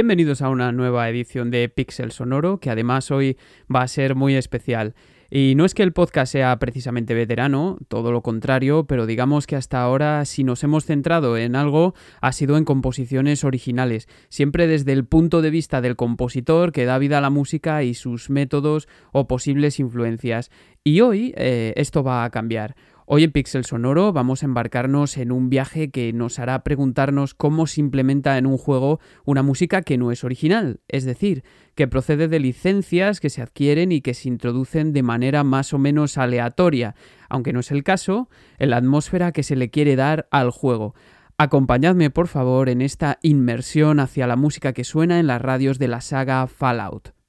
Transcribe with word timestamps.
Bienvenidos 0.00 0.40
a 0.40 0.48
una 0.48 0.72
nueva 0.72 1.10
edición 1.10 1.50
de 1.50 1.68
Pixel 1.68 2.10
Sonoro, 2.10 2.58
que 2.58 2.70
además 2.70 3.10
hoy 3.10 3.36
va 3.70 3.82
a 3.82 3.86
ser 3.86 4.14
muy 4.14 4.34
especial. 4.34 4.94
Y 5.30 5.52
no 5.56 5.66
es 5.66 5.74
que 5.74 5.82
el 5.82 5.92
podcast 5.92 6.32
sea 6.32 6.58
precisamente 6.58 7.12
veterano, 7.12 7.76
todo 7.88 8.10
lo 8.10 8.22
contrario, 8.22 8.86
pero 8.86 9.04
digamos 9.04 9.46
que 9.46 9.56
hasta 9.56 9.82
ahora 9.82 10.24
si 10.24 10.42
nos 10.42 10.64
hemos 10.64 10.86
centrado 10.86 11.36
en 11.36 11.54
algo 11.54 11.94
ha 12.22 12.32
sido 12.32 12.56
en 12.56 12.64
composiciones 12.64 13.44
originales, 13.44 14.08
siempre 14.30 14.66
desde 14.66 14.92
el 14.92 15.04
punto 15.04 15.42
de 15.42 15.50
vista 15.50 15.82
del 15.82 15.96
compositor 15.96 16.72
que 16.72 16.86
da 16.86 16.96
vida 16.96 17.18
a 17.18 17.20
la 17.20 17.28
música 17.28 17.82
y 17.82 17.92
sus 17.92 18.30
métodos 18.30 18.88
o 19.12 19.28
posibles 19.28 19.80
influencias. 19.80 20.50
Y 20.82 21.02
hoy 21.02 21.34
eh, 21.36 21.74
esto 21.76 22.02
va 22.02 22.24
a 22.24 22.30
cambiar. 22.30 22.74
Hoy 23.12 23.24
en 23.24 23.32
Pixel 23.32 23.64
Sonoro 23.64 24.12
vamos 24.12 24.44
a 24.44 24.46
embarcarnos 24.46 25.16
en 25.16 25.32
un 25.32 25.50
viaje 25.50 25.90
que 25.90 26.12
nos 26.12 26.38
hará 26.38 26.62
preguntarnos 26.62 27.34
cómo 27.34 27.66
se 27.66 27.80
implementa 27.80 28.38
en 28.38 28.46
un 28.46 28.56
juego 28.56 29.00
una 29.24 29.42
música 29.42 29.82
que 29.82 29.98
no 29.98 30.12
es 30.12 30.22
original, 30.22 30.78
es 30.86 31.04
decir, 31.04 31.42
que 31.74 31.88
procede 31.88 32.28
de 32.28 32.38
licencias 32.38 33.18
que 33.18 33.28
se 33.28 33.42
adquieren 33.42 33.90
y 33.90 34.00
que 34.00 34.14
se 34.14 34.28
introducen 34.28 34.92
de 34.92 35.02
manera 35.02 35.42
más 35.42 35.74
o 35.74 35.78
menos 35.78 36.18
aleatoria, 36.18 36.94
aunque 37.28 37.52
no 37.52 37.58
es 37.58 37.72
el 37.72 37.82
caso, 37.82 38.28
en 38.60 38.70
la 38.70 38.76
atmósfera 38.76 39.32
que 39.32 39.42
se 39.42 39.56
le 39.56 39.70
quiere 39.70 39.96
dar 39.96 40.28
al 40.30 40.52
juego. 40.52 40.94
Acompañadme 41.36 42.10
por 42.10 42.28
favor 42.28 42.68
en 42.68 42.80
esta 42.80 43.18
inmersión 43.22 43.98
hacia 43.98 44.28
la 44.28 44.36
música 44.36 44.72
que 44.72 44.84
suena 44.84 45.18
en 45.18 45.26
las 45.26 45.42
radios 45.42 45.80
de 45.80 45.88
la 45.88 46.00
saga 46.00 46.46
Fallout. 46.46 47.19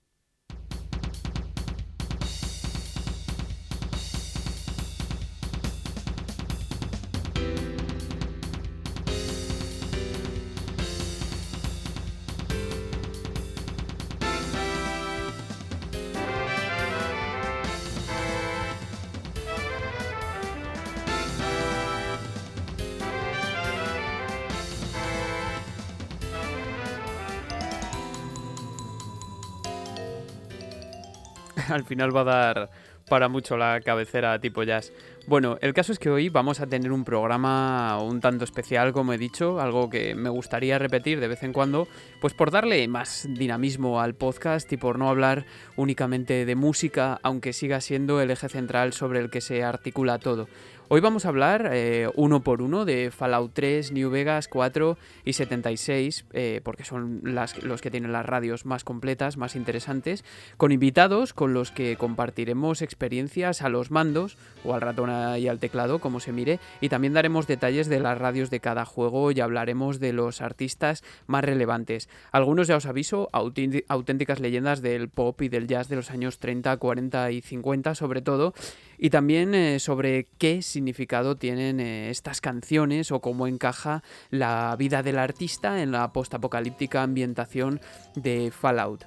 Final 31.91 32.15
va 32.15 32.21
a 32.21 32.23
dar 32.23 32.69
para 33.09 33.27
mucho 33.27 33.57
la 33.57 33.81
cabecera 33.81 34.39
tipo 34.39 34.63
jazz. 34.63 34.93
Bueno, 35.27 35.57
el 35.59 35.73
caso 35.73 35.91
es 35.91 35.99
que 35.99 36.09
hoy 36.09 36.29
vamos 36.29 36.61
a 36.61 36.67
tener 36.67 36.93
un 36.93 37.03
programa 37.03 38.01
un 38.01 38.21
tanto 38.21 38.45
especial, 38.45 38.93
como 38.93 39.11
he 39.11 39.17
dicho, 39.17 39.59
algo 39.59 39.89
que 39.89 40.15
me 40.15 40.29
gustaría 40.29 40.79
repetir 40.79 41.19
de 41.19 41.27
vez 41.27 41.43
en 41.43 41.51
cuando, 41.51 41.89
pues 42.21 42.33
por 42.33 42.51
darle 42.51 42.87
más 42.87 43.27
dinamismo 43.29 43.99
al 43.99 44.15
podcast 44.15 44.71
y 44.71 44.77
por 44.77 44.97
no 44.97 45.09
hablar 45.09 45.45
únicamente 45.75 46.45
de 46.45 46.55
música, 46.55 47.19
aunque 47.21 47.51
siga 47.51 47.81
siendo 47.81 48.21
el 48.21 48.31
eje 48.31 48.47
central 48.47 48.93
sobre 48.93 49.19
el 49.19 49.29
que 49.29 49.41
se 49.41 49.61
articula 49.61 50.17
todo. 50.17 50.47
Hoy 50.93 50.99
vamos 50.99 51.23
a 51.23 51.29
hablar 51.29 51.69
eh, 51.71 52.09
uno 52.15 52.41
por 52.41 52.61
uno 52.61 52.83
de 52.83 53.11
Fallout 53.11 53.53
3, 53.53 53.93
New 53.93 54.09
Vegas 54.09 54.49
4 54.49 54.97
y 55.23 55.31
76, 55.31 56.25
eh, 56.33 56.59
porque 56.65 56.83
son 56.83 57.21
los 57.23 57.81
que 57.81 57.89
tienen 57.89 58.11
las 58.11 58.25
radios 58.25 58.65
más 58.65 58.83
completas, 58.83 59.37
más 59.37 59.55
interesantes, 59.55 60.25
con 60.57 60.73
invitados 60.73 61.31
con 61.31 61.53
los 61.53 61.71
que 61.71 61.95
compartiremos 61.95 62.81
experiencias 62.81 63.61
a 63.61 63.69
los 63.69 63.89
mandos 63.89 64.37
o 64.65 64.73
al 64.73 64.81
ratón 64.81 65.09
y 65.39 65.47
al 65.47 65.59
teclado, 65.59 65.99
como 65.99 66.19
se 66.19 66.33
mire, 66.33 66.59
y 66.81 66.89
también 66.89 67.13
daremos 67.13 67.47
detalles 67.47 67.87
de 67.87 68.01
las 68.01 68.17
radios 68.17 68.49
de 68.49 68.59
cada 68.59 68.83
juego 68.83 69.31
y 69.31 69.39
hablaremos 69.39 70.01
de 70.01 70.11
los 70.11 70.41
artistas 70.41 71.05
más 71.25 71.45
relevantes. 71.45 72.09
Algunos 72.33 72.67
ya 72.67 72.75
os 72.75 72.85
aviso, 72.85 73.29
auténticas 73.31 74.41
leyendas 74.41 74.81
del 74.81 75.07
pop 75.07 75.41
y 75.41 75.47
del 75.47 75.67
jazz 75.67 75.87
de 75.87 75.95
los 75.95 76.11
años 76.11 76.39
30, 76.39 76.75
40 76.75 77.31
y 77.31 77.39
50 77.39 77.95
sobre 77.95 78.21
todo, 78.21 78.53
y 78.97 79.09
también 79.09 79.55
eh, 79.55 79.79
sobre 79.79 80.27
qué 80.37 80.61
significado 80.81 81.35
tienen 81.35 81.79
eh, 81.79 82.09
estas 82.09 82.41
canciones 82.41 83.11
o 83.11 83.21
cómo 83.21 83.45
encaja 83.45 84.03
la 84.31 84.75
vida 84.77 85.03
del 85.03 85.19
artista 85.19 85.83
en 85.83 85.91
la 85.91 86.11
postapocalíptica 86.11 87.03
ambientación 87.03 87.79
de 88.15 88.51
Fallout. 88.51 89.05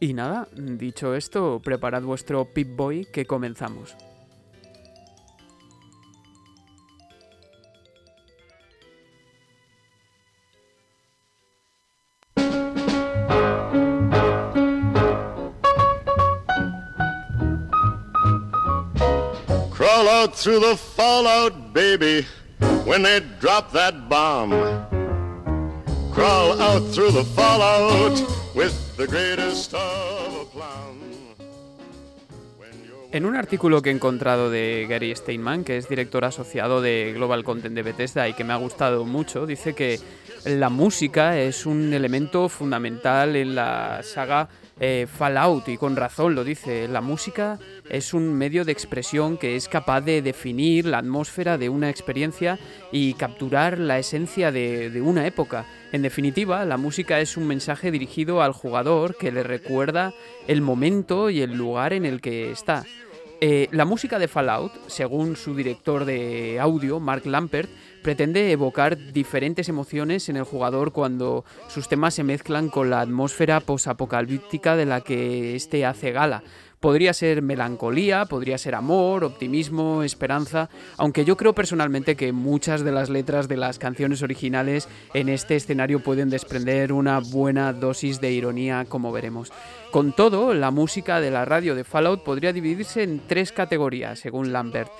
Y 0.00 0.14
nada, 0.14 0.48
dicho 0.56 1.14
esto, 1.14 1.60
preparad 1.62 2.02
vuestro 2.02 2.44
Pip-Boy 2.52 3.06
que 3.12 3.26
comenzamos. 3.26 3.96
Through 20.34 20.60
the 20.60 20.76
fallout, 20.76 21.72
baby, 21.72 22.24
when 22.84 23.02
they 23.02 23.20
drop 23.40 23.72
that 23.72 24.08
bomb. 24.08 24.50
Crawl 26.12 26.60
out 26.60 26.82
through 26.92 27.10
the 27.10 27.24
fallout 27.24 28.18
with 28.54 28.96
the 28.96 29.06
greatest 29.06 29.74
of 29.74 30.48
En 33.10 33.24
un 33.24 33.36
artículo 33.36 33.80
que 33.80 33.88
he 33.88 33.94
encontrado 33.94 34.50
de 34.50 34.86
Gary 34.86 35.14
Steinman, 35.16 35.64
que 35.64 35.78
es 35.78 35.88
director 35.88 36.26
asociado 36.26 36.82
de 36.82 37.12
Global 37.14 37.42
Content 37.42 37.74
de 37.74 37.82
Bethesda 37.82 38.28
y 38.28 38.34
que 38.34 38.44
me 38.44 38.52
ha 38.52 38.56
gustado 38.56 39.06
mucho, 39.06 39.46
dice 39.46 39.74
que 39.74 39.98
la 40.44 40.68
música 40.68 41.38
es 41.38 41.64
un 41.64 41.94
elemento 41.94 42.50
fundamental 42.50 43.34
en 43.34 43.54
la 43.54 44.02
saga 44.02 44.50
eh, 44.80 45.06
Fallout, 45.12 45.68
y 45.68 45.76
con 45.76 45.96
razón 45.96 46.34
lo 46.34 46.44
dice, 46.44 46.86
la 46.86 47.00
música 47.00 47.58
es 47.90 48.14
un 48.14 48.32
medio 48.34 48.64
de 48.64 48.72
expresión 48.72 49.36
que 49.36 49.56
es 49.56 49.68
capaz 49.68 50.02
de 50.02 50.22
definir 50.22 50.86
la 50.86 50.98
atmósfera 50.98 51.58
de 51.58 51.68
una 51.68 51.90
experiencia 51.90 52.58
y 52.92 53.14
capturar 53.14 53.78
la 53.78 53.98
esencia 53.98 54.52
de, 54.52 55.02
una 55.02 55.26
época. 55.26 55.66
En 55.92 56.02
definitiva, 56.02 56.64
la 56.64 56.76
música 56.76 57.20
es 57.20 57.36
un 57.36 57.46
mensaje 57.46 57.90
dirigido 57.90 58.42
al 58.42 58.52
jugador 58.52 59.16
que 59.16 59.32
le 59.32 59.42
recuerda 59.42 60.12
el 60.46 60.60
momento 60.60 61.30
y 61.30 61.40
el 61.40 61.54
lugar 61.54 61.92
en 61.92 62.04
el 62.04 62.20
que 62.20 62.50
está. 62.50 62.84
Eh, 63.40 63.68
la 63.70 63.84
música 63.84 64.18
de 64.18 64.26
Fallout, 64.26 64.72
según 64.88 65.36
su 65.36 65.54
director 65.54 66.04
de 66.04 66.58
audio, 66.60 66.98
Mark 66.98 67.24
Lampert, 67.24 67.70
pretende 68.02 68.50
evocar 68.52 69.12
diferentes 69.12 69.68
emociones 69.68 70.28
en 70.28 70.36
el 70.36 70.44
jugador 70.44 70.92
cuando 70.92 71.44
sus 71.68 71.88
temas 71.88 72.14
se 72.14 72.24
mezclan 72.24 72.68
con 72.68 72.90
la 72.90 73.00
atmósfera 73.00 73.60
posapocalíptica 73.60 74.76
de 74.76 74.86
la 74.86 75.00
que 75.00 75.54
éste 75.54 75.84
hace 75.84 76.12
gala. 76.12 76.42
Podría 76.80 77.12
ser 77.12 77.42
melancolía, 77.42 78.26
podría 78.26 78.56
ser 78.56 78.76
amor, 78.76 79.24
optimismo, 79.24 80.04
esperanza, 80.04 80.70
aunque 80.96 81.24
yo 81.24 81.36
creo 81.36 81.52
personalmente 81.52 82.14
que 82.14 82.30
muchas 82.30 82.84
de 82.84 82.92
las 82.92 83.10
letras 83.10 83.48
de 83.48 83.56
las 83.56 83.80
canciones 83.80 84.22
originales 84.22 84.88
en 85.12 85.28
este 85.28 85.56
escenario 85.56 86.00
pueden 86.04 86.30
desprender 86.30 86.92
una 86.92 87.18
buena 87.18 87.72
dosis 87.72 88.20
de 88.20 88.30
ironía, 88.30 88.84
como 88.88 89.10
veremos. 89.10 89.52
Con 89.90 90.12
todo, 90.12 90.54
la 90.54 90.70
música 90.70 91.20
de 91.20 91.32
la 91.32 91.44
radio 91.44 91.74
de 91.74 91.82
Fallout 91.82 92.22
podría 92.22 92.52
dividirse 92.52 93.02
en 93.02 93.22
tres 93.26 93.50
categorías, 93.50 94.20
según 94.20 94.52
Lambert. 94.52 94.92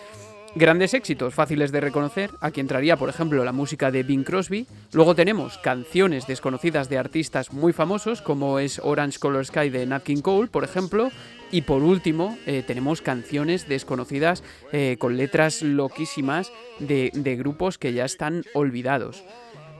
Grandes 0.58 0.92
éxitos 0.92 1.34
fáciles 1.34 1.70
de 1.70 1.80
reconocer, 1.80 2.32
aquí 2.41 2.58
entraría 2.58 2.96
por 2.96 3.08
ejemplo 3.08 3.44
la 3.44 3.52
música 3.52 3.92
de 3.92 4.02
Bing 4.02 4.24
Crosby, 4.24 4.66
luego 4.92 5.14
tenemos 5.14 5.56
canciones 5.58 6.26
desconocidas 6.26 6.88
de 6.88 6.99
artistas 6.99 7.52
muy 7.52 7.72
famosos 7.72 8.22
como 8.22 8.58
es 8.58 8.81
Orange 8.82 9.20
Color 9.20 9.46
Sky 9.46 9.70
de 9.70 9.87
Nat 9.87 10.02
King 10.02 10.20
Cole, 10.20 10.49
por 10.49 10.64
ejemplo, 10.64 11.12
y 11.52 11.62
por 11.62 11.84
último 11.84 12.37
eh, 12.44 12.64
tenemos 12.66 13.02
canciones 13.02 13.69
desconocidas 13.69 14.43
eh, 14.72 14.96
con 14.99 15.16
letras 15.16 15.62
loquísimas 15.62 16.50
de, 16.81 17.37
grupos 17.38 17.78
que 17.78 17.93
ya 17.93 18.05
están 18.05 18.43
olvidados. 18.52 19.22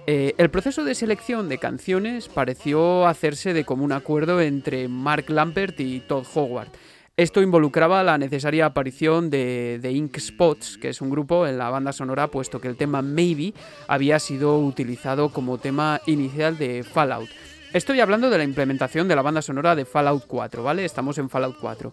Eh, 0.07 0.35
el 0.39 0.49
proceso 0.49 0.85
de 0.85 0.95
selección 0.95 1.49
de 1.49 1.59
canciones 1.59 2.29
pareció 2.29 3.09
hacerse 3.09 3.53
de 3.53 3.65
común 3.65 3.91
acuerdo 3.91 4.41
entre 4.41 4.87
Mark 4.87 5.29
Lampert 5.29 5.81
y 5.81 5.99
Todd 5.99 6.25
Howard. 6.35 6.69
Esto 7.19 7.43
involucraba 7.43 8.05
la 8.05 8.17
necesaria 8.17 8.67
aparición 8.67 9.29
de, 9.29 9.81
Ink 9.93 10.17
Spots, 10.21 10.79
que 10.79 10.91
es 10.91 11.01
un 11.01 11.11
grupo 11.11 11.49
en 11.49 11.59
la 11.59 11.69
banda 11.69 11.93
sonora, 11.93 12.29
puesto 12.29 12.61
que 12.61 12.69
el 12.69 12.77
tema 12.77 13.03
Maybe 13.03 13.55
había 13.89 14.21
sido 14.21 14.57
utilizado 14.61 15.31
como 15.31 15.59
tema 15.59 16.01
inicial 16.07 16.57
de 16.59 16.85
Fallout. 16.85 17.29
Estoy 17.73 17.99
hablando 17.99 18.31
de 18.31 18.39
la 18.39 18.45
implementación 18.45 19.09
de 19.09 19.17
la 19.17 19.23
banda 19.23 19.43
sonora 19.43 19.75
de 19.75 19.85
Fallout 19.85 20.27
4, 20.29 20.63
¿vale? 20.63 20.85
Estamos 20.85 21.19
en 21.19 21.29
Fallout 21.29 21.57
4. 21.61 21.93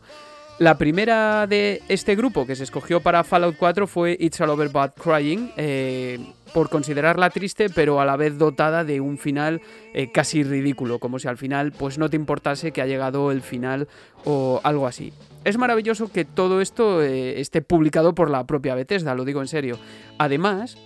La 0.58 0.78
primera 0.78 1.48
de 1.48 1.82
este 1.90 2.16
grupo 2.16 2.48
que 2.48 2.56
se 2.56 2.64
escogió 2.64 3.02
para 3.02 3.26
Fallout 3.26 3.58
4 3.58 3.88
fue 3.88 4.16
It's 4.18 4.40
All 4.40 4.50
Over 4.50 4.70
But 4.70 4.94
Crying, 4.98 5.52
eh, 5.58 6.18
por 6.54 6.70
considerarla 6.70 7.30
triste, 7.30 7.70
pero 7.70 8.00
a 8.00 8.06
la 8.06 8.16
vez 8.16 8.38
dotada 8.38 8.86
de 8.86 9.02
un 9.02 9.18
final 9.18 9.62
eh, 9.94 10.14
casi 10.14 10.44
ridículo, 10.44 11.00
como 11.00 11.20
si 11.20 11.28
al 11.28 11.38
final 11.38 11.74
pues 11.74 11.98
no 11.98 12.10
te 12.10 12.16
importase 12.16 12.72
que 12.72 12.82
ha 12.82 12.86
llegado 12.86 13.32
el 13.32 13.42
final 13.42 13.90
o 14.24 14.62
algo 14.64 14.88
así. 14.88 15.12
Es 15.44 15.58
maravilloso 15.58 16.10
que 16.10 16.24
todo 16.24 16.62
esto 16.62 17.04
eh, 17.04 17.42
esté 17.42 17.62
publicado 17.62 18.16
por 18.16 18.30
la 18.30 18.46
propia 18.46 18.76
Bethesda, 18.76 19.14
lo 19.14 19.26
digo 19.26 19.42
en 19.42 19.50
serio. 19.50 19.78
Además, 20.18 20.78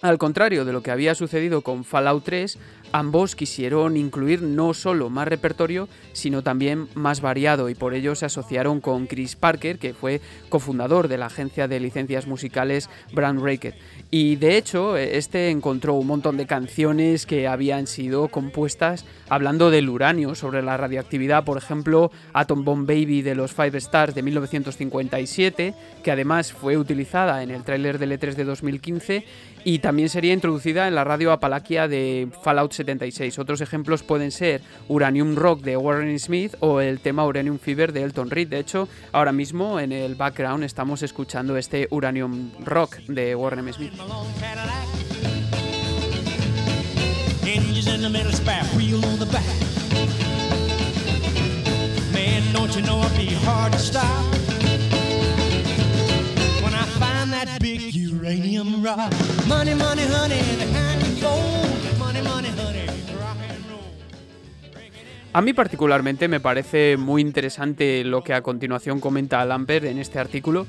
Al 0.00 0.16
contrario 0.16 0.64
de 0.64 0.72
lo 0.72 0.80
que 0.80 0.92
había 0.92 1.16
sucedido 1.16 1.62
con 1.62 1.82
Fallout 1.82 2.22
3, 2.22 2.56
ambos 2.92 3.36
quisieron 3.36 3.96
incluir 3.96 4.42
no 4.42 4.74
solo 4.74 5.10
más 5.10 5.28
repertorio, 5.28 5.88
sino 6.12 6.42
también 6.42 6.88
más 6.94 7.20
variado 7.20 7.68
y 7.68 7.74
por 7.74 7.94
ello 7.94 8.14
se 8.14 8.26
asociaron 8.26 8.80
con 8.80 9.06
Chris 9.06 9.36
Parker, 9.36 9.78
que 9.78 9.94
fue 9.94 10.20
cofundador 10.48 11.08
de 11.08 11.18
la 11.18 11.26
agencia 11.26 11.68
de 11.68 11.80
licencias 11.80 12.26
musicales 12.26 12.88
Brand 13.12 13.42
Racket. 13.42 13.74
Y 14.10 14.36
de 14.36 14.56
hecho, 14.56 14.96
este 14.96 15.50
encontró 15.50 15.94
un 15.94 16.06
montón 16.06 16.36
de 16.36 16.46
canciones 16.46 17.26
que 17.26 17.46
habían 17.46 17.86
sido 17.86 18.28
compuestas 18.28 19.04
hablando 19.28 19.70
del 19.70 19.88
uranio, 19.88 20.34
sobre 20.34 20.62
la 20.62 20.76
radioactividad, 20.76 21.44
por 21.44 21.58
ejemplo, 21.58 22.10
Atom 22.32 22.64
Bomb 22.64 22.86
Baby 22.86 23.22
de 23.22 23.34
los 23.34 23.52
Five 23.52 23.76
Stars 23.78 24.14
de 24.14 24.22
1957, 24.22 25.74
que 26.02 26.10
además 26.10 26.52
fue 26.52 26.76
utilizada 26.76 27.42
en 27.42 27.50
el 27.50 27.64
tráiler 27.64 27.98
del 27.98 28.12
E3 28.12 28.34
de 28.34 28.44
2015 28.44 29.24
y 29.64 29.80
también 29.80 30.08
sería 30.08 30.32
introducida 30.32 30.88
en 30.88 30.94
la 30.94 31.04
radio 31.04 31.32
Apalaquia 31.32 31.88
de 31.88 32.28
Fallout 32.42 32.72
76. 32.78 33.38
Otros 33.38 33.60
ejemplos 33.60 34.02
pueden 34.02 34.30
ser 34.30 34.62
Uranium 34.88 35.34
Rock 35.34 35.60
de 35.60 35.76
Warren 35.76 36.18
Smith 36.18 36.54
o 36.60 36.80
el 36.80 37.00
tema 37.00 37.26
Uranium 37.26 37.58
Fever 37.58 37.92
de 37.92 38.02
Elton 38.02 38.30
Reed. 38.30 38.48
De 38.48 38.58
hecho, 38.58 38.88
ahora 39.12 39.32
mismo 39.32 39.78
en 39.78 39.92
el 39.92 40.14
background 40.14 40.64
estamos 40.64 41.02
escuchando 41.02 41.56
este 41.56 41.88
Uranium 41.90 42.50
Rock 42.64 42.96
de 43.08 43.34
Warren 43.34 43.72
Smith. 43.72 43.92
A 65.38 65.40
mí 65.40 65.52
particularmente 65.52 66.26
me 66.26 66.40
parece 66.40 66.96
muy 66.96 67.22
interesante 67.22 68.02
lo 68.02 68.24
que 68.24 68.34
a 68.34 68.42
continuación 68.42 68.98
comenta 68.98 69.44
Lambert 69.44 69.84
en 69.84 69.98
este 69.98 70.18
artículo. 70.18 70.66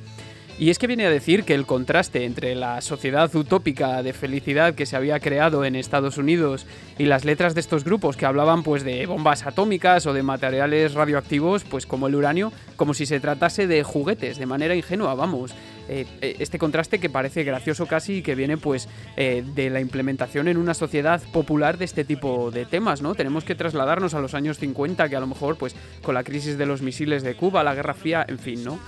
Y 0.59 0.69
es 0.69 0.77
que 0.77 0.87
viene 0.87 1.05
a 1.05 1.09
decir 1.09 1.45
que 1.45 1.55
el 1.55 1.65
contraste 1.65 2.25
entre 2.25 2.53
la 2.53 2.81
sociedad 2.81 3.33
utópica 3.33 4.03
de 4.03 4.11
felicidad 4.11 4.75
que 4.75 4.85
se 4.85 4.97
había 4.97 5.21
creado 5.21 5.63
en 5.63 5.77
Estados 5.77 6.17
Unidos 6.17 6.65
y 6.97 7.05
las 7.05 7.23
letras 7.23 7.55
de 7.55 7.61
estos 7.61 7.85
grupos 7.85 8.17
que 8.17 8.25
hablaban 8.25 8.61
pues 8.61 8.83
de 8.83 9.05
bombas 9.05 9.47
atómicas 9.47 10.05
o 10.05 10.11
de 10.11 10.21
materiales 10.21 10.95
radioactivos, 10.95 11.63
pues 11.63 11.85
como 11.85 12.07
el 12.07 12.15
uranio, 12.15 12.51
como 12.75 12.93
si 12.93 13.05
se 13.05 13.21
tratase 13.21 13.67
de 13.67 13.83
juguetes, 13.83 14.37
de 14.37 14.45
manera 14.45 14.75
ingenua, 14.75 15.15
vamos. 15.15 15.55
Eh, 15.89 16.05
eh, 16.21 16.35
este 16.37 16.59
contraste 16.59 16.99
que 16.99 17.09
parece 17.09 17.43
gracioso 17.43 17.87
casi 17.87 18.17
y 18.17 18.21
que 18.21 18.35
viene 18.35 18.57
pues 18.57 18.87
eh, 19.17 19.43
de 19.55 19.71
la 19.71 19.79
implementación 19.79 20.47
en 20.47 20.57
una 20.57 20.75
sociedad 20.75 21.19
popular 21.33 21.79
de 21.79 21.85
este 21.85 22.05
tipo 22.05 22.51
de 22.51 22.65
temas, 22.65 23.01
¿no? 23.01 23.15
Tenemos 23.15 23.43
que 23.43 23.55
trasladarnos 23.55 24.13
a 24.13 24.19
los 24.19 24.35
años 24.35 24.59
50 24.59 25.09
que 25.09 25.15
a 25.15 25.19
lo 25.19 25.25
mejor 25.25 25.57
pues 25.57 25.75
con 26.03 26.13
la 26.13 26.23
crisis 26.23 26.59
de 26.59 26.67
los 26.67 26.83
misiles 26.83 27.23
de 27.23 27.35
Cuba, 27.35 27.63
la 27.63 27.73
Guerra 27.73 27.95
Fría, 27.95 28.23
en 28.27 28.37
fin, 28.39 28.63
¿no? 28.63 28.79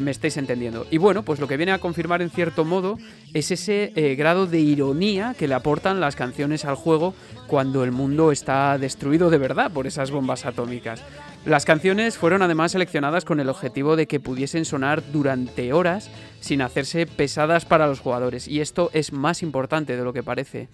me 0.00 0.10
estáis 0.10 0.36
entendiendo. 0.36 0.84
Y 0.90 0.98
bueno, 0.98 1.22
pues 1.22 1.38
lo 1.38 1.46
que 1.46 1.56
viene 1.56 1.70
a 1.70 1.78
confirmar 1.78 2.20
en 2.20 2.28
cierto 2.30 2.64
modo 2.64 2.98
es 3.34 3.52
ese 3.52 3.92
grado 4.18 4.48
de 4.48 4.58
ironía 4.58 5.36
que 5.38 5.46
le 5.46 5.54
aportan 5.54 6.00
las 6.00 6.16
canciones 6.16 6.64
al 6.64 6.74
juego 6.74 7.14
cuando 7.46 7.84
el 7.84 7.92
mundo 7.92 8.32
está 8.32 8.78
destruido 8.78 9.30
de 9.30 9.38
verdad 9.38 9.70
por 9.70 9.86
esas 9.86 10.10
bombas 10.10 10.44
atómicas. 10.44 11.04
Las 11.46 11.64
canciones 11.64 12.18
fueron 12.18 12.42
además 12.42 12.72
seleccionadas 12.72 13.24
con 13.24 13.38
el 13.38 13.48
objetivo 13.48 13.94
de 13.94 14.08
que 14.08 14.18
pudiesen 14.18 14.64
sonar 14.64 15.12
durante 15.12 15.72
horas 15.72 16.10
sin 16.40 16.60
hacerse 16.60 17.06
pesadas 17.06 17.64
para 17.64 17.86
los 17.86 18.00
jugadores, 18.00 18.48
y 18.48 18.60
esto 18.60 18.90
es 18.92 19.12
más 19.12 19.44
importante 19.44 19.96
de 19.96 20.02
lo 20.02 20.12
que 20.12 20.24
parece. 20.24 20.68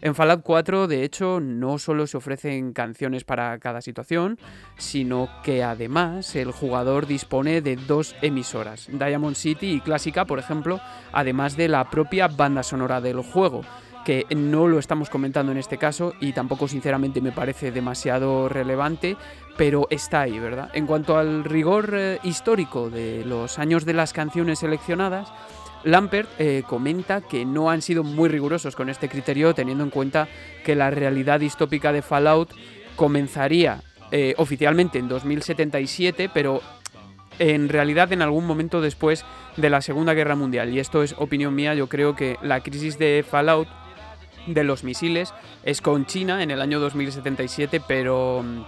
En 0.00 0.14
Fallout 0.14 0.42
4, 0.44 0.86
de 0.86 1.02
hecho, 1.02 1.40
no 1.40 1.76
solo 1.78 2.06
se 2.06 2.18
ofrecen 2.18 2.72
canciones 2.72 3.24
para 3.24 3.58
cada 3.58 3.80
situación, 3.80 4.38
sino 4.78 5.28
que 5.42 5.64
además 5.64 6.36
el 6.36 6.52
jugador 6.52 7.08
dispone 7.08 7.60
de 7.60 7.74
dos 7.74 8.14
emisoras, 8.22 8.86
Diamond 8.92 9.34
City 9.34 9.72
y 9.72 9.80
Clásica, 9.80 10.24
por 10.24 10.38
ejemplo, 10.38 10.80
además 11.12 11.56
de 11.56 11.66
la 11.66 11.90
propia 11.90 12.28
banda 12.28 12.62
sonora 12.62 13.00
del 13.00 13.22
juego 13.22 13.62
que 14.04 14.26
no 14.34 14.68
lo 14.68 14.78
estamos 14.78 15.10
comentando 15.10 15.52
en 15.52 15.58
este 15.58 15.78
caso 15.78 16.14
y 16.20 16.32
tampoco 16.32 16.68
sinceramente 16.68 17.20
me 17.20 17.32
parece 17.32 17.70
demasiado 17.70 18.48
relevante, 18.48 19.16
pero 19.56 19.86
está 19.90 20.22
ahí, 20.22 20.38
¿verdad? 20.38 20.70
En 20.74 20.86
cuanto 20.86 21.16
al 21.16 21.44
rigor 21.44 21.90
eh, 21.94 22.18
histórico 22.22 22.90
de 22.90 23.24
los 23.24 23.58
años 23.58 23.84
de 23.84 23.92
las 23.92 24.12
canciones 24.12 24.60
seleccionadas, 24.60 25.32
Lampert 25.84 26.28
eh, 26.38 26.62
comenta 26.66 27.20
que 27.20 27.44
no 27.44 27.70
han 27.70 27.82
sido 27.82 28.04
muy 28.04 28.28
rigurosos 28.28 28.76
con 28.76 28.88
este 28.88 29.08
criterio, 29.08 29.54
teniendo 29.54 29.84
en 29.84 29.90
cuenta 29.90 30.28
que 30.64 30.76
la 30.76 30.90
realidad 30.90 31.40
distópica 31.40 31.92
de 31.92 32.02
Fallout 32.02 32.50
comenzaría 32.96 33.82
eh, 34.10 34.34
oficialmente 34.36 34.98
en 34.98 35.08
2077, 35.08 36.30
pero 36.32 36.60
en 37.38 37.68
realidad 37.68 38.12
en 38.12 38.22
algún 38.22 38.46
momento 38.46 38.80
después 38.80 39.24
de 39.56 39.70
la 39.70 39.80
Segunda 39.80 40.14
Guerra 40.14 40.36
Mundial. 40.36 40.72
Y 40.72 40.78
esto 40.78 41.02
es 41.02 41.14
opinión 41.18 41.54
mía, 41.54 41.74
yo 41.74 41.88
creo 41.88 42.14
que 42.14 42.36
la 42.42 42.60
crisis 42.60 42.98
de 42.98 43.24
Fallout 43.28 43.68
de 44.46 44.64
los 44.64 44.84
misiles 44.84 45.32
es 45.64 45.80
con 45.80 46.06
China 46.06 46.42
en 46.42 46.50
el 46.50 46.60
año 46.60 46.80
2077, 46.80 47.80
pero 47.86 48.42
mm, 48.42 48.62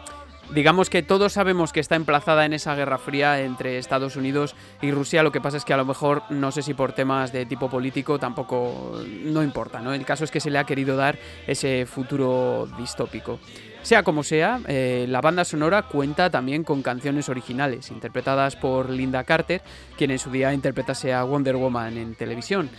digamos 0.50 0.90
que 0.90 1.02
todos 1.02 1.32
sabemos 1.32 1.72
que 1.72 1.80
está 1.80 1.96
emplazada 1.96 2.44
en 2.44 2.52
esa 2.52 2.74
guerra 2.74 2.98
fría 2.98 3.40
entre 3.40 3.78
Estados 3.78 4.16
Unidos 4.16 4.54
y 4.82 4.90
Rusia. 4.90 5.22
Lo 5.22 5.32
que 5.32 5.40
pasa 5.40 5.56
es 5.56 5.64
que 5.64 5.72
a 5.72 5.76
lo 5.76 5.84
mejor, 5.84 6.22
no 6.30 6.50
sé 6.52 6.62
si 6.62 6.74
por 6.74 6.92
temas 6.92 7.32
de 7.32 7.46
tipo 7.46 7.68
político, 7.68 8.18
tampoco 8.18 9.00
no 9.24 9.42
importa. 9.42 9.80
¿no? 9.80 9.92
El 9.92 10.04
caso 10.04 10.24
es 10.24 10.30
que 10.30 10.40
se 10.40 10.50
le 10.50 10.58
ha 10.58 10.64
querido 10.64 10.96
dar 10.96 11.18
ese 11.46 11.86
futuro 11.86 12.68
distópico. 12.78 13.38
Sea 13.82 14.02
como 14.02 14.22
sea, 14.22 14.60
eh, 14.66 15.04
la 15.08 15.20
banda 15.20 15.44
sonora 15.44 15.82
cuenta 15.82 16.30
también 16.30 16.64
con 16.64 16.80
canciones 16.80 17.28
originales, 17.28 17.90
interpretadas 17.90 18.56
por 18.56 18.88
Linda 18.88 19.24
Carter, 19.24 19.60
quien 19.98 20.10
en 20.10 20.18
su 20.18 20.30
día 20.30 20.54
interpretase 20.54 21.12
a 21.12 21.22
Wonder 21.24 21.56
Woman 21.56 21.98
en 21.98 22.14
televisión. 22.14 22.70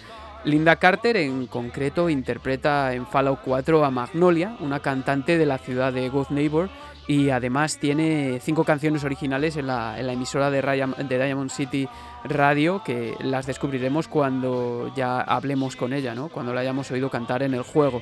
Linda 0.45 0.75
Carter 0.75 1.17
en 1.17 1.47
concreto 1.47 2.09
interpreta 2.09 2.93
en 2.93 3.07
Fallout 3.07 3.39
4 3.43 3.83
a 3.83 3.91
Magnolia, 3.91 4.55
una 4.59 4.79
cantante 4.79 5.37
de 5.37 5.45
la 5.45 5.57
ciudad 5.57 5.91
de 5.91 6.07
Good 6.09 6.29
Neighbor, 6.29 6.69
y 7.07 7.29
además 7.29 7.77
tiene 7.77 8.39
cinco 8.41 8.63
canciones 8.63 9.03
originales 9.03 9.57
en 9.57 9.67
la, 9.67 9.99
emisora 9.99 10.49
de, 10.49 10.61
Diamond 11.07 11.51
City 11.51 11.87
Radio 12.23 12.81
que 12.83 13.15
las 13.19 13.45
descubriremos 13.45 14.07
cuando 14.07 14.91
ya 14.95 15.21
hablemos 15.21 15.75
con 15.75 15.93
ella, 15.93 16.15
¿no? 16.15 16.29
cuando 16.29 16.53
la 16.53 16.61
hayamos 16.61 16.89
oído 16.91 17.09
cantar 17.09 17.43
en 17.43 17.53
el 17.53 17.61
juego. 17.61 18.01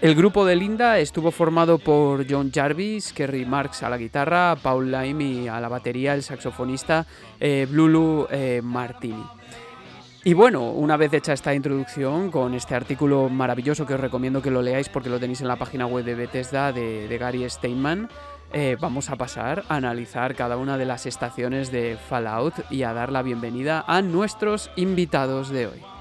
El 0.00 0.14
grupo 0.14 0.44
de 0.44 0.54
Linda 0.54 0.98
estuvo 0.98 1.30
formado 1.30 1.78
por 1.78 2.26
John 2.28 2.50
Jarvis, 2.52 3.12
Kerry 3.12 3.46
Marks 3.46 3.82
a 3.82 3.88
la 3.88 3.96
guitarra, 3.96 4.54
Paul 4.60 4.90
Lime 4.90 5.48
a 5.48 5.60
la 5.60 5.68
batería, 5.68 6.14
el 6.14 6.22
saxofonista 6.22 7.06
eh, 7.40 7.66
eh, 7.66 8.60
Martini. 8.62 9.24
Y 10.26 10.32
bueno, 10.32 10.70
una 10.70 10.96
vez 10.96 11.12
hecha 11.12 11.34
esta 11.34 11.54
introducción 11.54 12.30
con 12.30 12.54
este 12.54 12.74
artículo 12.74 13.28
maravilloso 13.28 13.84
que 13.84 13.92
os 13.92 14.00
recomiendo 14.00 14.40
que 14.40 14.50
lo 14.50 14.62
leáis 14.62 14.88
porque 14.88 15.10
lo 15.10 15.20
tenéis 15.20 15.42
en 15.42 15.48
la 15.48 15.56
página 15.56 15.84
web 15.84 16.02
de 16.02 16.14
Bethesda 16.14 16.72
de, 16.72 17.14
Gary 17.20 17.48
Steinman, 17.50 18.08
eh, 18.50 18.78
vamos 18.80 19.10
a 19.10 19.16
pasar 19.16 19.64
a 19.68 19.76
analizar 19.76 20.34
cada 20.34 20.56
una 20.56 20.78
de 20.78 20.86
las 20.86 21.04
estaciones 21.04 21.70
de 21.70 21.98
Fallout 22.08 22.54
y 22.70 22.84
a 22.84 22.94
dar 22.94 23.12
la 23.12 23.20
bienvenida 23.20 23.84
a 23.86 24.00
nuestros 24.00 24.70
invitados 24.76 25.50
de 25.50 25.66
hoy. 25.66 25.93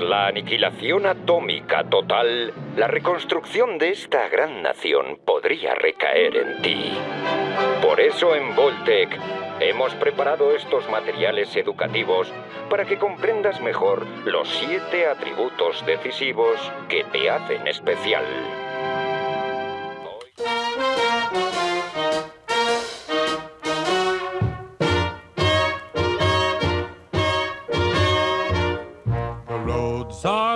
La 0.00 0.26
aniquilación 0.26 1.06
atómica 1.06 1.84
total, 1.84 2.52
la 2.76 2.88
reconstrucción 2.88 3.78
de 3.78 3.90
esta 3.90 4.28
gran 4.28 4.62
nación 4.62 5.18
podría 5.24 5.74
recaer 5.74 6.36
en 6.36 6.62
ti. 6.62 6.92
Por 7.80 8.00
eso 8.00 8.34
en 8.34 8.56
Voltec 8.56 9.16
hemos 9.60 9.94
preparado 9.94 10.54
estos 10.54 10.88
materiales 10.90 11.54
educativos 11.54 12.32
para 12.68 12.84
que 12.84 12.98
comprendas 12.98 13.60
mejor 13.60 14.04
los 14.24 14.48
siete 14.48 15.06
atributos 15.06 15.86
decisivos 15.86 16.58
que 16.88 17.04
te 17.04 17.30
hacen 17.30 17.66
especial. 17.68 18.24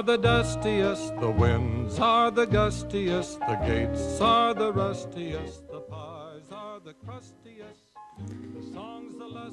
The 0.03 0.17
dustiest, 0.17 1.15
the 1.21 1.31
winds 1.31 1.99
are 1.99 2.31
the 2.31 2.47
gustiest, 2.47 3.39
the 3.41 3.57
gates 3.67 4.19
are 4.19 4.55
the 4.55 4.73
rustiest, 4.73 5.69
the 5.71 5.81
pies 5.81 6.49
are 6.51 6.81
the 6.81 6.95
crustiest. 6.95 7.85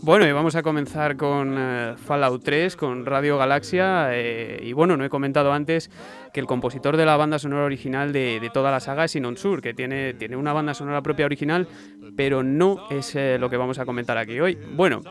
Bueno, 0.02 0.28
y 0.28 0.32
vamos 0.32 0.56
a 0.56 0.62
comenzar 0.62 1.18
con 1.18 1.56
eh, 1.58 1.96
Fallout 1.98 2.44
3, 2.44 2.76
con 2.76 3.06
Radio 3.06 3.40
Galaxia. 3.40 4.10
Eh, 4.12 4.60
y 4.64 4.72
bueno, 4.74 4.98
no 4.98 5.04
he 5.04 5.10
comentado 5.10 5.52
antes 5.52 5.90
que 6.32 6.40
el 6.40 6.46
compositor 6.46 6.96
de 6.96 7.06
la 7.06 7.18
banda 7.18 7.40
sonora 7.40 7.66
original 7.66 8.14
de, 8.14 8.52
toda 8.54 8.70
la 8.70 8.80
saga 8.80 9.06
es 9.06 9.12
Sinon 9.12 9.36
Sur, 9.36 9.62
que 9.62 9.74
tiene, 9.74 10.14
tiene 10.14 10.36
una 10.36 10.54
banda 10.54 10.76
sonora 10.76 11.02
propia 11.02 11.26
original, 11.26 11.68
pero 12.16 12.44
no 12.44 12.88
es 12.92 13.16
eh, 13.16 13.38
lo 13.40 13.50
que 13.50 13.58
vamos 13.58 13.80
a 13.80 13.86
comentar 13.86 14.18
aquí 14.18 14.40
hoy. 14.40 14.58
Bueno, 14.76 15.02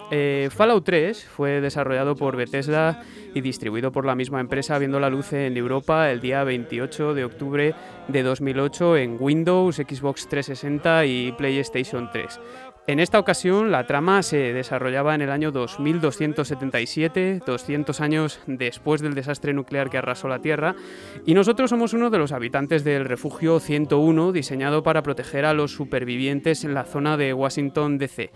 Fallout 0.50 0.84
3 0.84 1.24
fue 1.24 1.60
desarrollado 1.60 2.14
por 2.14 2.36
Bethesda 2.36 3.02
y 3.34 3.40
distribuido 3.40 3.90
por 3.90 4.04
la 4.04 4.14
misma 4.14 4.40
empresa, 4.40 4.78
viendo 4.78 5.00
la 5.00 5.10
luz 5.10 5.32
en 5.32 5.56
Europa 5.56 6.10
el 6.10 6.20
día 6.20 6.44
28 6.44 7.14
de 7.14 7.24
octubre 7.24 7.74
de 8.06 8.22
2008 8.22 8.96
en 8.98 9.16
Windows, 9.18 9.76
Xbox 9.76 10.28
360 10.28 11.06
y 11.06 11.32
PlayStation 11.32 12.10
3. 12.12 12.38
En 12.86 13.00
esta 13.00 13.18
ocasión 13.18 13.70
la 13.70 13.86
trama 13.86 14.22
se 14.22 14.52
desarrollaba 14.52 15.14
en 15.14 15.22
el 15.22 15.30
año 15.30 15.50
2277, 15.50 17.40
200 17.46 18.00
años 18.02 18.40
después 18.46 19.00
del 19.00 19.14
desastre 19.14 19.54
nuclear 19.54 19.88
que 19.88 19.96
arrasó 19.96 20.28
la 20.28 20.40
Tierra, 20.40 20.76
y 21.24 21.32
nosotros 21.32 21.70
somos 21.70 21.94
uno 21.94 22.10
de 22.10 22.18
los 22.18 22.32
habitantes 22.32 22.84
del 22.84 23.06
refugio 23.06 23.58
101 23.58 24.32
diseñado 24.32 24.82
para 24.82 25.02
proteger 25.02 25.46
a 25.46 25.54
los 25.54 25.72
supervivientes 25.72 26.62
en 26.64 26.74
la 26.74 26.84
zona 26.84 27.16
de 27.16 27.32
Washington 27.32 27.96
DC. 27.96 28.32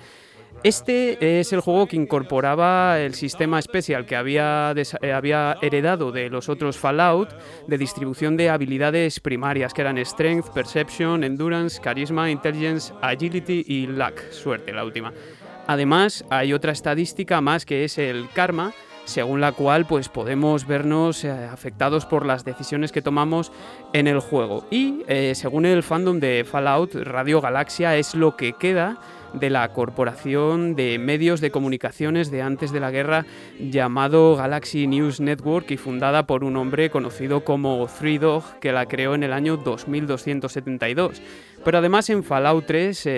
Este 0.65 1.39
es 1.39 1.53
el 1.53 1.61
juego 1.61 1.87
que 1.87 1.95
incorporaba 1.95 2.99
el 2.99 3.15
sistema 3.15 3.61
especial 3.61 4.07
que 4.07 4.17
había, 4.17 4.75
eh, 5.03 5.13
había, 5.13 5.57
heredado 5.63 6.11
de 6.11 6.29
los 6.31 6.49
otros 6.49 6.77
Fallout 6.77 7.31
de 7.69 7.79
distribución 7.79 8.37
de 8.37 8.51
habilidades 8.51 9.21
primarias 9.21 9.73
que 9.73 9.83
eran 9.83 9.99
Strength, 9.99 10.49
Perception, 10.49 11.23
Endurance, 11.23 11.81
Charisma, 11.81 12.29
Intelligence, 12.29 12.93
Agility 13.01 13.65
y 13.69 13.87
Luck, 13.87 14.19
suerte 14.33 14.73
la 14.73 14.85
última. 14.85 15.13
Además, 15.69 16.25
hay 16.29 16.53
otra 16.53 16.73
estadística 16.73 17.41
más 17.41 17.65
que 17.65 17.85
es 17.85 17.97
el 17.99 18.29
Karma, 18.35 18.73
según 19.05 19.41
la 19.41 19.53
cual 19.53 19.87
pues 19.87 20.09
podemos 20.09 20.67
vernos 20.67 21.25
eh, 21.25 21.31
afectados 21.31 22.05
por 22.05 22.27
las 22.27 22.45
decisiones 22.45 22.91
que 22.91 23.01
tomamos 23.01 23.53
en 23.93 24.09
el 24.09 24.19
juego. 24.19 24.67
Y 24.71 25.03
eh, 25.07 25.35
según 25.35 25.67
el 25.67 25.83
fandom 25.83 26.19
de 26.19 26.45
Fallout, 26.45 26.95
Radio 26.95 27.41
Galaxia 27.41 27.97
es 27.97 28.15
lo 28.15 28.37
que 28.37 28.55
queda 28.55 28.99
de 29.33 29.51
la 29.51 29.69
corporación 29.69 30.75
de 30.75 30.99
medios 30.99 31.41
de 31.41 31.51
comunicaciones 31.51 32.31
de 32.31 32.43
antes 32.43 32.73
de 32.73 32.81
la 32.81 32.91
guerra 32.91 33.27
llamado 33.59 34.37
Galaxy 34.37 34.87
News 34.87 35.21
Network 35.21 35.71
y 35.71 35.77
fundada 35.77 36.27
por 36.27 36.45
un 36.45 36.57
hombre 36.57 36.91
conocido 36.91 37.45
como 37.45 37.87
Three 37.87 38.19
Dog 38.19 38.59
que 38.61 38.73
la 38.73 38.87
creó 38.87 39.15
en 39.15 39.23
el 39.23 39.33
año 39.33 39.57
2272. 39.57 41.23
Pero 41.65 41.79
además 41.79 42.09
en 42.11 42.23
Fallout 42.23 42.67
3 42.67 43.07
eh, 43.07 43.11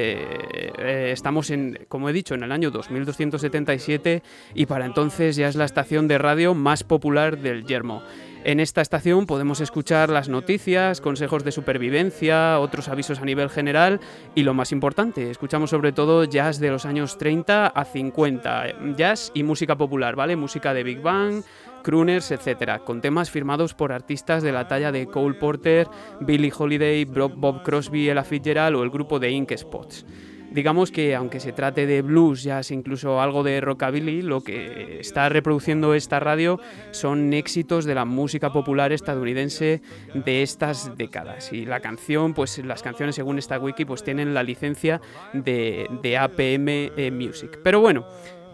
eh, 0.79 1.11
estamos 1.13 1.51
en, 1.51 1.79
como 1.89 2.09
he 2.09 2.13
dicho, 2.13 2.35
en 2.35 2.43
el 2.43 2.53
año 2.53 2.71
2277 2.71 4.23
y 4.55 4.67
para 4.67 4.87
entonces 4.87 5.37
ya 5.37 5.49
es 5.49 5.57
la 5.57 5.65
estación 5.65 6.09
de 6.09 6.19
radio 6.19 6.55
más 6.55 6.83
popular 6.83 7.39
del 7.39 7.65
yermo. 7.65 8.03
En 8.43 8.59
esta 8.59 8.81
estación 8.81 9.27
podemos 9.27 9.61
escuchar 9.61 10.09
las 10.09 10.31
noticias, 10.31 11.03
consejos 11.03 11.45
de 11.45 11.53
supervivencia, 11.53 12.59
otros 12.59 12.89
avisos 12.89 13.21
a 13.21 13.27
nivel 13.27 13.51
general 13.51 14.01
y 14.35 14.45
lo 14.45 14.55
más 14.55 14.73
importante, 14.73 15.31
escuchamos 15.31 15.69
sobre 15.69 15.93
todo 15.93 16.25
jazz 16.25 16.59
de 16.59 16.71
los 16.71 16.87
años 16.87 17.19
30 17.19 17.67
a 17.67 17.85
50, 17.85 18.95
jazz 18.97 19.31
y 19.35 19.43
música 19.43 19.77
popular, 19.77 20.17
¿vale? 20.17 20.37
Música 20.37 20.73
de 20.73 20.85
Big 20.85 21.03
Bang, 21.03 21.43
crooners, 21.83 22.31
etcétera, 22.31 22.79
con 22.79 23.03
temas 23.03 23.31
firmados 23.31 23.75
por 23.75 23.93
artistas 23.93 24.43
de 24.43 24.53
la 24.53 24.67
talla 24.67 24.91
de 24.91 25.07
Cole 25.07 25.35
Porter, 25.35 25.87
Billie 26.21 26.53
Holiday, 26.57 27.05
Bob 27.05 27.63
Crosby, 27.63 28.09
Ella 28.09 28.25
Fitzgerald 28.25 28.77
o 28.77 28.83
el 28.83 28.91
grupo 28.91 29.19
de 29.19 29.31
Ink 29.33 29.53
Spots 29.55 30.07
digamos 30.51 30.91
que 30.91 31.15
aunque 31.15 31.41
se 31.41 31.53
trate 31.53 31.87
de 31.87 32.03
blues, 32.03 32.43
jazz, 32.43 32.71
incluso 32.71 33.21
algo 33.21 33.43
de 33.43 33.61
rockabilly, 33.61 34.23
lo 34.23 34.43
que 34.43 35.01
está 35.01 35.29
reproduciendo 35.29 35.95
esta 35.95 36.21
radio 36.21 36.61
son 36.91 37.33
éxitos 37.33 37.85
de 37.85 37.95
la 37.95 38.05
música 38.05 38.53
popular 38.53 38.93
estadounidense 38.93 39.83
de 40.15 40.43
estas 40.43 40.97
décadas. 40.97 41.53
Y 41.53 41.65
la 41.65 41.81
canción, 41.81 42.35
pues 42.35 42.59
las 42.59 42.83
canciones 42.83 43.15
según 43.15 43.39
esta 43.39 43.59
wiki, 43.59 43.85
pues 43.85 44.03
tienen 44.03 44.35
la 44.35 44.43
licencia 44.43 45.01
de, 45.33 45.89
APM 46.19 46.69
eh, 46.97 47.11
Music. 47.13 47.59
Pero 47.63 47.81
bueno, 47.81 48.05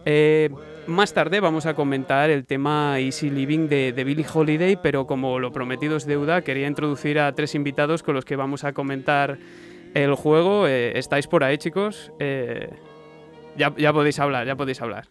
eh, 0.05 0.51
más 0.87 1.13
tarde 1.13 1.41
vamos 1.41 1.67
a 1.67 1.75
comentar 1.75 2.31
el 2.31 2.45
tema 2.47 3.01
Easy 3.01 3.31
Living 3.31 3.69
de, 3.69 3.93
de 3.93 4.05
Billie 4.05 4.27
Holiday, 4.33 4.77
pero 4.81 5.07
como 5.07 5.39
lo 5.39 5.51
prometido 5.51 5.97
es 5.97 6.07
deuda, 6.07 6.43
quería 6.43 6.69
introducir 6.69 7.19
a 7.19 7.33
tres 7.35 7.55
invitados 7.55 8.03
con 8.03 8.15
los 8.15 8.25
que 8.25 8.37
vamos 8.37 8.65
a 8.65 8.73
comentar 8.73 9.39
el 9.95 10.15
juego. 10.15 10.67
Eh, 10.67 10.99
estáis 10.99 11.27
por 11.27 11.45
ahí, 11.45 11.59
chicos. 11.59 12.13
Eh, 12.19 12.71
ya, 13.57 13.75
ya, 13.77 13.93
podéis 13.93 14.19
hablar, 14.19 14.47
ya 14.47 14.57
podéis 14.57 14.81
hablar. 14.83 15.09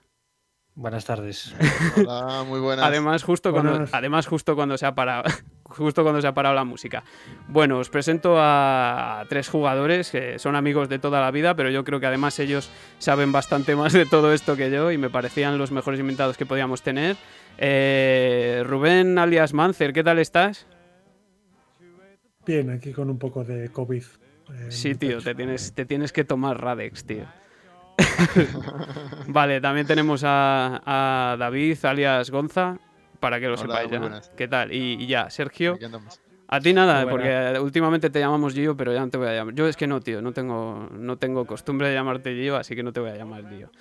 Buenas 0.75 1.05
tardes. 1.05 1.55
Hola, 1.97 2.43
muy 2.45 2.59
buenas. 2.59 2.85
Además, 2.85 3.23
justo 3.23 3.51
cuando, 3.53 3.85
además, 3.91 4.27
justo 4.27 4.55
cuando 4.55 4.77
se 4.77 4.85
ha 4.85 4.93
parado. 4.93 5.23
Justo 5.67 6.03
cuando 6.03 6.21
se 6.21 6.27
ha 6.27 6.33
parado 6.33 6.53
la 6.53 6.63
música. 6.63 7.03
Bueno, 7.47 7.79
os 7.79 7.89
presento 7.89 8.35
a 8.37 9.25
tres 9.29 9.49
jugadores 9.49 10.11
que 10.11 10.37
son 10.37 10.55
amigos 10.55 10.89
de 10.89 10.99
toda 10.99 11.19
la 11.19 11.31
vida, 11.31 11.55
pero 11.55 11.71
yo 11.71 11.83
creo 11.83 11.99
que 11.99 12.05
además 12.05 12.37
ellos 12.39 12.69
saben 12.99 13.31
bastante 13.31 13.75
más 13.75 13.91
de 13.91 14.05
todo 14.05 14.31
esto 14.31 14.55
que 14.55 14.69
yo 14.69 14.91
y 14.91 14.99
me 14.99 15.09
parecían 15.09 15.57
los 15.57 15.71
mejores 15.71 15.99
invitados 15.99 16.37
que 16.37 16.45
podíamos 16.45 16.83
tener. 16.83 17.17
Eh, 17.57 18.63
Rubén 18.65 19.17
alias 19.17 19.53
Mancer, 19.53 19.91
¿qué 19.91 20.03
tal 20.03 20.19
estás? 20.19 20.67
Bien, 22.45 22.69
aquí 22.69 22.93
con 22.93 23.09
un 23.09 23.17
poco 23.17 23.43
de 23.43 23.69
COVID. 23.69 24.03
Sí, 24.69 24.95
tío, 24.95 25.21
te 25.21 25.35
tienes, 25.35 25.73
te 25.73 25.85
tienes 25.85 26.11
que 26.11 26.23
tomar 26.23 26.61
Radex, 26.61 27.05
tío. 27.05 27.25
vale, 29.27 29.61
también 29.61 29.87
tenemos 29.87 30.21
a, 30.25 31.35
David, 31.39 31.77
alias 31.83 32.29
Gonza, 32.29 32.77
para 33.19 33.39
que 33.39 33.47
lo 33.47 33.57
sepáis 33.57 33.89
ya. 33.89 34.21
¿Qué 34.35 34.47
tal? 34.47 34.73
Y, 34.73 35.05
ya, 35.07 35.29
Sergio. 35.29 35.77
A 36.47 36.59
ti 36.59 36.73
nada, 36.73 37.09
porque 37.09 37.57
últimamente 37.59 38.09
te 38.09 38.19
llamamos 38.19 38.53
Gio, 38.53 38.77
pero 38.77 38.93
ya 38.93 38.99
no 38.99 39.09
te 39.09 39.17
voy 39.17 39.27
a 39.27 39.33
llamar. 39.33 39.55
Yo 39.55 39.67
es 39.67 39.75
que 39.75 39.87
no, 39.87 39.99
tío, 40.01 40.21
no 40.21 40.31
tengo, 40.31 40.89
no 40.91 41.17
tengo 41.17 41.45
costumbre 41.45 41.89
de 41.89 41.95
llamarte 41.95 42.35
Gio, 42.35 42.55
así 42.55 42.75
que 42.75 42.83
no 42.83 42.93
te 42.93 42.99
voy 42.99 43.09
a 43.09 43.15
llamar 43.15 43.49
Gio. 43.49 43.71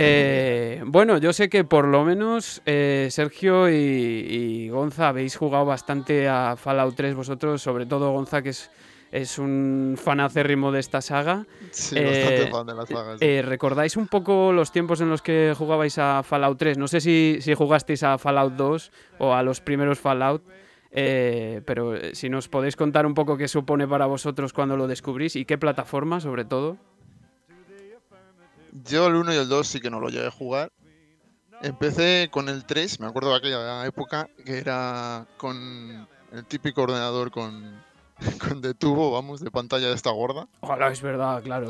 Eh, 0.00 0.80
bueno, 0.86 1.18
yo 1.18 1.32
sé 1.32 1.48
que 1.48 1.64
por 1.64 1.88
lo 1.88 2.04
menos 2.04 2.62
eh, 2.66 3.08
Sergio 3.10 3.68
y, 3.68 3.74
y, 3.74 4.68
Gonza 4.68 5.08
habéis 5.08 5.36
jugado 5.36 5.64
bastante 5.64 6.28
a 6.28 6.54
Fallout 6.56 6.94
3 6.94 7.16
vosotros, 7.16 7.60
sobre 7.60 7.84
todo 7.84 8.12
Gonza, 8.12 8.40
que 8.40 8.50
es 8.50 8.70
es 9.10 9.38
un 9.38 9.96
fan 10.02 10.20
acérrimo 10.20 10.70
de 10.72 10.80
esta 10.80 11.00
saga. 11.00 11.46
Sí, 11.70 11.94
bastante 11.96 12.42
eh, 12.42 12.50
fan 12.50 12.66
de 12.66 12.74
la 12.74 12.86
saga. 12.86 13.16
Eh, 13.20 13.42
¿Recordáis 13.42 13.96
un 13.96 14.06
poco 14.06 14.52
los 14.52 14.72
tiempos 14.72 15.00
en 15.00 15.08
los 15.08 15.22
que 15.22 15.54
jugabais 15.56 15.98
a 15.98 16.22
Fallout 16.22 16.58
3? 16.58 16.78
No 16.78 16.88
sé 16.88 17.00
si, 17.00 17.38
si 17.40 17.54
jugasteis 17.54 18.02
a 18.02 18.18
Fallout 18.18 18.54
2 18.54 18.92
o 19.18 19.34
a 19.34 19.42
los 19.42 19.60
primeros 19.60 19.98
Fallout, 19.98 20.42
eh, 20.90 21.62
pero 21.64 22.14
si 22.14 22.28
nos 22.28 22.48
podéis 22.48 22.76
contar 22.76 23.06
un 23.06 23.14
poco 23.14 23.36
qué 23.36 23.48
supone 23.48 23.86
para 23.88 24.06
vosotros 24.06 24.52
cuando 24.52 24.76
lo 24.76 24.86
descubrís 24.86 25.36
y 25.36 25.44
qué 25.44 25.58
plataforma, 25.58 26.20
sobre 26.20 26.44
todo. 26.44 26.76
Yo 28.84 29.06
el 29.06 29.14
1 29.14 29.34
y 29.34 29.36
el 29.36 29.48
2 29.48 29.66
sí 29.66 29.80
que 29.80 29.90
no 29.90 30.00
lo 30.00 30.08
llegué 30.08 30.26
a 30.26 30.30
jugar. 30.30 30.70
Empecé 31.60 32.28
con 32.30 32.48
el 32.48 32.64
3, 32.64 33.00
me 33.00 33.06
acuerdo 33.06 33.30
de 33.30 33.38
aquella 33.38 33.84
época, 33.84 34.28
que 34.44 34.58
era 34.58 35.26
con 35.38 36.06
el 36.32 36.44
típico 36.44 36.82
ordenador 36.82 37.32
con 37.32 37.82
con 38.48 38.60
de 38.60 38.74
tubo, 38.74 39.10
vamos, 39.12 39.40
de 39.40 39.50
pantalla 39.50 39.88
de 39.88 39.94
esta 39.94 40.10
gorda. 40.10 40.48
Ojalá, 40.60 40.88
es 40.88 41.02
verdad, 41.02 41.42
claro. 41.42 41.68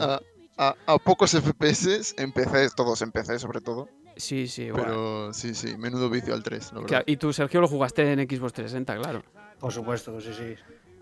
A, 0.57 0.75
a, 0.87 0.99
pocos 0.99 1.33
FPS, 1.33 2.14
empecé, 2.19 2.69
todos 2.75 3.02
empecé 3.02 3.38
sobre 3.38 3.61
todo. 3.61 3.88
Sí, 4.17 4.49
sí, 4.49 4.71
bueno. 4.71 4.87
Pero 4.87 5.33
sí, 5.33 5.55
sí, 5.55 5.76
menudo 5.76 6.11
vicio 6.11 6.35
al 6.35 6.43
3. 6.43 6.73
y 7.07 7.17
tú, 7.17 7.33
Sergio, 7.33 7.61
lo 7.61 7.69
jugaste 7.69 8.12
en 8.12 8.19
Xbox 8.21 8.52
360, 8.52 8.97
claro. 8.97 9.23
Por 9.61 9.73
supuesto, 9.73 10.21
sí, 10.21 10.33
sí. 10.37 10.55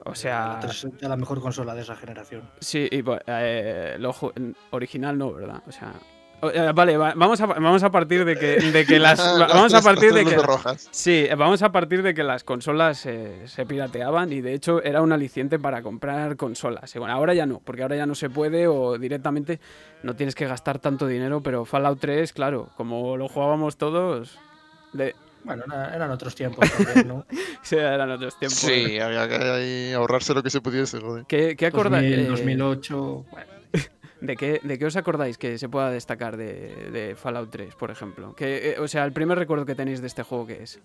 O 0.04 0.14
sea. 0.14 0.60
La 1.00 1.08
la 1.08 1.16
mejor 1.16 1.40
consola 1.40 1.74
de 1.74 1.82
esa 1.82 1.96
generación. 1.96 2.48
Sí, 2.60 2.88
y 2.90 3.02
eh, 3.26 3.96
lo 3.98 4.14
original 4.70 5.16
no, 5.16 5.32
¿verdad? 5.32 5.62
O 5.66 5.72
sea, 5.72 5.94
eh, 6.42 6.72
vale, 6.74 6.96
vamos 6.96 7.40
a, 7.40 7.46
vamos 7.46 7.82
a 7.82 7.90
partir 7.90 8.24
de 8.24 8.36
que, 8.36 8.60
de 8.60 8.86
que 8.86 8.98
las 8.98 9.18
vamos 9.38 9.72
a 9.74 9.82
partir 9.82 10.12
de 10.12 10.24
que 10.24 10.36
sí 10.90 11.26
vamos 11.36 11.62
a 11.62 11.72
partir 11.72 12.02
de 12.02 12.14
que 12.14 12.22
las 12.22 12.44
consolas 12.44 12.98
se 12.98 13.66
pirateaban 13.66 14.32
y 14.32 14.40
de 14.40 14.54
hecho 14.54 14.82
era 14.82 15.02
un 15.02 15.12
aliciente 15.12 15.58
para 15.58 15.82
comprar 15.82 16.36
consolas 16.36 16.94
bueno 16.94 17.14
ahora 17.14 17.34
ya 17.34 17.46
no 17.46 17.60
porque 17.64 17.82
ahora 17.82 17.96
ya 17.96 18.06
no 18.06 18.14
se 18.14 18.30
puede 18.30 18.66
o 18.66 18.98
directamente 18.98 19.60
no 20.02 20.14
tienes 20.14 20.34
que 20.34 20.46
gastar 20.46 20.78
tanto 20.78 21.06
dinero 21.06 21.42
pero 21.42 21.64
Fallout 21.64 22.00
3 22.00 22.32
claro 22.32 22.70
como 22.76 23.16
lo 23.16 23.28
jugábamos 23.28 23.76
todos 23.76 24.38
bueno, 25.46 25.64
eran 25.94 26.10
otros 26.10 26.34
tiempos 26.34 26.68
también, 26.72 27.06
¿no? 27.06 27.24
sí, 27.62 27.76
eran 27.76 28.10
otros 28.10 28.36
tiempos. 28.36 28.58
Sí, 28.58 28.98
había 28.98 29.28
que 29.28 29.94
ahorrarse 29.94 30.34
lo 30.34 30.42
que 30.42 30.50
se 30.50 30.60
pudiese, 30.60 31.00
joder. 31.00 31.24
¿Qué, 31.26 31.54
qué 31.56 31.66
acordáis? 31.66 32.26
2008, 32.28 33.26
bueno. 33.30 33.55
¿De 34.26 34.36
qué, 34.36 34.60
¿De 34.62 34.78
qué 34.78 34.86
os 34.86 34.96
acordáis 34.96 35.38
que 35.38 35.58
se 35.58 35.68
pueda 35.68 35.90
destacar 35.90 36.36
de, 36.36 37.16
Fallout 37.16 37.50
3, 37.50 37.74
por 37.74 37.90
ejemplo? 37.90 38.34
Que, 38.34 38.70
eh, 38.70 38.80
o 38.80 38.88
sea, 38.88 39.04
el 39.04 39.12
primer 39.12 39.38
recuerdo 39.38 39.64
que 39.64 39.74
tenéis 39.74 40.00
de 40.00 40.06
este 40.06 40.22
juego, 40.22 40.46
¿qué 40.46 40.62
es? 40.62 40.80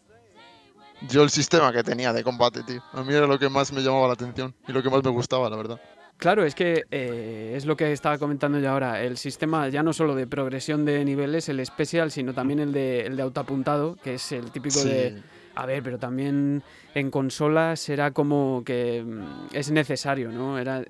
Yo 1.09 1.23
el 1.23 1.31
sistema 1.31 1.73
que 1.73 1.83
tenía 1.83 2.13
de 2.13 2.23
combate, 2.23 2.61
tío. 2.63 2.81
A 2.93 3.03
mí 3.03 3.13
era 3.13 3.25
lo 3.25 3.39
que 3.39 3.49
más 3.49 3.73
me 3.73 3.81
llamaba 3.81 4.07
la 4.07 4.13
atención 4.13 4.53
y 4.67 4.71
lo 4.71 4.83
que 4.83 4.89
más 4.89 5.03
me 5.03 5.09
gustaba, 5.09 5.49
la 5.49 5.57
verdad. 5.57 5.81
Claro, 6.17 6.45
es 6.45 6.53
que 6.53 6.83
eh, 6.91 7.53
es 7.55 7.65
lo 7.65 7.75
que 7.75 7.91
estaba 7.91 8.19
comentando 8.19 8.59
yo 8.59 8.69
ahora. 8.69 9.01
El 9.01 9.17
sistema 9.17 9.67
ya 9.69 9.81
no 9.81 9.91
solo 9.91 10.13
de 10.13 10.27
progresión 10.27 10.85
de 10.85 11.03
niveles, 11.03 11.49
el 11.49 11.59
especial, 11.59 12.11
sino 12.11 12.35
también 12.35 12.59
el 12.59 12.71
de, 12.71 13.07
el 13.07 13.17
de 13.17 13.23
autoapuntado, 13.23 13.95
que 14.03 14.15
es 14.15 14.31
el 14.31 14.51
típico 14.51 14.83
de... 14.83 15.23
A 15.55 15.65
ver, 15.65 15.83
pero 15.83 15.97
también 15.97 16.63
en 16.93 17.11
consolas 17.11 17.89
era 17.89 18.11
como 18.11 18.63
que 18.63 19.03
mm, 19.03 19.47
es 19.53 19.71
necesario, 19.71 20.31
¿no? 20.31 20.57
Era 20.57 20.85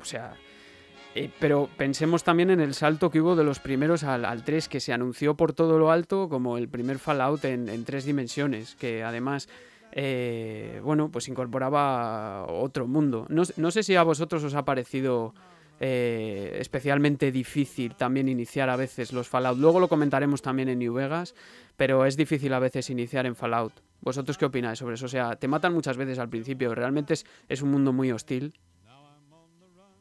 o 0.00 0.04
sea, 0.04 0.34
eh, 1.14 1.30
pero 1.38 1.68
pensemos 1.76 2.24
también 2.24 2.50
en 2.50 2.60
el 2.60 2.74
salto 2.74 3.08
que 3.08 3.20
hubo 3.20 3.36
de 3.36 3.44
los 3.44 3.60
primeros 3.60 4.02
al, 4.02 4.24
al, 4.24 4.42
3, 4.42 4.68
que 4.68 4.80
se 4.80 4.92
anunció 4.92 5.36
por 5.36 5.52
todo 5.52 5.78
lo 5.78 5.92
alto 5.92 6.28
como 6.28 6.58
el 6.58 6.68
primer 6.68 6.98
Fallout 6.98 7.44
en, 7.44 7.84
tres 7.84 8.04
dimensiones, 8.04 8.74
que 8.74 9.04
además 9.04 9.48
eh, 9.92 10.80
bueno, 10.82 11.10
pues 11.12 11.28
incorporaba 11.28 12.46
otro 12.46 12.88
mundo. 12.88 13.26
No, 13.28 13.70
sé 13.70 13.82
si 13.84 13.94
a 13.94 14.02
vosotros 14.02 14.42
os 14.42 14.54
ha 14.54 14.64
parecido 14.64 15.34
eh, 15.78 16.56
especialmente 16.58 17.30
difícil 17.30 17.94
también 17.94 18.28
iniciar 18.28 18.68
a 18.68 18.74
veces 18.74 19.12
los 19.12 19.28
Fallout. 19.28 19.58
Luego 19.58 19.78
lo 19.78 19.88
comentaremos 19.88 20.42
también 20.42 20.68
en 20.68 20.80
New 20.80 20.94
Vegas, 20.94 21.36
pero 21.76 22.06
es 22.06 22.16
difícil 22.16 22.52
a 22.54 22.58
veces 22.58 22.90
iniciar 22.90 23.24
en 23.26 23.36
Fallout. 23.36 23.72
¿Vosotros 24.00 24.36
qué 24.36 24.46
opináis 24.46 24.80
sobre 24.80 24.96
eso? 24.96 25.06
O 25.06 25.08
sea, 25.08 25.36
te 25.36 25.46
matan 25.46 25.74
muchas 25.74 25.96
veces 25.96 26.18
al 26.18 26.28
principio, 26.28 26.74
realmente 26.74 27.14
es 27.48 27.62
un 27.62 27.70
mundo 27.70 27.92
muy 27.92 28.10
hostil. 28.10 28.52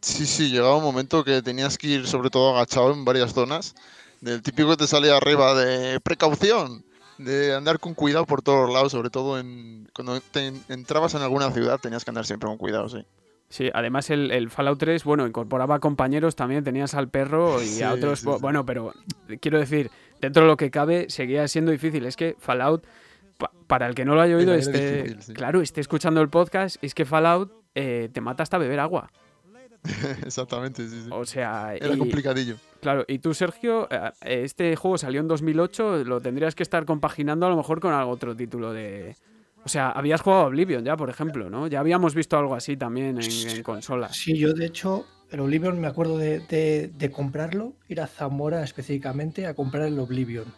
Sí, 0.04 0.26
sí, 0.26 0.50
llegaba 0.50 0.76
un 0.76 0.84
momento 0.84 1.24
que 1.24 1.42
tenías 1.42 1.78
que 1.78 1.88
ir 1.88 2.08
sobre 2.08 2.30
todo 2.30 2.54
agachado 2.56 2.92
en 2.92 3.06
varias 3.06 3.34
zonas. 3.34 3.74
Del 4.20 4.42
típico 4.42 4.72
que 4.72 4.78
te 4.78 4.88
salía 4.88 5.16
arriba 5.16 5.54
de 5.56 6.00
precaución 6.02 6.84
de 7.18 7.56
andar 7.56 7.80
con 7.80 7.94
cuidado 7.94 8.26
por 8.26 8.42
todos 8.42 8.72
lados, 8.72 8.92
sobre 8.92 9.10
todo 9.10 9.40
en, 9.40 9.88
cuando 9.96 10.20
te 10.20 10.52
entrabas 10.68 11.14
en 11.16 11.22
alguna 11.22 11.52
ciudad 11.52 11.80
tenías 11.80 12.04
que 12.04 12.12
andar 12.12 12.26
siempre 12.26 12.48
con 12.48 12.58
cuidado, 12.58 12.90
sí. 12.90 13.06
Sí, 13.48 13.70
además 13.74 14.10
el, 14.10 14.50
Fallout 14.50 14.80
3, 14.80 15.06
bueno, 15.06 15.26
incorporaba 15.26 15.80
compañeros 15.80 16.36
también, 16.36 16.66
tenías 16.66 16.96
al 16.96 17.08
perro 17.08 17.64
y 17.64 17.82
a 17.82 17.94
otros, 17.94 18.26
bueno, 18.42 18.66
pero 18.66 18.94
quiero 19.40 19.60
decir, 19.60 19.90
dentro 20.20 20.44
de 20.44 20.50
lo 20.50 20.58
que 20.58 20.70
cabe, 20.70 21.10
seguía 21.10 21.48
siendo 21.48 21.72
difícil. 21.72 22.06
Es 22.06 22.18
que 22.18 22.36
Fallout, 22.40 22.84
para 23.68 23.88
el 23.88 23.96
que 23.96 24.04
no 24.04 24.16
lo 24.16 24.22
haya 24.22 24.36
oído, 24.36 24.54
esté, 24.54 25.16
claro, 25.34 25.62
esté 25.62 25.80
escuchando 25.80 26.20
el 26.20 26.30
podcast, 26.30 26.76
es 26.84 26.94
que 26.94 27.06
Fallout 27.06 27.54
eh, 27.76 28.10
te 28.12 28.20
mata 28.20 28.44
hasta 28.44 28.58
beber 28.58 28.80
agua. 28.82 29.12
Exactamente, 30.26 30.88
sí, 30.88 31.04
sí. 31.04 31.10
O 31.12 31.26
sea, 31.26 31.76
era 31.76 31.98
complicadillo. 31.98 32.56
Claro, 32.82 33.06
y 33.08 33.20
tú, 33.20 33.34
Sergio, 33.34 33.88
eh, 33.92 34.12
este 34.22 34.76
juego 34.76 34.98
salió 34.98 35.22
en 35.22 35.28
2008, 35.28 36.04
lo 36.04 36.22
tendrías 36.22 36.56
que 36.56 36.64
estar 36.64 36.86
compaginando 36.86 37.46
a 37.46 37.50
lo 37.50 37.58
mejor 37.58 37.80
con 37.80 37.94
algo 37.94 38.12
otro 38.12 38.36
título 38.36 38.74
de... 38.74 39.16
O 39.66 39.70
sea, 39.70 39.92
habías 39.92 40.22
jugado 40.22 40.48
Oblivion 40.48 40.84
ya, 40.84 40.98
por 40.98 41.10
ejemplo, 41.10 41.50
¿no? 41.50 41.68
Ya 41.68 41.80
habíamos 41.80 42.16
visto 42.16 42.38
algo 42.38 42.54
así 42.54 42.76
también 42.76 43.18
en, 43.22 43.64
consola. 43.64 44.10
Sí, 44.12 44.38
yo 44.38 44.54
de 44.54 44.66
hecho, 44.66 45.06
el 45.32 45.40
Oblivion 45.40 45.80
me 45.80 45.88
acuerdo 45.88 46.18
de, 46.18 47.12
comprarlo, 47.16 47.74
ir 47.88 48.02
a 48.02 48.08
Zamora 48.08 48.62
específicamente 48.64 49.48
a 49.48 49.54
comprar 49.54 49.88
el 49.88 49.98
Oblivion. 50.00 50.54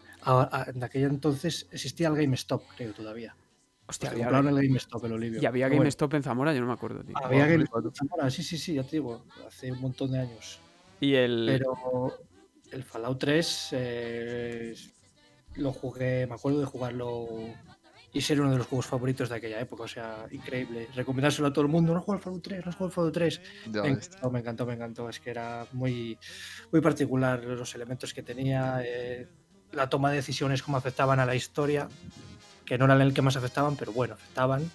en 0.74 0.84
aquella 0.84 1.06
entonces 1.06 1.68
existía 1.72 2.08
el 2.08 2.16
GameStop, 2.16 2.64
creo, 2.76 2.94
todavía. 2.94 3.36
Hostia, 3.88 4.12
había 4.12 4.28
el 4.30 4.68
GameStop, 4.68 5.06
el 5.06 5.14
Oblivion. 5.14 5.44
¿Y 5.44 5.46
había 5.46 5.70
GameStop 5.70 6.14
en 6.16 6.24
Zamora? 6.24 6.54
Yo 6.54 6.62
no 6.62 6.68
me 6.68 6.74
acuerdo, 6.74 7.04
tío. 7.04 7.16
Había 7.24 7.46
GameStop 7.48 7.86
en 7.86 7.94
Zamora, 7.94 8.30
sí, 8.30 8.44
sí, 8.44 8.58
sí, 8.58 8.74
ya 8.74 8.84
te 8.84 8.92
digo, 8.94 9.26
hace 9.48 9.72
un 9.72 9.82
montón 9.82 10.12
de 10.12 10.20
años. 10.20 10.60
Y 11.00 11.14
el... 11.14 11.46
Pero 11.48 12.18
el 12.72 12.84
Fallout 12.84 13.20
3 13.20 13.70
eh, 13.74 14.76
lo 15.56 15.72
jugué, 15.72 16.26
me 16.28 16.34
acuerdo 16.34 16.60
de 16.60 16.66
jugarlo 16.66 17.28
y 18.16 18.22
ser 18.22 18.40
uno 18.40 18.52
de 18.52 18.58
los 18.58 18.68
juegos 18.68 18.86
favoritos 18.86 19.28
de 19.28 19.36
aquella 19.36 19.60
época, 19.60 19.84
o 19.84 19.88
sea, 19.88 20.26
increíble. 20.32 20.88
Recomendárselo 20.96 21.50
a 21.50 21.54
todo 21.54 21.66
el 21.66 21.72
mundo, 21.72 21.94
no 21.94 22.00
juego 22.00 22.14
al 22.14 22.24
Fallout 22.24 22.44
3, 22.44 22.66
no 22.66 22.72
juego 22.72 22.86
al 22.86 22.92
Fallout 22.92 23.14
3. 23.14 23.42
Me 23.68 23.90
encantó, 23.90 24.32
me 24.32 24.40
encantó, 24.40 24.66
me 24.66 24.74
encantó, 24.74 25.10
es 25.10 25.20
que 25.20 25.32
era 25.32 25.68
muy, 25.74 26.18
muy 26.72 26.80
particular 26.80 27.44
los 27.44 27.76
elementos 27.76 28.14
que 28.14 28.24
tenía, 28.24 28.82
eh, 28.86 29.28
la 29.74 29.90
toma 29.90 30.12
de 30.12 30.16
decisiones, 30.16 30.64
cómo 30.64 30.78
afectaban 30.78 31.20
a 31.20 31.26
la 31.26 31.36
historia, 31.36 31.90
que 32.66 32.78
no 32.78 32.86
eran 32.86 33.02
el 33.02 33.14
que 33.14 33.22
más 33.22 33.36
afectaban, 33.36 33.76
pero 33.76 33.92
bueno, 33.92 34.16
afectaban. 34.16 34.70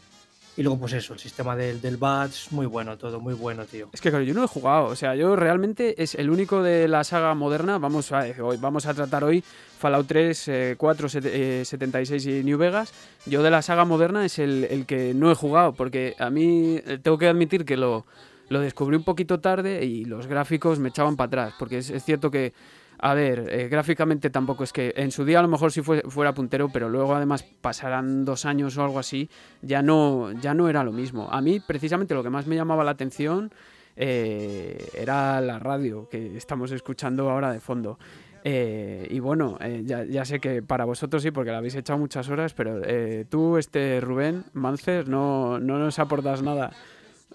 Y 0.57 0.63
luego, 0.63 0.81
pues 0.81 0.93
eso, 0.93 1.15
el 1.15 1.21
sistema 1.21 1.55
del, 1.57 1.81
del 1.81 1.97
batch, 1.97 2.51
muy 2.51 2.67
bueno, 2.67 2.99
todo 2.99 3.21
muy 3.21 3.35
bueno, 3.35 3.65
tío. 3.65 3.89
Es 3.93 4.01
que 4.01 4.11
claro, 4.11 4.25
yo 4.25 4.35
no 4.35 4.45
he 4.45 4.49
jugado, 4.49 4.87
o 4.87 4.97
sea, 4.97 5.15
yo 5.15 5.37
realmente 5.37 6.03
es 6.03 6.15
el 6.17 6.29
único 6.29 6.63
de 6.63 6.89
la 6.89 7.05
saga 7.05 7.35
moderna. 7.35 7.79
Vamos 7.79 8.11
a, 8.13 8.27
hoy, 8.43 8.57
vamos 8.59 8.85
a 8.87 8.93
tratar 8.93 9.25
hoy 9.25 9.45
Fallout 9.79 10.07
3, 10.07 10.77
4, 10.77 11.09
76 11.09 12.27
y 12.27 12.45
New 12.45 12.59
Vegas. 12.59 12.93
Yo 13.27 13.43
de 13.43 13.51
la 13.51 13.63
saga 13.63 13.85
moderna 13.85 14.25
es 14.25 14.39
el, 14.39 14.65
el 14.65 14.87
que 14.87 15.15
no 15.15 15.31
he 15.31 15.35
jugado, 15.35 15.73
porque 15.73 16.15
a 16.19 16.31
mí 16.31 16.81
eh, 16.85 16.99
tengo 17.01 17.17
que 17.17 17.29
admitir 17.29 17.65
que 17.65 17.77
lo, 17.77 18.05
lo 18.49 18.61
descubrí 18.61 18.97
un 18.97 19.05
poquito 19.05 19.41
tarde 19.41 19.85
y 19.85 20.05
los 20.05 20.27
gráficos 20.27 20.79
me 20.81 20.89
echaban 20.89 21.17
para 21.17 21.27
atrás, 21.29 21.55
porque 21.59 21.79
es, 21.79 21.89
es 21.91 22.05
cierto 22.05 22.31
que 22.31 22.53
a 23.03 23.15
ver, 23.15 23.49
eh, 23.51 23.69
gráficamente 23.69 24.29
tampoco 24.29 24.65
es 24.65 24.73
que 24.73 24.93
en 24.95 25.11
su 25.11 25.25
día 25.25 25.39
a 25.39 25.43
lo 25.43 25.49
mejor 25.49 25.73
sí 25.73 25.81
fuera 25.83 26.35
puntero, 26.35 26.69
pero 26.69 26.91
luego 26.91 27.15
además 27.15 27.43
pasarán 27.43 28.27
dos 28.27 28.45
años 28.45 28.77
o 28.77 28.85
algo 28.85 28.99
así, 28.99 29.31
ya 29.63 29.81
no, 29.81 30.33
ya 30.33 30.53
no 30.53 30.69
era 30.69 30.85
lo 30.85 30.93
mismo. 30.93 31.29
A 31.31 31.41
mí 31.41 31.61
precisamente 31.61 32.15
lo 32.15 32.23
que 32.23 32.29
más 32.29 32.47
me 32.47 32.57
llamaba 32.57 32.85
la 32.85 32.91
atención 32.91 33.53
eh, 33.97 34.87
era 34.95 35.41
la 35.41 35.59
radio 35.59 36.09
que 36.11 36.37
estamos 36.37 36.73
escuchando 36.73 37.31
ahora 37.31 37.53
de 37.53 37.61
fondo. 37.61 37.99
Eh, 38.45 39.07
y 39.11 39.19
bueno, 39.19 39.59
ya, 39.85 40.25
sé 40.25 40.39
que 40.39 40.63
para 40.63 40.85
vosotros 40.85 41.23
sí, 41.23 41.31
porque 41.31 41.53
la 41.53 41.59
habéis 41.59 41.77
echado 41.77 41.99
muchas 41.99 42.29
horas, 42.29 42.53
pero 42.53 42.83
tú, 43.31 43.57
este 43.57 44.01
Rubén 44.01 44.45
Mancer, 44.53 45.09
no, 45.09 45.59
no 45.59 45.79
nos 45.79 45.99
aportas 45.99 46.43
nada. 46.43 46.71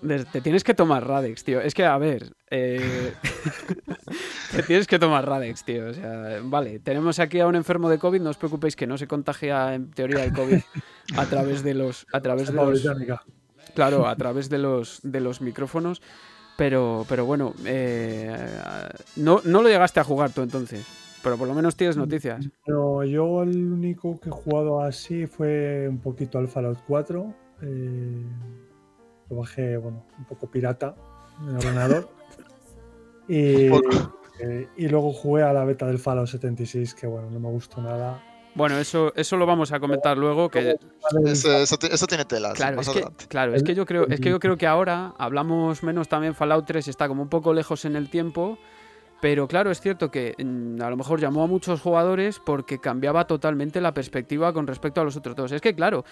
Te 0.01 0.41
tienes 0.41 0.63
que 0.63 0.73
tomar 0.73 1.07
Radex, 1.07 1.43
tío. 1.43 1.61
Es 1.61 1.73
que, 1.73 1.85
a 1.85 1.97
ver. 1.97 2.33
Eh, 2.51 3.13
te 4.51 4.63
tienes 4.63 4.87
que 4.87 4.99
tomar 4.99 5.27
Radex, 5.27 5.63
tío. 5.63 5.87
O 5.89 5.93
sea, 5.93 6.39
vale, 6.43 6.79
tenemos 6.79 7.19
aquí 7.19 7.39
a 7.39 7.47
un 7.47 7.55
enfermo 7.55 7.89
de 7.89 7.97
COVID. 7.97 8.21
No 8.21 8.29
os 8.29 8.37
preocupéis 8.37 8.75
que 8.75 8.87
no 8.87 8.97
se 8.97 9.07
contagia 9.07 9.73
en 9.73 9.91
teoría 9.91 10.23
el 10.23 10.33
COVID 10.33 10.61
a 11.15 11.25
través 11.25 11.63
de 11.63 11.73
los. 11.73 12.05
A 12.11 12.21
través 12.21 12.51
de 12.51 12.53
los 12.53 12.83
claro, 13.73 14.07
a 14.07 14.15
través 14.15 14.49
de 14.49 14.57
los, 14.57 14.99
de 15.03 15.21
los 15.21 15.41
micrófonos. 15.41 16.01
Pero, 16.57 17.05
pero 17.09 17.25
bueno, 17.25 17.53
eh, 17.65 18.33
no, 19.17 19.41
no 19.43 19.61
lo 19.61 19.67
llegaste 19.67 19.99
a 19.99 20.03
jugar 20.03 20.31
tú 20.31 20.41
entonces. 20.41 20.85
Pero 21.21 21.37
por 21.37 21.47
lo 21.47 21.53
menos 21.53 21.75
tienes 21.75 21.97
noticias. 21.97 22.47
No, 22.67 23.03
yo 23.03 23.43
el 23.43 23.73
único 23.73 24.19
que 24.19 24.29
he 24.29 24.31
jugado 24.31 24.81
así 24.81 25.25
fue 25.25 25.87
un 25.89 25.99
poquito 25.99 26.37
al 26.37 26.47
Fallout 26.47 26.79
4. 26.87 27.33
Eh 27.63 28.23
lo 29.29 29.37
bajé, 29.37 29.77
bueno, 29.77 30.03
un 30.17 30.25
poco 30.25 30.49
pirata 30.49 30.95
en 31.41 31.49
el 31.49 31.55
ordenador. 31.57 32.09
y, 33.27 33.67
eh, 34.39 34.67
y 34.77 34.87
luego 34.87 35.13
jugué 35.13 35.43
a 35.43 35.53
la 35.53 35.63
beta 35.63 35.85
del 35.85 35.99
Fallout 35.99 36.27
76, 36.27 36.93
que 36.95 37.07
bueno, 37.07 37.29
no 37.29 37.39
me 37.39 37.49
gustó 37.49 37.81
nada. 37.81 38.21
Bueno, 38.55 38.77
eso, 38.77 39.11
eso 39.15 39.35
lo 39.35 39.45
vamos 39.45 39.73
a 39.73 39.81
comentar 39.81 40.17
luego. 40.17 40.49
Que... 40.49 40.77
Eso, 41.25 42.07
tiene 42.07 42.23
tela. 42.23 42.53
Claro, 42.53 42.79
es 42.79 42.89
que, 42.89 43.05
claro 43.27 43.53
es 43.53 43.63
que, 43.63 43.75
yo 43.75 43.85
creo, 43.85 44.07
es 44.07 44.21
que 44.21 44.29
yo 44.29 44.39
creo 44.39 44.55
que 44.55 44.65
ahora 44.65 45.13
hablamos 45.17 45.83
menos 45.83 46.07
también 46.07 46.33
Fallout 46.33 46.65
3 46.65 46.87
está 46.87 47.09
como 47.09 47.21
un 47.21 47.29
poco 47.29 47.53
lejos 47.53 47.83
en 47.83 47.97
el 47.97 48.09
tiempo. 48.09 48.57
Pero 49.21 49.47
claro, 49.47 49.71
es 49.71 49.81
cierto 49.81 50.09
que 50.09 50.35
mm, 50.37 50.81
a 50.81 50.89
lo 50.89 50.97
mejor 50.97 51.19
llamó 51.19 51.43
a 51.43 51.47
muchos 51.47 51.81
jugadores 51.81 52.39
porque 52.39 52.79
cambiaba 52.79 53.27
totalmente 53.27 53.81
la 53.81 53.93
perspectiva 53.93 54.53
con 54.53 54.67
respecto 54.67 55.01
a 55.01 55.03
los 55.03 55.17
otros 55.17 55.35
dos. 55.35 55.51
Es 55.51 55.61
que 55.61 55.75
claro, 55.75 56.05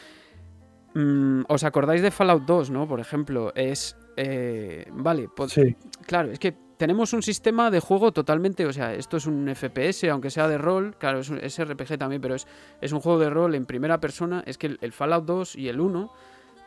Mm, 0.94 1.44
¿Os 1.48 1.64
acordáis 1.64 2.02
de 2.02 2.12
Fallout 2.12 2.44
2, 2.46 2.70
no? 2.70 2.88
Por 2.88 3.00
ejemplo, 3.00 3.52
es... 3.56 3.98
Eh, 4.16 4.86
vale, 4.92 5.28
pues, 5.36 5.60
claro, 6.06 6.32
es 6.32 6.38
que 6.38 6.56
tenemos 6.78 7.14
un 7.14 7.24
sistema 7.24 7.72
de 7.72 7.80
juego 7.80 8.12
totalmente, 8.12 8.66
o 8.66 8.74
sea, 8.74 8.94
esto 8.94 9.18
es 9.18 9.26
un 9.26 9.48
FPS, 9.56 10.10
aunque 10.10 10.30
sea 10.30 10.48
de 10.48 10.58
rol, 10.58 10.96
claro, 11.00 11.20
es, 11.20 11.30
un, 11.30 11.40
RPG 11.40 11.98
también, 11.98 12.22
pero 12.22 12.36
es, 12.36 12.46
es, 12.82 12.92
un 12.92 13.00
juego 13.00 13.20
de 13.20 13.30
rol 13.30 13.56
en 13.56 13.66
primera 13.66 14.00
persona, 14.00 14.44
es 14.46 14.58
que 14.58 14.78
el, 14.80 14.92
Fallout 14.92 15.26
2 15.26 15.56
y 15.56 15.70
el 15.70 15.80
1, 15.80 16.12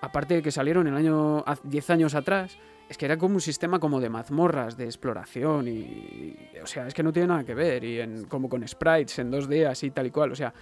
aparte 0.01 0.35
de 0.35 0.43
que 0.43 0.51
salieron 0.51 0.87
el 0.87 0.95
año 0.95 1.45
10 1.63 1.91
años 1.91 2.15
atrás, 2.15 2.59
es 2.89 2.97
que 2.97 3.05
era 3.05 3.17
como 3.17 3.35
un 3.35 3.41
sistema 3.41 3.79
como 3.79 4.01
de 4.01 4.09
mazmorras, 4.09 4.77
de 4.77 4.85
exploración 4.85 5.69
y, 5.69 6.37
o 6.63 6.67
sea, 6.67 6.87
es 6.87 6.95
que 6.95 7.03
no 7.03 7.13
tiene 7.13 7.29
nada 7.29 7.45
que 7.45 7.55
ver 7.55 7.85
y 7.85 8.01
en, 8.01 8.25
como 8.25 8.49
con 8.49 8.67
sprites 8.67 9.19
en 9.19 9.31
2D 9.31 9.67
así 9.67 9.91
tal 9.91 10.07
y 10.07 10.11
cual, 10.11 10.33
o 10.33 10.37
sea, 10.37 10.53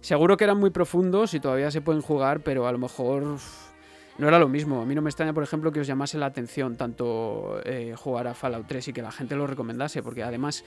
Seguro 0.00 0.36
que 0.36 0.44
eran 0.44 0.58
muy 0.58 0.70
profundos 0.70 1.34
y 1.34 1.40
todavía 1.40 1.70
se 1.70 1.80
pueden 1.80 2.02
jugar, 2.02 2.40
pero 2.40 2.66
a 2.66 2.72
lo 2.72 2.78
mejor 2.78 3.38
no 4.18 4.28
era 4.28 4.38
lo 4.38 4.48
mismo. 4.48 4.82
A 4.82 4.84
mí 4.84 4.94
no 4.94 5.02
me 5.02 5.10
extraña, 5.10 5.32
por 5.32 5.42
ejemplo, 5.42 5.72
que 5.72 5.80
os 5.80 5.86
llamase 5.86 6.18
la 6.18 6.26
atención 6.26 6.76
tanto 6.76 7.60
eh, 7.64 7.94
jugar 7.96 8.26
a 8.26 8.34
Fallout 8.34 8.66
3 8.66 8.88
y 8.88 8.92
que 8.92 9.02
la 9.02 9.12
gente 9.12 9.36
lo 9.36 9.46
recomendase, 9.46 10.02
porque 10.02 10.22
además... 10.22 10.64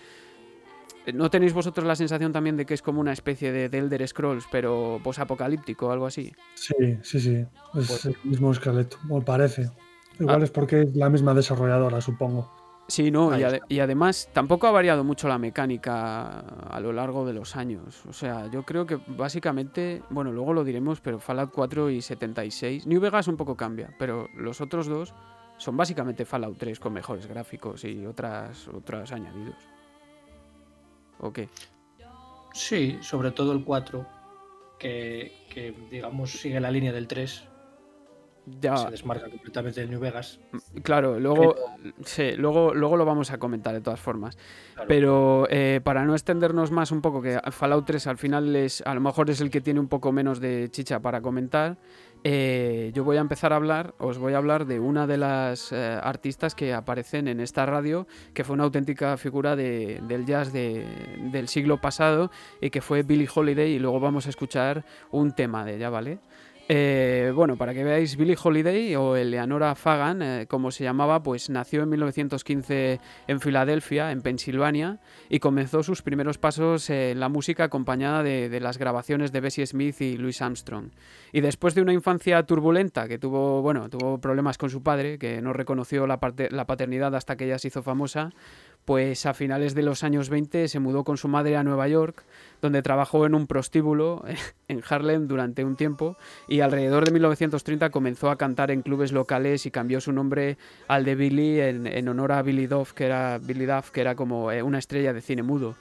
Eh, 1.06 1.14
¿No 1.14 1.30
tenéis 1.30 1.54
vosotros 1.54 1.86
la 1.88 1.96
sensación 1.96 2.32
también 2.32 2.58
de 2.58 2.66
que 2.66 2.74
es 2.74 2.82
como 2.82 3.02
una 3.02 3.12
especie 3.12 3.52
de, 3.52 3.66
Elder 3.66 4.08
Scrolls, 4.08 4.46
pero 4.52 5.00
posapocalíptico 5.04 5.88
o 5.88 5.92
algo 5.92 6.06
así? 6.06 6.32
Sí, 6.54 6.98
sí, 7.02 7.20
sí. 7.20 7.36
Es 7.36 7.88
pues 7.88 8.06
el 8.06 8.16
mismo 8.24 8.52
esqueleto, 8.52 8.98
me 9.06 9.22
parece. 9.22 9.72
Igual 10.20 10.42
ah. 10.42 10.44
es 10.44 10.52
porque 10.52 10.82
es 10.82 10.96
la 10.96 11.10
misma 11.10 11.34
desarrolladora, 11.34 12.02
supongo. 12.02 12.61
Sí, 12.92 13.10
no, 13.10 13.32
y, 13.70 13.80
además 13.80 14.28
tampoco 14.34 14.68
ha 14.68 14.72
variado 14.72 15.06
mucho 15.06 15.30
la 15.30 15.38
mecánica 15.38 16.40
a 16.40 16.78
lo 16.82 16.92
largo 16.92 17.26
de 17.26 17.32
los 17.32 17.56
años. 17.56 18.06
O 18.06 18.12
sea, 18.12 18.52
yo 18.52 18.64
creo 18.64 18.86
que 18.86 19.00
básicamente, 19.08 20.04
bueno, 20.10 20.34
luego 20.34 20.52
lo 20.52 20.66
diremos, 20.66 21.00
pero 21.00 21.18
Fallout 21.18 21.52
4 21.54 21.90
y 21.90 22.02
76. 22.02 22.88
New 22.88 23.00
Vegas 23.00 23.30
un 23.30 23.38
poco 23.38 23.56
cambia, 23.56 23.96
pero 23.98 24.28
los 24.36 24.60
otros 24.60 24.88
dos 24.88 25.14
son 25.56 25.78
básicamente 25.78 26.26
Fallout 26.26 26.58
3 26.58 26.82
con 26.82 26.92
mejores 26.92 27.28
gráficos 27.28 27.86
y 27.86 28.06
otras, 28.06 28.68
otras 28.68 29.14
añadidos. 29.14 29.56
¿O 31.20 31.32
qué? 31.32 31.48
Sí, 32.54 32.98
sobre 33.00 33.32
todo 33.32 33.54
el 33.54 33.64
4, 33.64 34.06
que, 34.78 35.46
que, 35.50 35.74
digamos 35.90 36.32
sigue 36.32 36.60
la 36.60 36.70
línea 36.70 36.92
del 36.92 37.08
3. 37.08 37.51
Ya, 38.60 38.76
Se 38.76 38.90
desmarca 38.90 39.30
completamente 39.30 39.82
del 39.82 39.90
New 39.92 40.00
Vegas. 40.00 40.40
claro, 40.82 41.20
luego, 41.20 41.56
sí, 42.06 42.32
luego, 42.38 42.74
luego 42.74 42.98
lo 42.98 43.06
vamos 43.06 43.30
a 43.32 43.38
comentar 43.38 43.74
de 43.74 43.82
todas 43.82 44.00
formas. 44.00 44.36
Claro. 44.74 44.88
Pero 44.88 45.48
eh, 45.50 45.80
para 45.84 46.04
no 46.06 46.14
extendernos 46.14 46.72
más 46.72 46.92
un 46.92 47.02
poco, 47.02 47.22
que 47.22 47.40
Fallout 47.52 47.86
3 47.86 48.08
al 48.08 48.18
final 48.18 48.56
es, 48.56 48.82
a 48.86 48.96
lo 48.96 49.02
mejor 49.02 49.30
es 49.30 49.42
el 49.42 49.52
que 49.52 49.62
tiene 49.62 49.80
un 49.80 49.88
poco 49.88 50.12
menos 50.12 50.40
de 50.40 50.70
chicha 50.72 51.00
para 51.00 51.22
comentar, 51.22 51.78
eh, 52.24 52.92
yo 52.94 53.04
voy 53.04 53.18
a 53.18 53.22
empezar 53.22 53.54
a 53.54 53.56
hablar, 53.56 53.94
os 54.00 54.18
voy 54.18 54.34
a 54.34 54.38
hablar 54.38 54.66
de 54.66 54.80
una 54.80 55.08
de 55.08 55.18
las 55.18 55.72
eh, 55.72 56.00
artistas 56.02 56.54
que 56.56 56.74
aparecen 56.74 57.28
en 57.28 57.40
esta 57.40 57.66
radio, 57.66 58.08
que 58.34 58.44
fue 58.44 58.54
una 58.56 58.64
auténtica 58.64 59.18
figura 59.18 59.56
de- 59.56 60.02
del 60.08 60.26
jazz 60.26 60.52
de- 60.52 60.86
del 61.32 61.48
siglo 61.48 61.80
pasado 61.82 62.32
y 62.60 62.70
que 62.72 62.82
fue 62.82 63.04
Billie 63.04 63.30
Holiday 63.34 63.72
y 63.74 63.80
luego 63.80 64.00
vamos 64.00 64.28
a 64.28 64.30
escuchar 64.30 64.84
un 65.12 65.32
tema 65.34 65.64
de 65.66 65.76
ella, 65.78 65.90
¿vale? 65.90 66.20
Eh, 66.74 67.34
bueno, 67.36 67.58
para 67.58 67.74
que 67.74 67.84
veáis, 67.84 68.16
Billie 68.16 68.38
Holiday 68.42 68.96
o 68.96 69.18
Eleanora 69.18 69.76
Fagan, 69.76 70.22
eh, 70.22 70.46
como 70.48 70.72
se 70.72 70.86
llamaba, 70.86 71.22
pues 71.22 71.50
nació 71.50 71.84
en 71.84 71.90
1915 71.90 73.02
en 73.28 73.42
Filadelfia, 73.42 74.14
en 74.14 74.22
Pensilvania, 74.22 75.02
y 75.28 75.40
comenzó 75.40 75.84
sus 75.84 76.02
primeros 76.02 76.38
pasos 76.38 76.90
en 76.90 77.20
la 77.20 77.28
música 77.28 77.66
acompañada 77.66 78.24
de, 78.24 78.58
las 78.62 78.78
grabaciones 78.78 79.34
de 79.34 79.42
Bessie 79.42 79.68
Smith 79.68 80.00
y 80.00 80.16
Louis 80.16 80.42
Armstrong. 80.42 80.92
Y 81.34 81.42
después 81.42 81.76
de 81.76 81.82
una 81.82 81.92
infancia 81.92 82.42
turbulenta, 82.44 83.10
que 83.10 83.18
tuvo, 83.18 83.62
bueno, 83.62 83.90
tuvo 83.90 84.22
problemas 84.22 84.58
con 84.58 84.70
su 84.70 84.82
padre, 84.82 85.18
que 85.18 85.42
no 85.42 85.52
reconoció 85.52 86.08
la 86.08 86.22
paternidad 86.22 87.14
hasta 87.16 87.36
que 87.36 87.48
ella 87.48 87.60
se 87.60 87.68
hizo 87.68 87.84
famosa, 87.84 88.30
pues 88.86 89.26
a 89.26 89.34
finales 89.34 89.76
de 89.76 89.84
los 89.84 90.04
años 90.04 90.30
20 90.30 90.68
se 90.68 90.80
mudó 90.80 91.04
con 91.04 91.18
su 91.18 91.28
madre 91.28 91.56
a 91.58 91.64
Nueva 91.64 91.88
York, 91.88 92.24
donde 92.62 92.82
trabajó 92.82 93.26
en 93.26 93.36
un 93.36 93.48
prostíbulo 93.48 94.24
en 94.68 94.82
Harlem 94.88 95.28
durante 95.28 95.64
un 95.64 95.76
tiempo 95.76 96.18
y 96.48 96.62
alrededor 96.62 97.06
de 97.06 97.12
1930 97.12 97.90
comenzó 97.90 98.30
a 98.30 98.38
cantar 98.38 98.72
en 98.72 98.82
clubes 98.82 99.12
locales 99.12 99.66
y 99.66 99.72
cambió 99.72 100.02
su 100.02 100.12
nombre 100.12 100.58
al 100.88 101.06
de 101.06 101.16
Billy 101.16 101.60
en, 101.60 101.88
en 101.88 102.08
honor 102.08 102.32
a 102.32 102.42
Billy 102.42 102.68
Duff, 102.68 102.94
que 102.94 103.06
era, 103.06 103.38
Billy 103.38 103.66
Duff, 103.66 103.92
que 103.92 104.02
era 104.02 104.16
como 104.16 104.52
eh, 104.52 104.64
una 104.64 104.80
estrella 104.80 105.14
de 105.14 105.22
cine 105.22 105.44
mudo. 105.44 105.76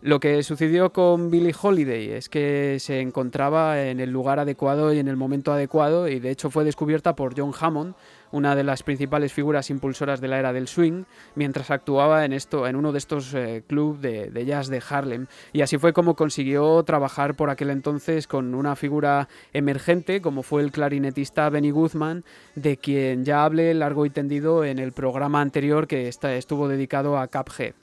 Lo 0.00 0.20
que 0.20 0.44
sucedió 0.44 0.92
con 0.92 1.28
Billie 1.28 1.54
Holiday 1.60 2.12
es 2.12 2.28
que 2.28 2.76
se 2.78 3.00
encontraba 3.00 3.82
en 3.82 3.98
el 3.98 4.12
lugar 4.12 4.38
adecuado 4.38 4.92
y 4.92 5.00
en 5.00 5.08
el 5.08 5.16
momento 5.16 5.52
adecuado 5.52 6.06
y 6.06 6.20
de 6.20 6.30
hecho 6.30 6.50
fue 6.50 6.62
descubierta 6.62 7.16
por 7.16 7.36
John 7.36 7.52
Hammond, 7.58 7.96
una 8.32 8.54
de 8.54 8.64
las 8.64 8.82
principales 8.82 9.32
figuras 9.32 9.70
impulsoras 9.70 10.20
de 10.20 10.28
la 10.28 10.38
era 10.38 10.52
del 10.52 10.68
swing, 10.68 11.04
mientras 11.34 11.70
actuaba 11.70 12.24
en, 12.24 12.32
esto, 12.32 12.66
en 12.66 12.76
uno 12.76 12.92
de 12.92 12.98
estos 12.98 13.34
eh, 13.34 13.62
clubes 13.66 14.32
de, 14.32 14.44
jazz 14.44 14.68
de 14.68 14.82
Harlem. 14.88 15.26
Y 15.52 15.62
así 15.62 15.78
fue 15.78 15.92
como 15.92 16.14
consiguió 16.14 16.82
trabajar 16.82 17.34
por 17.34 17.50
aquel 17.50 17.70
entonces 17.70 18.26
con 18.26 18.54
una 18.54 18.76
figura 18.76 19.28
emergente 19.52 20.20
como 20.20 20.42
fue 20.42 20.62
el 20.62 20.72
clarinetista 20.72 21.48
Benny 21.50 21.70
Guzman, 21.70 22.24
de 22.54 22.76
quien 22.76 23.24
ya 23.24 23.44
hablé 23.44 23.74
largo 23.74 24.06
y 24.06 24.10
tendido 24.10 24.64
en 24.64 24.78
el 24.78 24.92
programa 24.92 25.40
anterior 25.40 25.86
que 25.86 26.08
estuvo 26.08 26.68
dedicado 26.68 27.18
a 27.18 27.28
Cuphead. 27.28 27.74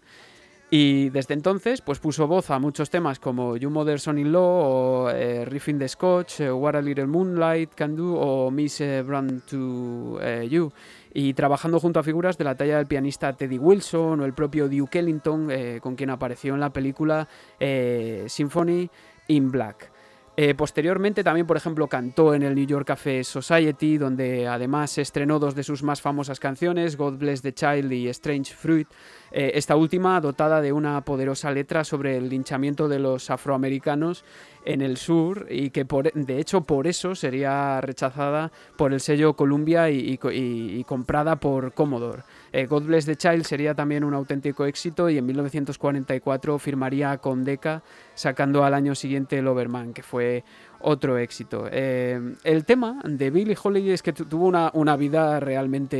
Y 0.71 1.09
desde 1.09 1.35
entonces, 1.35 1.81
pues 1.81 1.99
puso 1.99 2.27
voz 2.27 2.49
a 2.49 2.57
muchos 2.57 2.89
temas 2.89 3.19
como 3.19 3.55
You 3.55 3.69
Mother 3.69 3.99
Son 3.99 4.17
in 4.17 4.31
Law 4.31 4.41
o 4.41 5.09
eh, 5.11 5.45
Riffing 5.45 5.77
the 5.77 5.87
Scotch, 5.87 6.41
eh, 6.41 6.51
What 6.51 6.75
a 6.75 6.81
Little 6.81 7.05
Moonlight 7.05 7.75
Can 7.75 7.95
Do 7.95 8.15
o 8.15 8.49
Miss 8.49 8.81
eh, 8.81 9.03
Brand 9.03 9.43
to 9.45 10.19
You. 10.43 10.71
Y 11.13 11.33
trabajando 11.33 11.79
junto 11.79 11.99
a 11.99 12.03
figuras 12.03 12.37
de 12.37 12.43
la 12.43 12.55
talla 12.55 12.77
del 12.77 12.87
pianista 12.87 13.31
Teddy 13.33 13.57
Wilson 13.57 14.19
o 14.19 14.25
el 14.25 14.33
propio 14.33 14.67
Duke 14.67 14.99
Ellington, 14.99 15.49
con 15.79 15.95
quien 15.95 16.09
apareció 16.09 16.55
en 16.55 16.59
la 16.59 16.71
película 16.71 17.25
Symphony 17.57 18.89
in 19.29 19.49
Black. 19.49 19.94
Eh, 20.37 20.53
posteriormente 20.53 21.23
también, 21.23 21.47
por 21.47 21.55
ejemplo, 21.55 21.87
cantó 21.87 22.33
en 22.33 22.43
el 22.43 22.55
New 22.55 22.65
York 22.65 22.85
Café 22.85 23.23
Society, 23.23 23.97
donde 23.97 24.49
además 24.49 24.97
estrenó 24.97 25.39
dos 25.39 25.55
de 25.55 25.63
sus 25.63 25.81
más 25.81 26.01
famosas 26.01 26.41
canciones, 26.41 26.97
God 26.97 27.17
Bless 27.17 27.41
the 27.41 27.53
Child 27.53 27.89
y 27.93 28.09
Strange 28.09 28.53
Fruit. 28.53 28.85
Eh, 29.31 29.51
esta 29.55 29.77
última 29.77 30.19
dotada 30.19 30.59
de 30.59 30.73
una 30.73 30.99
poderosa 31.05 31.51
letra 31.51 31.85
sobre 31.85 32.17
el 32.17 32.27
linchamiento 32.27 32.89
de 32.89 32.99
los 32.99 33.29
afroamericanos 33.29 34.25
en 34.65 34.81
el 34.81 34.97
sur 34.97 35.47
y 35.49 35.69
que 35.69 35.85
por, 35.85 36.11
de 36.11 36.39
hecho 36.39 36.61
por 36.61 36.87
eso 36.87 37.15
sería 37.15 37.79
rechazada 37.79 38.51
por 38.77 38.91
el 38.91 38.99
sello 38.99 39.35
Columbia 39.35 39.89
y, 39.89 39.99
y 39.99 40.17
co- 40.17 40.31
y- 40.31 40.79
y 40.79 40.83
comprada 40.83 41.37
por 41.37 41.73
Commodore. 41.73 42.23
Eh, 42.57 42.67
God 42.67 42.83
Bless 42.83 43.05
the 43.05 43.17
Child 43.17 43.43
sería 43.43 43.73
también 43.75 44.05
un 44.05 44.13
auténtico 44.13 44.65
éxito 44.65 45.09
y 45.09 45.17
en 45.17 45.25
1944 45.25 46.57
firmaría 46.57 47.17
con 47.17 47.43
Decca 47.43 47.83
sacando 48.13 48.63
al 48.63 48.73
año 48.73 48.95
siguiente 48.95 49.37
el 49.39 49.47
Overman, 49.47 49.93
que 49.93 50.03
fue 50.03 50.43
otro 50.79 51.17
éxito. 51.17 51.67
Eh, 51.69 52.17
el 52.45 52.63
tema 52.63 53.01
de 53.03 53.29
Billie 53.29 53.57
Holiday 53.61 53.91
es 53.91 54.01
que 54.01 54.13
tu- 54.13 54.23
tuvo 54.25 54.45
una, 54.45 54.71
una 54.73 54.95
vida 54.95 55.39
realmente 55.41 55.97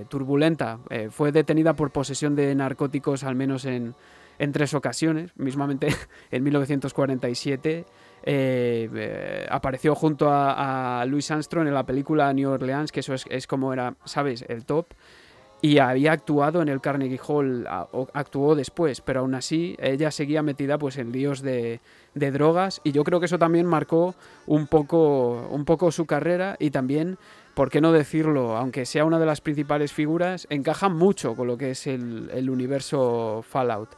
eh, 0.00 0.04
turbulenta. 0.08 0.78
Fue 1.10 1.30
detenida 1.30 1.74
por 1.74 1.90
posesión 1.92 2.34
de 2.34 2.52
narcóticos 2.54 3.22
al 3.22 3.36
menos 3.36 3.64
en, 3.64 3.94
en 4.40 4.52
tres 4.52 4.74
ocasiones, 4.74 5.30
mismamente 5.36 5.88
en 6.32 6.42
1947. 6.42 7.84
eh, 8.28 8.90
eh, 8.92 9.46
apareció 9.50 9.94
junto 9.94 10.30
a, 10.30 11.00
a 11.00 11.04
Louis 11.06 11.30
Armstrong 11.30 11.68
en 11.68 11.74
la 11.74 11.86
película 11.86 12.32
New 12.32 12.50
Orleans, 12.50 12.90
que 12.90 13.00
eso 13.00 13.14
es, 13.14 13.24
es 13.30 13.46
como 13.46 13.72
era, 13.72 13.94
¿sabes?, 14.04 14.44
el 14.48 14.64
top. 14.64 14.86
Y 15.62 15.78
había 15.78 16.12
actuado 16.12 16.60
en 16.60 16.68
el 16.68 16.80
Carnegie 16.80 17.20
Hall, 17.26 17.66
actuó 18.12 18.54
después, 18.54 19.00
pero 19.00 19.20
aún 19.20 19.34
así 19.34 19.74
ella 19.80 20.10
seguía 20.10 20.42
metida 20.42 20.78
pues 20.78 20.98
en 20.98 21.12
líos 21.12 21.40
de, 21.40 21.80
de 22.14 22.30
drogas 22.30 22.80
y 22.84 22.92
yo 22.92 23.04
creo 23.04 23.20
que 23.20 23.26
eso 23.26 23.38
también 23.38 23.66
marcó 23.66 24.14
un 24.46 24.66
poco, 24.66 25.48
un 25.50 25.64
poco 25.64 25.90
su 25.90 26.06
carrera 26.06 26.56
y 26.58 26.70
también, 26.70 27.18
¿por 27.54 27.70
qué 27.70 27.80
no 27.80 27.90
decirlo? 27.92 28.56
Aunque 28.56 28.84
sea 28.84 29.06
una 29.06 29.18
de 29.18 29.26
las 29.26 29.40
principales 29.40 29.92
figuras, 29.92 30.46
encaja 30.50 30.88
mucho 30.90 31.34
con 31.34 31.46
lo 31.46 31.56
que 31.56 31.70
es 31.70 31.86
el, 31.86 32.30
el 32.34 32.50
universo 32.50 33.42
Fallout. 33.48 33.88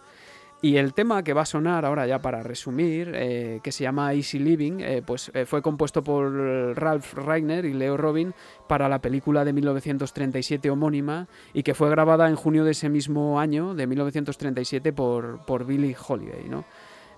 Y 0.60 0.76
el 0.76 0.92
tema 0.92 1.22
que 1.22 1.34
va 1.34 1.42
a 1.42 1.46
sonar 1.46 1.84
ahora 1.84 2.04
ya 2.08 2.20
para 2.20 2.42
resumir, 2.42 3.12
eh, 3.14 3.60
que 3.62 3.70
se 3.70 3.84
llama 3.84 4.12
Easy 4.12 4.40
Living, 4.40 4.80
eh, 4.80 5.02
pues 5.06 5.30
eh, 5.32 5.46
fue 5.46 5.62
compuesto 5.62 6.02
por 6.02 6.32
Ralph 6.76 7.14
Reiner 7.14 7.64
y 7.64 7.74
Leo 7.74 7.96
Robin 7.96 8.34
para 8.66 8.88
la 8.88 9.00
película 9.00 9.44
de 9.44 9.52
1937 9.52 10.68
homónima 10.68 11.28
y 11.52 11.62
que 11.62 11.74
fue 11.74 11.88
grabada 11.90 12.28
en 12.28 12.34
junio 12.34 12.64
de 12.64 12.72
ese 12.72 12.88
mismo 12.88 13.38
año, 13.38 13.74
de 13.74 13.86
1937, 13.86 14.92
por, 14.92 15.44
por 15.46 15.64
Billie 15.64 15.96
Holiday, 15.96 16.48
¿no? 16.48 16.64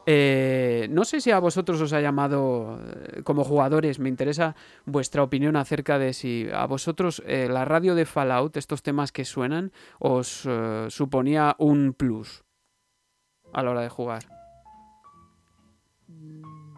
Sé 0.06 1.20
si 1.20 1.30
a 1.30 1.38
vosotros 1.38 1.80
os 1.80 1.92
ha 1.92 2.00
llamado 2.00 2.80
como 3.22 3.44
jugadores, 3.44 4.00
me 4.00 4.08
interesa 4.08 4.56
vuestra 4.84 5.22
opinión 5.22 5.56
acerca 5.56 5.98
de 5.98 6.12
si 6.14 6.48
a 6.52 6.66
vosotros 6.66 7.22
la 7.26 7.64
radio 7.64 7.94
de 7.94 8.06
Fallout, 8.06 8.56
estos 8.56 8.82
temas 8.82 9.12
que 9.12 9.24
suenan, 9.24 9.72
os 10.00 10.48
suponía 10.88 11.54
un 11.58 11.94
plus 11.94 12.42
a 13.52 13.62
la 13.62 13.70
hora 13.70 13.80
de 13.82 13.88
jugar. 13.88 14.22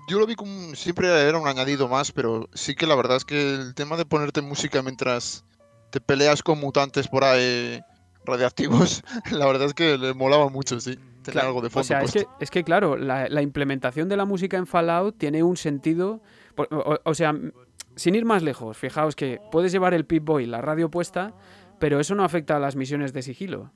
Yo 0.09 0.19
lo 0.19 0.27
vi 0.27 0.35
como 0.35 0.75
siempre 0.75 1.09
era 1.09 1.39
un 1.39 1.47
añadido 1.49 1.89
más, 1.89 2.13
pero 2.13 2.49
sí 2.55 2.75
que 2.75 2.87
la 2.87 2.95
verdad 2.97 3.17
es 3.17 3.25
que 3.25 3.55
el 3.55 3.75
tema 3.75 3.97
de 3.97 4.05
ponerte 4.05 4.43
música 4.43 4.83
mientras 4.83 5.45
te 5.91 6.01
peleas 6.01 6.43
con 6.43 6.59
mutantes 6.61 7.09
por 7.09 7.25
ahí 7.25 7.81
radiactivos, 8.25 9.03
la 9.31 9.47
verdad 9.47 9.67
es 9.69 9.75
que 9.75 9.97
le 9.99 10.13
molaba 10.15 10.49
mucho, 10.49 10.81
sí. 10.81 10.97
Tener 11.23 11.35
Claro, 11.35 11.49
algo 11.49 11.61
de 11.61 11.69
o 11.73 11.85
sea, 11.85 12.03
es 12.03 12.13
que, 12.13 12.27
es 12.41 12.51
que 12.51 12.65
claro, 12.65 12.97
la, 12.97 13.29
la 13.29 13.43
implementación 13.43 14.09
de 14.09 14.17
la 14.17 14.25
música 14.25 14.57
en 14.57 14.67
Fallout 14.67 15.17
tiene 15.19 15.45
un 15.45 15.57
sentido. 15.57 16.21
por- 16.57 16.67
O, 16.75 16.99
o 17.05 17.15
sea, 17.15 17.33
sin 17.95 18.17
ir 18.17 18.25
más 18.25 18.43
lejos, 18.43 18.77
fijaos 18.77 19.15
que 19.15 19.41
puedes 19.53 19.71
llevar 19.71 19.95
el 19.95 20.05
Pip-Boy, 20.05 20.47
la 20.47 20.61
radio 20.61 20.91
puesta, 20.91 21.33
pero 21.79 22.01
eso 22.01 22.17
no 22.17 22.25
afecta 22.25 22.57
a 22.57 22.59
las 22.61 22.75
misiones 22.75 23.13
de 23.13 23.23
sigilo. 23.23 23.71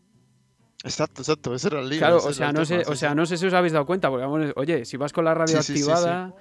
Exacto, 0.87 1.22
exacto, 1.22 1.55
ese 1.55 1.68
era 1.68 1.81
el 1.81 1.88
lío. 1.88 1.99
Claro, 1.99 2.16
o 2.18 2.33
sea, 2.33 2.46
no 2.49 2.64
tema, 2.64 2.64
sé, 2.66 2.85
sí, 2.85 2.90
o 2.90 2.94
sea, 2.94 3.14
no 3.14 3.27
sé 3.27 3.37
si 3.37 3.46
os 3.46 3.53
habéis 3.53 3.72
dado 3.72 3.85
cuenta, 3.87 4.09
porque 4.09 4.25
vamos, 4.25 4.53
oye, 4.57 4.85
si 4.85 4.96
vas 4.96 5.12
con 5.12 5.25
la 5.25 5.35
radio 5.35 5.61
Sí, 5.62 5.75
sí, 5.75 5.81
activada, 5.81 6.33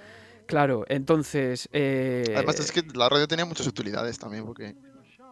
claro, 0.45 0.85
entonces. 0.87 1.67
eh, 1.73 2.33
Además 2.35 2.59
es 2.59 2.71
que 2.71 2.83
la 2.93 3.09
radio 3.09 3.27
tenía 3.27 3.45
muchas 3.45 3.67
utilidades 3.67 4.19
también, 4.19 4.45
porque 4.45 4.75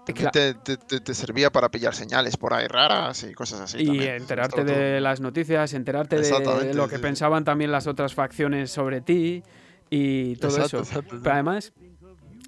también 0.06 0.28
cla- 0.28 0.32
te, 0.32 0.54
te- 0.56 0.78
te- 0.78 1.00
te 1.00 1.14
servía 1.14 1.50
para 1.52 1.70
pillar 1.70 1.94
señales 1.96 2.36
por 2.38 2.54
ahí 2.54 2.68
raras 2.68 3.24
y 3.24 3.34
cosas 3.34 3.62
así. 3.62 3.78
y 3.84 3.86
también. 3.86 4.16
enterarte 4.16 4.62
Estaba 4.62 4.68
todo- 4.68 4.78
de 4.84 5.00
las 5.02 5.22
noticias, 5.22 5.74
enterarte 5.74 6.20
de 6.20 6.74
lo 6.74 6.88
que 6.88 6.96
sí, 6.98 7.02
pensaban 7.02 7.44
también 7.46 7.72
las 7.72 7.88
otras 7.88 8.14
facciones 8.14 8.72
sobre 8.72 9.02
ti 9.02 9.44
y 9.90 10.36
todo 10.38 10.58
Exacto, 10.58 10.80
eso. 10.82 10.90
exacto. 10.90 11.20
Pero 11.22 11.34
además, 11.34 11.72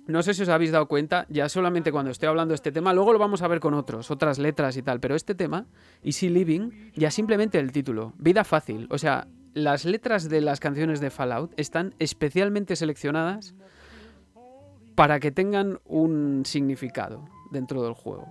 no 0.08 0.22
sé 0.24 0.34
si 0.34 0.44
os 0.44 0.50
habéis 0.50 0.72
dado 0.72 0.88
cuenta, 0.88 1.26
ya 1.30 1.50
solamente 1.50 1.92
cuando 1.92 2.12
estoy 2.12 2.28
hablando 2.30 2.52
de 2.52 2.56
este 2.56 2.72
tema, 2.72 2.94
luego 2.94 3.14
lo 3.14 3.20
vamos 3.20 3.42
a 3.42 3.48
ver 3.48 3.60
con 3.60 3.74
otros, 3.74 4.12
otras 4.12 4.38
letras 4.40 4.78
y 4.78 4.82
tal, 4.84 5.00
pero 5.00 5.16
este 5.16 5.36
tema, 5.36 5.66
Easy 6.04 6.30
Living, 6.30 6.92
ya 6.96 7.10
simplemente 7.12 7.60
el 7.60 7.72
título, 7.72 8.14
Vida 8.18 8.44
Fácil. 8.44 8.88
O 8.92 8.98
sea, 8.98 9.28
las 9.54 9.86
letras 9.86 10.30
de 10.30 10.42
las 10.42 10.60
canciones 10.60 11.00
de 11.00 11.10
Fallout 11.10 11.54
están 11.58 11.94
especialmente 12.00 12.76
seleccionadas 12.76 13.56
para 14.96 15.20
que 15.20 15.32
tengan 15.32 15.80
un 15.86 16.44
significado 16.46 17.26
dentro 17.52 17.84
del 17.84 17.94
juego. 17.94 18.28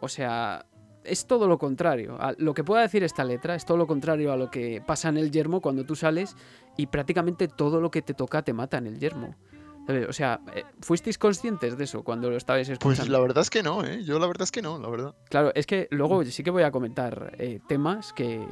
o 0.00 0.08
sea, 0.08 0.66
es 1.04 1.26
todo 1.26 1.46
lo 1.48 1.56
contrario. 1.58 2.16
A- 2.20 2.34
Lo 2.36 2.52
que 2.52 2.64
pueda 2.64 2.82
decir 2.82 3.02
esta 3.04 3.24
letra 3.24 3.54
es 3.54 3.64
todo 3.64 3.76
lo 3.76 3.86
contrario 3.86 4.32
a 4.32 4.36
lo 4.36 4.50
que 4.50 4.82
pasa 4.84 5.08
en 5.08 5.16
el 5.16 5.30
yermo 5.30 5.60
cuando 5.60 5.84
tú 5.84 5.94
sales 5.96 6.36
y 6.76 6.86
prácticamente 6.88 7.46
todo 7.48 7.80
lo 7.80 7.90
que 7.90 8.02
te 8.02 8.12
toca 8.12 8.42
te 8.42 8.52
mata 8.52 8.76
en 8.78 8.86
el 8.88 8.98
yermo. 8.98 9.34
O 10.08 10.12
sea, 10.12 10.40
eh, 10.54 10.64
¿fuisteis 10.80 11.18
conscientes 11.18 11.76
de 11.78 11.84
eso 11.84 12.02
cuando 12.02 12.30
lo 12.30 12.36
estabais 12.36 12.68
escuchando? 12.68 12.96
Pues 12.96 13.08
la 13.08 13.20
verdad 13.20 13.42
es 13.42 13.50
que 13.50 13.62
no, 13.62 13.84
¿eh? 13.84 14.02
Yo 14.04 14.18
la 14.18 14.26
verdad 14.26 14.42
es 14.42 14.52
que 14.52 14.62
no, 14.62 14.78
la 14.78 14.88
verdad. 14.88 15.14
Claro, 15.28 15.52
es 15.54 15.66
que 15.66 15.88
luego 15.90 16.24
sí 16.24 16.42
que 16.42 16.50
voy 16.50 16.64
a 16.64 16.70
comentar 16.70 17.34
eh, 17.38 17.60
temas 17.68 18.12
que. 18.12 18.44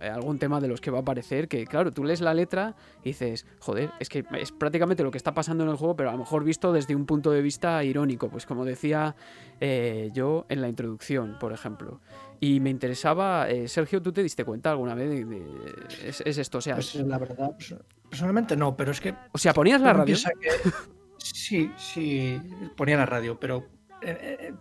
Eh, 0.00 0.08
algún 0.08 0.38
tema 0.38 0.60
de 0.60 0.68
los 0.68 0.80
que 0.80 0.90
va 0.90 0.98
a 0.98 1.00
aparecer 1.02 1.48
que, 1.48 1.66
claro, 1.66 1.90
tú 1.92 2.04
lees 2.04 2.20
la 2.20 2.34
letra 2.34 2.74
y 3.02 3.10
dices, 3.10 3.46
joder, 3.58 3.90
es 4.00 4.08
que 4.08 4.24
es 4.38 4.52
prácticamente 4.52 5.02
lo 5.02 5.10
que 5.10 5.18
está 5.18 5.34
pasando 5.34 5.64
en 5.64 5.70
el 5.70 5.76
juego, 5.76 5.96
pero 5.96 6.08
a 6.08 6.12
lo 6.12 6.18
mejor 6.18 6.44
visto 6.44 6.72
desde 6.72 6.94
un 6.94 7.06
punto 7.06 7.30
de 7.30 7.42
vista 7.42 7.82
irónico, 7.84 8.28
pues 8.28 8.46
como 8.46 8.64
decía 8.64 9.14
eh, 9.60 10.10
yo 10.12 10.46
en 10.48 10.60
la 10.60 10.68
introducción, 10.68 11.36
por 11.38 11.52
ejemplo. 11.52 12.00
Y 12.40 12.60
me 12.60 12.70
interesaba, 12.70 13.50
eh, 13.50 13.68
Sergio, 13.68 14.00
¿tú 14.00 14.12
te 14.12 14.22
diste 14.22 14.44
cuenta 14.44 14.70
alguna 14.70 14.94
vez 14.94 15.10
de, 15.10 15.24
de- 15.26 16.08
es, 16.08 16.22
es 16.24 16.38
esto? 16.38 16.58
O 16.58 16.60
sea, 16.62 16.76
Pues 16.76 16.94
la 16.94 17.18
verdad, 17.18 17.50
pues, 17.56 17.74
personalmente 18.08 18.56
no, 18.56 18.74
pero 18.76 18.92
es 18.92 19.00
que. 19.00 19.14
o 19.32 19.36
sea, 19.38 19.52
ponías 19.52 19.80
la 19.82 19.92
radio. 19.92 20.16
que- 20.40 20.70
sí, 21.18 21.70
sí, 21.76 22.40
ponía 22.76 22.96
la 22.96 23.04
radio, 23.06 23.38
pero 23.38 23.66
eh, 24.02 24.54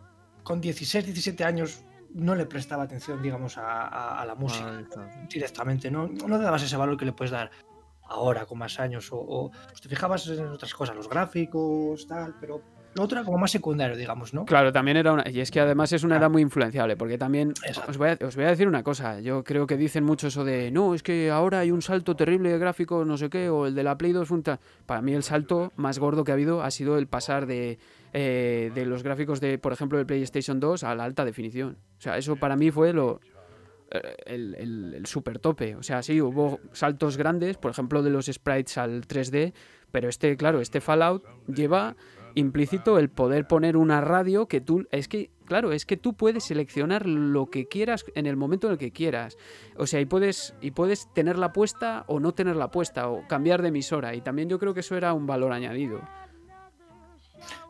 con 0.43 0.59
16, 0.59 1.05
17 1.05 1.43
años 1.45 1.85
no 2.13 2.35
le 2.35 2.45
prestaba 2.45 2.83
atención, 2.83 3.21
digamos, 3.21 3.57
a, 3.57 3.83
a- 3.87 4.21
a 4.21 4.25
la 4.25 4.35
música 4.35 4.79
está. 4.79 5.09
directamente. 5.31 5.91
No, 5.91 6.07
no 6.07 6.37
le 6.37 6.43
dabas 6.43 6.63
ese 6.63 6.77
valor 6.77 6.97
que 6.97 7.05
le 7.05 7.13
puedes 7.13 7.31
dar 7.31 7.51
ahora, 8.07 8.45
con 8.45 8.57
más 8.57 8.79
años. 8.79 9.11
O, 9.11 9.17
o, 9.17 9.51
pues, 9.67 9.81
te 9.81 9.89
fijabas 9.89 10.27
en 10.27 10.47
otras 10.47 10.73
cosas, 10.73 10.95
los 10.95 11.07
gráficos, 11.09 12.07
tal, 12.07 12.35
pero 12.39 12.61
lo 12.95 13.03
otro 13.03 13.19
era 13.19 13.23
como 13.25 13.37
más 13.37 13.51
secundario, 13.51 13.95
digamos, 13.95 14.33
¿no? 14.33 14.45
Claro, 14.45 14.71
también 14.73 14.97
era 14.97 15.13
una. 15.13 15.29
Y 15.29 15.39
es 15.41 15.51
que 15.51 15.59
además 15.59 15.93
es 15.93 16.03
una 16.03 16.17
edad 16.17 16.31
muy 16.31 16.41
influenciable, 16.41 16.97
porque 16.97 17.19
también. 17.19 17.53
Exacto. 17.63 17.91
Os 17.91 17.97
voy, 17.99 18.09
a, 18.09 18.17
os 18.25 18.35
voy 18.35 18.45
a 18.45 18.49
decir 18.49 18.67
una 18.67 18.81
cosa. 18.81 19.19
Yo 19.19 19.43
creo 19.43 19.67
que 19.67 19.77
dicen 19.77 20.03
mucho 20.03 20.25
eso 20.27 20.43
de. 20.43 20.71
No, 20.71 20.95
es 20.95 21.03
que 21.03 21.29
ahora 21.29 21.59
hay 21.59 21.69
un 21.69 21.83
salto 21.83 22.15
terrible 22.15 22.49
de 22.49 22.57
gráficos, 22.57 23.05
no 23.05 23.15
sé 23.17 23.29
qué, 23.29 23.47
o 23.49 23.67
el 23.67 23.75
de 23.75 23.83
la 23.83 23.95
Play 23.95 24.11
2. 24.11 24.27
fue 24.27 24.37
un 24.37 24.43
tal". 24.43 24.59
Para 24.87 25.03
mí, 25.03 25.13
el 25.13 25.21
salto 25.21 25.71
más 25.75 25.99
gordo 25.99 26.23
que 26.23 26.31
ha 26.31 26.33
habido 26.33 26.63
ha 26.63 26.71
sido 26.71 26.97
el 26.97 27.05
pasar 27.05 27.45
de, 27.45 27.77
eh, 28.13 28.71
de 28.73 28.85
los 28.85 29.03
gráficos 29.03 29.39
de, 29.39 29.57
por 29.57 29.73
ejemplo, 29.73 29.97
del 29.97 30.07
PlayStation 30.07 30.59
2 30.59 30.83
a 30.83 30.95
la 30.95 31.03
alta 31.03 31.25
definición. 31.25 31.77
O 31.97 32.01
sea, 32.01 32.17
eso 32.17 32.35
para 32.35 32.55
mí 32.55 32.71
fue 32.71 32.93
lo. 32.93 33.19
eh, 33.91 34.15
El, 34.25 34.55
el, 34.95 35.05
super 35.05 35.39
tope. 35.39 35.75
O 35.75 35.83
sea, 35.83 36.01
sí, 36.03 36.21
hubo 36.21 36.59
saltos 36.73 37.17
grandes, 37.17 37.57
por 37.57 37.71
ejemplo, 37.71 38.03
de 38.03 38.09
los 38.09 38.25
sprites 38.27 38.77
al 38.77 39.07
3D, 39.07 39.53
pero 39.91 40.09
este, 40.09 40.37
claro, 40.37 40.61
este 40.61 40.81
Fallout 40.81 41.23
lleva 41.47 41.95
implícito 42.35 42.99
el 42.99 43.09
poder 43.09 43.47
poner 43.47 43.75
una 43.75 44.01
radio 44.01 44.47
que 44.47 44.61
tú 44.61 44.87
es 44.91 45.07
que 45.07 45.31
claro 45.45 45.71
es 45.71 45.87
que 45.87 45.97
tú 45.97 46.13
puedes 46.13 46.43
seleccionar 46.43 47.07
lo 47.07 47.49
que 47.49 47.67
quieras 47.67 48.05
en 48.13 48.27
el 48.27 48.37
momento 48.37 48.67
en 48.67 48.73
el 48.73 48.79
que 48.79 48.91
quieras 48.91 49.35
o 49.77 49.87
sea 49.87 49.99
y 49.99 50.05
puedes 50.05 50.53
y 50.61 50.69
puedes 50.71 51.11
tenerla 51.15 51.53
puesta 51.53 52.05
o 52.07 52.19
no 52.19 52.33
tenerla 52.33 52.69
puesta 52.69 53.09
o 53.09 53.27
cambiar 53.27 53.63
de 53.63 53.69
emisora 53.69 54.13
y 54.13 54.21
también 54.21 54.47
yo 54.47 54.59
creo 54.59 54.75
que 54.75 54.81
eso 54.81 54.95
era 54.95 55.11
un 55.13 55.25
valor 55.25 55.51
añadido 55.51 56.01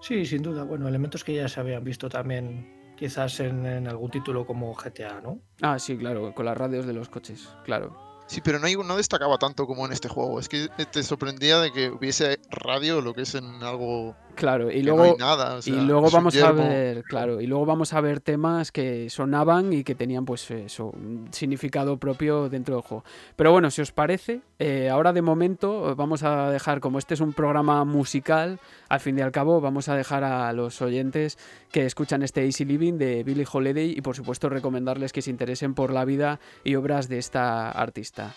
Sí, 0.02 0.26
sin 0.26 0.42
duda. 0.42 0.64
Bueno, 0.64 0.88
elementos 0.88 1.24
que 1.24 1.34
ya 1.36 1.48
se 1.48 1.60
habían 1.60 1.84
visto 1.84 2.10
también, 2.10 2.94
quizás 2.98 3.40
en, 3.40 3.66
en 3.66 3.88
algún 3.88 4.12
título 4.12 4.46
como 4.46 4.74
GTA, 4.76 5.22
¿no? 5.22 5.40
ah 5.62 5.78
sí 5.80 5.98
claro 5.98 6.34
con 6.34 6.46
las 6.46 6.58
radios 6.58 6.86
de 6.86 6.94
los 6.94 7.08
coches 7.10 7.48
claro 7.64 7.96
Sí, 8.28 8.42
pero 8.44 8.60
no, 8.60 8.68
hay- 8.68 8.76
no 8.76 8.96
destacaba 8.96 9.40
tanto 9.40 9.66
como 9.66 9.88
en 9.88 9.92
este 9.92 10.08
juego. 10.08 10.40
Es 10.40 10.48
que 10.48 10.68
te 10.92 11.02
sorprendía 11.02 11.60
de 11.60 11.72
que 11.72 11.90
hubiese 11.90 12.40
radio, 12.52 13.02
lo 13.02 13.16
que 13.16 13.24
es 13.24 13.34
en 13.34 13.44
algo 13.64 14.16
claro 14.40 14.72
y 14.72 14.82
luego 14.82 15.00
no 15.00 15.04
hay 15.04 15.18
nada. 15.18 15.56
o 15.56 15.62
sea, 15.62 15.76
y 15.76 15.82
luego 15.82 16.10
vamos 16.10 16.36
a 16.38 16.52
ver, 16.54 17.04
claro, 17.04 17.42
y 17.42 17.48
luego 17.48 17.66
vamos 17.66 17.94
a 17.94 18.00
ver 18.00 18.22
temas 18.22 18.72
que 18.72 19.10
sonaban 19.10 19.74
y 19.74 19.84
que 19.84 19.96
tenían 19.96 20.24
pues 20.24 20.50
eso, 20.50 20.88
un 20.88 21.28
significado 21.32 21.98
propio 21.98 22.48
dentro 22.50 22.76
del 22.76 22.84
juego. 22.84 23.04
Pero 23.36 23.52
bueno, 23.52 23.70
si 23.70 23.82
os 23.82 23.92
parece, 23.92 24.42
eh, 24.58 24.90
ahora 24.90 25.12
de 25.12 25.22
momento 25.22 25.94
vamos 25.96 26.24
a 26.24 26.50
dejar, 26.52 26.80
como 26.80 27.00
este 27.00 27.16
es 27.16 27.20
un 27.20 27.34
programa 27.34 27.84
musical, 27.84 28.60
al 28.88 29.00
fin 29.02 29.20
y 29.20 29.22
al 29.22 29.32
cabo 29.32 29.60
vamos 29.60 29.90
a 29.90 29.96
dejar 29.96 30.24
a 30.24 30.52
los 30.54 30.82
oyentes 30.82 31.38
que 31.72 31.86
escuchan 31.86 32.24
este 32.24 32.46
Easy 32.46 32.64
Living 32.64 32.94
de 32.94 33.24
Billie 33.24 33.48
Holiday 33.52 33.94
y 33.98 34.02
por 34.02 34.16
supuesto 34.16 34.48
recomendarles 34.48 35.12
que 35.12 35.22
se 35.22 35.32
interesen 35.32 35.74
por 35.74 35.92
la 35.92 36.06
vida 36.06 36.40
y 36.64 36.76
obras 36.76 37.10
de 37.10 37.18
esta 37.18 37.70
artista. 37.70 38.36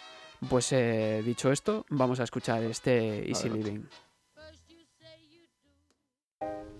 Pues 0.49 0.73
eh, 0.73 1.23
dicho 1.25 1.53
esto, 1.53 1.87
vamos 1.89 2.19
a 2.19 2.25
escuchar 2.25 2.65
este 2.65 3.29
Easy 3.29 3.49
Adelante. 3.49 3.71
Living. 3.71 4.12
Living 6.43 6.72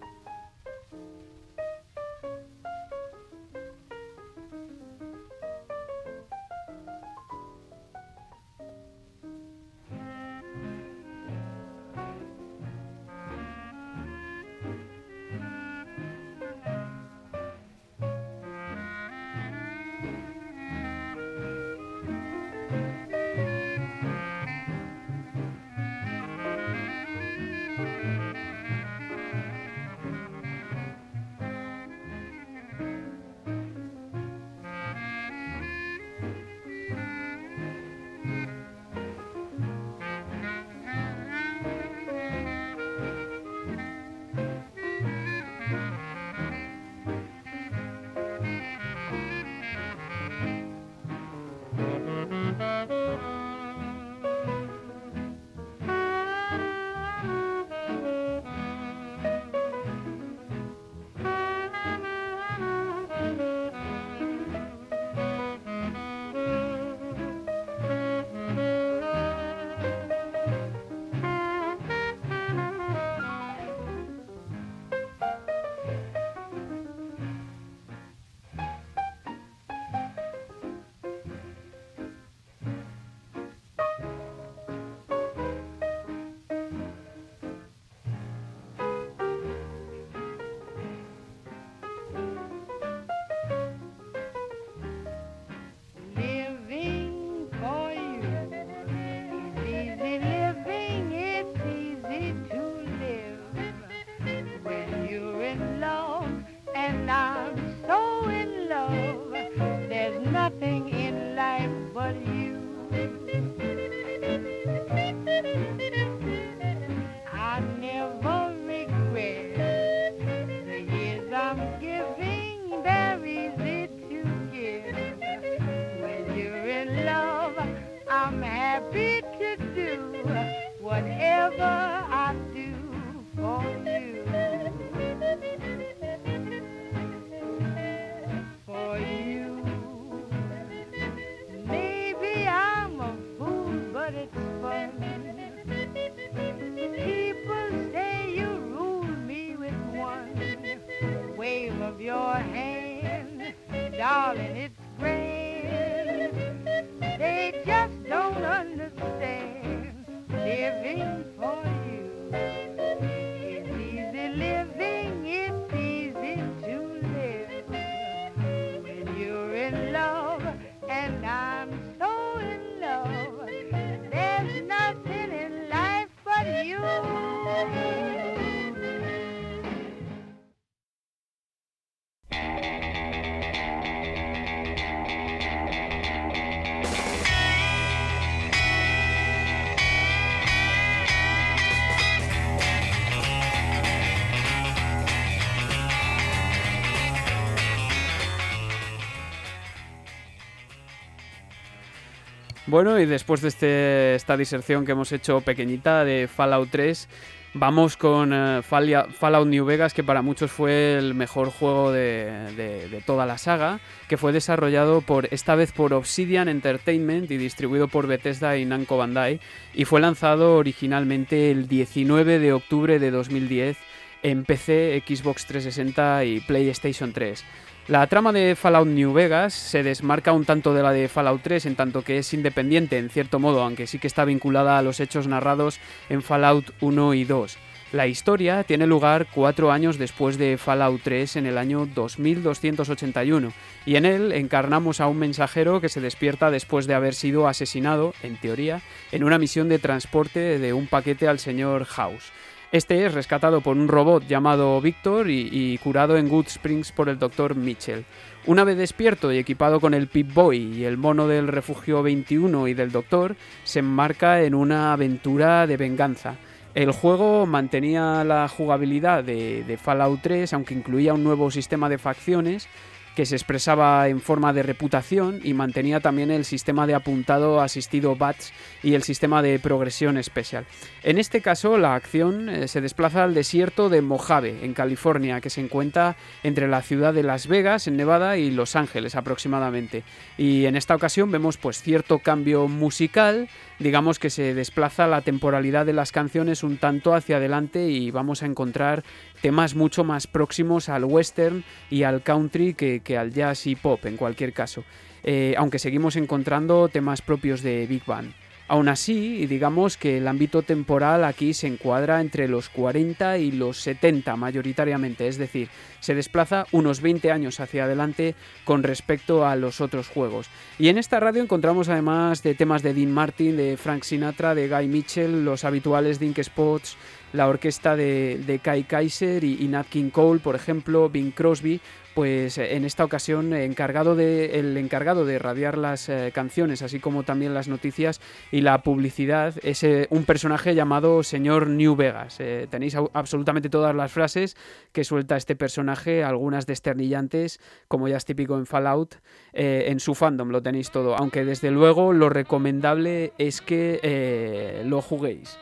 Bueno, 202.73 202.99
y 202.99 203.05
después 203.05 203.43
de 203.43 203.49
este- 203.49 204.15
esta 204.15 204.35
diserción 204.35 204.87
que 204.87 204.93
hemos 204.93 205.13
hecho 205.13 205.43
pequeñita 205.43 206.07
de 206.07 206.27
Fallout 206.27 206.71
3, 206.71 207.07
vamos 207.53 207.99
con 207.99 208.33
eh, 208.33 208.63
Fallout 208.63 209.47
New 209.47 209.67
Vegas, 209.67 209.93
que 209.93 210.03
para 210.03 210.23
muchos 210.23 210.51
fue 210.51 210.97
el 210.97 211.13
mejor 211.13 211.51
juego 211.51 211.93
de 211.93 213.03
toda 213.05 213.27
la 213.27 213.37
saga, 213.37 213.81
que 214.09 214.17
fue 214.17 214.33
desarrollado 214.33 215.03
por 215.03 215.29
esta 215.33 215.55
vez 215.55 215.71
por 215.71 215.93
Obsidian 215.93 216.49
Entertainment 216.49 217.31
y 217.31 217.37
distribuido 217.37 217.89
por 217.89 218.07
Bethesda 218.07 218.57
y 218.57 218.65
Namco 218.65 218.97
Bandai, 218.97 219.39
y 219.75 219.85
fue 219.85 220.01
lanzado 220.01 220.57
originalmente 220.57 221.51
el 221.51 221.69
19 221.69 222.39
de 222.39 222.55
octubre 222.55 222.99
de 222.99 223.11
2010 223.11 223.77
en 224.23 224.47
PC, 224.47 225.03
Xbox 225.07 225.45
360 225.45 226.25
y 226.25 226.41
PlayStation 226.41 227.13
3. 227.13 227.45
La 227.89 228.07
trama 228.07 228.31
de 228.31 228.55
Fallout 228.55 228.87
New 228.87 229.13
Vegas 229.13 229.53
se 229.53 229.83
desmarca 229.83 230.33
un 230.33 230.45
tanto 230.45 230.73
de 230.73 230.85
la 230.85 230.93
de 230.93 231.09
Fallout 231.09 231.43
3 231.43 231.67
en 231.67 231.75
tanto 231.75 232.03
que 232.03 232.19
es 232.19 232.33
independiente 232.33 232.97
en 232.97 233.11
cierto 233.11 233.41
modo, 233.41 233.61
aunque 233.61 233.89
sí 233.89 233.99
que 233.99 234.07
está 234.07 234.25
vinculada 234.25 234.79
a 234.79 234.83
los 234.83 235.01
hechos 235.01 235.27
narrados 235.27 235.81
en 236.09 236.23
Fallout 236.23 236.73
1 236.81 237.15
y 237.15 237.25
2. 237.25 237.59
La 237.91 238.07
historia 238.07 238.63
tiene 238.63 238.87
lugar 238.87 239.27
cuatro 239.35 239.73
años 239.73 239.99
después 239.99 240.39
de 240.39 240.59
Fallout 240.59 241.03
3 241.03 241.37
en 241.37 241.47
el 241.47 241.59
año 241.59 241.87
2281 241.93 243.53
y 243.85 243.97
en 243.97 244.07
él 244.07 244.31
encarnamos 244.31 245.01
a 245.01 245.09
un 245.09 245.19
mensajero 245.19 245.81
que 245.81 245.89
se 245.89 246.01
despierta 246.01 246.53
después 246.53 246.87
de 246.87 246.95
haber 246.95 247.15
sido 247.15 247.49
asesinado, 247.49 248.15
en 248.23 248.37
teoría, 248.37 248.81
en 249.11 249.25
una 249.25 249.39
misión 249.39 249.69
de 249.69 249.81
transporte 249.81 250.61
de 250.61 250.73
un 250.73 250.87
paquete 250.87 251.27
al 251.27 251.41
señor 251.41 251.85
House. 251.87 252.33
Este 252.73 253.05
es 253.05 253.13
rescatado 253.13 253.61
por 253.61 253.77
un 253.77 253.87
robot 253.87 254.27
llamado 254.27 254.81
Victor 254.81 255.29
y, 255.29 255.77
curado 255.77 256.17
en 256.17 256.27
Good 256.27 256.47
Springs 256.47 256.91
por 256.91 257.11
el 257.11 257.19
Dr. 257.19 257.55
Mitchell. 257.55 258.07
Una 258.47 258.65
vez 258.65 258.79
despierto 258.79 259.31
y 259.31 259.37
equipado 259.37 259.79
con 259.79 259.93
el 259.93 260.09
Pip-Boy 260.09 260.79
y 260.79 260.85
el 260.87 260.97
mono 260.97 261.29
del 261.29 261.49
Refugio 261.49 262.03
21 262.03 262.69
y 262.69 262.73
del 262.73 262.91
Doctor, 262.91 263.37
se 263.63 263.81
enmarca 263.81 264.41
en 264.41 264.55
una 264.55 264.95
aventura 264.95 265.67
de 265.67 265.77
venganza. 265.77 266.37
El 266.75 266.93
juego 266.93 267.45
mantenía 267.45 268.25
la 268.25 268.49
jugabilidad 268.49 269.23
de, 269.23 269.65
de 269.65 269.77
Fallout 269.77 270.23
3, 270.23 270.55
aunque 270.55 270.73
incluía 270.73 271.13
un 271.13 271.25
nuevo 271.25 271.51
sistema 271.51 271.91
de 271.91 271.99
facciones 271.99 272.69
que 273.15 273.27
se 273.27 273.37
expresaba 273.37 274.09
en 274.09 274.21
forma 274.21 274.53
de 274.53 274.63
reputación 274.63 275.41
y 275.45 275.55
mantenía 275.55 276.01
también 276.01 276.31
el 276.31 276.45
sistema 276.45 276.87
de 276.87 276.95
apuntado 276.95 277.61
asistido 277.61 278.17
BATS 278.17 278.53
y 278.83 278.95
el 278.95 279.03
sistema 279.03 279.43
de 279.43 279.59
progresión 279.59 280.17
especial. 280.17 280.65
En 281.03 281.19
este 281.19 281.41
caso, 281.41 281.79
la 281.79 281.95
acción 281.95 282.49
eh, 282.49 282.69
se 282.69 282.81
desplaza 282.81 283.25
al 283.25 283.35
desierto 283.35 283.89
de 283.89 284.03
Mojave, 284.03 284.65
en 284.65 284.75
California, 284.75 285.41
que 285.41 285.51
se 285.51 285.61
encuentra 285.61 286.17
entre 286.43 286.69
la 286.69 286.83
ciudad 286.83 287.13
de 287.13 287.23
Las 287.23 287.47
Vegas, 287.47 287.87
en 287.87 287.97
Nevada, 287.97 288.39
y 288.39 288.51
Los 288.51 288.77
Ángeles 288.77 289.15
aproximadamente. 289.15 290.05
Y 290.39 290.67
en 290.67 290.77
esta 290.77 290.95
ocasión 290.95 291.31
vemos 291.31 291.57
pues 291.57 291.83
cierto 291.83 292.21
cambio 292.21 292.69
musical, 292.69 293.49
digamos 293.79 294.19
que 294.19 294.31
se 294.31 294.55
desplaza 294.55 295.07
la 295.07 295.23
temporalidad 295.23 295.87
de 295.87 295.93
las 295.93 296.13
canciones 296.13 296.63
un 296.63 296.79
tanto 296.79 297.15
hacia 297.15 297.37
adelante 297.37 297.89
y 297.89 298.11
vamos 298.11 298.43
a 298.43 298.47
encontrar 298.47 299.03
temas 299.43 299.75
mucho 299.75 300.05
más 300.05 300.27
próximos 300.27 300.89
al 300.89 301.05
western 301.05 301.65
y 301.91 302.05
al 302.05 302.23
country 302.23 302.73
que, 302.73 303.01
que 303.01 303.19
al 303.19 303.33
jazz 303.33 303.67
y 303.67 303.77
pop 303.77 304.07
en 304.07 304.17
cualquier 304.17 304.55
caso. 304.55 304.85
Eh, 305.25 305.55
aunque 305.59 305.79
seguimos 305.79 306.17
encontrando 306.17 306.89
temas 306.89 307.23
propios 307.23 307.63
de 307.63 307.87
Big 307.87 308.05
Band. 308.07 308.33
Aún 308.69 308.89
así, 308.89 309.45
digamos 309.47 309.99
que 309.99 310.17
el 310.17 310.27
ámbito 310.27 310.63
temporal 310.63 311.25
aquí 311.25 311.53
se 311.53 311.67
encuadra 311.67 312.23
entre 312.23 312.49
los 312.49 312.71
40 312.71 313.37
y 313.37 313.53
los 313.53 313.77
70 313.83 314.35
mayoritariamente, 314.37 315.29
es 315.29 315.37
decir, 315.37 315.69
se 316.01 316.15
desplaza 316.15 316.65
unos 316.73 317.03
20 317.03 317.31
años 317.31 317.61
hacia 317.61 317.85
adelante 317.85 318.35
con 318.65 318.83
respecto 318.83 319.47
a 319.47 319.57
los 319.57 319.83
otros 319.83 320.09
juegos. 320.09 320.49
Y 320.79 320.89
en 320.89 320.97
esta 320.97 321.21
radio 321.21 321.43
encontramos 321.43 321.91
además 321.91 322.43
de 322.43 322.55
temas 322.55 322.83
de 322.83 322.95
Dean 322.95 323.13
Martin, 323.13 323.59
de 323.59 323.77
Frank 323.77 324.05
Sinatra, 324.05 324.55
de 324.55 324.69
Guy 324.69 324.89
Mitchell, 324.89 325.45
los 325.45 325.65
habituales 325.65 326.19
Dink 326.19 326.41
Spots, 326.43 326.97
la 327.33 327.49
orquesta 327.49 327.97
de, 327.97 328.61
Kai 328.63 328.85
Kaiser 328.85 329.45
y, 329.45 329.67
Nat 329.69 329.87
King 329.89 330.11
Cole, 330.11 330.41
por 330.41 330.55
ejemplo, 330.55 331.09
Bing 331.09 331.33
Crosby, 331.33 331.81
pues 332.15 332.59
eh, 332.59 332.77
en 332.77 332.85
esta 332.85 333.05
ocasión 333.05 333.55
encargado 333.55 334.15
de, 334.15 334.59
el 334.59 334.77
encargado 334.77 335.25
de 335.25 335.39
radiar 335.39 335.79
las 335.79 336.09
eh, 336.09 336.31
canciones, 336.35 336.83
así 336.83 337.01
como 337.01 337.23
también 337.23 337.55
las 337.55 337.69
noticias 337.69 338.21
y 338.51 338.61
la 338.61 338.83
publicidad, 338.83 339.55
es 339.63 339.83
eh, 339.83 340.09
un 340.11 340.25
personaje 340.25 340.75
llamado 340.75 341.23
señor 341.23 341.69
New 341.69 341.97
Vegas. 341.97 342.37
Eh, 342.39 342.67
tenéis 342.71 342.97
absolutamente 343.15 343.71
todas 343.71 343.95
las 343.95 344.13
frases 344.13 344.57
que 344.93 345.05
suelta 345.05 345.37
este 345.37 345.57
personaje, 345.57 346.23
algunas 346.23 346.67
desternillantes, 346.67 347.61
como 347.89 348.09
ya 348.09 348.19
es 348.19 348.25
típico 348.25 348.57
en 348.59 348.67
Fallout, 348.67 349.17
eh, 349.53 349.85
en 349.89 350.01
su 350.01 350.15
fandom 350.15 350.51
lo 350.51 350.63
tenéis 350.63 350.91
todo, 350.91 351.17
aunque 351.17 351.45
desde 351.45 351.71
luego 351.71 352.13
lo 352.13 352.29
recomendable 352.29 353.33
es 353.39 353.61
que 353.61 354.01
eh, 354.03 354.83
lo 354.87 355.03
juguéis. 355.03 355.59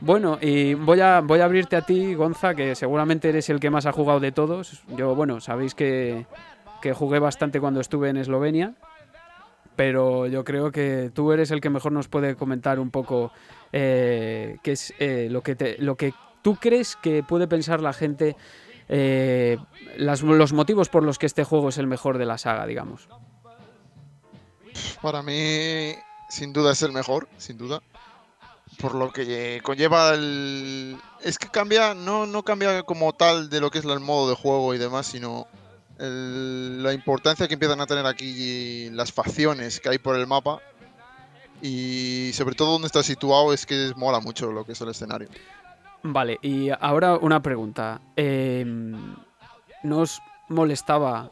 Bueno, 0.00 0.38
y 0.40 0.74
voy 0.74 1.00
a, 1.00 1.20
voy 1.20 1.40
a 1.40 1.44
abrirte 1.46 1.76
a 1.76 1.82
ti, 1.82 2.14
Gonza, 2.14 2.54
que 2.54 2.74
seguramente 2.74 3.28
eres 3.28 3.48
el 3.48 3.60
que 3.60 3.70
más 3.70 3.86
ha 3.86 3.92
jugado 3.92 4.20
de 4.20 4.32
todos. 4.32 4.82
Yo, 4.96 5.14
bueno, 5.14 5.40
sabéis 5.40 5.74
que, 5.74 6.26
que 6.82 6.92
jugué 6.92 7.18
bastante 7.18 7.60
cuando 7.60 7.80
estuve 7.80 8.10
en 8.10 8.18
Eslovenia, 8.18 8.74
pero 9.76 10.26
yo 10.26 10.44
creo 10.44 10.70
que 10.70 11.10
tú 11.14 11.32
eres 11.32 11.50
el 11.50 11.60
que 11.60 11.70
mejor 11.70 11.92
nos 11.92 12.08
puede 12.08 12.36
comentar 12.36 12.78
un 12.80 12.90
poco 12.90 13.32
eh, 13.72 14.58
qué 14.62 14.72
es 14.72 14.92
eh, 14.98 15.28
lo, 15.30 15.42
que 15.42 15.76
lo 15.78 15.96
que 15.96 16.12
tú 16.42 16.56
crees 16.56 16.96
que 16.96 17.22
puede 17.22 17.48
pensar 17.48 17.80
la 17.80 17.92
gente, 17.94 18.36
eh, 18.88 19.56
las- 19.96 20.22
los 20.22 20.52
motivos 20.52 20.90
por 20.90 21.02
los 21.02 21.18
que 21.18 21.26
este 21.26 21.44
juego 21.44 21.70
es 21.70 21.78
el 21.78 21.86
mejor 21.86 22.18
de 22.18 22.26
la 22.26 22.36
saga, 22.36 22.66
digamos. 22.66 23.08
Para 25.00 25.22
mí, 25.22 25.92
sin 26.28 26.52
duda 26.52 26.72
es 26.72 26.82
el 26.82 26.92
mejor, 26.92 27.26
sin 27.38 27.56
duda. 27.56 27.80
Por 28.80 28.94
lo 28.94 29.12
que 29.12 29.60
conlleva 29.62 30.10
el... 30.14 30.96
Es 31.22 31.38
que 31.38 31.48
cambia, 31.48 31.94
no, 31.94 32.26
no 32.26 32.42
cambia 32.42 32.82
como 32.82 33.12
tal 33.12 33.48
de 33.48 33.60
lo 33.60 33.70
que 33.70 33.78
es 33.78 33.84
el 33.84 34.00
modo 34.00 34.28
de 34.28 34.36
juego 34.36 34.74
y 34.74 34.78
demás, 34.78 35.06
sino 35.06 35.46
el- 35.98 36.82
la 36.82 36.92
importancia 36.92 37.46
que 37.48 37.54
empiezan 37.54 37.80
a 37.80 37.86
tener 37.86 38.04
aquí 38.06 38.90
las 38.90 39.12
facciones 39.12 39.80
que 39.80 39.88
hay 39.90 39.98
por 39.98 40.16
el 40.16 40.26
mapa. 40.26 40.60
Y 41.62 42.30
sobre 42.34 42.54
todo 42.54 42.72
donde 42.72 42.86
está 42.86 43.02
situado 43.02 43.52
es 43.54 43.64
que 43.64 43.92
mola 43.96 44.20
mucho 44.20 44.52
lo 44.52 44.64
que 44.64 44.72
es 44.72 44.80
el 44.80 44.88
escenario. 44.90 45.28
Vale, 46.02 46.38
y 46.42 46.68
ahora 46.80 47.16
una 47.16 47.40
pregunta. 47.40 48.00
Eh, 48.16 48.64
¿No 49.82 49.98
os 50.00 50.20
molestaba 50.48 51.30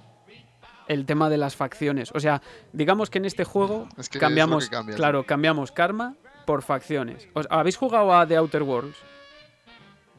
el 0.88 1.04
tema 1.04 1.28
de 1.28 1.36
las 1.36 1.54
facciones? 1.56 2.10
O 2.14 2.20
sea, 2.20 2.40
digamos 2.72 3.10
que 3.10 3.18
en 3.18 3.26
este 3.26 3.44
juego 3.44 3.88
Es 3.98 4.08
que 4.08 4.16
es 4.18 4.22
lo 4.22 4.28
cambiamos, 4.28 4.64
que 4.64 4.70
cambia, 4.76 4.94
sí. 4.94 4.96
claro, 4.96 5.24
cambiamos 5.26 5.72
karma 5.72 6.14
por 6.44 6.62
facciones. 6.62 7.28
¿Os- 7.34 7.46
¿Habéis 7.50 7.76
jugado 7.76 8.14
a 8.14 8.26
The 8.26 8.36
Outer 8.36 8.62
Worlds? 8.62 8.96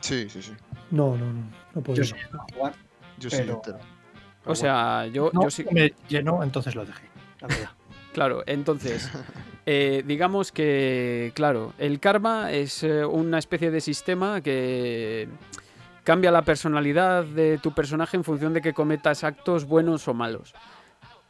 Sí, 0.02 0.30
sí, 0.30 0.42
sí. 0.42 0.52
No, 0.92 1.16
no, 1.18 1.26
no. 1.32 1.42
No 1.74 1.76
Yo 1.76 1.82
podía. 1.82 2.04
sí 2.04 2.14
jugar. 2.54 2.74
Yo 3.18 3.30
sí 3.30 3.38
Pero-. 3.38 3.62
O 4.46 4.56
sea, 4.56 5.06
yo, 5.08 5.30
No, 5.34 5.44
yo 5.44 5.50
sí. 5.50 5.66
me 5.72 5.94
llenó, 6.10 6.44
entonces 6.44 6.76
lo 6.76 6.86
dejé. 6.86 7.08
La 7.42 7.48
verdad. 7.48 7.70
Claro, 8.14 8.44
entonces, 8.46 9.10
eh, 9.66 10.04
digamos 10.06 10.52
que, 10.52 11.32
claro, 11.34 11.74
el 11.80 12.00
karma 12.00 12.52
es 12.52 12.84
eh, 12.84 13.04
una 13.04 13.40
especie 13.40 13.72
de 13.72 13.82
sistema 13.82 14.40
que 14.42 15.28
cambia 16.04 16.30
la 16.30 16.44
personalidad 16.44 17.24
de 17.24 17.58
tu 17.58 17.74
personaje 17.74 18.16
en 18.16 18.24
función 18.24 18.54
de 18.54 18.62
que 18.62 18.72
cometas 18.76 19.24
actos 19.24 19.66
buenos 19.66 20.08
o 20.08 20.14
malos. 20.14 20.54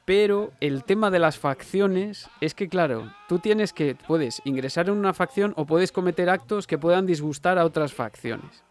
Pero 0.05 0.51
el 0.59 0.83
tema 0.83 1.09
de 1.11 1.19
las 1.19 1.37
facciones 1.39 2.29
es 2.41 2.53
que, 2.53 2.67
claro, 2.67 3.13
tú 3.29 3.39
tienes 3.39 3.71
que, 3.71 3.95
puedes 3.95 4.41
ingresar 4.43 4.87
en 4.89 4.95
una 4.97 5.13
facción 5.13 5.53
o 5.55 5.65
puedes 5.65 5.93
cometer 5.93 6.29
actos 6.29 6.67
que 6.67 6.77
puedan 6.77 7.05
disgustar 7.05 7.57
a 7.57 7.63
otras 7.65 7.93
facciones. 7.93 8.63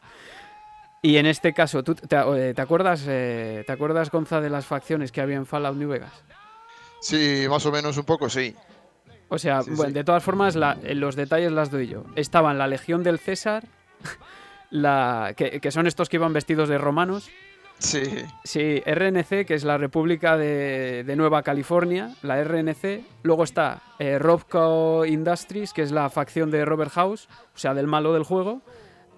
Y 1.01 1.17
en 1.17 1.25
este 1.27 1.53
caso, 1.55 1.83
¿tú 1.83 1.95
te, 1.95 2.17
eh, 2.17 2.53
¿te 2.55 2.61
acuerdas, 2.63 3.05
eh, 3.09 3.65
¿te 3.67 3.73
acuerdas, 3.73 4.11
Gonza, 4.11 4.41
de 4.43 4.51
las 4.51 4.67
facciones 4.67 5.11
que 5.11 5.21
había 5.23 5.37
en 5.37 5.47
Fallout 5.47 5.77
New 5.77 5.89
Vegas? 5.89 6.13
Sí, 7.01 7.47
más 7.49 7.65
o 7.67 7.73
menos 7.73 7.97
un 7.97 8.05
poco, 8.05 8.29
sí. 8.29 8.55
O 9.29 9.39
sea, 9.39 9.63
Sí, 9.63 9.71
bueno, 9.71 9.89
sí. 9.89 9.95
de 9.95 10.05
todas 10.05 10.23
formas, 10.23 10.55
la- 10.55 10.77
eh, 10.85 10.95
los 10.95 11.17
detalles 11.17 11.51
las 11.51 11.71
doy 11.71 11.89
yo. 11.89 12.05
Estaban 12.15 12.59
la 12.59 12.67
Legión 12.69 13.03
del 13.03 13.19
César, 13.19 13.65
la, 14.71 15.33
que, 15.37 15.61
que 15.61 15.71
son 15.71 15.87
estos 15.87 16.09
que 16.11 16.19
iban 16.19 16.35
vestidos 16.35 16.69
de 16.69 16.77
romanos. 16.79 17.31
Sí, 17.83 18.03
Sí, 18.45 18.81
RNC, 18.87 19.45
que 19.47 19.55
es 19.55 19.65
la 19.65 19.77
República 19.79 20.37
de, 20.37 21.05
de 21.05 21.17
Nueva 21.17 21.43
California, 21.43 22.15
la 22.23 22.43
RNC. 22.43 23.01
Luego 23.23 23.45
está 23.45 23.83
eh, 23.99 24.19
Robco 24.19 25.05
Industries, 25.05 25.73
que 25.73 25.83
es 25.83 25.91
la 25.93 26.09
facción 26.11 26.51
de 26.51 26.65
Robert 26.65 26.93
House, 26.93 27.29
o 27.55 27.59
sea, 27.59 27.75
del 27.75 27.87
malo 27.87 28.13
del 28.13 28.23
juego. 28.23 28.63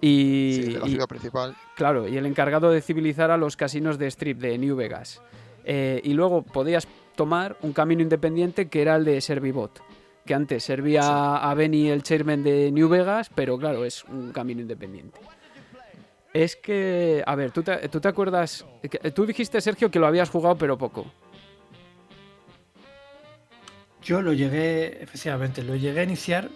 Y, 0.01 0.51
sí, 0.63 0.73
de 0.73 0.79
la 0.79 0.87
y- 0.87 0.91
ciudad 0.91 1.07
principal. 1.07 1.55
Claro, 1.75 2.07
y 2.07 2.17
el 2.17 2.25
encargado 2.25 2.71
de 2.71 2.81
civilizar 2.81 3.31
a 3.31 3.37
los 3.37 3.55
casinos 3.57 3.97
de 3.97 4.07
Strip 4.07 4.39
de 4.39 4.57
New 4.57 4.75
Vegas. 4.75 5.21
Eh, 5.63 6.01
y 6.03 6.13
luego 6.13 6.41
podías 6.43 6.87
tomar 7.15 7.57
un 7.61 7.71
camino 7.73 8.01
independiente 8.01 8.67
que 8.67 8.81
era 8.81 8.95
el 8.97 9.05
de 9.05 9.19
Servibot, 9.21 9.81
que 10.25 10.33
antes 10.33 10.63
servía 10.63 11.01
Sí. 11.01 11.09
a 11.11 11.53
Benny, 11.55 11.89
el 11.89 12.03
chairman 12.03 12.43
de 12.43 12.71
New 12.71 12.89
Vegas, 12.89 13.29
pero 13.33 13.57
claro, 13.57 13.85
es 13.85 14.03
un 14.05 14.31
camino 14.31 14.61
independiente. 14.61 15.19
Es 16.35 16.57
que, 16.57 17.23
a 17.25 17.33
ver, 17.35 17.51
¿tú 17.51 17.63
te, 17.63 17.87
tú 17.87 18.01
te 18.01 18.09
acuerdas? 18.09 18.65
que- 18.81 19.09
Tú 19.11 19.25
dijiste, 19.25 19.61
Sergio, 19.61 19.89
que 19.89 19.99
lo 19.99 20.05
habías 20.05 20.29
jugado, 20.29 20.57
pero 20.57 20.77
poco. 20.77 21.05
Yo 24.03 24.21
lo 24.21 24.33
llegué, 24.33 25.01
efectivamente, 25.01 25.63
lo 25.63 25.77
llegué 25.77 26.01
a 26.01 26.03
iniciar 26.03 26.49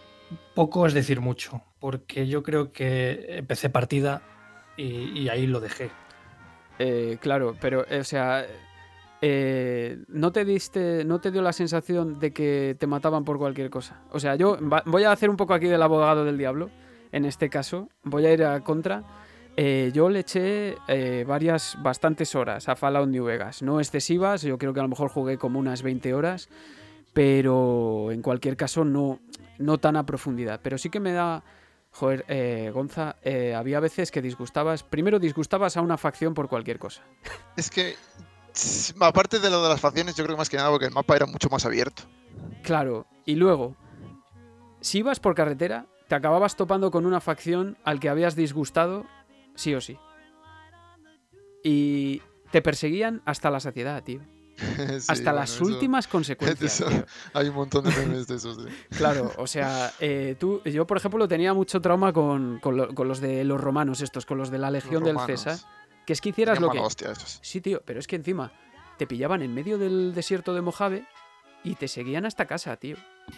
poco, 0.54 0.86
es 0.86 0.94
decir, 0.94 1.22
mucho, 1.22 1.62
porque 1.80 2.28
yo 2.28 2.44
creo 2.44 2.74
que 2.74 3.38
empecé 3.38 3.70
partida 3.70 4.22
y, 4.76 5.18
y 5.18 5.30
ahí 5.30 5.48
lo 5.48 5.62
dejé. 5.62 5.92
Eh, 6.78 7.18
claro, 7.22 7.56
pero, 7.62 7.86
eh, 7.90 8.00
o 8.02 8.04
sea, 8.04 8.46
eh, 9.22 9.98
¿no 10.10 10.34
te 10.34 10.44
diste, 10.44 11.06
no 11.06 11.20
te 11.22 11.32
dio 11.32 11.42
la 11.42 11.54
sensación 11.54 12.20
de 12.20 12.34
que 12.34 12.76
te 12.78 12.86
mataban 12.86 13.24
por 13.24 13.38
cualquier 13.38 13.70
cosa? 13.70 14.02
O 14.12 14.20
sea, 14.20 14.36
yo 14.36 14.58
va- 14.62 14.84
voy 14.86 15.06
a 15.06 15.14
hacer 15.14 15.30
un 15.30 15.38
poco 15.38 15.54
aquí 15.54 15.68
del 15.68 15.82
abogado 15.82 16.26
del 16.26 16.38
diablo, 16.38 16.70
en 17.14 17.24
este 17.24 17.50
caso, 17.50 17.88
voy 18.04 18.26
a 18.26 18.34
ir 18.34 18.44
a 18.44 18.60
contra. 18.60 19.04
Eh, 19.62 19.92
yo 19.94 20.10
le 20.10 20.22
eché 20.22 20.78
eh, 20.88 21.26
varias, 21.28 21.76
bastantes 21.82 22.34
horas 22.34 22.70
a 22.70 22.78
Fallout 22.78 23.10
New 23.10 23.26
Vegas, 23.26 23.62
no 23.62 23.82
excesivas, 23.82 24.42
yo 24.42 24.58
creo 24.58 24.74
que 24.74 24.80
a 24.80 24.84
lo 24.84 24.88
mejor 24.88 25.10
jugué 25.10 25.38
como 25.38 25.60
unas 25.60 25.82
20 25.82 26.14
horas, 26.14 26.48
pero 27.12 28.10
en 28.14 28.22
cualquier 28.22 28.56
caso 28.56 28.86
no, 28.86 29.20
no 29.58 29.78
tan 29.78 29.98
a 29.98 30.06
profundidad. 30.06 30.62
Pero 30.64 30.78
sí 30.78 30.90
que 30.90 31.02
me 31.02 31.12
da, 31.12 31.44
joder, 31.92 32.24
eh, 32.30 32.72
Gonza, 32.74 33.18
eh, 33.22 33.54
había 33.54 33.82
veces 33.82 34.12
que 34.12 34.22
disgustabas, 34.22 34.84
primero 34.84 35.20
disgustabas 35.20 35.76
a 35.76 35.82
una 35.82 35.98
facción 35.98 36.34
por 36.34 36.48
cualquier 36.48 36.80
cosa. 36.80 37.04
Es 37.58 37.70
que, 37.70 37.98
aparte 39.02 39.40
de 39.40 39.50
lo 39.50 39.62
de 39.62 39.68
las 39.68 39.82
facciones, 39.82 40.16
yo 40.16 40.24
creo 40.24 40.38
que 40.38 40.40
más 40.40 40.50
que 40.50 40.56
nada 40.56 40.70
porque 40.70 40.86
el 40.86 40.94
mapa 40.94 41.18
era 41.18 41.26
mucho 41.26 41.50
más 41.50 41.66
abierto. 41.66 42.04
Claro, 42.64 43.08
y 43.26 43.36
luego, 43.36 43.76
si 44.80 45.00
ibas 45.00 45.20
por 45.20 45.36
carretera, 45.36 45.86
te 46.08 46.16
acababas 46.16 46.56
topando 46.56 46.92
con 46.92 47.06
una 47.06 47.20
facción 47.20 47.78
al 47.84 48.00
que 48.00 48.08
habías 48.08 48.38
disgustado, 48.38 49.06
sí 49.60 49.76
o 49.76 49.82
sí. 49.82 49.98
Y 51.64 52.22
te 52.52 52.62
perseguían 52.62 53.22
hasta 53.26 53.50
la 53.52 53.60
saciedad, 53.60 54.04
tío. 54.04 54.22
Sí, 54.60 55.06
hasta 55.08 55.14
bueno, 55.32 55.34
las 55.40 55.56
eso- 55.56 55.64
últimas 55.66 56.08
consecuencias. 56.16 56.82
eso- 56.82 56.90
tío. 56.90 57.06
Hay 57.34 57.48
un 57.48 57.56
montón 57.56 57.86
de 57.86 57.92
memes 57.92 58.28
de 58.28 58.36
esos. 58.36 58.58
sí. 58.58 58.64
Claro, 58.98 59.32
o 59.38 59.48
sea, 59.48 59.92
eh, 60.00 60.36
tú, 60.40 60.62
yo 60.66 60.86
por 60.86 60.98
ejemplo 60.98 61.28
tenía 61.30 61.54
mucho 61.54 61.80
trauma 61.82 62.12
con, 62.12 62.60
con 62.60 62.76
lo- 62.76 62.94
con 62.94 63.08
los 63.08 63.22
de 63.22 63.44
los 63.46 63.60
romanos 63.60 64.02
estos, 64.02 64.26
con 64.26 64.38
los 64.38 64.50
de 64.52 64.58
la 64.60 64.70
Legión 64.72 65.04
del. 65.04 65.18
César, 65.26 65.58
que 66.06 66.14
es 66.14 66.20
que 66.22 66.30
hicieras 66.30 66.60
lo 66.60 66.70
que... 66.72 66.80
hostia. 66.80 67.14
Sí, 67.16 67.62
tío, 67.62 67.82
pero 67.86 68.00
es 68.00 68.08
que 68.08 68.16
encima 68.18 68.52
te 68.98 69.08
pillaban 69.08 69.42
en 69.42 69.54
medio 69.54 69.78
del 69.78 70.14
desierto 70.14 70.54
de 70.54 70.62
Mojave 70.62 71.06
y 71.64 71.76
te 71.76 71.88
seguían 71.88 72.26
hasta 72.26 72.46
casa, 72.46 72.76
tío. 72.78 72.98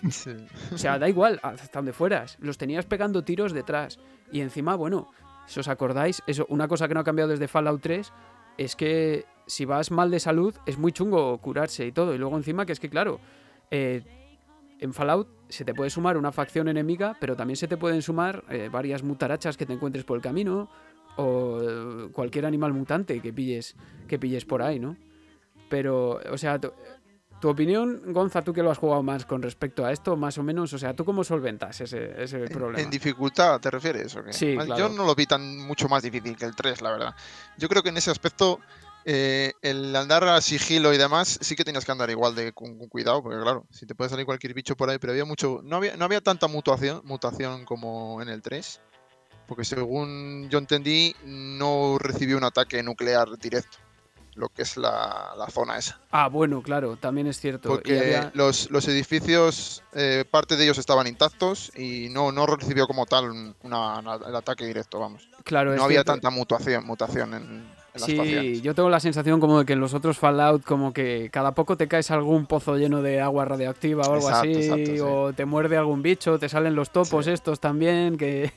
Sí. 0.10 0.32
O 0.74 0.78
sea, 0.80 0.98
da 0.98 1.08
igual, 1.10 1.40
hasta 1.44 1.70
donde 1.80 1.94
fueras. 1.94 2.38
Los 2.40 2.58
tenías 2.58 2.86
pegando 2.86 3.24
tiros 3.24 3.54
detrás. 3.54 4.00
Y 4.32 4.42
encima, 4.42 4.74
bueno, 4.76 5.12
si 5.52 5.60
os 5.60 5.68
acordáis, 5.68 6.24
eso, 6.28 6.46
una 6.50 6.68
cosa 6.68 6.88
que 6.88 6.94
no 6.94 7.02
ha 7.02 7.04
cambiado 7.04 7.30
desde 7.30 7.48
Fallout 7.48 7.82
3 7.82 8.12
es 8.58 8.76
que 8.76 9.26
si 9.46 9.66
vas 9.66 9.92
mal 9.92 10.10
de 10.10 10.20
salud 10.20 10.56
es 10.66 10.78
muy 10.78 10.92
chungo 10.92 11.38
curarse 11.40 11.86
y 11.86 11.92
todo. 11.92 12.16
Y 12.16 12.18
luego 12.18 12.38
encima 12.38 12.66
que 12.66 12.72
es 12.72 12.80
que, 12.80 12.90
claro, 12.90 13.20
eh, 13.70 14.02
en 14.80 14.94
Fallout 14.94 15.28
se 15.50 15.66
te 15.66 15.74
puede 15.74 15.90
sumar 15.90 16.18
una 16.18 16.32
facción 16.32 16.70
enemiga, 16.70 17.18
pero 17.20 17.36
también 17.36 17.58
se 17.58 17.68
te 17.68 17.76
pueden 17.78 18.02
sumar 18.02 18.44
eh, 18.50 18.70
varias 18.72 19.04
mutarachas 19.04 19.58
que 19.58 19.66
te 19.66 19.74
encuentres 19.74 20.06
por 20.06 20.16
el 20.16 20.24
camino 20.24 20.70
o 21.18 22.10
cualquier 22.14 22.46
animal 22.46 22.72
mutante 22.72 23.20
que 23.20 23.34
pilles, 23.34 23.76
que 24.08 24.18
pilles 24.18 24.46
por 24.46 24.62
ahí, 24.62 24.80
¿no? 24.80 24.96
Pero, 25.70 26.22
o 26.32 26.38
sea, 26.38 26.60
tu, 27.42 27.50
opinión, 27.50 28.14
Gonza, 28.14 28.42
tú 28.42 28.54
que 28.54 28.64
lo 28.64 28.72
has 28.72 28.78
jugado 28.78 29.04
más 29.04 29.26
con 29.26 29.42
respecto 29.42 29.86
a 29.86 29.92
esto, 29.92 30.16
más 30.16 30.38
o 30.38 30.44
menos, 30.44 30.72
o 30.74 30.78
sea, 30.78 30.96
¿tú 30.96 31.04
cómo 31.04 31.24
solventas 31.24 31.82
ese, 31.82 31.98
problema? 32.50 32.80
En 32.80 32.90
dificultad, 32.90 33.60
¿te 33.60 33.70
refieres? 33.70 34.16
o 34.16 34.24
qué? 34.24 34.32
Sí, 34.32 34.56
claro. 34.56 34.78
Yo 34.78 34.90
no 34.90 35.06
lo 35.06 35.16
vi 35.16 35.26
tan 35.26 35.58
mucho 35.58 35.90
más 35.90 36.04
difícil 36.04 36.38
que 36.38 36.46
el 36.46 36.56
3, 36.56 36.82
la 36.82 36.92
verdad. 36.92 37.16
Yo 37.58 37.68
creo 37.68 37.84
que 37.84 37.90
en 37.90 37.98
ese 37.98 38.12
aspecto, 38.12 38.60
eh, 39.04 39.54
el 39.62 39.96
andar 39.96 40.24
a 40.24 40.40
sigilo 40.42 40.94
y 40.94 40.98
demás, 40.98 41.40
sí 41.42 41.56
que 41.56 41.64
tenías 41.64 41.84
que 41.84 41.92
andar 41.92 42.10
igual 42.10 42.36
de 42.36 42.54
con, 42.54 42.78
con 42.78 42.88
cuidado, 42.88 43.24
porque 43.24 43.42
claro, 43.42 43.66
si 43.72 43.86
te 43.86 43.96
puede 43.96 44.10
salir 44.10 44.26
cualquier 44.26 44.54
bicho 44.54 44.78
por 44.78 44.90
ahí, 44.90 45.00
pero 45.00 45.12
había 45.12 45.26
mucho. 45.26 45.62
No 45.64 45.78
había, 45.78 45.98
no 45.98 46.06
había 46.06 46.22
tanta 46.22 46.48
mutación, 46.48 47.02
mutación 47.04 47.66
como 47.66 48.22
en 48.22 48.30
el 48.30 48.42
3. 48.42 48.82
Porque 49.48 49.66
según 49.66 50.48
yo 50.50 50.60
entendí, 50.60 51.14
no 51.26 51.98
recibió 52.00 52.38
un 52.38 52.46
ataque 52.46 52.82
nuclear 52.84 53.38
directo. 53.38 53.80
Lo 54.42 54.50
que 54.50 54.64
es 54.64 54.76
la, 54.76 55.34
la 55.38 55.48
zona 55.52 55.78
esa. 55.78 56.00
Ah, 56.10 56.28
bueno, 56.28 56.64
claro, 56.64 56.96
también 56.98 57.28
es 57.28 57.40
cierto. 57.40 57.70
Porque 57.70 58.00
había- 58.00 58.32
los, 58.34 58.72
los 58.72 58.88
edificios, 58.88 59.84
eh, 59.94 60.26
parte 60.32 60.58
de 60.58 60.64
ellos 60.64 60.80
estaban 60.80 61.06
intactos 61.06 61.72
y 61.78 62.10
no, 62.10 62.32
no 62.32 62.48
recibió 62.48 62.88
como 62.88 63.06
tal 63.06 63.30
un- 63.30 63.56
una- 63.62 64.00
una- 64.00 64.16
el 64.16 64.36
ataque 64.36 64.66
directo, 64.66 65.00
vamos. 65.00 65.30
claro, 65.44 65.76
No 65.76 65.84
había 65.84 65.98
cierto. 65.98 66.14
tanta 66.14 66.32
mutación, 66.32 66.86
mutación 66.88 67.34
en, 67.36 67.82
Sí, 67.94 68.62
yo 68.62 68.74
tengo 68.74 68.90
la 68.90 69.02
sensación 69.02 69.40
como 69.42 69.60
de 69.60 69.66
que 69.66 69.74
en 69.74 69.82
los 69.82 69.94
otros 69.94 70.18
Fallout 70.18 70.64
como 70.64 70.94
que 70.94 71.30
cada 71.32 71.52
poco 71.54 71.76
te 71.76 71.90
caes 71.90 72.10
a 72.10 72.14
algún 72.16 72.46
pozo 72.48 72.78
lleno 72.78 73.02
de 73.02 73.20
agua 73.20 73.44
radioactiva 73.44 74.04
o 74.08 74.14
algo 74.14 74.30
Exacto, 74.30 74.50
así, 74.50 74.64
exacto, 74.64 74.92
sí. 74.94 75.00
o 75.02 75.34
te 75.34 75.44
muerde 75.46 75.76
algún 75.76 76.02
bicho, 76.02 76.40
te 76.40 76.48
salen 76.50 76.74
los 76.74 76.90
topos 76.92 77.26
Sí. 77.26 77.32
estos 77.32 77.60
también 77.60 78.18
que, 78.18 78.54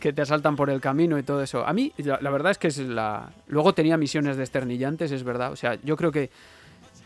que 0.00 0.12
te 0.12 0.22
asaltan 0.22 0.56
por 0.56 0.70
el 0.70 0.80
camino 0.80 1.18
y 1.18 1.22
todo 1.22 1.42
eso. 1.42 1.66
A 1.66 1.72
mí, 1.72 1.92
la, 1.98 2.18
la 2.20 2.30
verdad 2.30 2.52
es 2.52 2.58
que 2.58 2.68
es 2.68 2.78
la... 2.78 3.32
Luego 3.48 3.74
tenía 3.74 3.96
misiones 3.96 4.36
desternillantes, 4.36 5.10
es 5.10 5.24
verdad. 5.24 5.52
O 5.52 5.56
sea, 5.56 5.78
yo 5.82 5.96
creo 5.96 6.12
que 6.12 6.30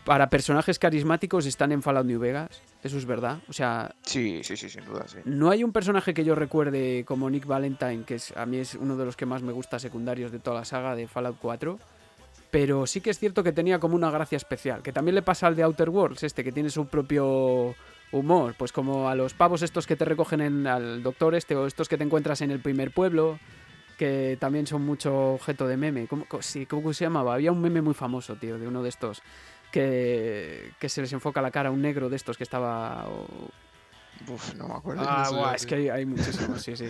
para 0.05 0.29
personajes 0.29 0.79
carismáticos 0.79 1.45
están 1.45 1.71
en 1.71 1.81
Fallout 1.81 2.05
New 2.05 2.19
Vegas, 2.19 2.61
eso 2.83 2.97
es 2.97 3.05
verdad. 3.05 3.39
O 3.47 3.53
sea, 3.53 3.95
Sí, 4.03 4.41
sí, 4.43 4.57
sí, 4.57 4.69
sin 4.69 4.83
duda, 4.85 5.05
sí. 5.07 5.17
no 5.25 5.49
hay 5.49 5.63
un 5.63 5.71
personaje 5.71 6.13
que 6.13 6.25
yo 6.25 6.35
recuerde 6.35 7.05
como 7.05 7.29
Nick 7.29 7.45
Valentine, 7.45 8.03
que 8.03 8.15
es, 8.15 8.35
a 8.35 8.45
mí 8.45 8.57
es 8.57 8.75
uno 8.75 8.97
de 8.97 9.05
los 9.05 9.15
que 9.15 9.25
más 9.25 9.41
me 9.41 9.53
gusta 9.53 9.79
secundarios 9.79 10.31
de 10.31 10.39
toda 10.39 10.59
la 10.59 10.65
saga 10.65 10.95
de 10.95 11.07
Fallout 11.07 11.37
4. 11.41 11.79
Pero 12.51 12.85
sí 12.85 13.01
que 13.01 13.09
es 13.09 13.17
cierto 13.17 13.43
que 13.43 13.51
tenía 13.51 13.79
como 13.79 13.95
una 13.95 14.11
gracia 14.11 14.35
especial, 14.35 14.83
que 14.83 14.91
también 14.91 15.15
le 15.15 15.23
pasa 15.23 15.47
al 15.47 15.55
de 15.55 15.63
Outer 15.63 15.89
Worlds, 15.89 16.23
este, 16.23 16.43
que 16.43 16.51
tiene 16.51 16.69
su 16.69 16.85
propio 16.85 17.73
humor, 18.13 18.55
pues 18.57 18.71
como 18.71 19.09
a 19.09 19.15
los 19.15 19.33
pavos 19.33 19.61
estos 19.61 19.85
que 19.87 19.95
te 19.97 20.05
recogen 20.05 20.39
en, 20.39 20.67
al 20.67 21.03
doctor 21.03 21.35
este, 21.35 21.55
o 21.55 21.67
estos 21.67 21.89
que 21.89 21.97
te 21.97 22.03
encuentras 22.05 22.39
en 22.41 22.51
el 22.51 22.59
primer 22.59 22.91
pueblo, 22.91 23.39
que 23.97 24.37
también 24.39 24.65
son 24.67 24.83
mucho 24.83 25.33
objeto 25.33 25.67
de 25.67 25.75
meme. 25.77 26.07
¿Cómo, 26.07 26.25
sí, 26.39 26.65
¿cómo 26.65 26.93
se 26.93 27.05
llamaba? 27.05 27.33
Había 27.33 27.51
un 27.51 27.59
meme 27.61 27.81
muy 27.81 27.93
famoso, 27.93 28.35
tío, 28.35 28.57
de 28.57 28.67
uno 28.67 28.81
de 28.83 28.89
estos, 28.89 29.21
que, 29.71 30.71
que 30.79 30.89
se 30.89 31.01
les 31.01 31.11
enfoca 31.13 31.41
la 31.41 31.51
cara 31.51 31.69
a 31.69 31.71
un 31.71 31.81
negro 31.81 32.09
de 32.09 32.15
estos 32.15 32.37
que 32.37 32.43
estaba... 32.43 33.05
o- 33.09 33.49
Uf, 34.31 34.53
no 34.55 34.67
me 34.67 34.75
acuerdo. 34.75 35.03
Ah, 35.05 35.23
Eso 35.25 35.35
buah, 35.37 35.49
ya, 35.51 35.55
es 35.55 35.65
que 35.65 35.75
hay, 35.75 35.89
hay 35.89 36.05
muchísimos, 36.05 36.61
sí, 36.61 36.77
sí. 36.77 36.85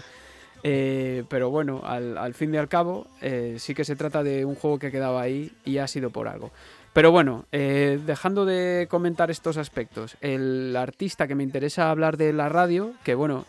Eh, 0.66 1.24
pero 1.30 1.50
bueno, 1.50 1.82
al, 1.84 2.18
al 2.18 2.34
fin 2.34 2.54
y 2.54 2.58
al 2.58 2.68
cabo, 2.70 3.08
eh, 3.22 3.56
sí 3.60 3.74
que 3.74 3.84
se 3.86 3.96
trata 3.96 4.24
de 4.24 4.46
un 4.46 4.56
juego 4.56 4.78
que 4.80 4.92
quedaba 4.92 5.22
ahí 5.22 5.52
y 5.66 5.78
ha 5.80 5.88
sido 5.88 6.10
por 6.10 6.28
algo. 6.28 6.52
Pero 6.94 7.12
bueno, 7.12 7.46
eh, 7.52 8.00
dejando 8.06 8.46
de 8.46 8.88
comentar 8.90 9.32
estos 9.32 9.58
aspectos, 9.58 10.16
el 10.22 10.76
artista 10.76 11.28
que 11.28 11.34
me 11.36 11.44
interesa 11.44 11.90
hablar 11.90 12.18
de 12.18 12.34
la 12.34 12.50
radio, 12.50 12.94
que 13.04 13.16
bueno, 13.16 13.46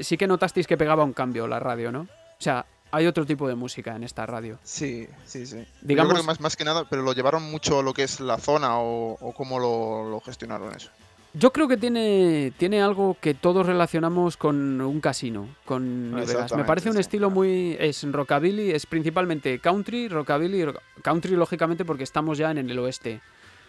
sí 0.00 0.18
que 0.18 0.26
notasteis 0.26 0.66
que 0.66 0.76
pegaba 0.76 1.02
un 1.04 1.14
cambio 1.14 1.46
la 1.48 1.58
radio, 1.58 1.90
¿no? 1.90 2.00
O 2.02 2.08
sea, 2.42 2.66
hay 2.90 3.06
otro 3.06 3.24
tipo 3.24 3.48
de 3.48 3.54
música 3.54 3.96
en 3.96 4.04
esta 4.04 4.26
radio. 4.26 4.58
Sí, 4.62 5.08
sí, 5.24 5.46
sí. 5.46 5.64
Digamos- 5.80 6.10
Yo 6.10 6.14
creo 6.16 6.22
que 6.22 6.26
más, 6.26 6.40
más 6.40 6.56
que 6.56 6.64
nada, 6.64 6.84
pero 6.90 7.00
lo 7.00 7.14
llevaron 7.14 7.42
mucho 7.50 7.78
a 7.78 7.82
lo 7.82 7.94
que 7.94 8.02
es 8.02 8.20
la 8.20 8.36
zona 8.36 8.78
o, 8.78 9.12
o 9.18 9.32
cómo 9.32 9.58
lo, 9.58 10.10
lo 10.10 10.20
gestionaron 10.20 10.74
eso. 10.74 10.90
Yo 11.34 11.50
creo 11.50 11.66
que 11.66 11.78
tiene, 11.78 12.52
tiene 12.58 12.82
algo 12.82 13.16
que 13.18 13.32
todos 13.32 13.66
relacionamos 13.66 14.36
con 14.36 14.80
un 14.82 15.00
casino, 15.00 15.48
con 15.64 16.10
New 16.10 16.26
Vegas. 16.26 16.54
Me 16.54 16.64
parece 16.64 16.90
un 16.90 16.94
sí, 16.96 17.00
estilo 17.00 17.28
claro. 17.28 17.36
muy... 17.40 17.76
Es 17.80 18.02
rockabilly, 18.10 18.70
es 18.70 18.84
principalmente 18.84 19.58
country, 19.58 20.08
rockabilly, 20.08 20.66
rock- 20.66 20.82
country 21.02 21.34
lógicamente 21.34 21.86
porque 21.86 22.04
estamos 22.04 22.36
ya 22.36 22.50
en 22.50 22.58
el 22.58 22.78
oeste. 22.78 23.22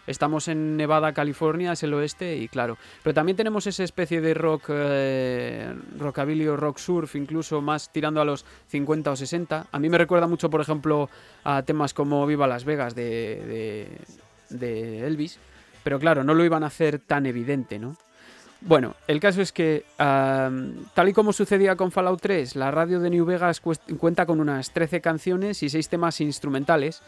Estamos 0.08 0.50
en 0.50 0.76
Nevada, 0.76 1.14
California, 1.14 1.72
es 1.72 1.84
el 1.84 1.94
oeste 1.94 2.36
y 2.36 2.50
claro. 2.50 2.78
Pero 3.02 3.14
también 3.14 3.38
tenemos 3.38 3.66
esa 3.66 3.86
especie 3.86 4.20
de 4.20 4.34
rock, 4.34 4.66
eh, 4.68 5.74
rockabilly 5.98 6.46
o 6.48 6.58
rock 6.58 6.78
surf, 6.80 7.16
incluso 7.16 7.62
más 7.62 7.94
tirando 7.94 8.20
a 8.20 8.26
los 8.26 8.44
50 8.68 9.12
o 9.12 9.16
60. 9.16 9.68
A 9.72 9.80
mí 9.80 9.88
me 9.88 9.98
recuerda 9.98 10.28
mucho, 10.28 10.50
por 10.50 10.60
ejemplo, 10.60 11.10
a 11.46 11.64
temas 11.64 11.94
como 11.94 12.28
Viva 12.28 12.46
Las 12.48 12.66
Vegas 12.66 12.94
de, 12.96 13.88
de, 14.50 14.58
de 14.58 15.08
Elvis. 15.08 15.40
Pero 15.84 16.00
claro, 16.00 16.24
no 16.24 16.34
lo 16.34 16.46
iban 16.46 16.64
a 16.64 16.68
hacer 16.68 17.00
tan 17.00 17.26
evidente, 17.26 17.80
¿no? 17.80 17.96
Bueno, 18.66 18.96
el 19.08 19.20
caso 19.20 19.42
es 19.42 19.52
que, 19.52 19.84
tal 19.98 21.10
y 21.10 21.14
como 21.14 21.34
sucedía 21.34 21.76
con 21.76 21.92
Fallout 21.92 22.22
3, 22.22 22.56
la 22.56 22.72
radio 22.72 23.02
de 23.02 23.10
New 23.10 23.26
Vegas 23.26 23.60
cuenta 23.60 24.26
con 24.26 24.40
unas 24.40 24.72
13 24.72 25.02
canciones 25.02 25.64
y 25.64 25.70
6 25.70 25.90
temas 25.90 26.22
instrumentales, 26.22 27.02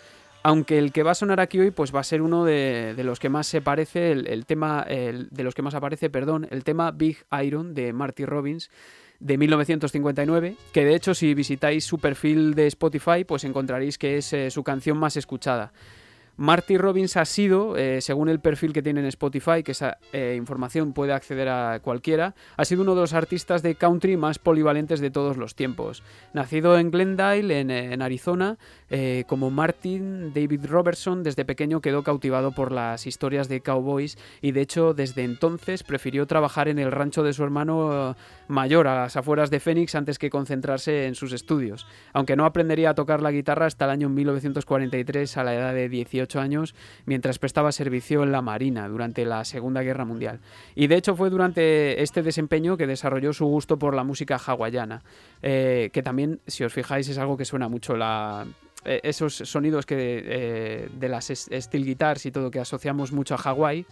aunque 0.43 0.77
el 0.77 0.91
que 0.91 1.01
va 1.01 1.11
a 1.11 1.15
sonar 1.15 1.39
aquí 1.39 1.59
hoy 1.59 1.71
pues 1.71 1.95
va 1.95 2.01
a 2.01 2.03
ser 2.03 2.21
uno 2.21 2.43
de, 2.43 2.93
los 3.03 3.19
que 3.19 3.29
más 3.29 3.47
se 3.47 3.61
parece, 3.61 4.11
el, 4.11 4.45
tema, 4.45 4.83
de 4.83 5.43
los 5.43 5.55
que 5.55 5.61
más 5.61 5.75
aparece, 5.75 6.09
perdón, 6.09 6.45
el 6.51 6.65
tema 6.65 6.91
Big 6.91 7.25
Iron 7.41 7.73
de 7.73 7.93
Marty 7.93 8.25
Robbins 8.25 8.69
de 9.19 9.37
1959, 9.37 10.57
que 10.73 10.83
de 10.83 10.93
hecho 10.93 11.13
si 11.13 11.33
visitáis 11.33 11.85
su 11.85 11.99
perfil 11.99 12.53
de 12.53 12.67
Spotify 12.67 13.23
pues 13.25 13.45
encontraréis 13.45 13.97
que 13.97 14.17
es 14.17 14.33
eh, 14.33 14.51
su 14.51 14.63
canción 14.63 14.97
más 14.97 15.15
escuchada. 15.15 15.71
Marty 16.37 16.77
Robbins 16.77 17.15
ha 17.15 17.23
sido, 17.23 17.77
eh, 17.77 18.01
según 18.01 18.27
el 18.27 18.41
perfil 18.41 18.73
que 18.73 18.81
tiene 18.81 18.99
en 18.99 19.05
Spotify, 19.05 19.63
que 19.63 19.71
esa 19.71 19.99
eh, 20.11 20.35
información 20.37 20.91
puede 20.91 21.13
acceder 21.13 21.47
a 21.47 21.79
cualquiera, 21.81 22.35
ha 22.57 22.65
sido 22.65 22.81
uno 22.81 22.93
de 22.93 23.01
los 23.01 23.13
artistas 23.13 23.63
de 23.63 23.75
country 23.75 24.17
más 24.17 24.37
polivalentes 24.37 24.99
de 24.99 25.11
todos 25.11 25.37
los 25.37 25.55
tiempos. 25.55 26.03
Nacido 26.33 26.77
en 26.77 26.91
Glendale, 26.91 27.59
en, 27.61 27.71
eh, 27.71 27.97
Arizona, 28.05 28.57
como 29.27 29.49
Martin 29.49 30.31
David 30.33 30.67
Robertson, 30.67 31.23
desde 31.23 31.43
pequeño 31.43 31.81
quedó 31.81 32.03
cautivado 32.03 32.51
por 32.51 32.71
las 32.71 33.07
historias 33.07 33.49
de 33.49 33.61
cowboys 33.61 34.17
y 34.41 34.51
de 34.51 34.61
hecho 34.61 34.93
desde 34.93 35.23
entonces 35.23 35.81
prefirió 35.81 36.27
trabajar 36.27 36.67
en 36.67 36.77
el 36.77 36.91
rancho 36.91 37.23
de 37.23 37.33
su 37.33 37.43
hermano 37.43 38.15
mayor 38.47 38.87
a 38.87 38.95
las 38.95 39.15
afueras 39.15 39.49
de 39.49 39.59
Phoenix 39.59 39.95
antes 39.95 40.19
que 40.19 40.29
concentrarse 40.29 41.07
en 41.07 41.15
sus 41.15 41.33
estudios. 41.33 41.87
Aunque 42.13 42.35
no 42.35 42.45
aprendería 42.45 42.91
a 42.91 42.93
tocar 42.93 43.23
la 43.23 43.31
guitarra 43.31 43.65
hasta 43.65 43.85
el 43.85 43.91
año 43.91 44.07
1943 44.09 45.37
a 45.37 45.43
la 45.43 45.55
edad 45.55 45.73
de 45.73 45.89
18 45.89 46.24
años 46.39 46.73
mientras 47.05 47.39
prestaba 47.39 47.71
servicio 47.71 48.23
en 48.23 48.31
la 48.31 48.41
Marina 48.41 48.87
durante 48.87 49.23
la 49.25 49.45
Segunda 49.45 49.81
Guerra 49.81 50.05
Mundial. 50.05 50.39
Y 50.75 50.87
de 50.87 50.95
hecho 50.95 51.15
fue 51.15 51.29
durante 51.29 52.01
este 52.01 52.23
desempeño 52.23 52.77
que 52.77 52.87
desarrolló 52.87 53.31
su 53.33 53.45
gusto 53.45 53.77
por 53.77 53.95
la 53.95 54.03
música 54.03 54.37
hawaiana, 54.37 55.03
eh, 55.41 55.89
que 55.93 56.01
también, 56.01 56.39
si 56.47 56.63
os 56.63 56.73
fijáis, 56.73 57.07
es 57.07 57.17
algo 57.17 57.37
que 57.37 57.45
suena 57.45 57.69
mucho 57.69 57.95
la... 57.95 58.45
eh, 58.83 59.01
Esos 59.03 59.35
sonidos 59.35 59.85
que 59.85 59.95
eh, 59.97 60.89
de 60.91 61.09
las 61.09 61.27
steel 61.27 61.85
guitars 61.85 62.25
y 62.25 62.31
todo 62.31 62.49
que 62.49 62.59
asociamos 62.59 63.11
mucho 63.11 63.35
a 63.35 63.37
Hawái 63.37 63.85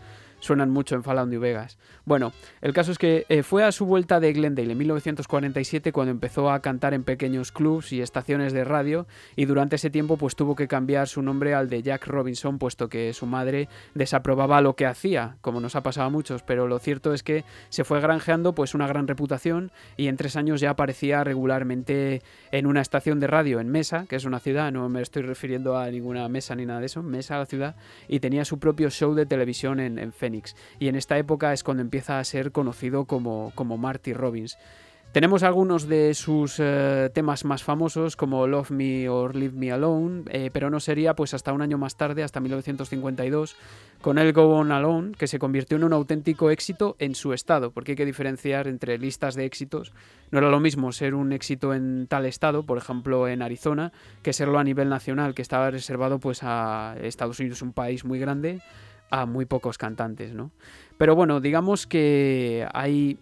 suenan 0.43 0.69
mucho 0.69 0.95
en 0.95 1.03
Fallout 1.03 1.29
New 1.29 1.39
Vegas. 1.39 1.77
Bueno, 2.03 2.33
el 2.61 2.73
caso 2.73 2.91
es 2.91 2.97
que 2.97 3.25
eh, 3.29 3.43
fue 3.43 3.63
a 3.63 3.71
su 3.71 3.85
vuelta 3.85 4.19
de 4.19 4.33
Glendale 4.33 4.73
en 4.73 4.77
1947 4.77 5.93
cuando 5.93 6.11
empezó 6.11 6.51
a 6.51 6.61
cantar 6.61 6.93
en 6.93 7.05
pequeños 7.05 7.53
clubs 7.53 7.93
y 7.93 8.01
estaciones 8.01 8.51
de 8.51 8.65
radio 8.65 9.07
y 9.37 9.45
durante 9.45 9.77
ese 9.77 9.89
tiempo 9.89 10.17
pues 10.17 10.35
tuvo 10.35 10.55
que 10.55 10.67
cambiar 10.67 11.07
su 11.07 11.21
nombre 11.21 11.53
al 11.53 11.69
de 11.69 11.81
Jack 11.81 12.07
Robinson 12.07 12.59
puesto 12.59 12.89
que 12.89 13.13
su 13.13 13.25
madre 13.25 13.69
desaprobaba 13.95 14.59
lo 14.59 14.75
que 14.75 14.85
hacía, 14.85 15.37
como 15.39 15.61
nos 15.61 15.77
ha 15.77 15.83
pasado 15.83 16.07
a 16.07 16.09
muchos, 16.09 16.43
pero 16.43 16.67
lo 16.67 16.77
cierto 16.79 17.13
es 17.13 17.23
que 17.23 17.45
se 17.69 17.85
fue 17.85 18.01
granjeando 18.01 18.53
pues 18.53 18.75
una 18.75 18.87
gran 18.87 19.07
reputación 19.07 19.71
y 19.95 20.07
en 20.07 20.17
tres 20.17 20.35
años 20.35 20.59
ya 20.59 20.71
aparecía 20.71 21.23
regularmente 21.23 22.21
en 22.51 22.65
una 22.65 22.81
estación 22.81 23.21
de 23.21 23.27
radio 23.27 23.61
en 23.61 23.69
Mesa, 23.69 24.07
que 24.09 24.17
es 24.17 24.25
una 24.25 24.41
ciudad, 24.41 24.73
no 24.73 24.89
me 24.89 25.01
estoy 25.01 25.21
refiriendo 25.21 25.77
a 25.77 25.89
ninguna 25.89 26.27
mesa 26.27 26.53
ni 26.53 26.65
nada 26.65 26.81
de 26.81 26.87
eso, 26.87 27.01
Mesa 27.01 27.37
la 27.37 27.45
ciudad, 27.45 27.77
y 28.09 28.19
tenía 28.19 28.43
su 28.43 28.59
propio 28.59 28.89
show 28.89 29.13
de 29.13 29.25
televisión 29.25 29.79
en, 29.79 29.97
en. 29.99 30.11
Y 30.79 30.87
en 30.87 30.95
esta 30.95 31.17
época 31.17 31.53
es 31.53 31.63
cuando 31.63 31.81
empieza 31.81 32.19
a 32.19 32.23
ser 32.23 32.51
conocido 32.51 33.05
como, 33.05 33.51
como 33.55 33.77
Marty 33.77 34.13
Robbins. 34.13 34.57
Tenemos 35.13 35.43
algunos 35.43 35.87
de 35.87 36.15
sus 36.15 36.55
eh, 36.57 37.11
temas 37.13 37.45
más 37.45 37.61
famosos 37.61 38.15
como 38.15 38.47
Love 38.47 38.71
Me 38.71 39.07
or 39.07 39.35
Leave 39.35 39.55
Me 39.55 39.71
Alone, 39.71 40.23
eh, 40.31 40.49
pero 40.51 40.71
no 40.71 40.79
sería 40.79 41.15
pues 41.15 41.35
hasta 41.35 41.53
un 41.53 41.61
año 41.61 41.77
más 41.77 41.97
tarde, 41.97 42.23
hasta 42.23 42.39
1952, 42.39 43.55
con 44.01 44.17
el 44.17 44.33
Go 44.33 44.55
On 44.55 44.71
Alone, 44.71 45.11
que 45.11 45.27
se 45.27 45.37
convirtió 45.37 45.77
en 45.77 45.83
un 45.83 45.93
auténtico 45.93 46.49
éxito 46.49 46.95
en 46.97 47.13
su 47.13 47.31
estado, 47.31 47.69
porque 47.69 47.91
hay 47.91 47.95
que 47.95 48.07
diferenciar 48.07 48.67
entre 48.67 48.97
listas 48.97 49.35
de 49.35 49.45
éxitos. 49.45 49.93
No 50.31 50.39
era 50.39 50.49
lo 50.49 50.59
mismo 50.59 50.91
ser 50.91 51.13
un 51.13 51.31
éxito 51.31 51.75
en 51.75 52.07
tal 52.07 52.25
estado, 52.25 52.63
por 52.63 52.79
ejemplo 52.79 53.27
en 53.27 53.43
Arizona, 53.43 53.91
que 54.23 54.33
serlo 54.33 54.57
a 54.57 54.63
nivel 54.63 54.89
nacional, 54.89 55.35
que 55.35 55.43
estaba 55.43 55.69
reservado 55.69 56.17
pues 56.17 56.39
a 56.41 56.95
Estados 56.99 57.39
Unidos, 57.39 57.61
un 57.61 57.73
país 57.73 58.03
muy 58.03 58.17
grande, 58.17 58.61
a 59.13 59.27
muy 59.27 59.45
pocos 59.45 59.77
cantantes, 59.77 60.33
¿no? 60.33 60.49
Pero 60.97 61.15
bueno, 61.15 61.39
digamos 61.39 61.85
que 61.85 62.67
hay 62.73 63.19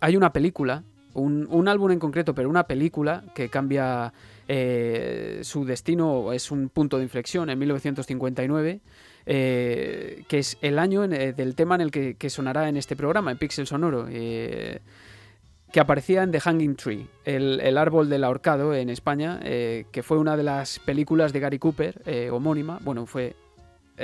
hay 0.00 0.16
una 0.16 0.34
película, 0.34 0.82
un, 1.14 1.46
un 1.48 1.66
álbum 1.66 1.92
en 1.92 1.98
concreto, 1.98 2.34
pero 2.34 2.50
una 2.50 2.64
película 2.64 3.24
que 3.34 3.48
cambia 3.48 4.12
eh, 4.48 5.40
su 5.44 5.64
destino, 5.64 6.32
es 6.32 6.50
un 6.50 6.68
punto 6.68 6.98
de 6.98 7.04
inflexión 7.04 7.48
en 7.48 7.58
1959, 7.58 8.80
eh, 9.24 10.24
que 10.28 10.38
es 10.38 10.58
el 10.60 10.78
año 10.78 11.04
eh, 11.04 11.32
del 11.32 11.54
tema 11.54 11.76
en 11.76 11.80
el 11.80 11.90
que, 11.90 12.30
sonará 12.30 12.68
en 12.68 12.76
este 12.76 12.96
programa, 12.96 13.30
en 13.30 13.38
Pixel 13.38 13.66
Sonoro. 13.66 14.06
que 14.06 15.80
aparecía 15.80 16.22
en 16.22 16.32
The 16.32 16.40
Hanging 16.40 16.76
Tree, 16.76 17.06
el, 17.24 17.60
el 17.60 17.78
árbol 17.78 18.10
del 18.10 18.24
ahorcado 18.24 18.74
en 18.74 18.90
España, 18.90 19.40
que 19.40 20.02
fue 20.02 20.18
una 20.18 20.36
de 20.36 20.42
las 20.42 20.80
películas 20.80 21.32
de 21.32 21.40
Gary 21.40 21.58
Cooper, 21.58 22.28
homónima. 22.30 22.78
Bueno, 22.82 23.06
fue 23.06 23.34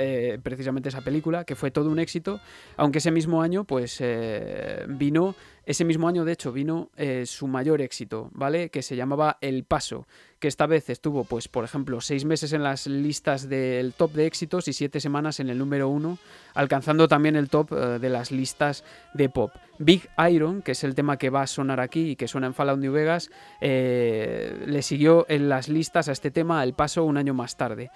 eh, 0.01 0.39
precisamente 0.41 0.87
esa 0.87 1.01
película, 1.01 1.43
que 1.43 1.55
fue 1.55 1.71
todo 1.71 1.89
un 1.89 1.99
éxito, 1.99 2.39
aunque 2.77 2.99
ese 2.99 3.11
mismo 3.11 3.41
año, 3.41 3.65
pues 3.65 3.97
eh, 3.99 4.85
vino, 4.87 5.35
ese 5.65 5.83
mismo 5.83 6.07
año 6.07 6.23
de 6.23 6.31
hecho 6.31 6.53
vino 6.53 6.89
eh, 6.95 7.25
su 7.25 7.47
mayor 7.47 7.81
éxito, 7.81 8.29
¿vale? 8.31 8.69
Que 8.69 8.81
se 8.81 8.95
llamaba 8.95 9.37
El 9.41 9.65
Paso, 9.65 10.07
que 10.39 10.47
esta 10.47 10.67
vez 10.67 10.89
estuvo, 10.89 11.25
pues 11.25 11.49
por 11.49 11.65
ejemplo, 11.65 11.99
seis 11.99 12.23
meses 12.23 12.53
en 12.53 12.63
las 12.63 12.87
listas 12.87 13.49
del 13.49 13.93
top 13.93 14.13
de 14.13 14.25
éxitos 14.25 14.69
y 14.69 14.73
siete 14.73 15.01
semanas 15.01 15.41
en 15.41 15.49
el 15.49 15.57
número 15.57 15.89
uno, 15.89 16.17
alcanzando 16.53 17.09
también 17.09 17.35
el 17.35 17.49
top 17.49 17.71
de 17.71 18.09
las 18.09 18.31
listas 18.31 18.85
de 19.13 19.27
pop. 19.27 19.51
Big 19.79 20.07
Iron, 20.31 20.61
que 20.61 20.71
es 20.71 20.83
el 20.85 20.95
tema 20.95 21.17
que 21.17 21.29
va 21.29 21.41
a 21.41 21.47
sonar 21.47 21.81
aquí 21.81 22.11
y 22.11 22.15
que 22.15 22.29
suena 22.29 22.47
en 22.47 22.53
Fallout 22.53 22.79
New 22.79 22.93
Vegas, 22.93 23.29
le 23.59 24.81
siguió 24.81 25.25
en 25.27 25.49
las 25.49 25.67
listas 25.67 26.07
a 26.07 26.13
este 26.13 26.31
tema 26.31 26.63
El 26.63 26.73
Paso 26.73 27.03
un 27.03 27.17
año 27.17 27.33
más 27.33 27.57
tarde. 27.57 27.91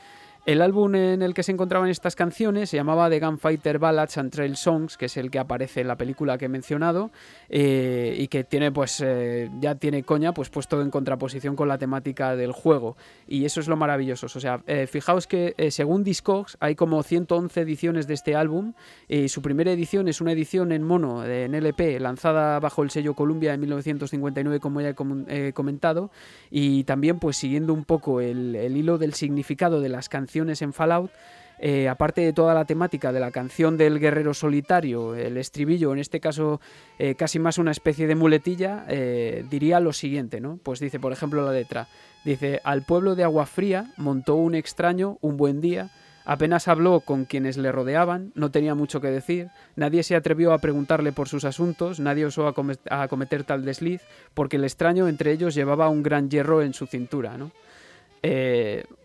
El 0.45 0.61
álbum 0.61 0.93
en 0.95 1.21
el 1.21 1.33
que 1.33 1.41
se 1.41 1.53
encontraban 1.53 1.87
estas 1.87 2.17
canciones 2.17 2.69
se 2.69 2.75
llamaba 2.75 3.09
The 3.09 3.21
Gunfighter 3.21 3.79
Ballads 3.79 4.17
and 4.17 4.29
Trail 4.29 4.57
Songs, 4.57 4.97
que 4.97 5.05
es 5.05 5.15
el 5.15 5.31
que 5.31 5.39
aparece 5.39 5.79
en 5.79 5.87
la 5.87 5.95
película 5.95 6.37
que 6.37 6.45
he 6.45 6.49
mencionado, 6.49 7.11
eh, 7.47 8.13
y 8.19 8.27
que 8.27 8.43
tiene, 8.43 8.69
pues, 8.69 8.99
eh, 8.99 9.49
ya 9.61 9.75
tiene 9.75 10.03
coña, 10.03 10.33
pues 10.33 10.49
puesto 10.49 10.81
en 10.81 10.89
contraposición 10.89 11.55
con 11.55 11.69
la 11.69 11.77
temática 11.77 12.35
del 12.35 12.51
juego. 12.51 12.97
Y 13.25 13.45
eso 13.45 13.61
es 13.61 13.69
lo 13.69 13.77
maravilloso. 13.77 14.25
O 14.25 14.41
sea, 14.41 14.61
eh, 14.67 14.85
fijaos 14.85 15.27
que 15.27 15.53
eh, 15.57 15.71
según 15.71 16.03
Discogs 16.03 16.57
hay 16.59 16.75
como 16.75 17.01
111 17.03 17.61
ediciones 17.61 18.07
de 18.07 18.15
este 18.15 18.35
álbum, 18.35 18.73
y 19.07 19.29
su 19.29 19.41
primera 19.41 19.71
edición 19.71 20.09
es 20.09 20.19
una 20.19 20.33
edición 20.33 20.73
en 20.73 20.83
mono, 20.83 21.23
eh, 21.23 21.45
en 21.45 21.55
LP, 21.55 22.01
lanzada 22.01 22.59
bajo 22.59 22.83
el 22.83 22.89
sello 22.89 23.13
Columbia 23.13 23.53
en 23.53 23.61
1959, 23.61 24.59
como 24.59 24.81
ya 24.81 24.89
he 24.89 25.47
he 25.47 25.53
comentado, 25.53 26.11
y 26.51 26.83
también 26.83 27.19
pues 27.19 27.37
siguiendo 27.37 27.73
un 27.73 27.85
poco 27.85 28.19
el, 28.19 28.57
el 28.57 28.75
hilo 28.75 28.97
del 28.97 29.13
significado 29.13 29.79
de 29.79 29.87
las 29.87 30.09
canciones 30.09 30.32
en 30.35 30.73
Fallout, 30.73 31.11
eh, 31.59 31.87
aparte 31.87 32.21
de 32.21 32.33
toda 32.33 32.53
la 32.53 32.65
temática 32.65 33.13
de 33.13 33.19
la 33.19 33.31
canción 33.31 33.77
del 33.77 33.99
guerrero 33.99 34.33
solitario, 34.33 35.15
el 35.15 35.37
estribillo, 35.37 35.93
en 35.93 35.99
este 35.99 36.19
caso 36.19 36.59
eh, 36.99 37.15
casi 37.15 37.39
más 37.39 37.57
una 37.57 37.71
especie 37.71 38.07
de 38.07 38.15
muletilla, 38.15 38.85
eh, 38.89 39.45
diría 39.49 39.79
lo 39.79 39.93
siguiente, 39.93 40.41
¿no? 40.41 40.59
Pues 40.61 40.79
dice, 40.79 40.99
por 40.99 41.13
ejemplo, 41.13 41.45
la 41.45 41.53
letra, 41.53 41.87
dice, 42.25 42.59
al 42.63 42.81
pueblo 42.81 43.15
de 43.15 43.23
Agua 43.23 43.45
Fría 43.45 43.93
montó 43.97 44.35
un 44.35 44.55
extraño 44.55 45.17
un 45.21 45.37
buen 45.37 45.61
día, 45.61 45.89
apenas 46.25 46.67
habló 46.67 46.99
con 47.01 47.25
quienes 47.25 47.55
le 47.57 47.71
rodeaban, 47.71 48.31
no 48.35 48.49
tenía 48.49 48.75
mucho 48.75 48.99
que 48.99 49.07
decir, 49.07 49.47
nadie 49.75 50.03
se 50.03 50.15
atrevió 50.15 50.51
a 50.51 50.57
preguntarle 50.57 51.13
por 51.13 51.29
sus 51.29 51.45
asuntos, 51.45 51.99
nadie 51.99 52.25
osó 52.25 52.47
a, 52.47 52.53
come- 52.53 52.77
a 52.89 53.07
cometer 53.07 53.43
tal 53.45 53.63
desliz, 53.63 54.01
porque 54.33 54.57
el 54.57 54.63
extraño 54.65 55.07
entre 55.07 55.31
ellos 55.31 55.53
llevaba 55.55 55.87
un 55.87 56.03
gran 56.03 56.29
hierro 56.29 56.61
en 56.61 56.73
su 56.73 56.87
cintura, 56.87 57.37
¿no? 57.37 57.51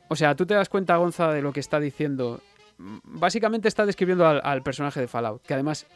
O 0.08 0.16
sea, 0.16 0.34
tú 0.34 0.46
te 0.46 0.54
das 0.54 0.68
cuenta, 0.68 0.96
Gonza, 0.96 1.32
de 1.32 1.42
lo 1.42 1.52
que 1.52 1.60
está 1.60 1.78
diciendo. 1.80 2.40
Mm, 2.78 2.98
Básicamente 3.04 3.68
está 3.68 3.84
describiendo 3.86 4.26
al, 4.26 4.40
al 4.44 4.62
personaje 4.62 5.00
de 5.00 5.08
Fallout, 5.08 5.42
que 5.42 5.54
además 5.54 5.86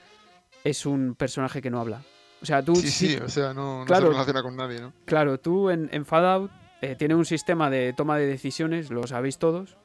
es 0.65 0.85
un 0.87 1.15
personaje 1.15 1.61
que 1.63 1.71
no 1.71 1.81
habla. 1.81 2.03
O 2.41 2.45
sea, 2.47 2.63
tú 2.63 2.75
Sí, 2.77 2.89
sí- 2.91 3.09
sí, 3.09 3.17
o 3.19 3.29
sea, 3.29 3.55
no, 3.55 3.81
no 3.81 3.85
Claro. 3.87 4.07
se 4.07 4.13
relaciona 4.13 4.43
con 4.43 4.57
nadie, 4.57 4.81
¿no? 4.81 4.93
Claro, 5.05 5.39
tú 5.39 5.71
en, 5.71 5.89
en 5.93 6.05
Fallout 6.05 6.51
eh, 6.81 6.97
tiene 6.97 7.15
un 7.15 7.25
sistema 7.25 7.71
de 7.71 7.93
toma 7.93 8.17
de 8.19 8.27
decisiones, 8.27 8.91
lo 8.91 9.07
sabéis 9.07 9.39
todos, 9.39 9.77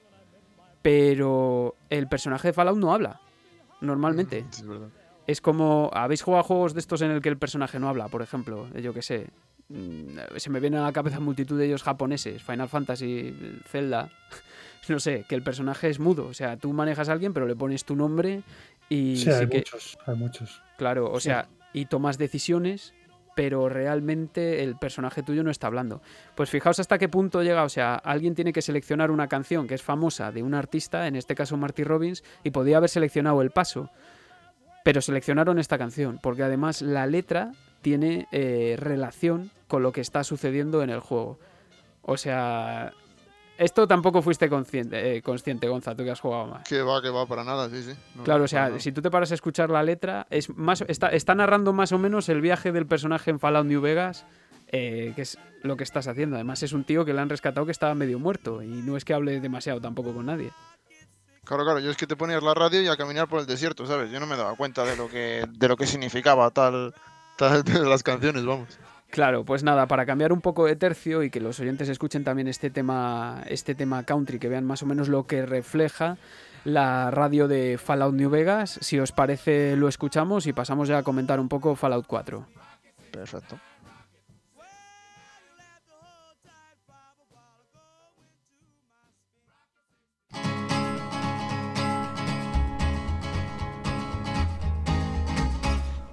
pero 0.82 1.76
el 1.90 2.08
personaje 2.08 2.50
de 2.50 2.54
Fallout 2.54 2.78
no 2.78 2.94
habla, 2.94 3.20
normalmente. 3.82 4.44
Mm, 4.44 4.52
Sí, 4.52 4.62
es 4.62 4.68
verdad. 4.68 4.90
Es 5.28 5.42
como, 5.42 5.90
¿habéis 5.94 6.22
jugado 6.22 6.40
a 6.40 6.48
juegos 6.48 6.74
de 6.74 6.80
estos 6.80 7.02
en 7.02 7.12
el 7.12 7.22
que 7.22 7.28
el 7.30 7.38
personaje 7.38 7.80
no 7.80 7.90
habla? 7.90 8.08
Por 8.08 8.22
ejemplo, 8.22 8.68
eh, 8.74 8.82
yo 8.82 8.94
qué 8.94 9.02
sé, 9.02 9.28
se 10.38 10.50
me 10.50 10.60
vienen 10.60 10.80
a 10.80 10.84
la 10.84 10.94
cabeza 10.94 11.20
multitud 11.20 11.58
de 11.58 11.66
ellos 11.66 11.84
japoneses, 11.84 12.42
Final 12.44 12.70
Fantasy, 12.70 13.36
Zelda, 13.68 14.10
no 14.90 15.00
sé, 15.00 15.26
que 15.28 15.36
el 15.36 15.44
personaje 15.44 15.90
es 15.90 16.00
mudo, 16.00 16.28
o 16.28 16.34
sea, 16.34 16.58
tú 16.58 16.72
manejas 16.74 17.10
a 17.10 17.12
alguien 17.14 17.34
pero 17.34 17.46
le 17.48 17.56
pones 17.56 17.84
tu 17.84 17.96
nombre 17.96 18.44
y 18.90 19.18
Sí, 19.18 19.24
sí 19.24 19.30
hay 19.32 19.48
que, 19.50 19.58
muchos, 19.58 19.98
hay 20.06 20.16
muchos. 20.16 20.62
claro, 20.78 21.12
o 21.12 21.20
Sí. 21.20 21.26
sea, 21.26 21.48
y 21.74 21.86
tomas 21.86 22.18
decisiones, 22.18 22.94
pero 23.36 23.70
realmente 23.70 24.64
el 24.64 24.78
personaje 24.78 25.22
tuyo 25.22 25.44
no 25.44 25.52
está 25.52 25.68
hablando. 25.68 26.02
Pues 26.34 26.50
fijaos 26.50 26.80
hasta 26.80 26.98
qué 26.98 27.08
punto 27.08 27.44
llega, 27.44 27.64
o 27.64 27.70
sea, 27.70 27.96
alguien 27.96 28.34
tiene 28.34 28.52
que 28.54 28.64
seleccionar 28.64 29.12
una 29.12 29.28
canción 29.28 29.68
que 29.68 29.76
es 29.76 29.84
famosa 29.84 30.32
de 30.32 30.42
un 30.42 30.56
artista, 30.56 31.06
en 31.08 31.16
este 31.16 31.36
caso 31.36 31.56
Marty 31.58 31.84
Robbins, 31.84 32.24
y 32.44 32.50
podía 32.52 32.78
haber 32.78 32.90
seleccionado 32.90 33.42
El 33.44 33.52
Paso, 33.52 33.92
pero 34.84 35.02
seleccionaron 35.02 35.60
esta 35.60 35.78
canción, 35.78 36.18
porque 36.24 36.42
además 36.44 36.82
la 36.82 37.06
letra 37.06 37.52
tiene 37.88 38.28
eh, 38.34 38.76
relación 38.78 39.50
con 39.70 39.82
lo 39.82 39.94
que 39.94 40.02
está 40.02 40.26
sucediendo 40.26 40.84
en 40.84 40.90
el 40.90 41.00
juego. 41.00 41.40
O 42.02 42.18
sea, 42.18 42.92
esto 43.58 43.88
tampoco 43.88 44.22
fuiste 44.22 44.50
consciente, 44.50 45.16
eh, 45.16 45.22
consciente 45.22 45.70
Gonza, 45.70 45.96
tú 45.96 46.04
que 46.04 46.12
has 46.12 46.20
jugado 46.20 46.48
más. 46.48 46.68
Que 46.68 46.82
va, 46.82 47.02
que 47.02 47.10
va, 47.10 47.26
para 47.26 47.46
nada, 47.46 47.70
sí, 47.70 47.82
sí. 47.82 47.94
No, 48.14 48.26
Claro, 48.26 48.44
o 48.44 48.48
sea, 48.50 48.78
si 48.82 48.92
tú 48.92 49.02
te 49.02 49.10
paras 49.10 49.32
a 49.32 49.36
escuchar 49.36 49.70
la 49.70 49.84
letra, 49.84 50.28
es 50.30 50.50
más, 50.50 50.84
está, 50.90 51.08
está 51.08 51.34
narrando 51.34 51.72
más 51.72 51.94
o 51.94 51.98
menos 51.98 52.28
el 52.28 52.42
viaje 52.42 52.74
del 52.74 52.88
personaje 52.88 53.32
en 53.32 53.40
Fallout 53.40 53.66
New 53.66 53.80
Vegas, 53.80 54.26
eh, 54.68 55.14
que 55.16 55.22
es 55.22 55.38
lo 55.64 55.78
que 55.78 55.86
estás 55.86 56.10
haciendo. 56.10 56.36
Además, 56.36 56.64
es 56.64 56.74
un 56.74 56.84
tío 56.84 57.06
que 57.06 57.14
le 57.14 57.22
han 57.22 57.30
rescatado 57.30 57.66
que 57.66 57.72
estaba 57.72 57.96
medio 57.96 58.20
muerto 58.20 58.62
y 58.64 58.68
no 58.68 58.98
es 58.98 59.06
que 59.06 59.14
hable 59.14 59.40
demasiado 59.40 59.80
tampoco 59.80 60.14
con 60.14 60.26
nadie. 60.26 60.52
Claro, 61.46 61.64
claro, 61.64 61.80
yo 61.80 61.90
es 61.90 61.96
que 61.96 62.08
te 62.08 62.18
ponías 62.18 62.44
la 62.44 62.54
radio 62.54 62.82
y 62.82 62.90
a 62.90 62.98
caminar 62.98 63.30
por 63.30 63.40
el 63.40 63.46
desierto, 63.46 63.86
¿sabes? 63.86 64.12
Yo 64.12 64.20
no 64.20 64.28
me 64.28 64.36
daba 64.36 64.58
cuenta 64.58 64.84
de 64.84 64.98
lo 64.98 65.08
que, 65.08 65.46
de 65.50 65.68
lo 65.70 65.78
que 65.78 65.88
significaba 65.88 66.52
tal, 66.52 66.94
las 67.86 68.04
canciones, 68.04 68.46
vamos. 68.46 68.80
Claro, 69.10 69.46
pues 69.46 69.64
nada, 69.64 69.88
para 69.88 70.06
cambiar 70.06 70.34
un 70.34 70.42
poco 70.42 70.66
de 70.66 70.76
tercio 70.76 71.24
y 71.24 71.30
que 71.30 71.40
los 71.40 71.60
oyentes 71.60 71.88
escuchen 71.90 72.24
también 72.24 72.48
este 72.48 72.70
tema, 72.70 73.44
este 73.48 73.74
tema 73.74 74.04
country, 74.04 74.38
que 74.38 74.50
vean 74.50 74.66
más 74.66 74.84
o 74.84 74.86
menos 74.86 75.08
lo 75.08 75.26
que 75.26 75.46
refleja 75.46 76.18
la 76.66 77.10
radio 77.12 77.48
de 77.48 77.78
Fallout 77.78 78.14
New 78.14 78.30
Vegas, 78.30 78.78
si 78.82 79.00
os 79.00 79.14
parece 79.14 79.78
lo 79.78 79.88
escuchamos 79.88 80.48
y 80.48 80.54
pasamos 80.54 80.90
ya 80.90 80.98
a 80.98 81.04
comentar 81.04 81.40
un 81.40 81.48
poco 81.48 81.76
Fallout 81.76 82.06
4. 82.06 82.46
Perfecto. 83.12 83.58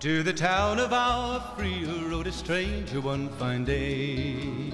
To 0.05 0.23
the 0.23 0.35
town 0.35 0.81
of 0.81 0.93
our 0.93 1.41
free 1.57 1.87
rode 1.87 2.27
a 2.27 2.33
stranger 2.33 3.01
one 3.01 3.31
fine 3.39 3.65
day. 3.65 4.71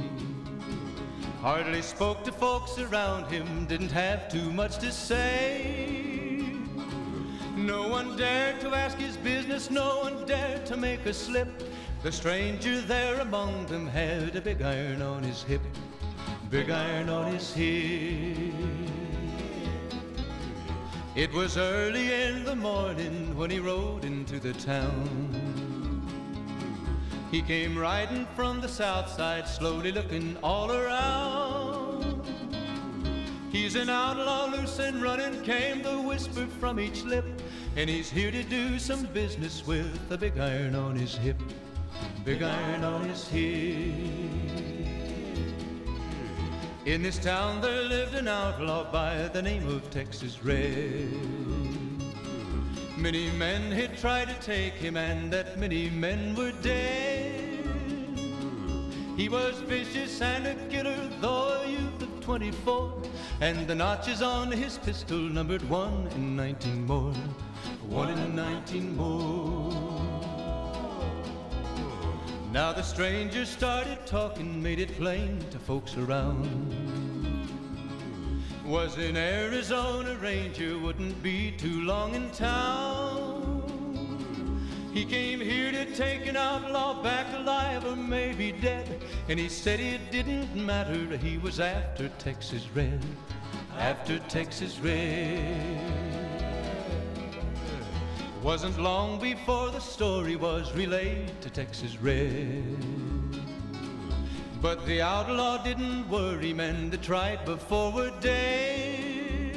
Hardly 1.41 1.83
spoke 1.83 2.25
to 2.25 2.33
folks 2.33 2.81
around 2.81 3.31
him, 3.31 3.65
didn't 3.67 3.93
have 3.93 4.29
too 4.29 4.51
much 4.53 4.79
to 4.79 4.91
say. 4.91 6.57
No 7.57 7.87
one 7.87 8.17
dared 8.17 8.61
to 8.63 8.75
ask 8.75 8.99
his 8.99 9.17
business, 9.19 9.71
no 9.71 10.01
one 10.01 10.27
dared 10.27 10.67
to 10.67 10.77
make 10.77 11.07
a 11.07 11.15
slip. 11.15 11.63
The 12.03 12.11
stranger 12.11 12.81
there 12.81 13.21
among 13.21 13.67
them 13.67 13.87
had 13.87 14.35
a 14.35 14.41
big 14.41 14.63
iron 14.63 15.01
on 15.01 15.23
his 15.23 15.45
hip, 15.45 15.63
big 16.51 16.71
iron 16.71 17.09
on 17.09 17.33
his 17.33 17.55
hip. 17.55 18.53
It 21.21 21.35
was 21.35 21.59
early 21.59 22.11
in 22.15 22.45
the 22.45 22.57
morning 22.57 23.37
when 23.37 23.51
he 23.51 23.59
rode 23.59 24.07
into 24.07 24.41
the 24.41 24.55
town. 24.55 26.03
He 27.31 27.43
came 27.43 27.77
riding 27.77 28.27
from 28.35 28.63
the 28.63 28.69
south 28.69 29.11
side, 29.11 29.47
slowly 29.47 29.93
looking 29.93 30.39
all 30.43 30.73
around. 30.73 32.27
He's 33.53 33.75
an 33.75 33.91
outlaw, 33.91 34.47
loose 34.47 34.79
and 34.79 35.03
running, 35.03 35.43
came 35.43 35.83
the 35.83 36.01
whisper 36.01 36.47
from 36.59 36.81
each 36.81 37.05
lip. 37.05 37.27
And 37.77 37.91
he's 37.91 38.09
here 38.09 38.31
to 38.31 38.43
do 38.43 38.79
some 38.79 39.05
business 39.13 39.67
with 39.67 40.01
a 40.11 40.17
big 40.17 40.39
iron 40.39 40.75
on 40.75 40.97
his 40.97 41.17
hip, 41.17 41.37
big 42.25 42.43
iron 42.43 42.83
on 42.83 43.07
his 43.07 43.29
hip. 43.29 44.80
In 46.87 47.03
this 47.03 47.19
town 47.19 47.61
there 47.61 47.83
lived 47.83 48.15
an 48.15 48.27
outlaw 48.27 48.91
by 48.91 49.29
the 49.29 49.43
name 49.43 49.69
of 49.69 49.91
Texas 49.91 50.43
Red. 50.43 51.13
Many 52.97 53.31
men 53.33 53.71
had 53.71 53.99
tried 53.99 54.29
to 54.29 54.35
take 54.41 54.73
him, 54.75 54.97
and 54.97 55.31
that 55.31 55.59
many 55.59 55.91
men 55.91 56.35
were 56.35 56.53
dead. 56.63 57.51
He 59.15 59.29
was 59.29 59.61
vicious 59.61 60.23
and 60.23 60.47
a 60.47 60.55
killer, 60.71 60.97
though 61.21 61.61
a 61.63 61.69
youth 61.69 62.01
of 62.01 62.21
24. 62.21 63.03
And 63.43 63.67
the 63.67 63.75
notches 63.75 64.23
on 64.23 64.51
his 64.51 64.79
pistol 64.79 65.19
numbered 65.19 65.69
one 65.69 66.09
in 66.15 66.35
19 66.35 66.87
more. 66.87 67.13
One 67.89 68.09
in 68.09 68.35
19 68.35 68.97
more. 68.97 70.10
Now 72.53 72.73
the 72.73 72.83
stranger 72.83 73.45
started 73.45 74.05
talking, 74.07 74.61
made 74.61 74.81
it 74.81 74.97
plain 74.97 75.39
to 75.53 75.59
folks 75.61 75.97
around. 75.97 76.49
Was 78.67 78.97
an 78.99 79.17
Arizona 79.17 80.17
Ranger, 80.17 80.77
wouldn't 80.77 81.23
be 81.23 81.53
too 81.53 81.83
long 81.83 82.17
in 82.17 82.29
town. 82.31 83.63
He 84.93 85.05
came 85.05 85.41
here 85.41 85.71
to 85.71 85.95
take 85.95 86.27
an 86.27 86.37
outlaw 86.37 87.01
back 87.01 87.27
alive 87.39 87.85
or 87.85 87.95
maybe 87.95 88.51
dead. 88.51 89.01
And 89.29 89.39
he 89.39 89.49
said 89.49 89.79
it 89.79 90.11
didn't 90.11 90.53
matter, 90.57 91.17
he 91.19 91.39
was 91.39 91.61
after 91.61 92.09
Texas 92.19 92.69
Red. 92.75 93.01
After 93.79 94.19
Texas 94.19 94.81
Red. 94.81 96.30
Wasn't 98.43 98.79
long 98.79 99.21
before 99.21 99.71
the 99.71 99.81
story 99.81 100.35
was 100.35 100.75
relayed 100.75 101.31
to 101.43 101.51
Texas 101.51 102.01
Red. 102.01 102.65
But 104.63 104.87
the 104.87 105.03
outlaw 105.03 105.63
didn't 105.63 106.09
worry 106.09 106.55
men 106.55 106.89
that 106.91 107.03
tried 107.03 107.45
before 107.45 107.93
were 107.93 108.11
dead. 108.21 109.55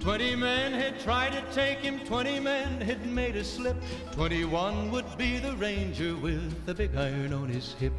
Twenty 0.00 0.34
men 0.34 0.72
had 0.72 0.98
tried 0.98 1.32
to 1.32 1.42
take 1.54 1.78
him, 1.78 2.00
twenty 2.00 2.40
men 2.40 2.80
had 2.80 3.06
made 3.06 3.36
a 3.36 3.44
slip. 3.44 3.76
Twenty-one 4.12 4.90
would 4.90 5.16
be 5.16 5.38
the 5.38 5.54
ranger 5.56 6.16
with 6.16 6.66
the 6.66 6.74
big 6.74 6.96
iron 6.96 7.32
on 7.32 7.48
his 7.48 7.74
hip. 7.74 7.92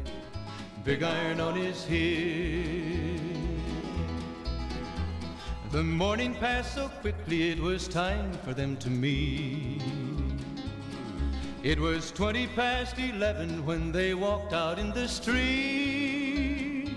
Big 0.84 1.02
iron 1.02 1.40
on 1.40 1.54
his 1.56 1.84
hip. 1.84 3.39
The 5.70 5.84
morning 5.84 6.34
passed 6.34 6.74
so 6.74 6.88
quickly, 7.00 7.50
it 7.50 7.60
was 7.60 7.86
time 7.86 8.32
for 8.44 8.52
them 8.52 8.76
to 8.78 8.90
meet. 8.90 9.80
It 11.62 11.78
was 11.78 12.10
twenty 12.10 12.48
past 12.48 12.98
eleven 12.98 13.64
when 13.64 13.92
they 13.92 14.14
walked 14.14 14.52
out 14.52 14.80
in 14.80 14.90
the 14.90 15.06
street. 15.06 16.90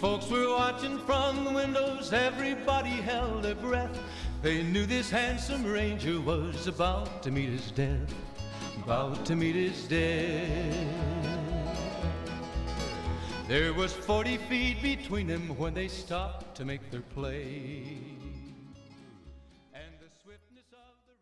Folks 0.00 0.28
were 0.28 0.48
watching 0.48 0.98
from 1.06 1.44
the 1.44 1.52
windows, 1.52 2.12
everybody 2.12 2.90
held 2.90 3.44
their 3.44 3.54
breath. 3.54 3.96
They 4.42 4.64
knew 4.64 4.84
this 4.84 5.08
handsome 5.08 5.64
ranger 5.64 6.20
was 6.20 6.66
about 6.66 7.22
to 7.22 7.30
meet 7.30 7.50
his 7.50 7.70
death, 7.70 8.12
about 8.82 9.24
to 9.26 9.36
meet 9.36 9.54
his 9.54 9.86
death. 9.86 11.45
There 13.48 13.72
was 13.72 13.92
40 13.92 14.38
feet 14.48 14.82
between 14.82 15.28
them 15.28 15.56
when 15.56 15.72
they 15.72 15.86
stopped 15.86 16.56
to 16.56 16.64
make 16.64 16.90
their 16.90 17.02
play. 17.02 17.96
And 19.72 19.94
the 20.00 20.08
swiftness 20.20 20.66
of 20.72 20.96
the 21.06 21.14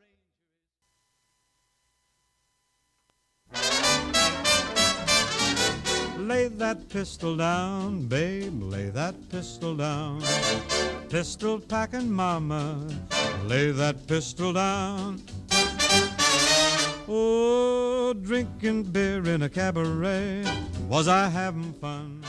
ranger. 6.17 6.27
Lay 6.27 6.49
that 6.49 6.89
pistol 6.89 7.37
down, 7.37 8.07
babe, 8.07 8.63
lay 8.63 8.89
that 8.89 9.15
pistol 9.29 9.77
down. 9.77 10.23
Pistol 11.11 11.61
packing 11.61 12.11
mama, 12.11 12.89
lay 13.45 13.71
that 13.71 14.07
pistol 14.07 14.55
down. 14.55 15.21
Oh, 17.07 18.15
drinking 18.17 18.91
beer 18.91 19.29
in 19.29 19.43
a 19.43 19.49
cabaret, 19.51 20.47
was 20.89 21.07
I 21.07 21.29
having 21.29 21.75
fun? 21.75 22.23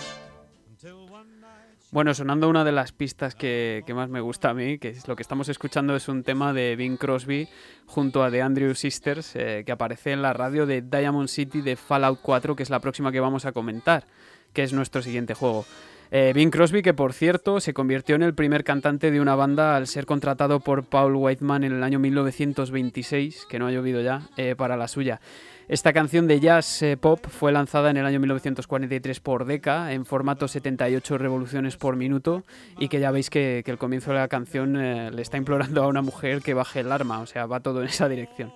Bueno, 1.92 2.14
sonando 2.14 2.50
una 2.50 2.66
de 2.66 2.74
las 2.74 2.92
pistas 2.92 3.36
que, 3.36 3.84
que 3.88 3.94
más 3.94 4.10
me 4.10 4.20
gusta 4.20 4.50
a 4.50 4.54
mí, 4.54 4.80
que 4.80 4.90
es 4.90 5.08
lo 5.08 5.16
que 5.16 5.22
estamos 5.22 5.48
escuchando 5.48 5.96
es 5.96 6.10
un 6.10 6.24
tema 6.24 6.52
de 6.52 6.76
Bing 6.76 6.98
Crosby 6.98 7.48
junto 7.86 8.22
a 8.22 8.30
The 8.30 8.42
Andrew 8.42 8.76
Sisters, 8.76 9.34
eh, 9.38 9.64
que 9.66 9.72
aparece 9.72 10.12
en 10.12 10.22
la 10.22 10.34
radio 10.34 10.66
de 10.66 10.82
Diamond 10.82 11.30
City 11.30 11.62
de 11.62 11.78
Fallout 11.78 12.20
4, 12.22 12.54
que 12.58 12.64
es 12.64 12.70
la 12.70 12.82
próxima 12.82 13.14
que 13.14 13.22
vamos 13.22 13.46
a 13.46 13.54
comentar, 13.54 14.08
que 14.52 14.64
es 14.64 14.74
nuestro 14.74 15.02
siguiente 15.02 15.36
juego. 15.36 15.66
Eh, 16.12 16.32
Bing 16.34 16.52
Crosby, 16.52 16.82
que 16.82 16.94
por 16.94 17.14
cierto 17.14 17.60
se 17.60 17.74
convirtió 17.74 18.16
en 18.16 18.24
el 18.24 18.34
primer 18.34 18.64
cantante 18.64 19.12
de 19.12 19.22
una 19.22 19.36
banda 19.36 19.76
al 19.76 19.88
ser 19.88 20.06
contratado 20.06 20.60
por 20.60 20.84
Paul 20.84 21.16
Whiteman 21.16 21.64
en 21.64 21.74
el 21.74 21.84
año 21.84 22.00
1926, 22.00 23.46
que 23.50 23.60
no 23.60 23.68
ha 23.68 23.72
llovido 23.72 24.02
ya, 24.02 24.22
eh, 24.38 24.56
para 24.56 24.78
la 24.78 24.88
suya. 24.88 25.20
Esta 25.68 25.94
canción 25.94 26.28
de 26.28 26.40
jazz 26.40 26.84
eh, 26.84 26.96
pop 26.96 27.26
fue 27.28 27.52
lanzada 27.52 27.90
en 27.90 27.98
el 27.98 28.06
año 28.06 28.20
1943 28.20 29.20
por 29.20 29.46
Decca 29.46 29.94
en 29.94 30.06
formato 30.06 30.48
78 30.48 31.18
revoluciones 31.18 31.76
por 31.76 31.96
minuto 31.96 32.44
y 32.78 32.88
que 32.88 33.00
ya 33.00 33.10
veis 33.10 33.32
que, 33.32 33.64
que 33.66 33.72
el 33.72 33.80
comienzo 33.80 34.12
de 34.12 34.20
la 34.20 34.28
canción 34.28 34.80
eh, 34.80 35.10
le 35.10 35.24
está 35.24 35.38
implorando 35.38 35.84
a 35.84 35.88
una 35.88 36.04
mujer 36.04 36.44
que 36.44 36.54
baje 36.54 36.82
el 36.82 36.92
arma, 36.92 37.20
o 37.20 37.26
sea, 37.26 37.48
va 37.48 37.62
todo 37.62 37.82
en 37.82 37.88
esa 37.88 38.08
dirección. 38.08 38.54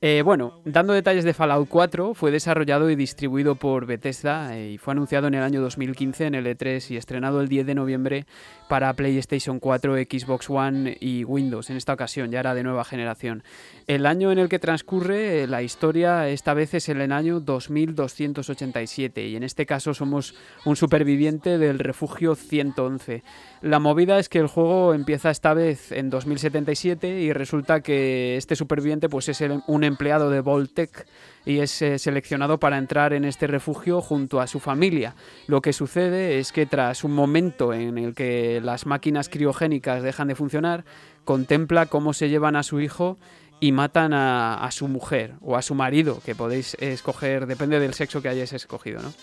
Eh, 0.00 0.22
bueno, 0.22 0.60
dando 0.64 0.92
detalles 0.92 1.24
de 1.24 1.32
Fallout 1.32 1.68
4, 1.68 2.14
fue 2.14 2.30
desarrollado 2.30 2.90
y 2.90 2.96
distribuido 2.96 3.54
por 3.54 3.86
Bethesda 3.86 4.56
eh, 4.56 4.72
y 4.72 4.78
fue 4.78 4.92
anunciado 4.92 5.28
en 5.28 5.34
el 5.34 5.42
año 5.42 5.60
2015 5.60 6.26
en 6.26 6.34
el 6.34 6.46
E3 6.46 6.90
y 6.90 6.96
estrenado 6.96 7.40
el 7.40 7.48
10 7.48 7.66
de 7.66 7.74
noviembre 7.74 8.26
para 8.68 8.92
PlayStation 8.94 9.60
4, 9.60 9.96
Xbox 9.96 10.50
One 10.50 10.96
y 11.00 11.24
Windows. 11.24 11.70
En 11.70 11.76
esta 11.76 11.92
ocasión 11.92 12.30
ya 12.30 12.40
era 12.40 12.54
de 12.54 12.62
nueva 12.62 12.84
generación. 12.84 13.42
El 13.86 14.06
año 14.06 14.32
en 14.32 14.38
el 14.38 14.48
que 14.48 14.58
transcurre 14.58 15.42
eh, 15.42 15.46
la 15.46 15.62
historia 15.62 16.28
esta 16.28 16.54
vez 16.54 16.74
es 16.74 16.88
el 16.88 17.12
año 17.12 17.40
2287 17.40 19.26
y 19.26 19.36
en 19.36 19.42
este 19.42 19.66
caso 19.66 19.94
somos 19.94 20.34
un 20.64 20.76
superviviente 20.76 21.58
del 21.58 21.78
refugio 21.78 22.34
111. 22.34 23.22
La 23.62 23.78
movida 23.78 24.18
es 24.18 24.28
que 24.28 24.38
el 24.38 24.46
juego 24.46 24.94
empieza 24.94 25.30
esta 25.30 25.54
vez 25.54 25.92
en 25.92 26.10
2077 26.10 27.20
y 27.20 27.32
resulta 27.32 27.80
que 27.80 28.36
este 28.36 28.56
superviviente 28.56 29.08
pues 29.08 29.28
es 29.28 29.42
un 29.66 29.84
empleado 29.84 30.30
de 30.30 30.40
Voltec 30.40 31.06
y 31.46 31.60
es 31.60 31.80
eh, 31.80 31.98
seleccionado 31.98 32.58
para 32.58 32.76
entrar 32.76 33.12
en 33.12 33.24
este 33.24 33.46
refugio 33.46 34.02
junto 34.02 34.40
a 34.40 34.48
su 34.48 34.60
familia. 34.60 35.14
Lo 35.46 35.62
que 35.62 35.72
sucede 35.72 36.38
es 36.38 36.52
que 36.52 36.66
tras 36.66 37.04
un 37.04 37.12
momento 37.12 37.72
en 37.72 37.96
el 37.96 38.14
que 38.14 38.60
las 38.62 38.84
máquinas 38.84 39.28
criogénicas 39.30 40.02
dejan 40.02 40.28
de 40.28 40.34
funcionar, 40.34 40.84
contempla 41.24 41.86
cómo 41.86 42.12
se 42.12 42.28
llevan 42.28 42.56
a 42.56 42.64
su 42.64 42.80
hijo 42.80 43.16
y 43.60 43.72
matan 43.72 44.12
a, 44.12 44.62
a 44.62 44.70
su 44.72 44.88
mujer 44.88 45.34
o 45.40 45.56
a 45.56 45.62
su 45.62 45.74
marido, 45.74 46.20
que 46.26 46.34
podéis 46.34 46.76
escoger, 46.80 47.46
depende 47.46 47.80
del 47.80 47.94
sexo 47.94 48.20
que 48.20 48.28
hayáis 48.28 48.52
escogido, 48.52 49.00
¿no? 49.00 49.14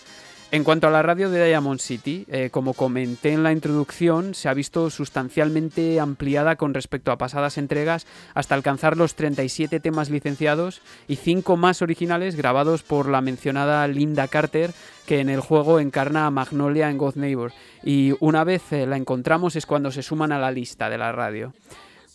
En 0.54 0.62
cuanto 0.62 0.86
a 0.86 0.90
la 0.92 1.02
radio 1.02 1.30
de 1.30 1.44
Diamond 1.44 1.80
City, 1.80 2.26
eh, 2.28 2.48
como 2.48 2.74
comenté 2.74 3.32
en 3.32 3.42
la 3.42 3.50
introducción, 3.50 4.34
se 4.34 4.48
ha 4.48 4.54
visto 4.54 4.88
sustancialmente 4.88 5.98
ampliada 5.98 6.54
con 6.54 6.74
respecto 6.74 7.10
a 7.10 7.18
pasadas 7.18 7.58
entregas 7.58 8.06
hasta 8.34 8.54
alcanzar 8.54 8.96
los 8.96 9.16
37 9.16 9.80
temas 9.80 10.10
licenciados 10.10 10.80
y 11.08 11.16
5 11.16 11.56
más 11.56 11.82
originales 11.82 12.36
grabados 12.36 12.84
por 12.84 13.08
la 13.08 13.20
mencionada 13.20 13.88
Linda 13.88 14.28
Carter, 14.28 14.70
que 15.06 15.18
en 15.18 15.28
el 15.28 15.40
juego 15.40 15.80
encarna 15.80 16.24
a 16.24 16.30
Magnolia 16.30 16.88
en 16.88 16.98
God 16.98 17.16
Neighbor. 17.16 17.50
Y 17.82 18.14
una 18.20 18.44
vez 18.44 18.72
eh, 18.72 18.86
la 18.86 18.96
encontramos 18.96 19.56
es 19.56 19.66
cuando 19.66 19.90
se 19.90 20.04
suman 20.04 20.30
a 20.30 20.38
la 20.38 20.52
lista 20.52 20.88
de 20.88 20.98
la 20.98 21.10
radio. 21.10 21.52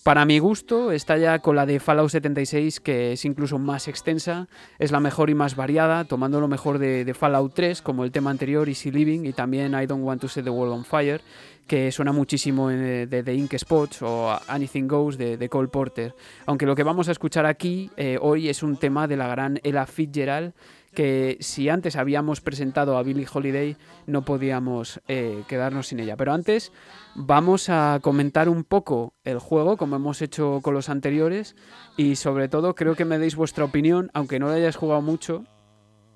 Para 0.04 0.26
mi 0.26 0.40
gusto, 0.40 0.92
está 0.92 1.18
ya 1.18 1.40
con 1.40 1.56
la 1.56 1.66
de 1.66 1.80
Fallout 1.80 2.10
76, 2.10 2.80
que 2.80 3.12
es 3.12 3.26
incluso 3.26 3.60
más 3.60 3.88
extensa, 3.88 4.48
es 4.80 4.92
la 4.92 5.00
mejor 5.00 5.30
y 5.30 5.36
más 5.36 5.56
variada, 5.56 6.06
tomando 6.06 6.40
lo 6.40 6.48
mejor 6.48 6.80
de, 6.80 7.04
de 7.06 7.14
Fallout 7.14 7.54
3, 7.54 7.82
como 7.82 8.06
el 8.06 8.12
tema 8.12 8.32
anterior, 8.32 8.68
Easy 8.70 8.92
Living, 8.92 9.26
y 9.26 9.34
también 9.34 9.74
I 9.80 9.86
Don't 9.86 10.04
Want 10.04 10.22
to 10.22 10.28
Set 10.30 10.46
the 10.46 10.50
World 10.50 10.74
on 10.74 10.86
Fire, 10.86 11.22
que 11.68 11.92
suena 11.92 12.12
muchísimo 12.14 12.72
en- 12.72 13.10
de 13.10 13.24
The 13.24 13.34
Ink 13.36 13.54
Spots 13.58 14.02
o 14.02 14.40
Anything 14.48 14.88
Goes 14.88 15.18
de, 15.18 15.38
de 15.38 15.50
Cole 15.50 15.68
Porter. 15.68 16.16
Aunque 16.48 16.66
lo 16.66 16.76
que 16.76 16.84
vamos 16.84 17.10
a 17.10 17.12
escuchar 17.12 17.46
aquí 17.46 17.92
eh, 17.98 18.18
hoy 18.20 18.50
es 18.50 18.64
un 18.64 18.78
tema 18.78 19.06
de 19.08 19.18
la 19.18 19.28
gran 19.28 19.60
Ella 19.64 19.86
Fitzgerald, 19.86 20.54
que 20.94 21.38
si 21.40 21.70
antes 21.70 21.96
habíamos 21.96 22.42
presentado 22.42 22.98
a 22.98 23.04
Billie 23.04 23.28
Holiday, 23.32 23.78
no 24.06 24.26
podíamos 24.26 25.00
eh, 25.08 25.44
quedarnos 25.48 25.88
sin 25.88 26.00
ella. 26.00 26.18
Pero 26.18 26.34
antes 26.34 26.72
vamos 27.16 27.70
a 27.70 28.00
comentar 28.02 28.50
un 28.50 28.64
poco 28.64 29.14
el 29.24 29.40
juego, 29.40 29.78
como 29.78 29.96
hemos 29.96 30.22
hecho 30.22 30.60
con 30.62 30.74
los 30.74 30.90
anteriores, 30.90 31.56
y 31.98 32.16
sobre 32.16 32.50
todo 32.50 32.76
creo 32.76 32.96
que 32.96 33.06
me 33.06 33.20
deis 33.20 33.36
vuestra 33.36 33.66
opinión, 33.66 34.10
aunque 34.14 34.40
no 34.40 34.48
lo 34.48 34.54
hayáis 34.54 34.76
jugado 34.76 35.02
mucho, 35.02 35.44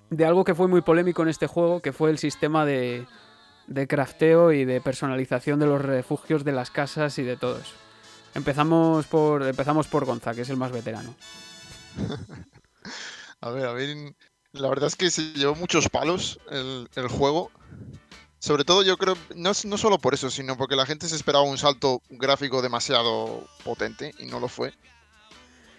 de 0.09 0.25
algo 0.25 0.43
que 0.43 0.55
fue 0.55 0.67
muy 0.67 0.81
polémico 0.81 1.23
en 1.23 1.29
este 1.29 1.47
juego, 1.47 1.81
que 1.81 1.93
fue 1.93 2.09
el 2.09 2.17
sistema 2.17 2.65
de, 2.65 3.05
de 3.67 3.87
crafteo 3.87 4.51
y 4.51 4.65
de 4.65 4.81
personalización 4.81 5.59
de 5.59 5.67
los 5.67 5.81
refugios 5.81 6.43
de 6.43 6.51
las 6.51 6.71
casas 6.71 7.17
y 7.19 7.23
de 7.23 7.37
todo 7.37 7.57
eso. 7.57 7.75
Empezamos 8.35 9.05
por, 9.05 9.43
empezamos 9.43 9.87
por 9.87 10.05
Gonza, 10.05 10.33
que 10.33 10.41
es 10.41 10.49
el 10.49 10.57
más 10.57 10.71
veterano. 10.71 11.15
A 13.43 13.49
ver, 13.49 13.65
a 13.65 13.73
ver. 13.73 14.15
La 14.53 14.69
verdad 14.69 14.87
es 14.87 14.95
que 14.95 15.09
se 15.09 15.33
llevó 15.33 15.55
muchos 15.55 15.89
palos 15.89 16.39
el, 16.51 16.87
el 16.95 17.07
juego. 17.07 17.51
Sobre 18.39 18.65
todo 18.65 18.83
yo 18.83 18.97
creo, 18.97 19.17
no, 19.35 19.51
no 19.65 19.77
solo 19.77 19.97
por 19.97 20.13
eso, 20.13 20.29
sino 20.29 20.57
porque 20.57 20.75
la 20.75 20.85
gente 20.85 21.07
se 21.07 21.15
esperaba 21.15 21.43
un 21.43 21.57
salto 21.57 22.01
gráfico 22.09 22.61
demasiado 22.61 23.47
potente 23.63 24.13
y 24.19 24.25
no 24.25 24.39
lo 24.39 24.47
fue. 24.47 24.73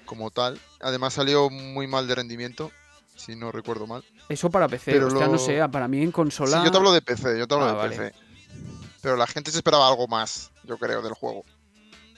Como 0.07 0.31
tal. 0.31 0.61
Además 0.81 1.15
salió 1.15 1.51
muy 1.51 1.87
mal 1.87 2.09
de 2.09 2.15
rendimiento, 2.17 2.73
si 3.15 3.37
no 3.37 3.53
recuerdo 3.53 3.87
mal. 3.87 4.03
Eso 4.29 4.51
para 4.51 4.67
PC, 4.67 4.93
Pero 4.93 5.07
hostia, 5.07 5.29
no 5.29 5.39
sé, 5.39 5.61
para 5.69 5.87
mí 5.89 6.03
en 6.03 6.11
consola... 6.11 6.59
Sí, 6.59 6.65
yo 6.65 6.71
te 6.71 6.77
hablo 6.79 6.93
de 6.93 7.03
PC, 7.03 7.39
yo 7.39 7.47
te 7.47 7.55
hablo 7.55 7.67
Ah, 7.67 7.71
de 7.71 7.77
vale. 7.77 7.97
PC. 7.97 8.15
Pero 9.03 9.17
la 9.17 9.27
gente 9.27 9.51
se 9.51 9.59
esperaba 9.59 9.87
algo 9.87 10.09
más, 10.09 10.51
yo 10.65 10.79
creo, 10.79 11.01
del 11.03 11.13
juego. 11.13 11.45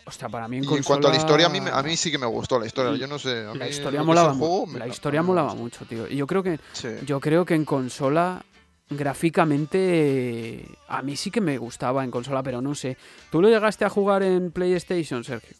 Hostia, 0.08 0.28
para 0.28 0.46
mí 0.46 0.58
en 0.58 0.64
Y 0.64 0.66
en 0.74 0.82
cuanto 0.84 1.08
a 1.08 1.10
la 1.10 1.16
historia, 1.16 1.46
a 1.46 1.48
mí, 1.48 1.58
consola- 1.58 1.78
a 1.78 1.82
mí 1.82 1.96
sí 1.96 2.10
que 2.12 2.18
me 2.18 2.26
gustó 2.26 2.60
la 2.60 2.66
historia. 2.66 2.96
Yo 2.96 3.08
no 3.08 3.18
sé. 3.18 3.44
A 3.44 3.54
La 3.54 3.68
historia 3.68 4.02
molaba, 4.04 4.34
juego, 4.34 4.66
me- 4.66 4.78
la 4.78 4.86
historia 4.86 5.20
molaba 5.22 5.54
mucho, 5.54 5.84
tío. 5.84 6.06
Y 6.08 6.16
yo 6.16 6.26
creo 6.28 6.42
que 6.44 6.60
Sí. 6.72 6.88
yo 7.04 7.18
creo 7.20 7.44
que 7.44 7.54
en 7.54 7.64
consola 7.64 8.44
gráficamente 8.88 10.64
a 10.88 11.02
mí 11.02 11.16
sí 11.16 11.30
que 11.30 11.40
me 11.40 11.58
gustaba 11.58 12.04
en 12.04 12.10
consola, 12.10 12.42
pero 12.42 12.60
no 12.60 12.74
sé. 12.74 12.96
¿Tú 13.30 13.40
lo 13.42 13.48
llegaste 13.48 13.84
a 13.84 13.88
jugar 13.88 14.22
en 14.22 14.50
PlayStation, 14.52 15.24
Sergio? 15.24 15.56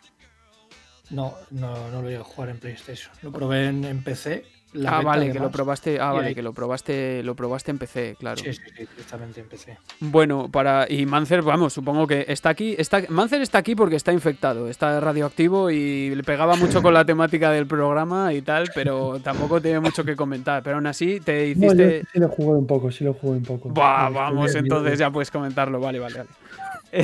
No, 1.11 1.35
no, 1.51 1.91
no 1.91 2.03
lo 2.03 2.09
llegué 2.09 2.21
a 2.21 2.25
jugar 2.25 2.51
en 2.51 2.59
PlayStation. 2.59 3.13
Lo 3.23 3.33
probé 3.33 3.67
en, 3.67 3.85
en 3.85 4.03
PC. 4.03 4.45
La 4.73 4.99
ah, 4.99 5.03
vale, 5.03 5.33
que 5.33 5.39
lo 5.39 5.51
probaste, 5.51 5.99
ah, 6.01 6.13
vale, 6.13 6.35
que 6.35 6.43
lo 6.43 6.53
probaste, 6.53 7.23
lo 7.23 7.35
probaste 7.35 7.71
en 7.71 7.79
PC, 7.79 8.17
claro. 8.19 8.37
Sí, 8.37 8.53
sí, 8.53 8.61
sí, 8.77 8.87
directamente 8.91 9.41
en 9.41 9.49
PC. 9.49 9.79
Bueno, 10.01 10.49
para 10.51 10.87
y 10.89 11.07
Mancer, 11.07 11.43
vamos, 11.43 11.73
supongo 11.73 12.07
que 12.07 12.27
está 12.29 12.51
aquí, 12.51 12.75
está 12.79 13.03
Mancer 13.09 13.41
está 13.43 13.59
aquí 13.59 13.75
porque 13.75 13.97
está 13.97 14.13
infectado, 14.13 14.69
está 14.69 15.01
radioactivo 15.01 15.71
y 15.71 16.15
le 16.15 16.23
pegaba 16.23 16.57
mucho 16.57 16.83
con 16.83 16.95
la 16.95 17.05
temática 17.07 17.51
del 17.51 17.67
programa 17.67 18.33
y 18.33 18.43
tal, 18.43 18.71
pero 18.75 19.21
tampoco 19.21 19.61
tiene 19.61 19.81
mucho 19.81 20.05
que 20.05 20.17
comentar, 20.17 20.63
pero 20.63 20.77
aún 20.77 20.87
así 20.87 21.21
te 21.21 21.55
No, 21.55 21.73
yo 21.73 21.73
hiciste 21.73 22.07
sí 22.13 22.19
lo 22.19 22.29
jugué 22.29 22.59
un 22.59 22.67
poco, 22.67 22.91
sí 22.91 23.05
lo 23.05 23.15
jugué 23.15 23.39
un 23.39 23.45
poco. 23.45 23.69
Buah, 23.71 24.09
Eh, 24.09 24.13
vamos, 24.13 24.55
entonces 24.55 24.99
ya 24.99 25.11
puedes 25.11 25.31
comentarlo. 25.31 25.81
Vale, 25.81 25.99
vale, 25.99 26.19
vale. 26.19 26.31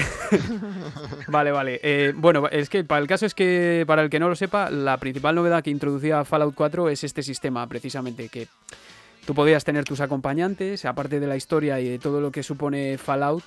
Vale, 1.29 1.53
vale. 1.53 1.81
Eh, 1.83 2.13
bueno, 2.17 2.49
es 2.49 2.69
que 2.69 2.85
para 2.85 3.01
el 3.01 3.07
caso 3.07 3.27
es 3.27 3.35
que, 3.35 3.85
para 3.87 4.03
el 4.03 4.11
que 4.11 4.19
no 4.19 4.29
lo 4.29 4.37
sepa, 4.37 4.71
la 4.71 4.97
principal 4.99 5.35
novedad 5.35 5.63
que 5.63 5.71
introducía 5.71 6.25
Fallout 6.25 6.55
4 6.55 6.89
es 6.89 7.05
este 7.05 7.23
sistema, 7.23 7.67
precisamente, 7.67 8.29
que 8.29 8.49
tú 9.27 9.35
podías 9.35 9.65
tener 9.65 9.85
tus 9.85 10.01
acompañantes, 10.01 10.85
aparte 10.85 11.21
de 11.21 11.27
la 11.27 11.37
historia 11.37 11.81
y 11.81 11.89
de 11.89 11.99
todo 11.99 12.21
lo 12.21 12.31
que 12.33 12.43
supone 12.43 12.99
Fallout, 12.99 13.45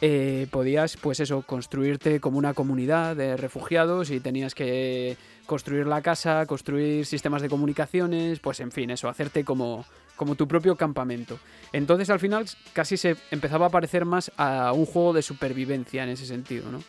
eh, 0.00 0.46
podías, 0.50 0.96
pues 0.96 1.18
eso, 1.20 1.42
construirte 1.42 2.20
como 2.20 2.38
una 2.38 2.54
comunidad 2.54 3.16
de 3.16 3.36
refugiados 3.36 4.10
y 4.10 4.20
tenías 4.20 4.54
que 4.54 5.16
construir 5.46 5.86
la 5.86 6.02
casa, 6.02 6.46
construir 6.46 7.04
sistemas 7.04 7.42
de 7.42 7.48
comunicaciones, 7.48 8.38
pues 8.38 8.60
en 8.60 8.70
fin, 8.70 8.90
eso, 8.90 9.08
hacerte 9.08 9.44
como, 9.44 9.84
como 10.18 10.34
tu 10.34 10.46
propio 10.46 10.76
campamento. 10.76 11.38
Entonces 11.72 12.10
al 12.10 12.20
final 12.20 12.46
casi 12.74 12.98
se 12.98 13.16
empezaba 13.30 13.66
a 13.66 13.70
parecer 13.70 14.04
más 14.04 14.30
a 14.36 14.72
un 14.72 14.84
juego 14.84 15.14
de 15.14 15.22
supervivencia 15.22 16.02
en 16.02 16.10
ese 16.10 16.26
sentido, 16.26 16.70
¿no? 16.70 16.82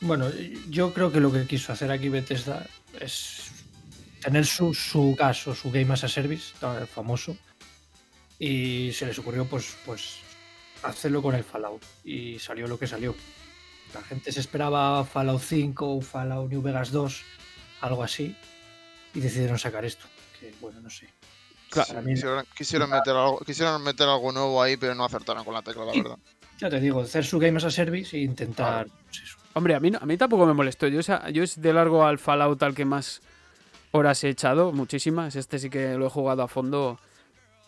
Bueno, 0.00 0.30
yo 0.68 0.92
creo 0.92 1.10
que 1.10 1.18
lo 1.18 1.32
que 1.32 1.46
quiso 1.46 1.72
hacer 1.72 1.90
aquí 1.90 2.10
Bethesda 2.10 2.66
es 3.00 3.50
tener 4.20 4.44
su, 4.44 4.74
su 4.74 5.16
caso, 5.18 5.54
su 5.54 5.70
Game 5.70 5.92
as 5.92 6.04
a 6.04 6.08
Service, 6.08 6.54
famoso, 6.94 7.36
y 8.38 8.92
se 8.92 9.06
les 9.06 9.18
ocurrió 9.18 9.46
pues, 9.46 9.76
pues 9.86 10.18
hacerlo 10.82 11.22
con 11.22 11.34
el 11.34 11.42
Fallout, 11.42 11.82
y 12.04 12.38
salió 12.38 12.66
lo 12.66 12.78
que 12.78 12.86
salió. 12.86 13.14
La 13.94 14.02
gente 14.02 14.30
se 14.30 14.40
esperaba 14.40 15.04
Fallout 15.04 15.40
5 15.40 15.96
o 15.96 16.00
Fallout 16.02 16.50
New 16.50 16.60
Vegas 16.60 16.90
2, 16.90 17.22
algo 17.80 18.02
así, 18.02 18.36
y 19.14 19.20
decidieron 19.20 19.58
sacar 19.58 19.86
esto, 19.86 20.06
que 20.50 20.54
bueno, 20.60 20.80
no 20.80 20.90
sé. 20.90 21.08
Claro. 21.70 22.02
Mí- 22.02 22.14
Quisieron, 22.14 22.44
quisieron 22.56 22.90
meter 22.90 23.14
algo, 23.16 23.38
quisieron 23.40 23.82
meter 23.82 24.08
algo 24.08 24.30
nuevo 24.32 24.62
ahí, 24.62 24.76
pero 24.76 24.94
no 24.94 25.04
acertaron 25.04 25.44
con 25.44 25.54
la 25.54 25.62
tecla, 25.62 25.84
la 25.84 25.92
verdad. 25.92 26.18
ya 26.58 26.70
te 26.70 26.78
digo, 26.80 27.00
hacer 27.00 27.24
su 27.24 27.38
Game 27.38 27.56
as 27.56 27.64
a 27.64 27.70
Service 27.70 28.16
e 28.16 28.20
intentar 28.20 28.86
pues 29.06 29.22
eso. 29.22 29.38
Hombre, 29.54 29.74
a 29.74 29.80
mí, 29.80 29.90
a 30.00 30.04
mí 30.06 30.16
tampoco 30.16 30.46
me 30.46 30.52
molestó. 30.52 30.86
Yo, 30.88 31.00
yo 31.32 31.42
es 31.42 31.60
de 31.60 31.72
largo 31.72 32.04
al 32.04 32.18
Fallout 32.18 32.62
al 32.62 32.74
que 32.74 32.84
más 32.84 33.20
horas 33.92 34.22
he 34.24 34.28
echado, 34.28 34.72
muchísimas. 34.72 35.36
Este 35.36 35.58
sí 35.58 35.70
que 35.70 35.94
lo 35.94 36.06
he 36.06 36.10
jugado 36.10 36.42
a 36.42 36.48
fondo. 36.48 36.98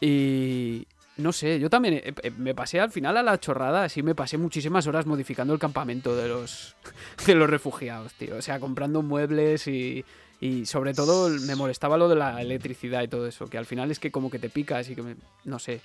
Y 0.01 0.87
no 1.19 1.33
sé, 1.33 1.59
yo 1.59 1.71
también 1.71 1.95
eh, 1.95 2.15
eh, 2.23 2.31
me 2.37 2.55
pasé 2.55 2.79
al 2.81 2.91
final 2.91 3.17
a 3.17 3.23
la 3.23 3.39
chorrada, 3.41 3.85
así 3.85 4.03
me 4.03 4.15
pasé 4.15 4.37
muchísimas 4.39 4.87
horas 4.87 5.07
modificando 5.07 5.53
el 5.55 5.59
campamento 5.59 6.15
de 6.17 6.29
los, 6.29 6.77
de 7.27 7.35
los 7.35 7.49
refugiados, 7.49 8.13
tío. 8.15 8.37
O 8.37 8.43
sea, 8.43 8.61
comprando 8.61 9.03
muebles 9.03 9.67
y, 9.67 10.05
y 10.41 10.67
sobre 10.67 10.93
todo 10.95 11.29
me 11.31 11.55
molestaba 11.57 11.97
lo 11.97 12.09
de 12.09 12.17
la 12.17 12.41
electricidad 12.43 13.03
y 13.03 13.09
todo 13.09 13.27
eso, 13.27 13.47
que 13.47 13.59
al 13.59 13.67
final 13.67 13.91
es 13.91 13.99
que 13.99 14.11
como 14.11 14.31
que 14.31 14.39
te 14.39 14.51
picas 14.51 14.89
y 14.91 14.95
que 14.95 15.03
me, 15.03 15.17
no 15.45 15.59
sé. 15.59 15.81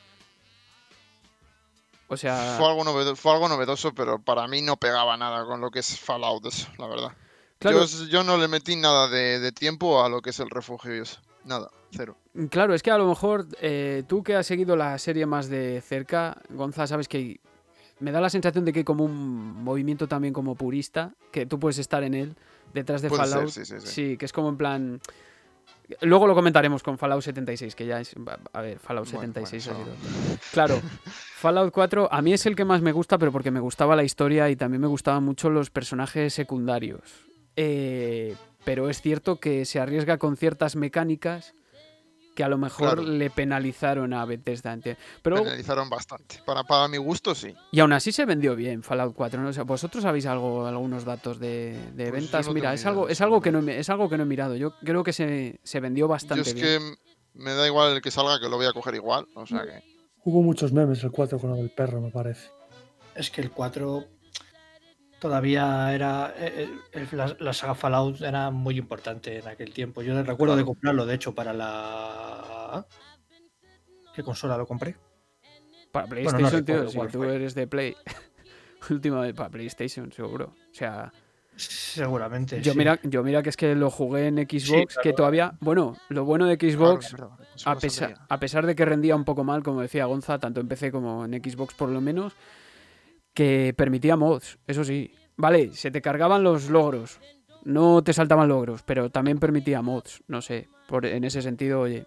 O 2.07 2.17
sea, 2.17 2.55
Fue 2.57 2.67
algo, 2.67 2.83
novedo- 2.83 3.15
fue 3.15 3.31
algo 3.31 3.47
novedoso, 3.47 3.93
pero 3.93 4.19
para 4.19 4.45
mí 4.47 4.61
no 4.61 4.75
pegaba 4.75 5.15
nada 5.15 5.45
con 5.45 5.61
lo 5.61 5.71
que 5.71 5.79
es 5.79 5.97
Fallout, 5.97 6.45
eso, 6.45 6.67
la 6.77 6.87
verdad. 6.87 7.11
claro, 7.57 7.85
Yo, 7.85 8.05
yo 8.07 8.23
no 8.25 8.35
le 8.37 8.49
metí 8.49 8.75
nada 8.75 9.07
de, 9.07 9.39
de 9.39 9.51
tiempo 9.53 10.03
a 10.03 10.09
lo 10.09 10.21
que 10.21 10.31
es 10.31 10.39
el 10.41 10.49
refugio 10.49 10.93
y 10.93 10.99
eso. 10.99 11.21
Nada, 11.45 11.69
cero. 11.91 12.15
claro, 12.49 12.73
es 12.73 12.83
que 12.83 12.91
a 12.91 12.97
lo 12.97 13.07
mejor 13.07 13.47
eh, 13.61 14.03
tú 14.07 14.23
que 14.23 14.35
has 14.35 14.45
seguido 14.45 14.75
la 14.75 14.97
serie 14.97 15.25
más 15.25 15.49
de 15.49 15.81
cerca, 15.81 16.37
Gonza, 16.49 16.85
sabes 16.87 17.07
que 17.07 17.39
me 17.99 18.11
da 18.11 18.21
la 18.21 18.29
sensación 18.29 18.65
de 18.65 18.73
que 18.73 18.79
hay 18.79 18.85
como 18.85 19.03
un 19.05 19.63
movimiento 19.63 20.07
también 20.07 20.33
como 20.33 20.55
purista, 20.55 21.13
que 21.31 21.45
tú 21.45 21.59
puedes 21.59 21.77
estar 21.79 22.03
en 22.03 22.13
él, 22.13 22.35
detrás 22.73 23.01
de 23.01 23.09
Puede 23.09 23.23
ser, 23.25 23.31
Fallout. 23.33 23.49
sí, 23.51 23.65
sí, 23.65 23.75
sí. 23.79 23.87
Sí, 23.87 24.17
que 24.17 24.25
es 24.25 24.33
como 24.33 24.49
en 24.49 24.57
plan. 24.57 25.01
Luego 26.01 26.25
lo 26.25 26.33
comentaremos 26.35 26.83
con 26.83 26.97
Fallout 26.97 27.21
76, 27.21 27.75
que 27.75 27.85
ya 27.85 27.99
es. 27.99 28.15
A 28.53 28.61
ver, 28.61 28.79
Fallout 28.79 29.05
Bueno, 29.11 29.19
76 29.27 29.67
ha 29.67 29.73
bueno, 29.73 29.91
sido. 29.93 30.37
Claro, 30.53 30.79
Fallout 31.35 31.73
4 31.73 32.07
a 32.11 32.21
mí 32.21 32.31
es 32.33 32.45
el 32.45 32.55
que 32.55 32.63
más 32.65 32.81
me 32.81 32.91
gusta, 32.93 33.17
pero 33.17 33.31
porque 33.31 33.51
me 33.51 33.59
gustaba 33.59 33.95
la 33.95 34.03
historia 34.03 34.49
y 34.49 34.55
también 34.55 34.79
me 34.81 34.87
gustaban 34.87 35.23
mucho 35.23 35.49
los 35.49 35.69
personajes 35.69 36.33
secundarios. 36.33 37.01
Eh, 37.57 38.35
pero 38.65 38.89
es 38.89 39.01
cierto 39.01 39.39
que 39.39 39.65
se 39.65 39.79
arriesga 39.79 40.17
con 40.17 40.37
ciertas 40.37 40.75
mecánicas 40.75 41.53
que 42.35 42.45
a 42.45 42.47
lo 42.47 42.57
mejor 42.57 42.93
Claro. 42.95 43.01
le 43.03 43.29
penalizaron 43.29 44.13
a 44.13 44.23
Bethesda. 44.23 44.77
Pero, 45.21 45.43
Penalizaron 45.43 45.89
bastante. 45.89 46.39
Para, 46.45 46.63
para 46.63 46.87
mi 46.87 46.95
gusto, 46.97 47.35
sí. 47.35 47.53
y 47.71 47.79
aún 47.81 47.91
así 47.91 48.13
se 48.13 48.25
vendió 48.25 48.55
bien 48.55 48.83
Fallout 48.83 49.13
4. 49.13 49.41
¿no? 49.41 49.49
O 49.49 49.53
sea, 49.53 49.63
¿Vosotros 49.63 50.03
sabéis 50.03 50.25
algo, 50.27 50.65
algunos 50.65 51.03
datos 51.03 51.39
de, 51.39 51.77
de 51.93 52.09
Pues 52.09 52.21
ventas? 52.23 52.47
no 52.47 52.53
Mira, 52.53 52.73
es 52.73 52.85
algo, 52.85 53.09
es 53.09 53.19
algo 53.19 53.41
que 53.41 53.51
no 53.51 53.59
he- 53.67 53.79
es 53.79 53.89
algo 53.89 54.09
que 54.09 54.15
no 54.17 54.23
he 54.23 54.25
mirado. 54.25 54.55
Yo 54.55 54.73
creo 54.79 55.03
que 55.03 55.11
se, 55.11 55.59
se 55.63 55.79
vendió 55.81 56.05
Yo 56.05 56.07
bastante 56.07 56.49
es 56.49 56.53
bien. 56.53 56.65
que 56.65 56.95
me 57.33 57.51
da 57.53 57.67
igual 57.67 57.95
el 57.95 58.01
que 58.01 58.11
salga, 58.11 58.39
que 58.39 58.47
lo 58.47 58.55
voy 58.55 58.65
a 58.65 58.71
coger 58.71 58.95
igual. 58.95 59.27
O 59.35 59.45
sea 59.45 59.63
que. 59.63 59.83
Hubo 60.23 60.41
muchos 60.41 60.71
memes 60.71 61.03
el 61.03 61.11
4 61.11 61.37
con 61.37 61.49
lo 61.49 61.57
del 61.57 61.69
perro, 61.71 61.99
me 61.99 62.11
parece. 62.11 62.49
Es 63.13 63.29
que 63.29 63.41
el 63.41 63.51
4 63.51 64.05
todavía 65.21 65.93
era. 65.93 66.33
eh, 66.37 66.67
eh, 66.93 66.99
el- 67.11 67.17
la, 67.17 67.33
la 67.39 67.53
saga 67.53 67.75
Fallout 67.75 68.19
era 68.21 68.49
muy 68.51 68.77
importante 68.77 69.37
en 69.37 69.47
aquel 69.47 69.71
tiempo. 69.73 70.01
Yo 70.01 70.21
recuerdo 70.23 70.57
de 70.57 70.65
comprarlo, 70.65 71.05
de 71.05 71.15
hecho, 71.15 71.33
para 71.33 71.53
la. 71.53 72.85
¿Qué 74.13 74.23
consola 74.23 74.57
lo 74.57 74.67
compré? 74.67 74.97
Para 75.91 76.05
no 76.05 76.09
PlayStation, 76.09 76.65
tío, 76.65 76.89
si 76.89 76.99
tú 77.11 77.19
fue. 77.19 77.35
eres 77.35 77.53
de 77.55 77.67
Play. 77.67 77.95
Última 78.89 79.21
vez 79.21 79.33
para 79.33 79.49
PlayStation, 79.49 80.11
seguro. 80.11 80.55
O 80.71 80.73
sea, 80.73 81.13
Seguramente. 81.55 82.61
yo 82.61 82.71
sí. 82.71 82.77
mira, 82.77 82.99
yo 83.03 83.23
mira 83.23 83.43
que 83.43 83.49
es 83.49 83.57
que 83.57 83.75
lo 83.75 83.91
jugué 83.91 84.27
en 84.27 84.37
Xbox, 84.37 84.93
claro. 84.95 85.01
que 85.03 85.13
todavía, 85.13 85.53
bueno, 85.59 85.95
lo 86.09 86.25
bueno 86.25 86.47
de 86.47 86.55
Xbox, 86.55 87.15
a, 87.65 87.75
pesar, 87.75 88.15
a 88.27 88.39
pesar 88.39 88.65
de 88.65 88.73
que 88.75 88.85
rendía 88.85 89.15
un 89.15 89.25
poco 89.25 89.43
mal, 89.43 89.61
como 89.61 89.81
decía 89.81 90.05
Gonza, 90.05 90.39
tanto 90.39 90.59
en 90.61 90.67
PC 90.67 90.91
como 90.91 91.25
en 91.25 91.33
Xbox 91.33 91.75
por 91.75 91.89
lo 91.89 92.01
menos, 92.01 92.33
que 93.33 93.73
permitía 93.75 94.15
mods, 94.15 94.59
eso 94.67 94.83
sí. 94.83 95.13
Vale, 95.37 95.73
se 95.73 95.91
te 95.91 96.01
cargaban 96.01 96.43
los 96.43 96.69
logros, 96.69 97.19
no 97.63 98.03
te 98.03 98.13
saltaban 98.13 98.49
logros, 98.49 98.83
pero 98.83 99.09
también 99.09 99.39
permitía 99.39 99.81
mods, 99.81 100.23
no 100.27 100.41
sé, 100.41 100.67
por, 100.87 101.05
en 101.05 101.23
ese 101.23 101.41
sentido, 101.41 101.81
oye. 101.81 102.05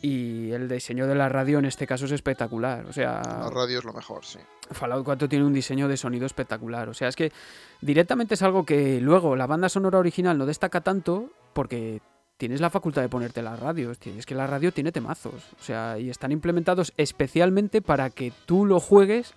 Y 0.00 0.52
el 0.52 0.68
diseño 0.68 1.06
de 1.08 1.16
la 1.16 1.28
radio 1.28 1.58
en 1.58 1.64
este 1.64 1.86
caso 1.86 2.04
es 2.04 2.12
espectacular, 2.12 2.86
o 2.86 2.92
sea... 2.92 3.20
La 3.24 3.50
radio 3.50 3.78
es 3.78 3.84
lo 3.84 3.92
mejor, 3.92 4.24
sí. 4.24 4.38
Fallout 4.70 5.04
4 5.04 5.28
tiene 5.28 5.44
un 5.44 5.52
diseño 5.52 5.88
de 5.88 5.96
sonido 5.96 6.26
espectacular. 6.26 6.88
O 6.88 6.94
sea, 6.94 7.08
es 7.08 7.16
que 7.16 7.32
directamente 7.80 8.34
es 8.34 8.42
algo 8.42 8.64
que 8.64 9.00
luego 9.00 9.36
la 9.36 9.46
banda 9.46 9.68
sonora 9.68 9.98
original 9.98 10.38
no 10.38 10.46
destaca 10.46 10.82
tanto 10.82 11.30
porque 11.52 12.00
tienes 12.36 12.60
la 12.60 12.70
facultad 12.70 13.02
de 13.02 13.08
ponerte 13.08 13.42
las 13.42 13.58
radios. 13.58 13.98
Es 14.04 14.26
que 14.26 14.34
la 14.34 14.46
radio 14.46 14.72
tiene 14.72 14.92
temazos. 14.92 15.52
O 15.58 15.62
sea, 15.62 15.98
y 15.98 16.10
están 16.10 16.32
implementados 16.32 16.92
especialmente 16.96 17.82
para 17.82 18.10
que 18.10 18.32
tú 18.46 18.66
lo 18.66 18.80
juegues 18.80 19.34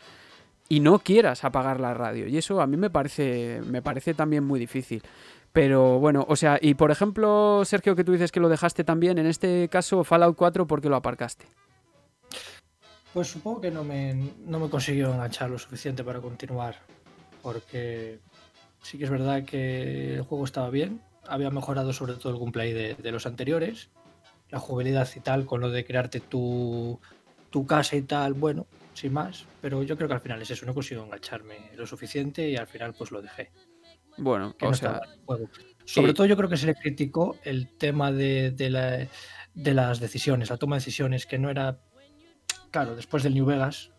y 0.72 0.80
no 0.80 1.00
quieras 1.00 1.44
apagar 1.44 1.82
la 1.82 1.94
radio. 1.94 2.28
Y 2.28 2.38
eso 2.38 2.62
a 2.62 2.66
mí 2.66 2.78
me 2.78 2.90
parece, 2.90 3.60
me 3.66 3.82
parece 3.82 4.14
también 4.14 4.46
muy 4.46 4.58
difícil. 4.58 5.04
Pero 5.52 6.00
bueno, 6.00 6.26
o 6.30 6.38
sea, 6.38 6.60
y 6.62 6.76
por 6.76 6.92
ejemplo, 6.92 7.64
Sergio, 7.66 7.94
que 7.94 8.06
tú 8.06 8.14
dices 8.14 8.32
que 8.32 8.40
lo 8.40 8.48
dejaste 8.48 8.86
también, 8.86 9.18
en 9.18 9.26
este 9.26 9.68
caso 9.68 10.06
Fallout 10.06 10.38
4, 10.38 10.68
¿por 10.68 10.82
qué 10.82 10.88
lo 10.88 10.96
aparcaste? 10.96 11.44
Pues 13.14 13.28
supongo 13.28 13.60
que 13.60 13.70
no 13.70 13.84
me, 13.84 14.14
no 14.46 14.62
me 14.62 14.70
consiguió 14.70 15.14
enganchar 15.14 15.50
lo 15.50 15.60
suficiente 15.60 16.06
para 16.06 16.22
continuar. 16.22 16.78
Porque 17.42 18.20
sí 18.82 18.98
que 18.98 19.04
es 19.04 19.10
verdad 19.10 19.44
que 19.44 20.16
el 20.16 20.22
juego 20.22 20.46
estaba 20.46 20.70
bien. 20.70 21.02
Había 21.28 21.50
mejorado 21.50 21.92
sobre 21.92 22.14
todo 22.14 22.32
el 22.32 22.40
gameplay 22.40 22.72
de, 22.72 23.12
los 23.12 23.26
anteriores. 23.26 23.90
La 24.52 24.60
jugabilidad 24.60 25.10
y 25.18 25.20
tal, 25.20 25.46
con 25.46 25.60
lo 25.60 25.70
de 25.70 25.84
crearte 25.84 26.22
tu, 26.22 26.98
tu 27.50 27.66
casa 27.66 27.98
y 27.98 28.04
tal, 28.04 28.36
bueno, 28.36 28.68
sin 28.94 29.14
más. 29.14 29.46
Pero 29.62 29.84
yo 29.84 29.96
creo 29.96 30.08
que 30.08 30.14
al 30.16 30.22
final 30.22 30.42
es 30.42 30.52
eso, 30.52 30.66
no 30.66 30.74
consigo 30.74 31.04
engancharme 31.04 31.72
lo 31.76 31.86
suficiente 31.86 32.50
y 32.50 32.56
al 32.56 32.68
final 32.68 32.94
pues 32.94 33.12
lo 33.12 33.22
dejé. 33.22 33.52
Bueno, 34.18 34.56
que 34.58 34.66
o 34.66 34.70
no 34.72 34.76
sea, 34.76 34.90
estaba 34.92 35.06
en 35.06 35.20
el 35.20 35.26
juego. 35.26 35.50
Sobre 35.86 36.12
y- 36.12 36.14
todo 36.14 36.28
yo 36.28 36.38
creo 36.38 36.50
que 36.50 36.58
se 36.58 36.66
le 36.68 36.76
criticó 36.76 37.38
el 37.44 37.70
tema 37.78 38.12
de, 38.12 38.52
de 38.52 38.70
la- 38.70 39.08
de 39.54 39.74
las 39.74 40.00
decisiones, 40.00 40.50
la 40.50 40.58
toma 40.58 40.76
de 40.76 40.80
decisiones, 40.80 41.26
que 41.26 41.38
no 41.38 41.50
era, 41.50 41.80
claro, 42.72 42.96
después 42.96 43.24
del 43.24 43.34
New 43.34 43.46
Vegas. 43.46 43.91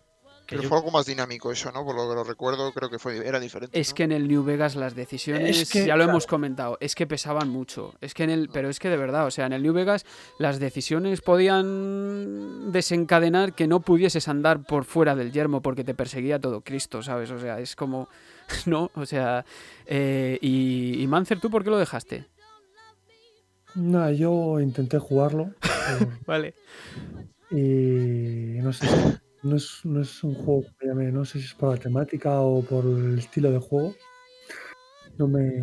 Que 0.52 0.56
Pero 0.58 0.62
yo- 0.64 0.68
fue 0.68 0.78
algo 0.78 0.90
más 0.90 1.06
dinámico 1.06 1.50
eso, 1.50 1.72
¿no? 1.72 1.84
Por 1.84 1.94
lo 1.96 2.08
que 2.08 2.14
lo 2.14 2.24
recuerdo, 2.24 2.72
creo 2.72 2.88
que 2.90 2.98
fue 2.98 3.26
era 3.26 3.40
diferente. 3.40 3.78
Es 3.80 3.90
¿no? 3.90 3.94
que 3.94 4.02
en 4.04 4.12
el 4.12 4.28
New 4.28 4.44
Vegas 4.44 4.76
las 4.76 4.94
decisiones, 4.94 5.60
Es 5.62 5.70
que, 5.70 5.80
ya 5.86 5.94
lo 5.96 6.04
claro. 6.04 6.10
hemos 6.12 6.26
comentado, 6.26 6.78
es 6.80 6.94
que 6.94 7.06
pesaban 7.06 7.48
mucho. 7.48 7.94
Es 8.00 8.14
que 8.14 8.24
en 8.24 8.30
el, 8.30 8.48
pero 8.52 8.68
es 8.68 8.78
que 8.78 8.88
de 8.88 8.96
verdad, 8.96 9.26
o 9.26 9.30
sea, 9.30 9.46
en 9.46 9.52
el 9.52 9.62
New 9.62 9.72
Vegas 9.72 10.04
las 10.38 10.58
decisiones 10.60 11.20
podían 11.20 12.70
desencadenar 12.72 13.54
que 13.54 13.66
no 13.66 13.80
pudieses 13.80 14.28
andar 14.28 14.62
por 14.64 14.84
fuera 14.84 15.14
del 15.16 15.32
yermo 15.32 15.62
porque 15.62 15.84
te 15.84 15.94
perseguía 15.94 16.38
todo 16.40 16.60
Cristo, 16.60 17.02
¿sabes? 17.02 17.30
O 17.30 17.38
sea, 17.38 17.58
es 17.60 17.74
como, 17.76 18.08
no, 18.66 18.90
o 18.94 19.06
sea, 19.06 19.44
eh, 19.86 20.38
y, 20.40 21.02
y 21.02 21.06
Mancer, 21.06 21.40
¿tú 21.40 21.50
por 21.50 21.64
qué 21.64 21.70
lo 21.70 21.78
dejaste? 21.78 22.26
Nada, 23.74 24.12
yo 24.12 24.60
intenté 24.60 24.98
jugarlo 24.98 25.44
eh, 25.62 26.06
Vale. 26.26 26.54
y 27.50 28.60
no 28.62 28.72
sé, 28.72 28.86
si- 28.86 28.94
no 29.42 29.56
es, 29.56 29.80
no 29.84 30.00
es 30.00 30.22
un 30.22 30.34
juego 30.34 30.62
que 30.62 30.86
me 30.86 30.88
llame, 30.88 31.12
no 31.12 31.24
sé 31.24 31.38
si 31.38 31.46
es 31.46 31.54
por 31.54 31.70
la 31.70 31.76
temática 31.76 32.40
o 32.40 32.62
por 32.62 32.84
el 32.84 33.18
estilo 33.18 33.50
de 33.50 33.58
juego. 33.58 33.94
No 35.18 35.28
me, 35.28 35.60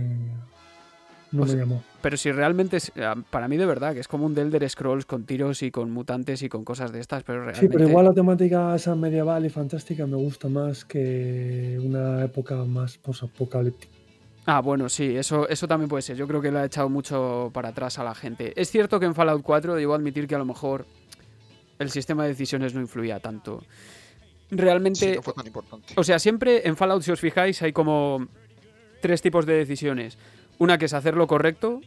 no 1.32 1.44
O 1.44 1.46
me 1.46 1.56
llamó. 1.56 1.84
Pero 2.02 2.18
si 2.18 2.32
realmente 2.32 2.78
es, 2.78 2.92
ah, 2.98 3.16
para 3.30 3.48
mí 3.48 3.58
de 3.58 3.66
verdad, 3.66 3.94
que 3.94 4.00
es 4.00 4.08
como 4.08 4.26
un 4.26 4.36
The 4.36 4.42
Elder 4.42 4.70
Scrolls 4.70 5.06
con 5.06 5.26
tiros 5.26 5.64
y 5.64 5.72
con 5.72 5.92
mutantes 5.92 6.42
y 6.44 6.50
con 6.50 6.64
cosas 6.64 6.92
de 6.92 7.00
estas, 7.00 7.24
pero 7.24 7.40
realmente... 7.40 7.62
Sí, 7.62 7.68
pero 7.72 7.88
igual 7.88 8.06
la 8.06 8.14
temática 8.14 8.76
esa 8.76 8.96
medieval 8.96 9.46
y 9.46 9.50
fantástica 9.50 10.06
me 10.06 10.18
gusta 10.18 10.50
más 10.50 10.86
que 10.86 11.80
una 11.84 12.24
época 12.24 12.56
más 12.66 12.98
posapocalíptica. 12.98 13.94
Ah, 14.46 14.62
bueno, 14.62 14.90
sí, 14.90 15.16
eso, 15.16 15.48
eso 15.48 15.68
también 15.68 15.90
puede 15.90 16.02
ser. 16.02 16.16
Yo 16.16 16.28
creo 16.28 16.42
que 16.42 16.50
lo 16.50 16.60
ha 16.60 16.66
echado 16.66 16.90
mucho 16.90 17.52
para 17.54 17.70
atrás 17.70 18.00
a 18.00 18.04
la 18.04 18.16
gente. 18.16 18.54
Es 18.60 18.72
cierto 18.72 19.00
que 19.00 19.06
en 19.06 19.14
Fallout 19.14 19.44
4 19.44 19.76
debo 19.76 19.94
admitir 19.94 20.28
que 20.28 20.36
a 20.36 20.40
lo 20.40 20.46
mejor 20.46 20.86
el 21.80 21.90
sistema 21.90 22.24
de 22.24 22.30
decisiones 22.30 22.74
no 22.74 22.82
influía 22.82 23.20
tanto. 23.20 23.64
Realmente, 24.52 25.00
Sí, 25.00 25.16
no 25.16 25.22
fue 25.22 25.34
tan 25.34 25.48
importante. 25.48 25.94
o 25.96 26.04
sea, 26.04 26.20
siempre 26.20 26.68
en 26.68 26.76
Fallout, 26.76 27.04
si 27.04 27.12
os 27.12 27.20
fijáis, 27.20 27.62
hay 27.62 27.72
como 27.74 28.28
tres 29.02 29.22
tipos 29.22 29.46
de 29.46 29.54
decisiones. 29.54 30.18
Una 30.58 30.78
que 30.78 30.86
es 30.86 30.94
hacer 30.94 31.16
lo 31.16 31.28
correcto, 31.28 31.82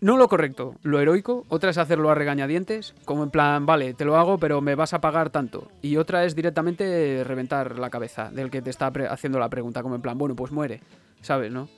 no 0.00 0.16
lo 0.18 0.28
correcto, 0.28 0.74
lo 0.82 1.00
heroico. 1.00 1.44
Otra 1.48 1.70
es 1.70 1.78
hacerlo 1.78 2.10
a 2.10 2.14
regañadientes, 2.14 2.94
como 3.06 3.24
en 3.24 3.30
plan, 3.30 3.64
vale, 3.64 3.94
te 3.94 4.04
lo 4.04 4.16
hago, 4.16 4.38
pero 4.38 4.60
me 4.60 4.74
vas 4.74 4.92
a 4.92 5.00
pagar 5.00 5.30
tanto. 5.30 5.68
Y 5.80 5.96
otra 5.96 6.24
es 6.24 6.34
directamente 6.36 7.24
reventar 7.24 7.78
la 7.78 7.88
cabeza 7.90 8.30
del 8.30 8.50
que 8.50 8.60
te 8.62 8.70
está 8.70 8.92
haciendo 9.10 9.38
la 9.38 9.48
pregunta, 9.48 9.82
como 9.82 9.94
en 9.94 10.02
plan, 10.02 10.18
bueno, 10.18 10.36
pues 10.36 10.52
muere, 10.52 10.80
¿sabes, 11.22 11.50
no? 11.50 11.68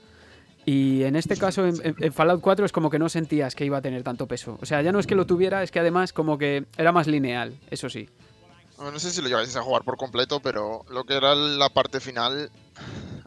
Y 0.67 1.05
en 1.05 1.15
este 1.17 1.37
caso, 1.37 1.65
en, 1.65 1.77
en- 1.83 1.97
en 1.99 2.13
Fallout 2.13 2.41
4 2.43 2.67
es 2.67 2.73
como 2.73 2.91
que 2.91 2.99
no 2.99 3.09
sentías 3.09 3.55
que 3.55 3.65
iba 3.65 3.79
a 3.79 3.83
tener 3.83 4.03
tanto 4.03 4.27
peso. 4.27 4.59
O 4.61 4.67
sea, 4.67 4.83
ya 4.83 4.91
no 4.93 4.99
es 4.99 5.07
que 5.07 5.15
lo 5.15 5.25
tuviera, 5.25 5.63
es 5.63 5.71
que 5.71 5.79
además 5.79 6.13
como 6.13 6.37
que 6.39 6.67
era 6.77 6.91
más 6.93 7.07
lineal, 7.07 7.55
eso 7.71 7.89
sí. 7.89 8.09
No 8.79 8.99
sé 8.99 9.11
si 9.11 9.23
lo 9.23 9.29
lleváis 9.29 9.55
a 9.57 9.63
jugar 9.63 9.85
por 9.85 9.97
completo, 9.97 10.41
pero 10.41 10.85
lo 10.91 11.05
que 11.05 11.15
era 11.15 11.35
la 11.35 11.69
parte 11.71 12.01
final, 12.01 12.51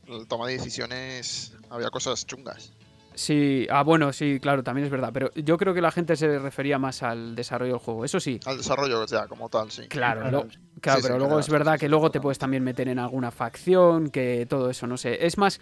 la 0.08 0.26
toma 0.26 0.48
de 0.48 0.54
decisiones, 0.54 1.54
había 1.72 1.90
cosas 1.90 2.26
chungas. 2.28 2.72
Sí, 3.16 3.68
ah, 3.72 3.84
bueno, 3.84 4.14
sí, 4.14 4.40
claro, 4.40 4.62
también 4.64 4.86
es 4.86 4.92
verdad. 4.92 5.10
Pero 5.14 5.32
yo 5.34 5.58
creo 5.58 5.74
que 5.74 5.82
la 5.82 5.92
gente 5.92 6.16
se 6.16 6.40
refería 6.40 6.78
más 6.78 7.04
al 7.04 7.36
desarrollo 7.36 7.74
del 7.74 7.82
juego. 7.82 8.06
Eso 8.06 8.20
sí, 8.20 8.40
Al 8.46 8.58
desarrollo 8.58 9.06
ya, 9.08 9.28
como 9.28 9.50
tal, 9.50 9.72
sí. 9.72 9.88
claro, 9.88 10.22
Claro, 10.22 10.38
lo- 10.44 10.48
claro 10.82 11.00
Sí, 11.00 11.04
sí, 11.04 11.08
pero 11.08 11.18
luego 11.18 11.30
claro, 11.36 11.40
es 11.40 11.50
verdad 11.50 11.74
sí, 11.74 11.80
que 11.80 11.86
sí, 11.88 11.90
luego 11.90 12.12
te 12.12 12.22
puedes 12.22 12.38
también 12.38 12.64
meter 12.64 12.88
en 12.88 13.00
alguna 13.00 13.32
facción, 13.32 14.10
que 14.10 14.46
todo 14.48 14.70
eso, 14.70 14.88
no 14.88 14.98
sé. 14.98 15.26
Es 15.26 15.38
más, 15.38 15.60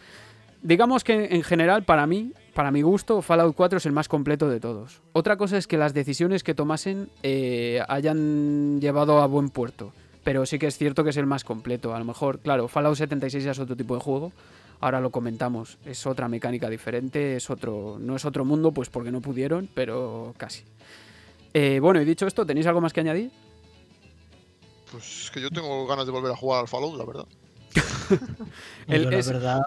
digamos 0.61 1.03
que 1.03 1.27
en 1.31 1.43
general, 1.43 1.83
para 1.83 2.07
mí, 2.07 2.33
para 2.53 2.71
mi 2.71 2.81
gusto, 2.81 3.21
Fallout 3.21 3.55
4 3.55 3.77
es 3.77 3.85
el 3.85 3.91
más 3.91 4.07
completo 4.07 4.49
de 4.49 4.59
todos. 4.59 5.01
Otra 5.13 5.37
cosa 5.37 5.57
es 5.57 5.67
que 5.67 5.77
las 5.77 5.93
decisiones 5.93 6.43
que 6.43 6.53
tomasen 6.53 7.09
eh, 7.23 7.81
hayan 7.87 8.79
llevado 8.81 9.21
a 9.21 9.27
buen 9.27 9.49
puerto. 9.49 9.93
Pero 10.23 10.45
sí 10.45 10.59
que 10.59 10.67
es 10.67 10.77
cierto 10.77 11.03
que 11.03 11.11
es 11.11 11.17
el 11.17 11.25
más 11.25 11.43
completo. 11.43 11.95
A 11.95 11.99
lo 11.99 12.05
mejor, 12.05 12.39
claro, 12.39 12.67
Fallout 12.67 12.97
76 12.97 13.43
ya 13.43 13.51
es 13.51 13.59
otro 13.59 13.77
tipo 13.77 13.95
de 13.95 14.01
juego. 14.01 14.33
Ahora 14.79 14.99
lo 14.99 15.09
comentamos. 15.09 15.77
Es 15.85 16.05
otra 16.05 16.27
mecánica 16.27 16.69
diferente, 16.69 17.37
es 17.37 17.49
otro, 17.49 17.97
no 17.99 18.15
es 18.15 18.25
otro 18.25 18.43
mundo, 18.43 18.71
pues 18.71 18.89
porque 18.89 19.11
no 19.11 19.21
pudieron, 19.21 19.69
pero 19.73 20.33
casi. 20.37 20.63
Eh, 21.53 21.79
bueno, 21.79 22.01
y 22.01 22.05
dicho 22.05 22.27
esto, 22.27 22.45
¿tenéis 22.45 22.67
algo 22.67 22.81
más 22.81 22.93
que 22.93 22.99
añadir? 22.99 23.31
Pues 24.91 25.23
es 25.23 25.31
que 25.31 25.41
yo 25.41 25.49
tengo 25.49 25.85
ganas 25.87 26.05
de 26.05 26.11
volver 26.11 26.31
a 26.31 26.35
jugar 26.35 26.61
al 26.61 26.67
Fallout, 26.67 26.97
la 26.97 27.05
verdad. 27.05 27.25
El- 28.88 29.03
Yo, 29.03 29.11
la 29.11 29.18
es- 29.18 29.28
verdad, 29.28 29.61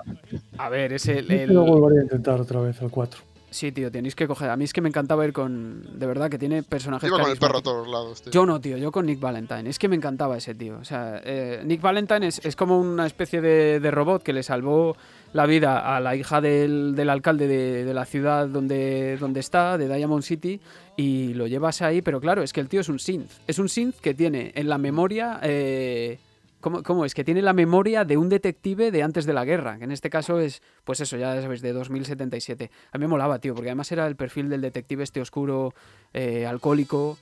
A 0.59 0.69
ver, 0.69 0.93
es 0.95 1.07
el... 1.09 1.27
Yo 1.29 1.35
el- 1.35 1.55
lo 1.55 1.65
volvería 1.65 2.01
a 2.01 2.05
intentar 2.05 2.41
otra 2.41 2.61
vez 2.61 2.81
al 2.83 2.91
4. 2.91 3.21
Sí, 3.53 3.73
tío, 3.73 3.91
tenéis 3.91 4.15
que 4.15 4.29
coger. 4.29 4.49
A 4.49 4.57
mí 4.57 4.63
es 4.63 4.73
que 4.73 4.81
me 4.81 4.89
encantaba 4.89 5.25
ir 5.25 5.33
con. 5.33 5.99
De 5.99 6.07
verdad 6.07 6.31
que 6.31 6.39
tiene 6.39 6.63
personajes. 6.63 7.09
Iba 7.09 7.19
con 7.21 7.33
el 7.33 7.37
perro 7.37 7.59
a 7.59 7.63
todos 7.63 7.89
lados, 7.89 8.23
tío. 8.23 8.31
Yo 8.31 8.47
no, 8.47 8.61
tío, 8.61 8.77
yo 8.77 8.93
con 8.93 9.07
Nick 9.07 9.19
Valentine. 9.19 9.69
Es 9.69 9.77
que 9.81 9.89
me 9.89 9.97
encantaba 9.97 10.37
ese 10.39 10.55
tío. 10.55 10.79
O 10.79 10.85
sea, 10.85 11.21
eh, 11.25 11.61
Nick 11.65 11.81
Valentine 11.81 12.29
es, 12.29 12.41
es 12.45 12.55
como 12.55 12.79
una 12.79 13.07
especie 13.07 13.41
de, 13.41 13.81
de 13.81 13.91
robot 13.91 14.23
que 14.23 14.33
le 14.33 14.45
salvó 14.45 14.97
la 15.33 15.47
vida 15.47 15.97
a 15.97 15.99
la 15.99 16.15
hija 16.15 16.41
del, 16.41 16.95
del 16.95 17.11
alcalde 17.11 17.49
de, 17.49 17.85
de 17.85 17.93
la 17.93 18.05
ciudad 18.05 18.47
donde, 18.47 19.17
donde 19.19 19.41
está, 19.41 19.77
de 19.79 19.93
Diamond 19.93 20.23
City, 20.23 20.61
y 20.97 21.35
lo 21.35 21.49
llevas 21.49 21.83
ahí. 21.83 22.03
Pero 22.03 22.21
claro, 22.21 22.45
es 22.45 22.53
que 22.53 22.61
el 22.61 22.69
tío 22.69 22.83
es 22.83 22.89
un 22.89 23.01
synth. 23.01 23.33
Es 23.49 23.59
un 23.59 23.69
synth 23.69 23.97
que 23.97 24.15
tiene 24.15 24.53
en 24.55 24.69
la 24.69 24.79
memoria. 24.79 25.41
eh, 25.43 26.21
¿Cómo, 26.61 26.83
cómo 26.83 27.05
es? 27.05 27.15
Que 27.15 27.25
tiene 27.25 27.43
la 27.43 27.53
memoria 27.53 28.05
de 28.05 28.17
un 28.17 28.29
detective 28.29 28.91
de 28.91 29.03
antes 29.03 29.27
de 29.27 29.33
la 29.33 29.45
guerra, 29.45 29.79
que 29.79 29.85
en 29.85 29.93
este 29.93 30.11
caso 30.11 30.41
es, 30.41 30.63
pues 30.85 31.01
eso, 31.01 31.17
ya 31.17 31.41
sabes, 31.41 31.63
de 31.63 31.73
2077. 31.73 32.71
A 32.93 32.99
mí 32.99 33.05
me 33.05 33.09
molaba, 33.09 33.39
tío, 33.39 33.55
porque 33.55 33.71
además 33.71 33.91
era 33.93 34.07
el 34.07 34.17
perfil 34.17 34.49
del 34.49 34.61
detective 34.61 35.03
este 35.03 35.21
oscuro, 35.21 35.73
eh, 36.13 36.47
alcohólico, 36.47 37.19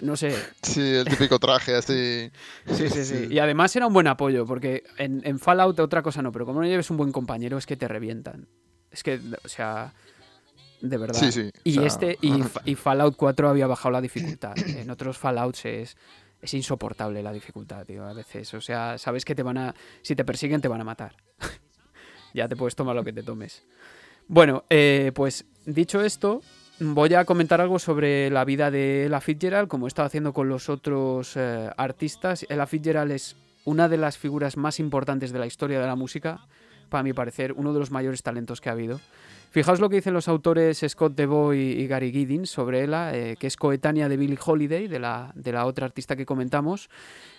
no 0.00 0.14
sé, 0.16 0.34
Sí, 0.62 0.82
el 0.94 1.06
típico 1.06 1.38
traje 1.38 1.74
así. 1.74 2.30
Sí, 2.66 2.88
sí, 2.90 3.04
sí. 3.04 3.28
Y 3.30 3.38
además 3.38 3.74
era 3.76 3.86
un 3.86 3.94
buen 3.94 4.06
apoyo, 4.06 4.44
porque 4.44 4.84
en, 4.98 5.22
en 5.24 5.38
Fallout 5.38 5.78
otra 5.80 6.02
cosa 6.02 6.20
no, 6.22 6.32
pero 6.32 6.44
como 6.44 6.60
no 6.60 6.66
lleves 6.66 6.90
un 6.90 6.98
buen 6.98 7.12
compañero 7.12 7.56
es 7.56 7.66
que 7.66 7.76
te 7.76 7.88
revientan. 7.88 8.46
Es 8.90 9.02
que, 9.02 9.20
o 9.44 9.48
sea, 9.48 9.94
de 10.80 10.96
verdad. 10.98 11.18
Sí, 11.18 11.32
sí, 11.32 11.48
o 11.48 11.60
Y 11.64 11.72
sea, 11.74 11.86
este, 11.86 12.18
y, 12.20 12.42
y 12.64 12.74
Fallout 12.74 13.16
4 13.16 13.48
había 13.48 13.66
bajado 13.66 13.92
la 13.92 14.00
dificultad. 14.00 14.54
En 14.58 14.90
otros 14.90 15.16
Fallouts 15.16 15.64
es, 15.64 15.96
es 16.40 16.54
insoportable 16.54 17.22
la 17.22 17.32
dificultad, 17.32 17.84
tío, 17.84 18.04
a 18.04 18.12
veces. 18.12 18.52
O 18.54 18.60
sea, 18.60 18.98
sabes 18.98 19.24
que 19.24 19.34
te 19.34 19.42
van 19.42 19.58
a, 19.58 19.74
si 20.02 20.14
te 20.14 20.24
persiguen 20.24 20.60
te 20.60 20.68
van 20.68 20.80
a 20.80 20.84
matar. 20.84 21.16
ya 22.34 22.48
te 22.48 22.56
puedes 22.56 22.74
tomar 22.74 22.94
lo 22.94 23.04
que 23.04 23.12
te 23.12 23.22
tomes. 23.22 23.64
Bueno, 24.28 24.64
eh, 24.70 25.12
pues 25.14 25.44
dicho 25.64 26.02
esto, 26.02 26.42
voy 26.80 27.14
a 27.14 27.24
comentar 27.24 27.60
algo 27.60 27.78
sobre 27.78 28.30
la 28.30 28.44
vida 28.44 28.70
de 28.70 29.06
Ella 29.06 29.20
Fitzgerald, 29.20 29.68
como 29.68 29.86
he 29.86 29.88
estado 29.88 30.06
haciendo 30.06 30.32
con 30.32 30.48
los 30.48 30.68
otros 30.68 31.36
eh, 31.36 31.70
artistas. 31.76 32.44
Ella 32.48 32.66
Fitzgerald 32.66 33.12
es 33.12 33.36
una 33.64 33.88
de 33.88 33.96
las 33.96 34.18
figuras 34.18 34.56
más 34.56 34.78
importantes 34.80 35.32
de 35.32 35.38
la 35.38 35.46
historia 35.46 35.80
de 35.80 35.86
la 35.86 35.96
música, 35.96 36.46
para 36.88 37.02
mi 37.02 37.12
parecer, 37.12 37.52
uno 37.52 37.72
de 37.72 37.80
los 37.80 37.90
mayores 37.90 38.22
talentos 38.22 38.60
que 38.60 38.68
ha 38.68 38.72
habido. 38.72 39.00
Fijaos 39.50 39.80
lo 39.80 39.88
que 39.88 39.96
dicen 39.96 40.14
los 40.14 40.28
autores 40.28 40.84
Scott 40.86 41.14
DeVoe 41.14 41.56
y, 41.56 41.86
Gary 41.86 42.12
Giddins 42.12 42.50
sobre 42.50 42.84
ella, 42.84 43.16
eh, 43.16 43.36
que 43.38 43.46
es 43.46 43.56
coetánea 43.56 44.08
de 44.08 44.16
Billie 44.16 44.38
Holiday, 44.44 44.86
de 44.86 44.98
la, 44.98 45.32
de 45.34 45.52
la 45.52 45.64
otra 45.64 45.86
artista 45.86 46.14
que 46.14 46.26
comentamos, 46.26 46.90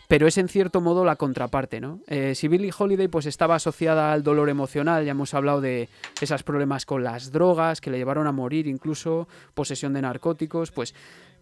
pero 0.08 0.26
es 0.26 0.38
en 0.38 0.48
cierto 0.48 0.80
modo 0.80 1.04
la 1.04 1.18
contraparte, 1.18 1.82
¿no? 1.82 2.00
Eh, 2.08 2.34
si 2.34 2.48
Billie 2.48 2.72
Holiday 2.76 3.08
pues 3.08 3.26
estaba 3.26 3.56
asociada 3.56 4.14
al 4.14 4.24
dolor 4.24 4.50
emocional, 4.50 5.04
ya 5.04 5.12
hemos 5.12 5.34
hablado 5.34 5.60
de 5.62 5.90
esos 6.22 6.44
problemas 6.44 6.86
con 6.86 7.04
las 7.04 7.32
drogas 7.32 7.82
que 7.82 7.92
le 7.92 7.98
llevaron 7.98 8.26
a 8.26 8.32
morir, 8.32 8.68
incluso 8.68 9.28
posesión 9.54 9.94
de 9.94 10.02
narcóticos, 10.02 10.72
pues 10.72 10.96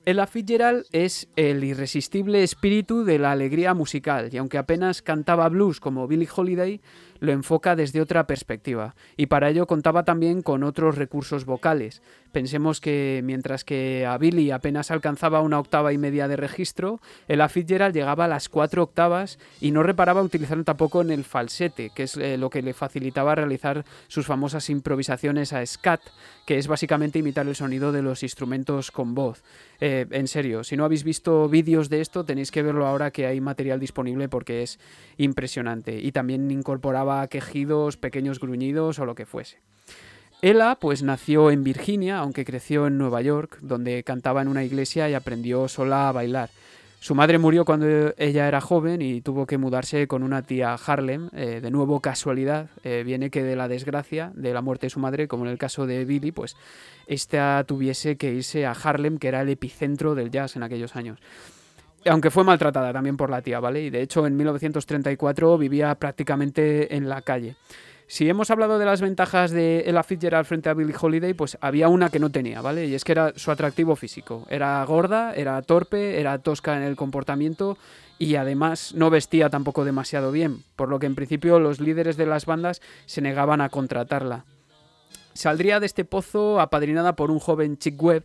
Ella 0.03 0.25
Fitzgerald 0.25 0.85
es 0.91 1.27
el 1.35 1.63
irresistible 1.63 2.43
espíritu 2.43 3.03
de 3.03 3.19
la 3.19 3.31
alegría 3.31 3.73
musical 3.75 4.29
y 4.31 4.37
aunque 4.37 4.57
apenas 4.57 5.03
cantaba 5.03 5.47
blues 5.49 5.79
como 5.79 6.07
Billie 6.07 6.29
Holiday, 6.35 6.81
lo 7.19 7.31
enfoca 7.31 7.75
desde 7.75 8.01
otra 8.01 8.27
perspectiva 8.27 8.95
y 9.17 9.27
para 9.27 9.49
ello 9.49 9.67
contaba 9.67 10.03
también 10.03 10.41
con 10.41 10.63
otros 10.63 10.95
recursos 10.95 11.45
vocales. 11.45 12.01
Pensemos 12.31 12.81
que 12.81 13.21
mientras 13.23 13.63
que 13.63 14.05
a 14.05 14.17
Billy 14.17 14.51
apenas 14.51 14.91
alcanzaba 14.91 15.39
una 15.39 15.57
octava 15.57 15.93
y 15.93 15.97
media 15.97 16.27
de 16.27 16.35
registro, 16.35 16.99
Ella 17.29 17.47
Fitzgerald 17.47 17.95
llegaba 17.95 18.25
a 18.25 18.27
las 18.27 18.49
cuatro 18.49 18.83
octavas 18.83 19.39
y 19.61 19.71
no 19.71 19.83
reparaba 19.83 20.21
utilizar 20.21 20.61
tampoco 20.65 21.01
en 21.01 21.11
el 21.11 21.23
falsete, 21.23 21.91
que 21.95 22.03
es 22.03 22.17
eh, 22.17 22.37
lo 22.37 22.49
que 22.49 22.61
le 22.61 22.73
facilitaba 22.73 23.35
realizar 23.35 23.85
sus 24.07 24.25
famosas 24.25 24.69
improvisaciones 24.69 25.53
a 25.53 25.65
scat, 25.65 26.01
que 26.45 26.57
es 26.57 26.67
básicamente 26.67 27.19
imitar 27.19 27.47
el 27.47 27.55
sonido 27.55 27.93
de 27.93 28.01
los 28.01 28.21
instrumentos 28.21 28.91
con 28.91 29.15
voz. 29.15 29.41
Eh, 29.79 30.05
en 30.11 30.27
serio, 30.27 30.63
si 30.63 30.75
no 30.75 30.83
habéis 30.83 31.05
visto 31.05 31.47
vídeos 31.47 31.89
de 31.89 32.01
esto, 32.01 32.25
tenéis 32.25 32.51
que 32.51 32.63
verlo 32.63 32.85
ahora 32.85 33.11
que 33.11 33.27
hay 33.27 33.39
material 33.39 33.79
disponible 33.79 34.27
porque 34.27 34.61
es 34.61 34.79
impresionante. 35.17 35.97
Y 35.99 36.11
también 36.11 36.51
incorporaba 36.51 37.04
quejidos, 37.29 37.97
pequeños 37.97 38.39
gruñidos 38.39 38.99
o 38.99 39.05
lo 39.05 39.15
que 39.15 39.25
fuese. 39.25 39.59
Ella, 40.41 40.77
pues 40.79 41.01
nació 41.01 41.49
en 41.49 41.63
Virginia, 41.63 42.19
aunque 42.19 42.45
creció 42.45 42.87
en 42.87 42.97
Nueva 42.97 43.21
York, 43.21 43.57
donde 43.61 44.03
cantaba 44.03 44.41
en 44.41 44.47
una 44.47 44.63
iglesia 44.63 45.09
y 45.09 45.13
aprendió 45.13 45.67
sola 45.67 46.09
a 46.09 46.11
bailar. 46.11 46.49
Su 46.99 47.13
madre 47.13 47.37
murió 47.37 47.65
cuando 47.65 47.87
ella 48.17 48.47
era 48.47 48.61
joven 48.61 49.01
y 49.01 49.21
tuvo 49.21 49.45
que 49.45 49.59
mudarse 49.59 50.07
con 50.07 50.23
una 50.23 50.41
tía 50.41 50.73
a 50.73 50.75
Harlem. 50.75 51.29
Eh, 51.33 51.59
de 51.61 51.69
nuevo, 51.69 51.99
casualidad, 51.99 52.69
eh, 52.83 53.03
viene 53.05 53.29
que 53.29 53.43
de 53.43 53.55
la 53.55 53.67
desgracia 53.67 54.31
de 54.33 54.53
la 54.53 54.61
muerte 54.61 54.87
de 54.87 54.89
su 54.89 54.99
madre, 54.99 55.27
como 55.27 55.45
en 55.45 55.51
el 55.51 55.59
caso 55.59 55.85
de 55.85 56.03
Billy, 56.03 56.31
pues 56.31 56.55
esta 57.05 57.63
tuviese 57.67 58.17
que 58.17 58.33
irse 58.33 58.65
a 58.65 58.71
Harlem, 58.71 59.19
que 59.19 59.27
era 59.27 59.41
el 59.41 59.49
epicentro 59.49 60.15
del 60.15 60.31
jazz 60.31 60.55
en 60.55 60.63
aquellos 60.63 60.95
años. 60.95 61.19
Aunque 62.05 62.31
fue 62.31 62.43
maltratada 62.43 62.93
también 62.93 63.17
por 63.17 63.29
la 63.29 63.41
tía, 63.41 63.59
¿vale? 63.59 63.81
Y 63.81 63.89
de 63.89 64.01
hecho 64.01 64.27
en 64.27 64.37
1934 64.37 65.57
vivía 65.57 65.95
prácticamente 65.95 66.95
en 66.95 67.09
la 67.09 67.21
calle. 67.21 67.55
Si 68.07 68.29
hemos 68.29 68.51
hablado 68.51 68.77
de 68.77 68.85
las 68.85 69.01
ventajas 69.01 69.49
de 69.49 69.83
Ella 69.87 70.03
Fitzgerald 70.03 70.45
frente 70.45 70.69
a 70.69 70.75
Billie 70.75 70.95
Holiday, 70.99 71.33
pues 71.33 71.57
había 71.59 71.89
una 71.89 72.09
que 72.09 72.19
no 72.19 72.29
tenía, 72.29 72.61
¿vale? 72.61 72.85
Y 72.85 72.93
es 72.93 73.03
que 73.03 73.13
era 73.13 73.33
su 73.35 73.49
atractivo 73.49 73.95
físico. 73.95 74.45
Era 74.47 74.83
gorda, 74.85 75.33
era 75.33 75.59
torpe, 75.63 76.19
era 76.19 76.37
tosca 76.37 76.77
en 76.77 76.83
el 76.83 76.95
comportamiento 76.95 77.79
y 78.19 78.35
además 78.35 78.93
no 78.93 79.09
vestía 79.09 79.49
tampoco 79.49 79.85
demasiado 79.85 80.31
bien, 80.31 80.63
por 80.75 80.89
lo 80.89 80.99
que 80.99 81.07
en 81.07 81.15
principio 81.15 81.59
los 81.59 81.79
líderes 81.79 82.15
de 82.15 82.27
las 82.27 82.45
bandas 82.45 82.79
se 83.07 83.21
negaban 83.21 83.59
a 83.59 83.69
contratarla. 83.69 84.45
Saldría 85.33 85.79
de 85.79 85.87
este 85.87 86.05
pozo 86.05 86.61
apadrinada 86.61 87.15
por 87.15 87.31
un 87.31 87.39
joven 87.39 87.77
Chick 87.77 88.01
Webb 88.01 88.23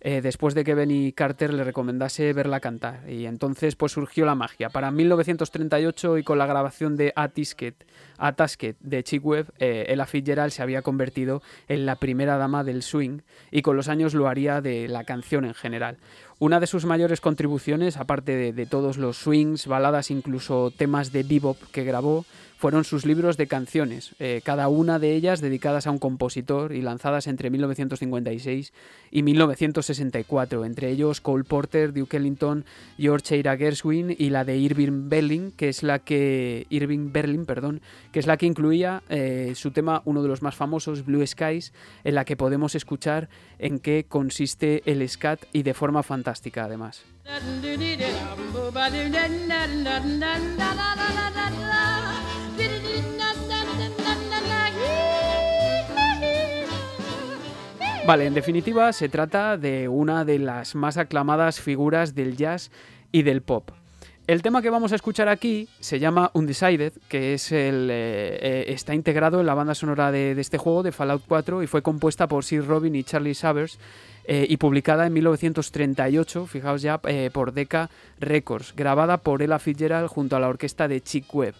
eh, 0.00 0.20
después 0.22 0.54
de 0.54 0.64
que 0.64 0.74
Benny 0.74 1.12
Carter 1.12 1.52
le 1.52 1.64
recomendase 1.64 2.32
verla 2.32 2.60
cantar. 2.60 3.08
Y 3.08 3.26
entonces 3.26 3.76
pues 3.76 3.92
surgió 3.92 4.24
la 4.24 4.34
magia. 4.34 4.70
Para 4.70 4.90
1938 4.90 6.18
y 6.18 6.22
con 6.22 6.38
la 6.38 6.46
grabación 6.46 6.96
de 6.96 7.12
Atisket, 7.16 7.86
Atasket 8.18 8.76
de 8.80 9.04
Chick 9.04 9.24
Webb, 9.24 9.52
eh, 9.58 9.86
Ella 9.88 10.06
Fitzgerald 10.06 10.52
se 10.52 10.62
había 10.62 10.82
convertido 10.82 11.42
en 11.68 11.86
la 11.86 11.96
primera 11.96 12.36
dama 12.38 12.64
del 12.64 12.82
swing 12.82 13.20
y 13.50 13.62
con 13.62 13.76
los 13.76 13.88
años 13.88 14.14
lo 14.14 14.28
haría 14.28 14.60
de 14.60 14.88
la 14.88 15.04
canción 15.04 15.44
en 15.44 15.54
general. 15.54 15.98
Una 16.38 16.58
de 16.58 16.66
sus 16.66 16.86
mayores 16.86 17.20
contribuciones, 17.20 17.98
aparte 17.98 18.52
de 18.52 18.66
todos 18.66 18.96
los 18.96 19.18
swings, 19.18 19.66
baladas, 19.66 20.10
incluso 20.10 20.70
temas 20.70 21.12
de 21.12 21.22
bebop 21.22 21.58
que 21.70 21.84
grabó, 21.84 22.24
fueron 22.60 22.84
sus 22.84 23.06
libros 23.06 23.38
de 23.38 23.46
canciones, 23.46 24.14
eh, 24.18 24.42
cada 24.44 24.68
una 24.68 24.98
de 24.98 25.14
ellas 25.14 25.40
dedicadas 25.40 25.86
a 25.86 25.90
un 25.90 25.98
compositor 25.98 26.74
y 26.74 26.82
lanzadas 26.82 27.26
entre 27.26 27.48
1956 27.48 28.74
y 29.10 29.22
1964, 29.22 30.66
entre 30.66 30.90
ellos 30.90 31.22
Cole 31.22 31.44
Porter, 31.44 31.94
Duke 31.94 32.18
Ellington, 32.18 32.66
George 32.98 33.34
Eira 33.34 33.56
Gershwin 33.56 34.14
y 34.16 34.28
la 34.28 34.44
de 34.44 34.58
Irving 34.58 35.08
Berlin, 35.08 35.54
que 35.56 35.70
es 35.70 35.82
la 35.82 36.00
que 36.00 36.66
Irving 36.68 37.12
Berlin, 37.12 37.46
perdón, 37.46 37.80
que 38.12 38.18
es 38.18 38.26
la 38.26 38.36
que 38.36 38.44
incluía 38.44 39.02
eh, 39.08 39.54
su 39.56 39.70
tema, 39.70 40.02
uno 40.04 40.22
de 40.22 40.28
los 40.28 40.42
más 40.42 40.54
famosos, 40.54 41.06
Blue 41.06 41.26
Skies, 41.26 41.72
en 42.04 42.14
la 42.14 42.26
que 42.26 42.36
podemos 42.36 42.74
escuchar 42.74 43.30
en 43.58 43.78
qué 43.78 44.04
consiste 44.06 44.82
el 44.84 45.08
scat 45.08 45.40
y 45.54 45.62
de 45.62 45.72
forma 45.72 46.02
fantástica 46.02 46.64
además. 46.64 47.04
Vale, 58.10 58.26
en 58.26 58.34
definitiva 58.34 58.92
se 58.92 59.08
trata 59.08 59.56
de 59.56 59.86
una 59.86 60.24
de 60.24 60.40
las 60.40 60.74
más 60.74 60.96
aclamadas 60.96 61.60
figuras 61.60 62.12
del 62.12 62.36
jazz 62.36 62.72
y 63.12 63.22
del 63.22 63.40
pop. 63.40 63.70
El 64.26 64.42
tema 64.42 64.62
que 64.62 64.68
vamos 64.68 64.90
a 64.90 64.96
escuchar 64.96 65.28
aquí 65.28 65.68
se 65.78 66.00
llama 66.00 66.32
Undecided, 66.34 66.92
que 67.08 67.34
es 67.34 67.52
el, 67.52 67.88
eh, 67.88 68.38
eh, 68.42 68.64
está 68.66 68.96
integrado 68.96 69.38
en 69.38 69.46
la 69.46 69.54
banda 69.54 69.76
sonora 69.76 70.10
de, 70.10 70.32
este 70.40 70.58
juego, 70.58 70.82
de 70.82 70.90
Fallout 70.90 71.22
4, 71.28 71.62
y 71.62 71.68
fue 71.68 71.82
compuesta 71.82 72.26
por 72.26 72.44
Sir 72.44 72.66
Robin 72.66 72.96
y 72.96 73.04
Charlie 73.04 73.32
Savers 73.36 73.78
eh, 74.24 74.44
y 74.48 74.56
publicada 74.56 75.06
en 75.06 75.12
1938, 75.12 76.48
fijaos 76.48 76.82
ya, 76.82 76.98
por 76.98 77.52
Decca 77.52 77.90
Records, 78.18 78.74
grabada 78.74 79.18
por 79.18 79.40
Ella 79.40 79.60
Fitzgerald 79.60 80.08
junto 80.08 80.34
a 80.34 80.40
la 80.40 80.48
orquesta 80.48 80.88
de 80.88 81.00
Chick 81.00 81.32
Webb. 81.32 81.54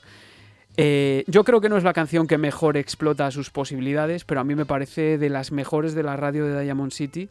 Eh, 0.77 1.25
yo 1.27 1.45
creo 1.45 1.61
que 1.61 1.68
no 1.68 1.77
es 1.77 1.85
la 1.85 1.93
canción 1.93 2.27
que 2.27 2.39
mejor 2.39 2.77
explota 2.77 3.31
sus 3.31 3.51
posibilidades, 3.51 4.25
pero 4.25 4.41
a 4.41 4.45
mí 4.45 4.55
me 4.55 4.66
parece 4.66 5.18
de 5.18 5.29
las 5.29 5.53
mejores 5.53 5.95
de 5.95 6.03
la 6.03 6.16
radio 6.16 6.47
de 6.47 6.62
Diamond 6.62 6.93
City. 6.93 7.29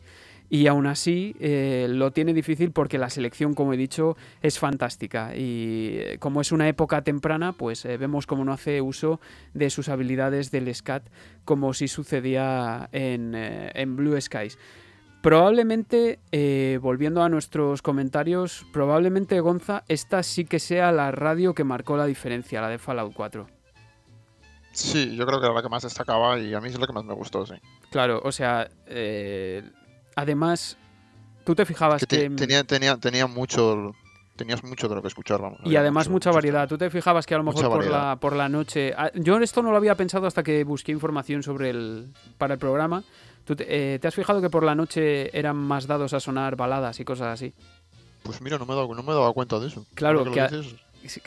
Y 0.51 0.65
aún 0.65 0.87
así 0.87 1.35
eh, 1.39 1.85
lo 1.89 2.11
tiene 2.11 2.33
difícil 2.33 2.71
porque 2.71 2.97
la 2.97 3.11
selección, 3.11 3.53
como 3.53 3.73
he 3.73 3.77
dicho, 3.77 4.17
es 4.41 4.57
fantástica. 4.57 5.35
Y 5.35 5.97
eh, 5.99 6.17
como 6.19 6.41
es 6.41 6.51
una 6.51 6.67
época 6.67 7.03
temprana, 7.03 7.53
pues 7.53 7.83
vemos 7.83 8.25
cómo 8.25 8.43
no 8.43 8.51
hace 8.51 8.81
uso 8.81 9.19
de 9.53 9.69
sus 9.69 9.89
habilidades 9.89 10.49
del 10.49 10.73
scat, 10.73 11.03
como 11.45 11.73
si 11.75 11.87
sucedía 11.87 12.89
en 12.91 13.95
Blue 13.95 14.19
Skies. 14.19 14.57
Probablemente, 15.21 16.19
eh, 16.31 16.79
volviendo 16.81 17.21
a 17.21 17.29
nuestros 17.29 17.81
comentarios, 17.81 18.65
probablemente 18.71 19.39
Gonza, 19.41 19.83
esta 19.89 20.23
sí 20.23 20.45
que 20.45 20.59
sea 20.59 20.91
la 20.93 21.11
radio 21.11 21.53
que 21.53 21.65
marcó 21.65 21.97
la 21.97 22.05
diferencia, 22.05 22.61
la 22.61 22.69
de 22.69 22.77
Fallout 22.77 23.13
4. 23.13 23.47
Sí, 24.71 25.15
yo 25.17 25.25
creo 25.25 25.39
que 25.41 25.45
era 25.47 25.55
la 25.55 25.61
que 25.61 25.67
más 25.69 25.83
destacaba 25.83 26.39
y 26.39 26.53
a 26.53 26.61
mí 26.61 26.69
es 26.69 26.79
la 26.79 26.87
que 26.87 26.93
más 26.93 27.03
me 27.03 27.13
gustó, 27.13 27.45
sí. 27.45 27.55
Claro, 27.91 28.21
o 28.23 28.31
sea, 28.31 28.69
eh, 28.87 29.63
además, 30.15 30.77
tú 31.43 31.53
te 31.53 31.65
fijabas 31.65 31.99
Que 32.01 32.07
que... 32.07 32.29
te- 32.29 32.35
tenía, 32.35 32.63
tenía, 32.63 32.95
tenía 32.97 33.27
mucho. 33.27 33.91
Tenías 34.37 34.63
mucho 34.63 34.87
de 34.87 34.95
lo 34.95 35.01
que 35.01 35.09
escuchar, 35.09 35.41
vamos. 35.41 35.59
Y 35.65 35.75
además 35.75 36.07
mucho- 36.07 36.29
mucha 36.29 36.31
variedad. 36.31 36.65
Tú 36.69 36.77
te 36.77 36.89
fijabas 36.89 37.25
que 37.25 37.35
a 37.35 37.39
lo 37.39 37.43
mejor 37.43 37.67
por 37.67 37.85
la, 37.85 38.15
por 38.21 38.33
la 38.37 38.47
noche... 38.47 38.93
ah, 38.97 39.11
Yo 39.13 39.37
esto 39.39 39.61
no 39.61 39.71
lo 39.71 39.75
había 39.75 39.95
pensado 39.95 40.27
hasta 40.27 40.43
que 40.43 40.63
busqué 40.63 40.93
información 40.93 41.43
sobre 41.43 41.71
el 41.71 42.13
para 42.37 42.53
el 42.53 42.59
programa. 42.59 43.03
¿Tú 43.49 43.55
te, 43.55 43.65
eh, 43.95 43.97
te 43.97 44.07
has 44.07 44.13
fijado 44.13 44.41
que 44.41 44.49
por 44.51 44.63
la 44.63 44.75
noche 44.75 45.35
eran 45.35 45.55
más 45.57 45.87
dados 45.87 46.13
a 46.13 46.19
sonar 46.19 46.55
baladas 46.55 46.99
y 46.99 47.03
cosas 47.03 47.29
así? 47.33 47.51
Pues 48.21 48.41
mira, 48.41 48.59
no 48.59 48.67
me 48.67 48.73
he 48.73 48.75
dado, 48.75 48.93
no 48.93 49.01
me 49.01 49.11
he 49.11 49.15
dado 49.15 49.33
cuenta 49.33 49.59
de 49.59 49.65
eso. 49.69 49.87
Claro, 49.95 50.23
que 50.31 50.39
a- 50.39 50.51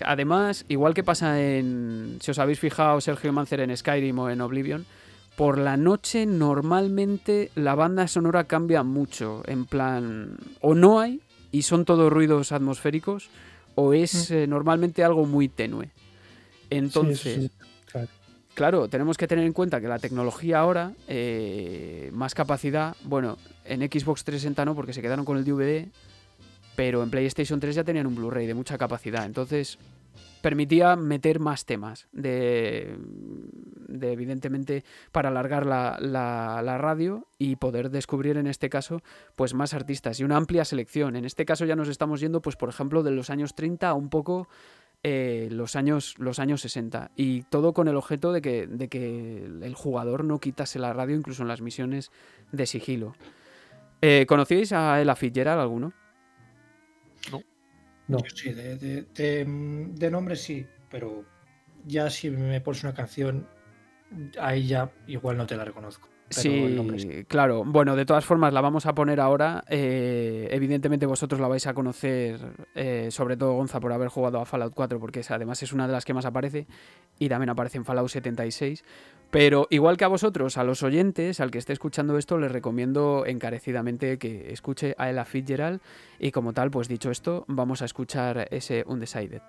Además, 0.07 0.65
igual 0.69 0.95
que 0.95 1.03
pasa 1.03 1.43
en... 1.43 2.19
Si 2.21 2.31
os 2.31 2.39
habéis 2.39 2.61
fijado 2.61 3.01
Sergio 3.01 3.33
Mancer 3.33 3.59
en 3.59 3.77
Skyrim 3.77 4.17
o 4.21 4.31
en 4.31 4.41
Oblivion, 4.41 4.87
por 5.35 5.59
la 5.59 5.77
noche 5.77 6.25
normalmente 6.25 7.51
la 7.57 7.75
banda 7.75 8.07
sonora 8.07 8.45
cambia 8.45 8.85
mucho. 8.85 9.43
En 9.49 9.65
plan, 9.65 10.37
o 10.61 10.77
no 10.77 11.01
hay 11.01 11.23
y 11.51 11.63
son 11.63 11.85
todos 11.85 12.13
ruidos 12.13 12.53
atmosféricos, 12.53 13.31
o 13.75 13.95
es 13.95 14.31
eh, 14.31 14.47
normalmente 14.47 15.03
algo 15.03 15.27
muy 15.27 15.49
tenue. 15.49 15.91
Entonces, 16.71 17.35
Sí, 17.35 17.49
sí, 17.49 17.51
claro. 18.55 18.89
Tenemos 18.89 19.17
que 19.17 19.27
tener 19.27 19.45
en 19.45 19.53
cuenta 19.53 19.81
que 19.81 19.89
la 19.89 19.99
tecnología 19.99 20.61
ahora, 20.61 20.93
eh, 21.09 22.11
más 22.13 22.35
capacidad, 22.35 22.97
bueno, 23.05 23.37
en 23.65 23.81
Xbox 23.81 24.25
360 24.25 24.65
no, 24.65 24.75
porque 24.75 24.93
se 24.93 25.03
quedaron 25.03 25.25
con 25.25 25.37
el 25.37 25.45
DVD, 25.45 25.89
pero 26.77 27.03
en 27.03 27.11
PlayStation 27.11 27.61
3 27.61 27.75
ya 27.77 27.85
tenían 27.85 28.07
un 28.07 28.15
Blu-ray 28.15 28.47
de 28.47 28.55
mucha 28.55 28.79
capacidad, 28.79 29.25
entonces 29.27 29.79
permitía 30.43 30.97
meter 30.97 31.39
más 31.39 31.65
temas, 31.67 32.09
de, 32.13 32.97
de, 33.87 34.13
evidentemente 34.13 34.83
para 35.13 35.29
alargar 35.29 35.65
la, 35.67 35.97
la- 36.01 36.61
la 36.65 36.79
radio 36.79 37.29
y 37.39 37.55
poder 37.57 37.91
descubrir 37.91 38.37
en 38.37 38.49
este 38.49 38.69
caso 38.69 39.03
pues 39.37 39.55
más 39.55 39.73
artistas 39.73 40.19
y 40.19 40.25
una 40.25 40.37
amplia 40.37 40.65
selección. 40.65 41.15
En 41.15 41.25
este 41.25 41.45
caso 41.45 41.65
ya 41.65 41.77
nos 41.77 41.89
estamos 41.89 42.21
yendo 42.21 42.43
pues 42.43 42.57
por 42.57 42.69
ejemplo 42.69 43.05
de 43.05 43.13
los 43.13 43.31
años 43.31 43.55
30 43.55 43.89
a 43.89 43.95
un 43.95 44.09
poco 44.09 44.49
eh, 45.03 45.49
los, 45.51 45.77
años, 45.77 46.15
los 46.19 46.39
años 46.39 46.61
60. 46.63 47.11
Y 47.17 47.43
todo 47.45 47.73
con 47.73 47.89
el 47.89 47.97
objeto 47.97 48.33
de 48.33 48.41
que, 48.43 48.67
de 48.67 48.89
que 48.89 49.45
el 49.45 49.75
jugador 49.75 50.25
no 50.25 50.39
quitase 50.39 50.79
la 50.79 50.93
radio, 50.93 51.17
incluso 51.17 51.43
en 51.43 51.49
las 51.49 51.61
misiones 51.61 52.11
de 52.53 52.67
sigilo. 52.67 53.15
Eh, 54.01 54.27
¿Conocíais 54.27 54.73
a 54.73 55.01
Ella 55.01 55.15
Fitzgerald 55.15 55.61
alguno? 55.61 55.93
No. 58.09 58.19
Yo 58.19 58.25
sí, 58.35 58.53
de, 58.53 58.77
de- 58.77 59.03
de- 59.15 59.45
de 59.47 60.11
nombre 60.11 60.37
sí, 60.37 60.67
pero 60.91 61.25
ya 61.87 62.11
si 62.11 62.31
me 62.31 62.61
pones 62.61 62.83
una 62.83 62.95
canción, 62.95 63.47
ahí 64.41 64.67
ya 64.67 64.93
igual 65.07 65.37
no 65.37 65.47
te 65.47 65.57
la 65.57 65.65
reconozco. 65.65 66.09
Sí. 66.33 67.25
Claro. 67.29 67.65
Bueno, 67.65 67.97
de 67.97 68.05
todas 68.05 68.25
formas 68.25 68.53
la 68.53 68.61
vamos 68.61 68.87
a 68.87 68.95
poner 68.95 69.21
ahora. 69.21 69.65
Eh, 69.69 70.49
evidentemente 70.51 71.07
vosotros 71.07 71.41
la 71.41 71.49
vais 71.49 71.67
a 71.67 71.75
conocer, 71.75 72.39
eh, 72.75 73.09
sobre 73.11 73.37
todo 73.37 73.53
Gonza, 73.55 73.81
por 73.81 73.93
haber 73.93 74.09
jugado 74.09 74.41
a 74.41 74.45
Fallout 74.47 74.75
4, 74.75 74.99
porque 75.01 75.21
es- 75.21 75.31
además 75.31 75.63
es 75.63 75.73
una 75.73 75.87
de 75.87 75.93
las 75.93 76.05
que 76.05 76.15
más 76.15 76.25
aparece 76.27 76.67
y 77.19 77.29
también 77.29 77.51
aparece 77.51 77.79
en 77.79 77.85
Fallout 77.85 78.09
76. 78.09 78.85
Pero 79.31 79.67
igual 79.71 79.97
que 79.97 80.05
a 80.05 80.09
vosotros, 80.09 80.59
a 80.59 80.65
los 80.65 80.83
oyentes, 80.83 81.41
al 81.41 81.51
que 81.51 81.59
esté 81.59 81.73
escuchando 81.73 82.19
esto, 82.19 82.37
les 82.39 82.53
recomiendo 82.53 83.25
encarecidamente 83.27 84.19
que 84.19 84.53
escuche 84.53 84.95
a 84.99 85.11
Ella 85.11 85.25
Fitzgerald 85.25 85.81
y 86.19 86.33
como 86.33 86.53
tal, 86.53 86.71
pues 86.71 86.87
dicho 86.89 87.11
esto, 87.11 87.45
vamos 87.49 87.81
a 87.81 87.87
escuchar 87.87 88.47
ese 88.51 88.85
Undecided. 88.87 89.41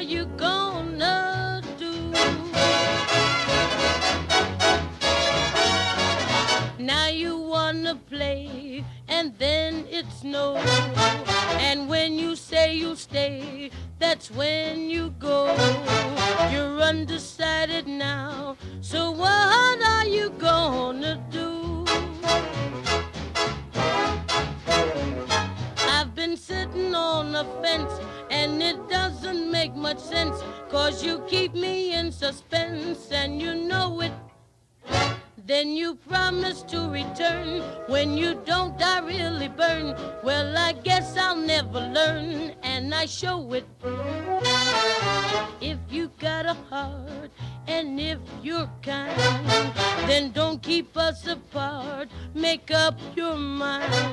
Are 0.00 0.02
you 0.02 0.24
gonna 0.38 1.60
do? 1.78 1.92
Now 6.78 7.08
you 7.08 7.36
wanna 7.36 7.96
play, 8.08 8.82
and 9.08 9.36
then 9.36 9.84
it's 9.90 10.24
no. 10.24 10.56
And 11.68 11.86
when 11.86 12.14
you 12.14 12.34
say 12.34 12.74
you'll 12.74 12.96
stay, 12.96 13.70
that's 13.98 14.30
when 14.30 14.88
you 14.88 15.10
go. 15.18 15.54
You're 16.50 16.80
undecided 16.80 17.86
now, 17.86 18.56
so 18.80 19.10
what 19.10 19.78
are 19.84 20.06
you 20.06 20.30
gonna 20.38 21.22
do? 21.30 21.84
I've 25.94 26.14
been 26.14 26.38
sitting 26.38 26.94
on 26.94 27.34
a 27.34 27.44
fence, 27.60 27.92
and 28.30 28.62
it 28.62 28.78
doesn't 28.88 29.19
make 29.60 29.76
much 29.76 29.98
sense, 29.98 30.42
cause 30.70 31.04
you 31.04 31.22
keep 31.28 31.52
me 31.52 31.92
in 31.92 32.10
suspense, 32.10 33.12
and 33.12 33.42
you 33.42 33.54
know 33.54 34.00
it. 34.00 34.12
Then 35.46 35.68
you 35.80 35.96
promise 35.96 36.62
to 36.72 36.88
return. 36.88 37.60
When 37.86 38.16
you 38.16 38.40
don't, 38.46 38.80
I 38.80 39.00
really 39.00 39.48
burn. 39.48 39.94
Well, 40.24 40.56
I 40.56 40.72
guess 40.72 41.14
I'll 41.18 41.36
never 41.36 41.80
learn, 41.98 42.54
and 42.62 42.94
I 42.94 43.04
show 43.04 43.52
it. 43.52 43.66
If 45.60 45.78
you 45.90 46.10
got 46.18 46.46
a 46.46 46.56
heart, 46.70 47.30
and 47.66 48.00
if 48.00 48.20
you're 48.42 48.70
kind, 48.80 49.20
then 50.08 50.30
don't 50.30 50.62
keep 50.62 50.96
us 50.96 51.26
apart. 51.26 52.08
Make 52.32 52.70
up 52.70 52.98
your 53.14 53.36
mind. 53.36 54.09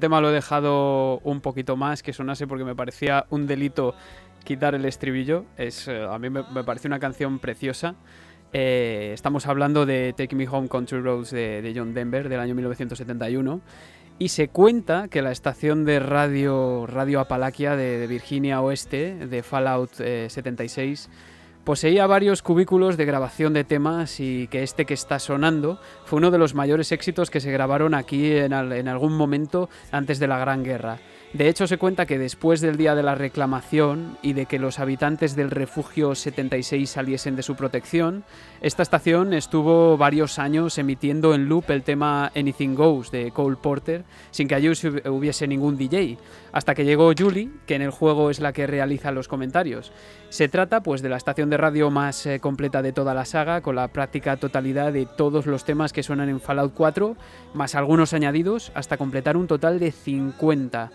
Tema 0.00 0.20
lo 0.20 0.30
he 0.30 0.32
dejado 0.32 1.18
un 1.20 1.40
poquito 1.40 1.76
más 1.76 2.02
que 2.02 2.12
sonase 2.12 2.46
porque 2.46 2.64
me 2.64 2.74
parecía 2.74 3.26
un 3.30 3.46
delito 3.46 3.94
quitar 4.44 4.74
el 4.74 4.84
estribillo. 4.84 5.44
Es, 5.56 5.86
eh, 5.86 6.04
a 6.04 6.18
mí 6.18 6.30
me, 6.30 6.42
me 6.52 6.64
parece 6.64 6.88
una 6.88 6.98
canción 6.98 7.38
preciosa. 7.38 7.94
Eh, 8.52 9.12
estamos 9.14 9.46
hablando 9.46 9.86
de 9.86 10.12
Take 10.16 10.34
Me 10.34 10.48
Home 10.48 10.68
Country 10.68 11.00
Roads 11.00 11.30
de, 11.30 11.72
John 11.74 11.94
Denver 11.94 12.28
del 12.28 12.40
año 12.40 12.54
1971. 12.54 13.60
Y 14.18 14.28
se 14.28 14.48
cuenta 14.48 15.08
que 15.08 15.22
la 15.22 15.30
estación 15.30 15.84
de 15.84 15.98
radio 15.98 16.86
Radio 16.86 17.20
Apalaquia 17.20 17.76
de, 17.76 18.06
Virginia 18.06 18.60
Oeste, 18.60 19.14
de 19.14 19.42
Fallout 19.42 19.92
eh, 20.00 20.26
76, 20.28 21.08
poseía 21.70 22.04
varios 22.08 22.42
cubículos 22.42 22.96
de 22.96 23.04
grabación 23.04 23.52
de 23.52 23.62
temas 23.62 24.18
y 24.18 24.48
que 24.48 24.64
este 24.64 24.86
que 24.86 24.94
está 24.94 25.20
sonando 25.20 25.78
fue 26.04 26.16
uno 26.16 26.32
de 26.32 26.38
los 26.38 26.52
mayores 26.52 26.90
éxitos 26.90 27.30
que 27.30 27.38
se 27.38 27.52
grabaron 27.52 27.94
aquí 27.94 28.32
en, 28.32 28.52
al- 28.52 28.72
algún 28.88 29.12
momento 29.16 29.68
antes 29.92 30.18
de 30.18 30.26
la 30.26 30.40
Gran 30.40 30.64
Guerra. 30.64 30.98
De 31.32 31.48
hecho, 31.48 31.68
se 31.68 31.78
cuenta 31.78 32.06
que 32.06 32.18
después 32.18 32.60
del 32.60 32.76
día 32.76 32.96
de 32.96 33.04
la 33.04 33.14
reclamación 33.14 34.18
y 34.20 34.32
de 34.32 34.46
que 34.46 34.58
los 34.58 34.80
habitantes 34.80 35.36
del 35.36 35.52
refugio 35.52 36.16
76 36.16 36.90
saliesen 36.90 37.36
de 37.36 37.44
su 37.44 37.54
protección, 37.54 38.24
esta 38.60 38.82
estación 38.82 39.32
estuvo 39.32 39.96
varios 39.96 40.40
años 40.40 40.76
emitiendo 40.76 41.32
en 41.32 41.48
loop 41.48 41.70
el 41.70 41.84
tema 41.84 42.32
Anything 42.34 42.74
Goes 42.74 43.12
de 43.12 43.30
Cole 43.30 43.56
Porter 43.62 44.02
sin 44.32 44.48
que 44.48 44.56
allí 44.56 44.66
hubi- 44.70 45.08
hubiese 45.08 45.46
ningún 45.46 45.76
DJ, 45.76 46.18
hasta 46.50 46.74
que 46.74 46.84
llegó 46.84 47.12
Julie, 47.16 47.48
que 47.64 47.76
en 47.76 47.82
el 47.82 47.90
juego 47.92 48.30
es 48.30 48.40
la 48.40 48.52
que 48.52 48.66
realiza 48.66 49.12
los 49.12 49.28
comentarios. 49.28 49.92
Se 50.30 50.48
trata 50.48 50.82
pues 50.82 51.00
de 51.00 51.10
la 51.10 51.16
estación 51.16 51.48
de 51.48 51.58
radio 51.58 51.90
más 51.92 52.26
eh, 52.26 52.40
completa 52.40 52.82
de 52.82 52.92
toda 52.92 53.14
la 53.14 53.24
saga, 53.24 53.60
con 53.60 53.76
la 53.76 53.86
práctica 53.86 54.36
totalidad 54.36 54.92
de 54.92 55.06
todos 55.06 55.46
los 55.46 55.64
temas 55.64 55.92
que 55.92 56.02
suenan 56.02 56.28
en 56.28 56.40
Fallout 56.40 56.74
4, 56.74 57.16
más 57.54 57.76
algunos 57.76 58.14
añadidos, 58.14 58.72
hasta 58.74 58.96
completar 58.96 59.36
un 59.36 59.46
total 59.46 59.78
de 59.78 59.92
50 59.92 60.90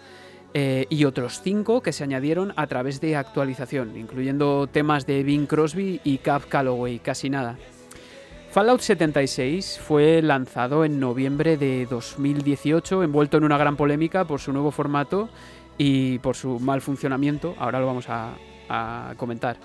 eh, 0.58 0.88
y 0.90 1.04
otros 1.04 1.42
5 1.44 1.82
que 1.82 1.92
se 1.92 2.06
añadieron 2.06 2.54
a 2.56 2.66
través 2.68 3.02
de 3.02 3.18
actualización, 3.18 3.98
incluyendo 3.98 4.68
temas 4.68 5.06
de 5.06 5.22
Bing 5.22 5.48
Crosby 5.48 6.00
y 6.06 6.20
Cap 6.20 6.44
Calloway, 6.48 7.00
casi 7.00 7.30
nada. 7.30 7.58
Fallout 8.52 8.80
76 8.80 9.82
fue 9.86 10.22
lanzado 10.22 10.86
en 10.86 10.98
noviembre 10.98 11.58
de 11.58 11.86
2018, 11.88 13.04
envuelto 13.04 13.36
en 13.36 13.44
una 13.44 13.58
gran 13.58 13.76
polémica 13.76 14.24
por 14.24 14.40
su 14.40 14.54
nuevo 14.54 14.72
formato 14.72 15.28
y 15.78 16.20
por 16.20 16.38
su 16.38 16.58
mal 16.62 16.80
funcionamiento. 16.80 17.54
Ahora 17.60 17.82
lo 17.82 17.88
vamos 17.88 18.08
a, 18.08 18.36
a 18.70 19.14
comentar. 19.18 19.58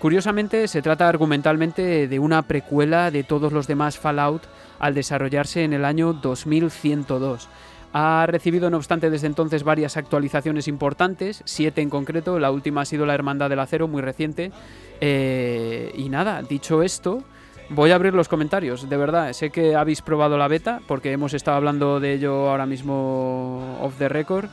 Curiosamente, 0.00 0.66
se 0.66 0.80
trata 0.80 1.10
argumentalmente 1.10 2.08
de 2.08 2.18
una 2.18 2.48
precuela 2.48 3.10
de 3.10 3.22
todos 3.22 3.52
los 3.52 3.66
demás 3.66 3.98
Fallout 3.98 4.44
al 4.78 4.94
desarrollarse 4.94 5.62
en 5.64 5.74
el 5.74 5.84
año 5.84 6.14
2102. 6.14 7.50
Ha 7.92 8.26
recibido, 8.26 8.68
no 8.68 8.76
obstante, 8.76 9.08
desde 9.08 9.26
entonces 9.26 9.64
varias 9.64 9.96
actualizaciones 9.96 10.68
importantes, 10.68 11.42
siete 11.46 11.80
en 11.80 11.88
concreto, 11.88 12.38
la 12.38 12.50
última 12.50 12.82
ha 12.82 12.84
sido 12.84 13.06
la 13.06 13.14
Hermandad 13.14 13.48
del 13.48 13.60
Acero, 13.60 13.88
muy 13.88 14.02
reciente. 14.02 14.52
Eh, 15.00 15.92
y 15.96 16.08
nada, 16.10 16.42
dicho 16.42 16.82
esto, 16.82 17.22
voy 17.70 17.90
a 17.90 17.94
abrir 17.94 18.12
los 18.12 18.28
comentarios, 18.28 18.88
de 18.88 18.96
verdad, 18.96 19.32
sé 19.32 19.50
que 19.50 19.74
habéis 19.74 20.02
probado 20.02 20.36
la 20.36 20.48
beta, 20.48 20.80
porque 20.86 21.12
hemos 21.12 21.32
estado 21.32 21.56
hablando 21.56 21.98
de 21.98 22.14
ello 22.14 22.50
ahora 22.50 22.66
mismo 22.66 23.78
off 23.80 23.96
the 23.98 24.08
record, 24.08 24.46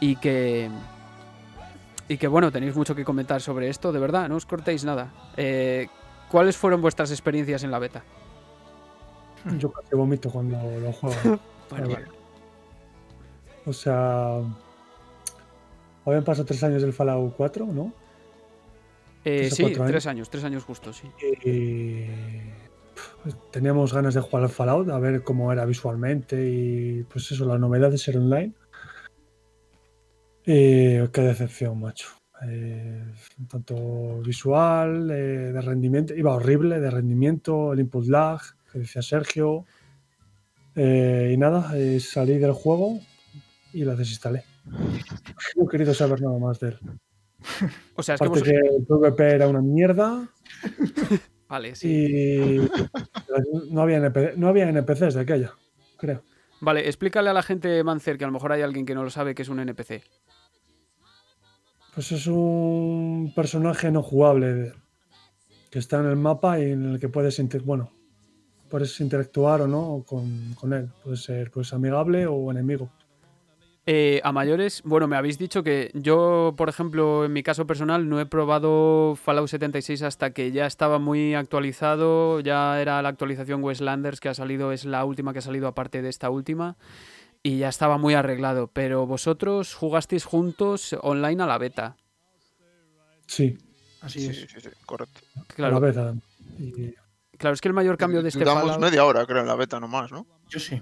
y 0.00 0.16
que... 0.16 0.70
Y 2.08 2.18
que 2.18 2.28
bueno, 2.28 2.52
tenéis 2.52 2.76
mucho 2.76 2.94
que 2.94 3.04
comentar 3.04 3.40
sobre 3.40 3.68
esto, 3.68 3.90
de 3.90 3.98
verdad, 3.98 4.28
no 4.28 4.36
os 4.36 4.46
cortéis 4.46 4.84
nada. 4.84 5.08
Eh, 5.36 5.88
¿Cuáles 6.30 6.56
fueron 6.56 6.80
vuestras 6.80 7.10
experiencias 7.10 7.64
en 7.64 7.72
la 7.72 7.80
beta? 7.80 8.04
Yo 9.58 9.72
casi 9.72 9.96
vomito 9.96 10.30
cuando 10.30 10.56
lo 10.80 10.92
juego. 10.92 11.40
Bueno, 11.68 11.88
Vale. 11.88 12.15
O 13.66 13.72
sea. 13.72 14.40
Habían 16.04 16.24
pasado 16.24 16.46
tres 16.46 16.62
años 16.62 16.82
del 16.82 16.92
Fallout 16.92 17.34
4, 17.36 17.66
¿no? 17.66 17.92
Eh, 19.24 19.50
sí, 19.50 19.64
años. 19.64 19.86
tres 19.88 20.06
años, 20.06 20.30
tres 20.30 20.44
años 20.44 20.62
justo, 20.62 20.92
sí. 20.92 21.08
Pues, 23.22 23.36
Teníamos 23.50 23.92
ganas 23.92 24.14
de 24.14 24.20
jugar 24.20 24.44
al 24.44 24.50
Fallout, 24.50 24.88
a 24.88 25.00
ver 25.00 25.24
cómo 25.24 25.52
era 25.52 25.64
visualmente 25.64 26.48
y 26.48 27.02
pues 27.02 27.32
eso, 27.32 27.44
la 27.44 27.58
novedad 27.58 27.90
de 27.90 27.98
ser 27.98 28.18
online. 28.18 28.52
Y 30.44 31.08
qué 31.08 31.20
decepción, 31.22 31.80
macho. 31.80 32.06
Eh, 32.48 33.02
tanto 33.50 34.20
visual, 34.20 35.10
eh, 35.10 35.52
de 35.52 35.60
rendimiento, 35.60 36.14
iba 36.14 36.34
horrible 36.34 36.78
de 36.78 36.90
rendimiento, 36.90 37.72
el 37.72 37.80
input 37.80 38.06
lag, 38.06 38.40
que 38.70 38.78
decía 38.78 39.02
Sergio. 39.02 39.64
Eh, 40.76 41.32
y 41.32 41.36
nada, 41.36 41.72
eh, 41.76 41.98
salí 41.98 42.38
del 42.38 42.52
juego 42.52 43.00
y 43.80 43.84
la 43.84 43.94
desinstalé. 43.94 44.44
No 45.56 45.64
he 45.64 45.68
querido 45.68 45.92
saber 45.94 46.20
nada 46.20 46.38
más 46.38 46.58
de 46.60 46.68
él. 46.68 46.78
O 47.94 48.02
sea, 48.02 48.14
es 48.14 48.20
que 48.20 48.26
Aparte 48.26 48.40
vos- 48.40 48.42
que 48.42 48.54
el 48.56 48.84
PvP 48.86 49.34
era 49.34 49.46
una 49.48 49.60
mierda 49.60 50.28
Vale, 51.48 51.74
sí. 51.76 51.88
y 51.88 52.68
no 53.70 53.82
había, 53.82 53.98
NP 53.98 54.34
no 54.36 54.48
había 54.48 54.68
NPCs 54.68 55.14
de 55.14 55.20
aquella, 55.20 55.52
creo. 55.96 56.22
Vale, 56.60 56.86
explícale 56.86 57.28
a 57.30 57.32
la 57.34 57.42
gente, 57.42 57.84
Mancer, 57.84 58.16
que 58.18 58.24
a 58.24 58.26
lo 58.26 58.32
mejor 58.32 58.50
hay 58.52 58.62
alguien 58.62 58.84
que 58.86 58.94
no 58.94 59.04
lo 59.04 59.10
sabe, 59.10 59.34
que 59.34 59.42
es 59.42 59.48
un 59.48 59.60
NPC. 59.60 60.02
Pues 61.94 62.12
es 62.12 62.26
un 62.26 63.32
personaje 63.34 63.90
no 63.90 64.02
jugable 64.02 64.54
de- 64.54 64.72
que 65.70 65.78
está 65.78 66.00
en 66.00 66.06
el 66.06 66.16
mapa 66.16 66.58
y 66.58 66.70
en 66.72 66.84
el 66.92 66.98
que 67.00 67.08
puedes, 67.08 67.38
inter- 67.38 67.62
bueno, 67.62 67.92
puedes 68.68 68.98
interactuar 69.00 69.60
o 69.62 69.66
no 69.68 70.04
con, 70.06 70.54
con 70.54 70.72
él. 70.72 70.88
Puede 71.04 71.16
ser 71.16 71.50
pues 71.50 71.72
amigable 71.72 72.26
o 72.26 72.50
enemigo. 72.50 72.90
Eh, 73.88 74.20
a 74.24 74.32
mayores, 74.32 74.82
bueno, 74.84 75.06
me 75.06 75.14
habéis 75.16 75.38
dicho 75.38 75.62
que 75.62 75.92
yo, 75.94 76.54
por 76.56 76.68
ejemplo, 76.68 77.24
en 77.24 77.32
mi 77.32 77.44
caso 77.44 77.68
personal, 77.68 78.08
no 78.08 78.18
he 78.18 78.26
probado 78.26 79.14
Fallout 79.14 79.48
76 79.48 80.02
hasta 80.02 80.30
que 80.32 80.50
ya 80.50 80.66
estaba 80.66 80.98
muy 80.98 81.34
actualizado. 81.34 82.40
Ya 82.40 82.80
era 82.80 83.00
la 83.00 83.08
actualización 83.10 83.62
Westlanders 83.62 84.18
que 84.18 84.28
ha 84.28 84.34
salido, 84.34 84.72
es 84.72 84.84
la 84.84 85.04
última 85.04 85.32
que 85.32 85.38
ha 85.38 85.42
salido 85.42 85.68
aparte 85.68 86.02
de 86.02 86.08
esta 86.08 86.30
última. 86.30 86.76
Y 87.44 87.58
ya 87.58 87.68
estaba 87.68 87.96
muy 87.96 88.14
arreglado. 88.14 88.66
Pero 88.72 89.06
vosotros 89.06 89.74
jugasteis 89.74 90.24
juntos 90.24 90.96
online 91.02 91.44
a 91.44 91.46
la 91.46 91.58
beta. 91.58 91.96
Sí, 93.28 93.56
Así 94.00 94.20
Sí, 94.20 94.26
es. 94.30 94.50
sí, 94.52 94.60
sí, 94.60 94.68
correcto. 94.84 95.20
Claro, 95.54 95.76
a 95.76 95.80
la. 95.80 96.14
Y- 96.58 96.94
claro, 97.38 97.54
es 97.54 97.60
que 97.60 97.68
el 97.68 97.74
mayor 97.74 97.96
cambio 97.96 98.22
de 98.22 98.28
este 98.30 98.44
Damos 98.44 98.62
Fallout. 98.64 98.80
media 98.80 99.04
hora, 99.04 99.24
creo, 99.26 99.40
en 99.42 99.46
la 99.46 99.54
beta 99.56 99.78
nomás, 99.78 100.10
¿no? 100.10 100.26
Yo 100.48 100.58
sí. 100.58 100.80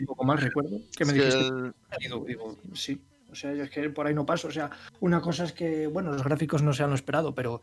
Un 0.00 0.06
poco 0.06 0.24
más, 0.24 0.42
recuerdo. 0.42 0.80
Que 0.96 1.04
me 1.04 1.12
dijiste. 1.12 1.38
el- 1.38 1.74
Digo, 2.00 2.24
digo, 2.26 2.58
sí. 2.74 3.00
O 3.30 3.34
sea, 3.34 3.52
yo 3.52 3.64
es 3.64 3.70
que 3.70 3.90
por 3.90 4.06
ahí 4.06 4.14
no 4.14 4.24
paso. 4.24 4.48
O 4.48 4.50
sea, 4.50 4.70
una 5.00 5.20
cosa 5.20 5.44
es 5.44 5.52
que, 5.52 5.86
bueno, 5.86 6.12
los 6.12 6.22
gráficos 6.24 6.62
no 6.62 6.72
sean 6.72 6.90
lo 6.90 6.94
esperado, 6.96 7.34
pero 7.34 7.60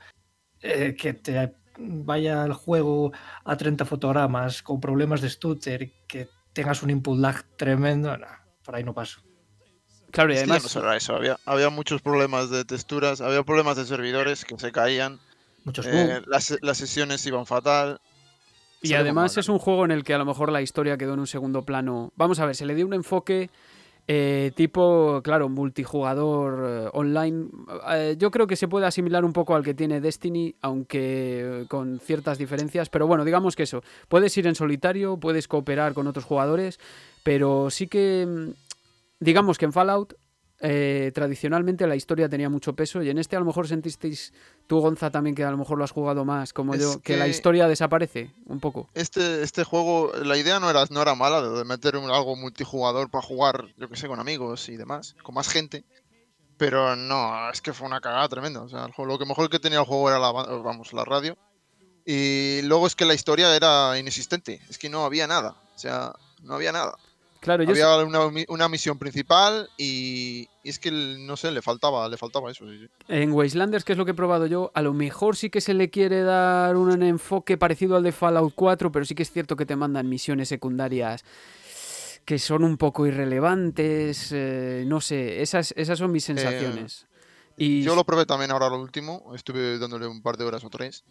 eh, 0.61 0.95
que 0.97 1.13
te 1.13 1.53
vaya 1.77 2.45
el 2.45 2.53
juego 2.53 3.11
a 3.45 3.57
30 3.57 3.85
fotogramas 3.85 4.61
con 4.61 4.79
problemas 4.79 5.21
de 5.21 5.29
stutter, 5.29 5.91
que 6.07 6.29
tengas 6.53 6.83
un 6.83 6.91
input 6.91 7.17
lag 7.17 7.43
tremendo, 7.57 8.15
no, 8.17 8.27
por 8.63 8.75
ahí 8.75 8.83
no 8.83 8.93
paso. 8.93 9.21
Claro, 10.11 10.31
y 10.31 10.37
además, 10.37 10.61
no 10.63 10.69
solo 10.69 10.85
era 10.89 10.97
eso, 10.97 11.15
había, 11.15 11.39
había 11.45 11.69
muchos 11.71 12.01
problemas 12.03 12.51
de 12.51 12.65
texturas, 12.65 13.19
había 13.21 13.41
problemas 13.41 13.77
de 13.77 13.85
servidores 13.85 14.45
que 14.45 14.57
se 14.59 14.71
caían, 14.71 15.19
Muchos 15.63 15.87
eh, 15.87 16.21
las, 16.27 16.55
las 16.61 16.77
sesiones 16.77 17.25
iban 17.25 17.45
fatal. 17.45 17.99
Y 18.83 18.93
además 18.93 19.37
es 19.37 19.49
un 19.49 19.57
juego 19.57 19.85
en 19.85 19.91
el 19.91 20.03
que 20.03 20.13
a 20.13 20.17
lo 20.17 20.25
mejor 20.25 20.51
la 20.51 20.61
historia 20.61 20.97
quedó 20.97 21.13
en 21.13 21.21
un 21.21 21.27
segundo 21.27 21.63
plano. 21.63 22.11
Vamos 22.15 22.39
a 22.39 22.45
ver, 22.45 22.55
se 22.55 22.65
le 22.65 22.75
dio 22.75 22.85
un 22.85 22.93
enfoque 22.93 23.49
eh, 24.05 24.51
tipo, 24.55 25.21
claro, 25.23 25.47
multijugador 25.47 26.65
eh, 26.67 26.89
online. 26.93 27.47
Eh, 27.89 28.15
yo 28.17 28.31
creo 28.31 28.47
que 28.47 28.57
se 28.57 28.67
puede 28.67 28.85
asimilar 28.85 29.23
un 29.23 29.31
poco 29.31 29.55
al 29.55 29.63
que 29.63 29.73
tiene 29.73 30.01
Destiny, 30.01 30.55
aunque 30.61 31.61
eh, 31.61 31.65
con 31.69 31.99
ciertas 31.99 32.37
diferencias. 32.37 32.89
Pero 32.89 33.07
bueno, 33.07 33.23
digamos 33.23 33.55
que 33.55 33.63
eso. 33.63 33.81
Puedes 34.09 34.37
ir 34.37 34.47
en 34.47 34.55
solitario, 34.55 35.17
puedes 35.17 35.47
cooperar 35.47 35.93
con 35.93 36.07
otros 36.07 36.25
jugadores, 36.25 36.79
pero 37.23 37.69
sí 37.69 37.87
que, 37.87 38.27
mm, 38.27 38.49
digamos 39.19 39.57
que 39.57 39.65
en 39.65 39.73
Fallout. 39.73 40.15
Eh, 40.65 41.11
tradicionalmente 41.13 41.85
la 41.85 41.95
historia 41.97 42.29
tenía 42.29 42.49
mucho 42.49 42.73
peso 42.73 43.03
y 43.03 43.09
en 43.09 43.17
este 43.17 43.35
a 43.35 43.39
lo 43.39 43.45
mejor 43.45 43.67
sentisteis 43.67 44.31
tú 44.65 44.79
Gonza 44.79 45.11
también 45.11 45.35
que 45.35 45.43
a 45.43 45.51
lo 45.51 45.57
mejor 45.57 45.77
lo 45.77 45.83
has 45.83 45.91
jugado 45.91 46.23
más 46.23 46.53
como 46.53 46.73
Es 46.73 46.81
yo 46.81 47.01
que 47.01 47.17
la 47.17 47.27
historia 47.27 47.67
desaparece 47.67 48.31
un 48.45 48.59
poco 48.61 48.89
Este, 48.93 49.43
este 49.43 49.65
juego, 49.65 50.11
la 50.23 50.37
idea 50.37 50.59
no 50.61 50.69
era, 50.69 50.85
no 50.89 51.01
era 51.01 51.15
mala 51.15 51.41
de 51.41 51.65
meter 51.65 51.97
un- 51.97 52.09
algo 52.09 52.35
multijugador 52.37 53.09
para 53.09 53.21
jugar, 53.27 53.65
yo 53.77 53.89
que 53.89 53.97
sé, 53.97 54.07
con 54.07 54.19
amigos 54.21 54.69
y 54.69 54.77
demás, 54.77 55.15
con 55.21 55.35
más 55.35 55.49
gente. 55.49 55.83
Pero 56.55 56.95
no, 56.95 57.49
es 57.51 57.61
que 57.61 57.73
fue 57.73 57.87
una 57.87 57.99
cagada 57.99 58.29
tremenda. 58.29 58.61
O 58.61 58.69
sea, 58.69 58.85
el 58.85 58.93
juego- 58.93 59.11
lo 59.11 59.19
que 59.19 59.25
mejor 59.25 59.49
que 59.49 59.59
tenía 59.59 59.79
el 59.79 59.85
juego 59.85 60.07
era 60.09 60.19
la, 60.19 60.31
vamos, 60.31 60.93
la 60.93 61.03
radio. 61.03 61.35
Y 62.05 62.61
luego 62.63 62.87
es 62.87 62.95
que 62.95 63.05
la 63.05 63.13
historia 63.15 63.53
era 63.55 63.97
inexistente. 63.99 64.61
Es 64.69 64.77
que 64.77 64.87
no 64.87 65.03
había 65.03 65.25
nada. 65.27 65.55
O 65.75 65.79
sea, 65.79 66.13
no 66.41 66.53
había 66.53 66.71
nada. 66.71 66.95
Claro 67.43 67.63
yo 67.63 67.69
Había 67.71 67.97
una, 68.05 68.29
mi- 68.31 68.45
una 68.47 68.67
misión 68.69 68.97
principal 68.97 69.69
y, 69.77 70.47
y 70.63 70.69
es 70.69 70.79
que, 70.79 70.89
no 70.91 71.37
sé, 71.37 71.51
le 71.51 71.61
faltaba, 71.61 72.07
le 72.09 72.17
faltaba 72.17 72.49
eso. 72.49 72.65
sí, 72.69 72.79
sí. 72.79 72.87
En 73.09 73.31
Wastelanders, 73.33 73.83
que 73.83 73.91
es 73.91 73.97
lo 73.97 74.05
que 74.05 74.11
he 74.11 74.15
probado 74.15 74.47
yo, 74.47 74.71
a 74.73 74.81
lo 74.81 74.93
mejor 74.93 75.35
sí 75.35 75.49
que 75.49 75.59
se 75.61 75.73
le 75.73 75.89
quiere 75.89 76.21
dar 76.23 76.75
un 76.77 77.03
enfoque 77.03 77.57
parecido 77.57 77.95
al 77.97 78.03
de 78.03 78.11
Fallout 78.11 78.53
4, 78.55 78.91
pero 78.91 79.03
sí 79.05 79.13
que 79.13 79.23
es 79.23 79.31
cierto 79.31 79.55
que 79.55 79.65
te 79.65 79.75
mandan 79.75 80.07
misiones 80.09 80.47
secundarias 80.49 81.23
que 82.25 82.39
son 82.39 82.63
un 82.63 82.77
poco 82.77 83.05
irrelevantes, 83.05 84.29
eh, 84.31 84.85
no 84.87 85.01
sé, 85.01 85.41
esas, 85.41 85.73
esas 85.75 85.99
son 85.99 86.11
mis 86.11 86.23
sensaciones. 86.23 87.05
y 87.57 87.83
Yo 87.83 87.95
lo 87.95 88.05
probé 88.05 88.25
también 88.25 88.51
ahora 88.51 88.69
lo 88.69 88.79
último, 88.79 89.33
estuve 89.35 89.77
dándole 89.77 90.07
un 90.07 90.21
par 90.21 90.37
de 90.37 90.45
horas 90.45 90.63
o 90.63 90.69
tres. 90.69 91.03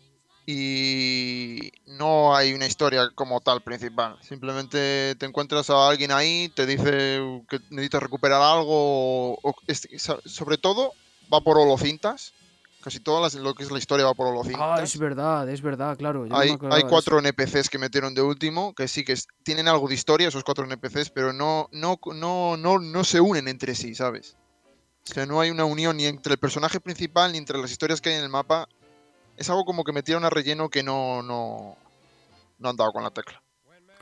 Y 0.44 1.70
no 1.86 2.34
hay 2.34 2.52
una 2.52 2.66
historia 2.66 3.10
como 3.14 3.40
tal 3.40 3.62
principal. 3.62 4.18
Simplemente 4.22 5.14
te 5.16 5.26
encuentras 5.26 5.70
a 5.70 5.88
alguien 5.88 6.10
ahí, 6.10 6.48
te 6.54 6.66
dice 6.66 7.20
que 7.48 7.58
necesitas 7.70 8.02
recuperar 8.02 8.42
algo. 8.42 9.32
o- 9.34 9.38
o 9.42 9.54
sobre 10.24 10.58
todo, 10.58 10.92
va 11.32 11.40
por 11.40 11.58
holocintas. 11.58 12.34
Casi 12.80 12.98
todo 12.98 13.28
lo 13.38 13.54
que 13.54 13.62
es 13.62 13.70
la 13.70 13.78
historia 13.78 14.04
va 14.06 14.14
por 14.14 14.26
Ah, 14.26 14.32
holocintas. 14.32 14.80
es 14.82 14.98
verdad, 14.98 15.48
es 15.48 15.62
verdad, 15.62 15.96
claro. 15.96 16.26
yo 16.26 16.36
Hay, 16.36 16.58
hay 16.70 16.82
cuatro. 16.88 17.20
NPCs 17.20 17.70
que 17.70 17.78
metieron 17.78 18.12
de 18.12 18.22
último, 18.22 18.74
que 18.74 18.88
sí 18.88 19.04
que 19.04 19.12
es- 19.12 19.28
tienen 19.44 19.68
algo 19.68 19.86
de 19.86 19.94
historia, 19.94 20.26
esos 20.26 20.42
cuatro 20.42 20.64
NPCs, 20.64 21.10
pero 21.10 21.32
no, 21.32 21.68
no, 21.70 21.96
no, 22.14 22.56
no, 22.56 22.78
no 22.80 23.04
se 23.04 23.20
unen 23.20 23.46
entre 23.46 23.76
sí, 23.76 23.94
¿sabes? 23.94 24.36
O 25.08 25.14
sea, 25.14 25.26
no 25.26 25.40
hay 25.40 25.50
una 25.50 25.64
unión 25.64 25.96
ni 25.96 26.06
entre 26.06 26.32
el 26.34 26.38
personaje 26.38 26.80
principal 26.80 27.30
ni 27.30 27.38
entre 27.38 27.58
las 27.58 27.70
historias 27.70 28.00
que 28.00 28.08
hay 28.10 28.16
en 28.16 28.24
el 28.24 28.28
mapa. 28.28 28.66
Es 29.36 29.50
algo 29.50 29.64
como 29.64 29.84
que 29.84 29.92
metieron 29.92 30.24
a 30.24 30.30
relleno 30.30 30.68
que 30.68 30.82
no, 30.82 31.22
no, 31.22 31.76
no 32.58 32.68
han 32.68 32.76
dado 32.76 32.92
con 32.92 33.02
la 33.02 33.10
tecla. 33.10 33.42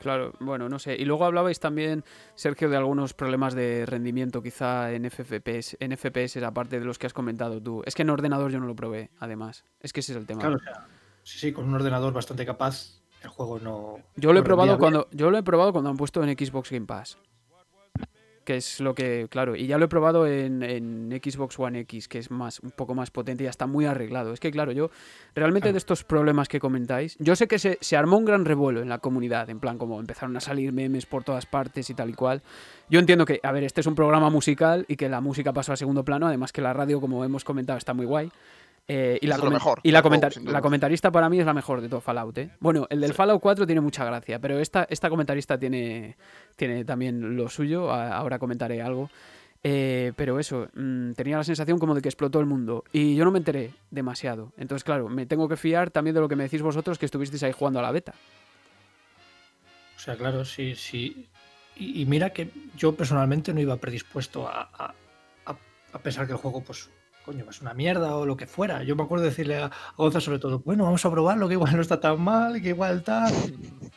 Claro, 0.01 0.33
bueno, 0.39 0.67
no 0.67 0.79
sé. 0.79 0.95
Y 0.95 1.05
luego 1.05 1.25
hablabais 1.25 1.59
también, 1.59 2.03
Sergio, 2.33 2.69
de 2.69 2.77
algunos 2.77 3.13
problemas 3.13 3.53
de 3.53 3.85
rendimiento 3.85 4.41
quizá 4.41 4.91
en 4.93 5.09
FPS, 5.09 5.77
en 5.79 5.95
FPS 5.95 6.37
aparte 6.43 6.79
de 6.79 6.85
los 6.85 6.97
que 6.97 7.05
has 7.05 7.13
comentado 7.13 7.61
tú. 7.61 7.83
Es 7.85 7.93
que 7.93 8.01
en 8.01 8.09
ordenador 8.09 8.51
yo 8.51 8.59
no 8.59 8.65
lo 8.65 8.75
probé, 8.75 9.11
además. 9.19 9.63
Es 9.79 9.93
que 9.93 9.99
ese 9.99 10.13
es 10.13 10.17
el 10.17 10.25
tema. 10.25 10.41
Claro, 10.41 10.55
o 10.55 10.59
sea, 10.59 10.87
sí, 11.21 11.37
sí, 11.37 11.53
con 11.53 11.65
un 11.65 11.75
ordenador 11.75 12.13
bastante 12.13 12.47
capaz, 12.47 12.99
el 13.21 13.29
juego 13.29 13.59
no. 13.59 13.99
Yo 14.15 14.33
lo 14.33 14.39
he 14.39 14.43
probado 14.43 14.79
cuando 14.79 15.07
yo 15.11 15.29
lo 15.29 15.37
he 15.37 15.43
probado 15.43 15.71
cuando 15.71 15.91
han 15.91 15.97
puesto 15.97 16.23
en 16.23 16.35
Xbox 16.35 16.71
Game 16.71 16.87
Pass. 16.87 17.19
Que 18.43 18.57
es 18.57 18.79
lo 18.79 18.95
que, 18.95 19.27
claro, 19.29 19.55
y 19.55 19.67
ya 19.67 19.77
lo 19.77 19.85
he 19.85 19.87
probado 19.87 20.25
en, 20.25 20.63
en 20.63 21.09
Xbox 21.23 21.59
One 21.59 21.81
X, 21.81 22.07
que 22.07 22.17
es 22.17 22.31
más 22.31 22.59
un 22.61 22.71
poco 22.71 22.95
más 22.95 23.11
potente 23.11 23.43
y 23.43 23.45
ya 23.45 23.51
está 23.51 23.67
muy 23.67 23.85
arreglado. 23.85 24.33
Es 24.33 24.39
que, 24.39 24.49
claro, 24.49 24.71
yo 24.71 24.89
realmente 25.35 25.65
Claro. 25.65 25.73
de 25.73 25.77
estos 25.77 26.03
problemas 26.03 26.47
que 26.47 26.59
comentáis, 26.59 27.15
yo 27.19 27.35
sé 27.35 27.47
que 27.47 27.59
se, 27.59 27.77
se 27.81 27.95
armó 27.97 28.17
un 28.17 28.25
gran 28.25 28.45
revuelo 28.45 28.81
en 28.81 28.89
la 28.89 28.97
comunidad, 28.97 29.49
en 29.51 29.59
plan 29.59 29.77
como 29.77 29.99
empezaron 29.99 30.35
a 30.37 30.39
salir 30.39 30.73
memes 30.73 31.05
por 31.05 31.23
todas 31.23 31.45
partes 31.45 31.89
y 31.91 31.93
tal 31.93 32.09
y 32.09 32.13
cual. 32.13 32.41
Yo 32.89 32.99
entiendo 32.99 33.25
que, 33.25 33.39
a 33.43 33.51
ver, 33.51 33.63
este 33.63 33.81
es 33.81 33.87
un 33.87 33.93
programa 33.95 34.31
musical 34.31 34.85
y 34.87 34.95
que 34.95 35.07
la 35.07 35.21
música 35.21 35.53
pasó 35.53 35.73
a 35.73 35.75
segundo 35.77 36.03
plano, 36.03 36.25
además 36.25 36.51
que 36.51 36.61
la 36.61 36.73
radio, 36.73 36.99
como 36.99 37.23
hemos 37.23 37.43
comentado, 37.43 37.77
está 37.77 37.93
muy 37.93 38.05
guay. 38.07 38.31
Eh, 38.87 39.19
y 39.21 39.27
la, 39.27 39.35
Es 39.35 39.43
lo 39.43 39.51
mejor 39.51 39.79
y 39.83 39.91
la, 39.91 40.01
juego, 40.01 40.17
la 40.51 40.61
comentarista 40.61 41.11
para 41.11 41.29
mí 41.29 41.39
es 41.39 41.45
la 41.45 41.53
mejor 41.53 41.79
de 41.81 41.87
todo 41.87 42.01
Fallout. 42.01 42.37
¿eh? 42.39 42.49
Bueno, 42.59 42.87
el 42.89 42.99
del 42.99 43.13
Fallout 43.13 43.39
4 43.41 43.65
tiene 43.65 43.79
mucha 43.79 44.03
gracia, 44.03 44.39
pero 44.39 44.59
esta, 44.59 44.85
esta 44.89 45.09
comentarista 45.09 45.57
tiene, 45.57 46.17
tiene 46.57 46.83
también 46.83 47.37
lo 47.37 47.47
suyo. 47.47 47.91
a- 47.91 48.15
Ahora 48.17 48.37
comentaré 48.39 48.81
algo. 48.81 49.09
Eh, 49.63 50.11
pero 50.15 50.39
eso, 50.39 50.67
mm, 50.73 51.11
tenía 51.11 51.37
la 51.37 51.43
sensación 51.43 51.77
como 51.77 51.93
de 51.93 52.01
que 52.01 52.09
explotó 52.09 52.39
el 52.39 52.47
mundo. 52.47 52.83
Y 52.91 53.15
yo 53.15 53.23
no 53.23 53.31
me 53.31 53.37
enteré 53.37 53.71
demasiado. 53.91 54.51
Entonces, 54.57 54.83
claro, 54.83 55.07
me 55.07 55.25
tengo 55.27 55.47
que 55.47 55.55
fiar 55.55 55.91
también 55.91 56.15
de 56.15 56.19
lo 56.21 56.27
que 56.27 56.35
me 56.35 56.43
decís 56.43 56.63
vosotros 56.63 56.97
que 56.97 57.05
estuvisteis 57.05 57.43
ahí 57.43 57.51
jugando 57.51 57.79
a 57.79 57.83
la 57.83 57.91
beta. 57.91 58.13
O 59.95 59.99
sea, 59.99 60.15
claro, 60.17 60.43
sí, 60.45 60.75
sí. 60.75 61.27
Y, 61.75 62.01
y 62.01 62.05
mira 62.05 62.31
que 62.31 62.49
yo 62.75 62.95
personalmente 62.95 63.53
no 63.53 63.59
iba 63.61 63.77
predispuesto 63.77 64.47
a, 64.47 64.63
a- 64.73 64.93
a- 65.45 65.57
a 65.93 65.99
pensar 65.99 66.25
que 66.25 66.33
el 66.33 66.39
juego, 66.39 66.61
pues, 66.63 66.89
coño, 67.25 67.45
es 67.49 67.61
una 67.61 67.73
mierda 67.73 68.15
o 68.15 68.25
lo 68.25 68.35
que 68.37 68.47
fuera. 68.47 68.83
Yo 68.83 68.95
me 68.95 69.03
acuerdo 69.03 69.23
de 69.23 69.29
decirle 69.29 69.57
a, 69.57 69.65
a 69.65 69.71
Gonza 69.97 70.19
sobre 70.21 70.39
todo, 70.39 70.59
bueno, 70.59 70.83
vamos 70.85 71.05
a 71.05 71.11
probarlo, 71.11 71.47
que 71.47 71.53
igual 71.55 71.75
no 71.75 71.81
está 71.81 71.99
tan 71.99 72.21
mal, 72.21 72.61
que 72.61 72.69
igual 72.69 73.03
tal. 73.03 73.33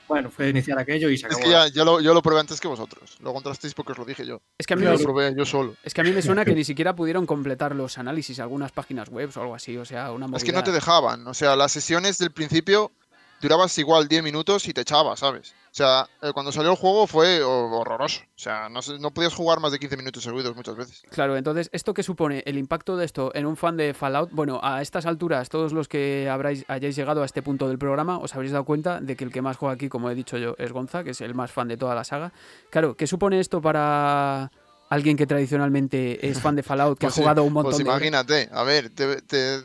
Bueno, 0.09 0.31
fue 0.31 0.51
iniciar 0.51 0.79
aquello 0.79 1.09
y 1.09 1.17
se 1.17 1.27
Es 1.27 1.33
acabó. 1.33 1.45
que 1.45 1.51
ya, 1.51 1.69
ya 1.69 1.85
lo, 1.85 2.01
yo 2.01 2.13
lo 2.13 2.21
probé 2.23 2.41
antes 2.41 2.61
que 2.61 2.69
vosotros. 2.69 3.17
Lo 3.21 3.33
contrastéis 3.33 3.73
porque 3.75 3.93
os 3.93 3.99
lo 3.99 4.05
dije 4.05 4.27
yo. 4.27 4.41
Es 4.59 4.67
que 4.67 4.75
a 4.75 4.77
mí 4.77 4.85
Yo 4.85 4.91
me, 4.93 4.99
lo 4.99 5.03
probé 5.03 5.35
yo 5.37 5.45
solo. 5.47 5.75
es 5.83 5.95
que 5.95 6.01
a 6.03 6.05
mí 6.05 6.13
me 6.13 6.21
suena 6.23 6.45
que 6.45 6.55
ni 6.55 6.65
siquiera 6.65 6.95
pudieron 6.95 7.25
completar 7.27 7.75
los 7.75 7.97
análisis 7.99 8.39
algunas 8.41 8.73
páginas 8.73 9.09
web 9.09 9.31
o 9.35 9.41
algo 9.41 9.55
así. 9.55 9.77
O 9.79 9.85
sea, 9.85 10.13
una 10.13 10.27
Es 10.37 10.45
que 10.45 10.53
no 10.53 10.63
te 10.63 10.71
movida- 10.71 10.75
dejaban. 10.75 11.27
O 11.27 11.35
sea, 11.35 11.57
las 11.57 11.73
sesiones 11.73 12.19
del 12.19 12.33
principio 12.33 12.93
durabas 13.41 13.77
igual 13.79 14.09
10 14.09 14.23
minutos 14.23 14.67
y 14.69 14.73
te 14.73 14.81
echabas, 14.83 15.21
¿sabes? 15.21 15.55
O 15.71 15.77
sea, 15.77 16.09
eh, 16.23 16.31
cuando 16.33 16.53
salió 16.53 16.71
el 16.71 16.77
juego 16.77 17.07
fue 17.09 17.43
ho- 17.43 17.81
horroroso. 17.81 18.21
O 18.23 18.39
sea, 18.39 18.69
no, 18.69 18.79
no 19.01 19.11
podías 19.11 19.35
jugar 19.35 19.59
más 19.59 19.73
de 19.73 19.81
15 19.81 19.97
minutos 19.97 20.23
seguidos 20.23 20.55
muchas 20.55 20.77
veces. 20.77 21.03
Claro, 21.11 21.37
entonces, 21.37 21.69
¿esto 21.73 21.93
qué 21.95 22.03
supone? 22.05 22.45
El 22.47 22.57
impacto 22.59 22.97
de 22.97 23.05
esto 23.05 23.33
en 23.35 23.45
un 23.45 23.57
fan 23.57 23.77
de 23.77 23.93
Fallout. 23.93 24.31
Bueno, 24.33 24.61
a 24.63 24.83
estas 24.83 25.05
alturas, 25.05 25.49
todos 25.49 25.73
los 25.73 25.89
que 25.89 26.29
habráis, 26.31 26.65
hayáis 26.69 26.95
llegado 26.95 27.23
a 27.23 27.25
este 27.27 27.43
punto 27.43 27.67
del 27.69 27.79
programa, 27.79 28.19
os 28.19 28.35
habréis 28.35 28.53
dado 28.53 28.65
cuenta 28.65 29.01
de 29.01 29.17
que 29.17 29.25
el 29.25 29.33
que 29.33 29.43
más 29.43 29.57
juega 29.57 29.75
aquí, 29.75 29.89
como 29.89 30.09
he 30.11 30.15
dicho 30.15 30.39
yo, 30.39 30.55
es 30.59 30.71
Gonza, 30.73 31.03
que 31.03 31.11
es 31.11 31.21
el 31.21 31.35
más 31.35 31.51
fan 31.51 31.67
de 31.67 31.77
toda 31.77 31.95
la 31.97 32.05
saga. 32.05 32.33
Claro, 32.71 32.97
¿qué 32.97 33.07
supone 33.09 33.41
esto 33.41 33.61
para 33.61 34.53
alguien 34.91 35.17
que 35.17 35.27
tradicionalmente 35.27 36.25
es 36.29 36.41
fan 36.41 36.55
de 36.55 36.63
Fallout, 36.63 36.99
que 36.99 37.07
Pues 37.07 37.15
ha 37.15 37.17
sí, 37.17 37.21
jugado 37.23 37.43
un 37.43 37.53
montón 37.53 37.73
Pues 37.73 37.79
de 37.79 37.91
imagínate, 37.91 38.49
a 38.53 38.63
ver, 38.63 38.91
te, 38.95 39.21
te- 39.23 39.61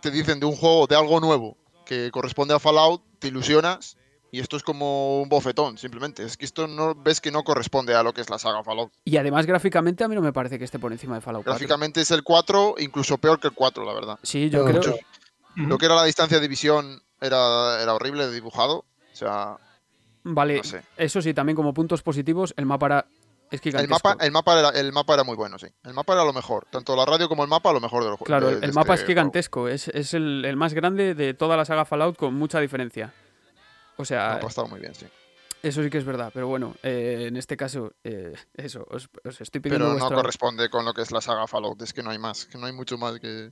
te 0.00 0.10
dicen 0.10 0.40
de 0.40 0.46
un 0.46 0.56
juego, 0.56 0.86
de 0.88 0.96
algo 0.96 1.20
nuevo, 1.20 1.56
que 1.88 2.10
corresponde 2.10 2.54
a 2.54 2.58
Fallout, 2.58 3.02
te 3.18 3.28
ilusionas, 3.28 3.96
y 4.30 4.40
esto 4.40 4.58
es 4.58 4.62
como 4.62 5.22
un 5.22 5.28
bofetón, 5.30 5.78
simplemente. 5.78 6.22
Es 6.22 6.36
que 6.36 6.44
esto 6.44 6.68
no 6.68 6.94
ves 6.94 7.22
que 7.22 7.30
no 7.32 7.42
corresponde 7.44 7.94
a 7.94 8.02
lo 8.02 8.12
que 8.12 8.20
es 8.20 8.28
la 8.28 8.38
saga 8.38 8.62
Fallout. 8.62 8.92
Y 9.06 9.16
además, 9.16 9.46
gráficamente, 9.46 10.04
a 10.04 10.08
mí 10.08 10.14
no 10.14 10.20
me 10.20 10.34
parece 10.34 10.58
que 10.58 10.66
esté 10.66 10.78
por 10.78 10.92
encima 10.92 11.14
de 11.14 11.22
Fallout 11.22 11.44
4. 11.44 11.54
Gráficamente 11.54 12.02
es 12.02 12.10
el 12.10 12.22
4, 12.22 12.74
incluso 12.78 13.16
peor 13.16 13.40
que 13.40 13.48
el 13.48 13.54
4, 13.54 13.86
la 13.86 13.94
verdad. 13.94 14.18
Sí, 14.22 14.50
yo 14.50 14.66
creo. 14.66 14.82
Lo 15.56 15.78
que 15.78 15.86
era 15.86 15.94
la 15.94 16.04
distancia 16.04 16.38
de 16.38 16.46
visión 16.46 17.02
era, 17.22 17.82
era 17.82 17.94
horrible 17.94 18.26
de 18.26 18.34
dibujado. 18.34 18.84
O 19.12 19.16
sea, 19.16 19.56
Vale, 20.24 20.58
no 20.58 20.64
sé. 20.64 20.82
eso 20.98 21.22
sí, 21.22 21.32
también 21.32 21.56
como 21.56 21.72
puntos 21.72 22.02
positivos, 22.02 22.52
el 22.58 22.66
mapa 22.66 22.86
era. 22.86 23.06
Es 23.50 23.60
El 23.64 23.88
mapa, 23.88 24.16
el, 24.20 24.30
mapa 24.30 24.58
era, 24.58 24.68
el 24.70 24.92
mapa 24.92 25.14
era 25.14 25.24
muy 25.24 25.34
bueno, 25.36 25.58
sí. 25.58 25.66
El 25.84 25.94
mapa 25.94 26.12
era 26.12 26.24
lo 26.24 26.32
mejor. 26.32 26.66
Tanto 26.70 26.94
la 26.96 27.04
radio 27.06 27.28
como 27.28 27.42
el 27.44 27.48
mapa, 27.48 27.72
lo 27.72 27.80
mejor 27.80 28.00
del 28.04 28.10
juego. 28.12 28.24
Claro, 28.26 28.48
de- 28.48 28.54
el, 28.54 28.60
de 28.60 28.66
el 28.66 28.72
mapa 28.74 28.94
este 28.94 29.04
es 29.04 29.08
gigantesco, 29.08 29.68
es, 29.68 29.88
es 29.88 30.14
el, 30.14 30.44
el 30.44 30.56
más 30.56 30.74
grande 30.74 31.14
de 31.14 31.34
toda 31.34 31.56
la 31.56 31.64
saga 31.64 31.84
Fallout 31.84 32.16
con 32.16 32.34
mucha 32.34 32.60
diferencia. 32.60 33.12
O 33.96 34.04
sea, 34.04 34.28
El 34.28 34.34
mapa 34.36 34.48
estaba 34.48 34.68
muy 34.68 34.80
bien, 34.80 34.94
sí. 34.94 35.06
eso 35.62 35.82
sí 35.82 35.90
que 35.90 35.98
es 35.98 36.04
verdad, 36.04 36.30
pero 36.32 36.46
bueno, 36.46 36.76
eh, 36.82 37.24
en 37.28 37.36
este 37.36 37.56
caso, 37.56 37.92
eh, 38.04 38.32
eso, 38.54 38.86
os, 38.90 39.08
os 39.24 39.40
estoy 39.40 39.60
pidiendo 39.60 39.86
Pero 39.86 39.94
no 39.94 39.98
vuestra- 39.98 40.16
corresponde 40.16 40.68
con 40.70 40.84
lo 40.84 40.92
que 40.94 41.02
es 41.02 41.10
la 41.10 41.20
saga 41.20 41.46
Fallout. 41.48 41.80
Es 41.82 41.92
que 41.92 42.02
no 42.02 42.10
hay 42.10 42.18
más, 42.18 42.44
que 42.44 42.58
no 42.58 42.66
hay 42.66 42.72
mucho 42.72 42.96
más 42.98 43.18
que. 43.18 43.50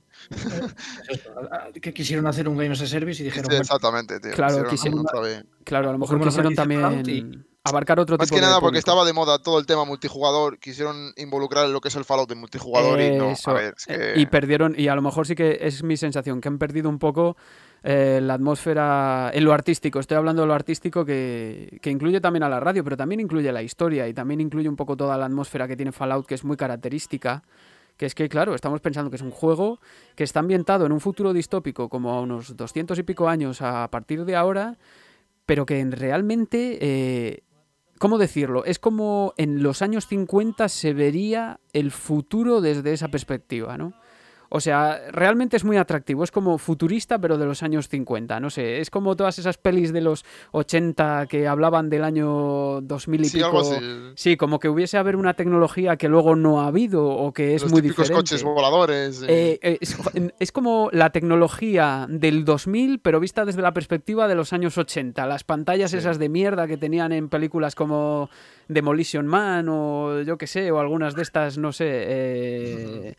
A- 1.51 1.67
a- 1.67 1.71
que 1.73 1.93
quisieron 1.93 2.27
hacer 2.27 2.47
un 2.47 2.55
Game 2.57 2.71
as 2.71 2.81
a 2.81 2.87
Service 2.87 3.21
y 3.21 3.25
dijeron, 3.25 3.45
Sí, 3.45 3.49
bueno, 3.49 3.61
exactamente, 3.61 4.19
tío. 4.19 4.31
Claro, 4.33 4.67
quisieron- 4.69 4.99
otra 5.01 5.19
vez. 5.21 5.43
Claro, 5.63 5.89
a 5.89 5.91
lo 5.93 5.97
mejor 5.97 6.17
Cogemos 6.19 6.35
la 6.37 6.43
quisieron 6.49 6.55
franquicia 6.55 6.81
también 7.23 7.47
abarcar 7.69 7.99
otro 7.99 8.17
Más 8.17 8.27
tipo 8.27 8.35
que 8.35 8.41
de 8.41 8.47
nada 8.47 8.59
porque 8.59 8.79
estaba 8.79 9.05
de 9.05 9.13
moda 9.13 9.39
todo 9.39 9.59
el 9.59 9.65
tema 9.65 9.85
multijugador, 9.85 10.59
quisieron 10.59 11.13
involucrar 11.17 11.67
lo 11.69 11.81
que 11.81 11.87
es 11.87 11.95
el 11.95 12.05
Fallout 12.05 12.29
de 12.29 12.35
multijugador 12.35 12.99
y 12.99 13.17
no, 13.17 13.31
Eso, 13.31 13.51
a 13.51 13.53
ver, 13.53 13.73
es 13.77 13.87
eh, 13.87 14.13
que... 14.15 14.19
Y 14.21 14.25
perdieron, 14.27 14.75
y 14.77 14.87
a 14.87 14.95
lo 14.95 15.01
mejor 15.01 15.27
sí 15.27 15.35
que 15.35 15.57
es 15.61 15.83
mi 15.83 15.97
sensación, 15.97 16.41
que 16.41 16.47
han 16.47 16.57
perdido 16.57 16.89
un 16.89 16.99
poco 16.99 17.37
eh, 17.83 18.19
la 18.21 18.33
atmósfera 18.35 19.31
en 19.33 19.43
lo 19.43 19.53
artístico. 19.53 19.99
Estoy 19.99 20.17
hablando 20.17 20.41
de 20.41 20.47
lo 20.47 20.53
artístico 20.53 21.05
que, 21.05 21.79
que 21.81 21.89
incluye 21.89 22.19
también 22.19 22.43
a 22.43 22.49
la 22.49 22.59
radio, 22.59 22.83
pero 22.83 22.97
también 22.97 23.19
incluye 23.21 23.51
la 23.51 23.61
historia 23.61 24.07
y 24.07 24.13
también 24.13 24.41
incluye 24.41 24.67
un 24.67 24.75
poco 24.75 24.97
toda 24.97 25.17
la 25.17 25.25
atmósfera 25.25 25.67
que 25.67 25.75
tiene 25.75 25.91
Fallout, 25.91 26.25
que 26.25 26.35
es 26.35 26.43
muy 26.43 26.57
característica. 26.57 27.43
Que 27.95 28.05
es 28.05 28.13
que, 28.13 28.29
claro, 28.29 28.53
estamos 28.53 28.79
pensando 28.79 29.09
que 29.09 29.15
es 29.15 29.23
un 29.23 29.31
juego 29.31 29.79
que 30.15 30.23
está 30.23 30.39
ambientado 30.39 30.85
en 30.85 30.91
un 30.91 30.99
futuro 30.99 31.33
distópico, 31.33 31.89
como 31.89 32.13
a 32.13 32.21
unos 32.21 32.55
200 32.55 32.99
y 32.99 33.01
pico 33.03 33.27
años 33.27 33.61
a 33.63 33.87
partir 33.89 34.23
de 34.23 34.35
ahora, 34.35 34.77
pero 35.47 35.65
que 35.65 35.79
en- 35.79 35.91
realmente, 35.91 36.77
eh, 36.79 37.41
¿cómo 37.99 38.17
decirlo? 38.17 38.65
Es 38.65 38.79
como 38.79 39.33
en 39.37 39.63
los 39.63 39.81
años 39.81 40.07
50 40.07 40.69
se 40.69 40.93
vería 40.93 41.59
el 41.73 41.91
futuro 41.91 42.61
desde 42.61 42.93
esa 42.93 43.07
perspectiva, 43.09 43.77
¿no? 43.77 43.93
O 44.49 44.59
sea, 44.61 45.01
realmente 45.11 45.57
es 45.57 45.63
muy 45.65 45.77
atractivo, 45.77 46.23
es 46.23 46.31
como 46.31 46.57
futurista, 46.57 47.19
pero 47.19 47.37
de 47.37 47.45
los 47.45 47.63
años 47.63 47.89
50, 47.89 48.39
no 48.39 48.49
sé, 48.49 48.79
es 48.79 48.89
como 48.89 49.15
todas 49.15 49.37
esas 49.39 49.57
pelis 49.57 49.91
de 49.91 50.01
los 50.01 50.23
80 50.51 51.25
que 51.27 51.47
hablaban 51.47 51.89
del 51.89 52.03
año 52.03 52.79
2000 52.81 53.21
y 53.21 53.25
Sí, 53.25 53.37
pico. 53.37 53.47
algo 53.47 53.59
así. 53.59 53.75
Sí, 54.15 54.37
como 54.37 54.59
que 54.59 54.69
hubiese 54.69 54.97
haber 54.97 55.15
una 55.15 55.33
tecnología 55.33 55.97
que 55.97 56.07
luego 56.07 56.35
no 56.35 56.61
ha 56.61 56.67
habido 56.67 57.05
o 57.07 57.33
que 57.33 57.55
es 57.55 57.63
Los 57.63 57.71
muy 57.71 57.81
típicos 57.81 58.05
diferente. 58.07 58.29
coches 58.31 58.43
voladores. 58.43 59.21
y- 59.21 59.25
Eh, 59.27 59.59
eh, 59.61 59.77
es, 59.81 59.97
es 60.39 60.51
como 60.51 60.89
la 60.93 61.09
tecnología 61.09 62.05
del 62.09 62.45
2000, 62.45 62.99
pero 62.99 63.19
vista 63.19 63.43
desde 63.45 63.61
la 63.61 63.73
perspectiva 63.73 64.27
de 64.27 64.35
los 64.35 64.53
años 64.53 64.77
80. 64.77 65.25
Las 65.27 65.43
pantallas 65.43 65.91
Sí. 65.91 65.97
esas 65.97 66.19
de 66.19 66.29
mierda 66.29 66.67
que 66.67 66.77
tenían 66.77 67.11
en 67.11 67.29
películas 67.29 67.75
como 67.75 68.29
Demolition 68.67 69.27
Man 69.27 69.67
o 69.69 70.21
yo 70.21 70.37
que 70.37 70.47
sé, 70.47 70.71
o 70.71 70.79
algunas 70.79 71.15
de 71.15 71.21
estas, 71.23 71.57
no 71.57 71.71
sé. 71.73 71.85
eh, 71.89 73.15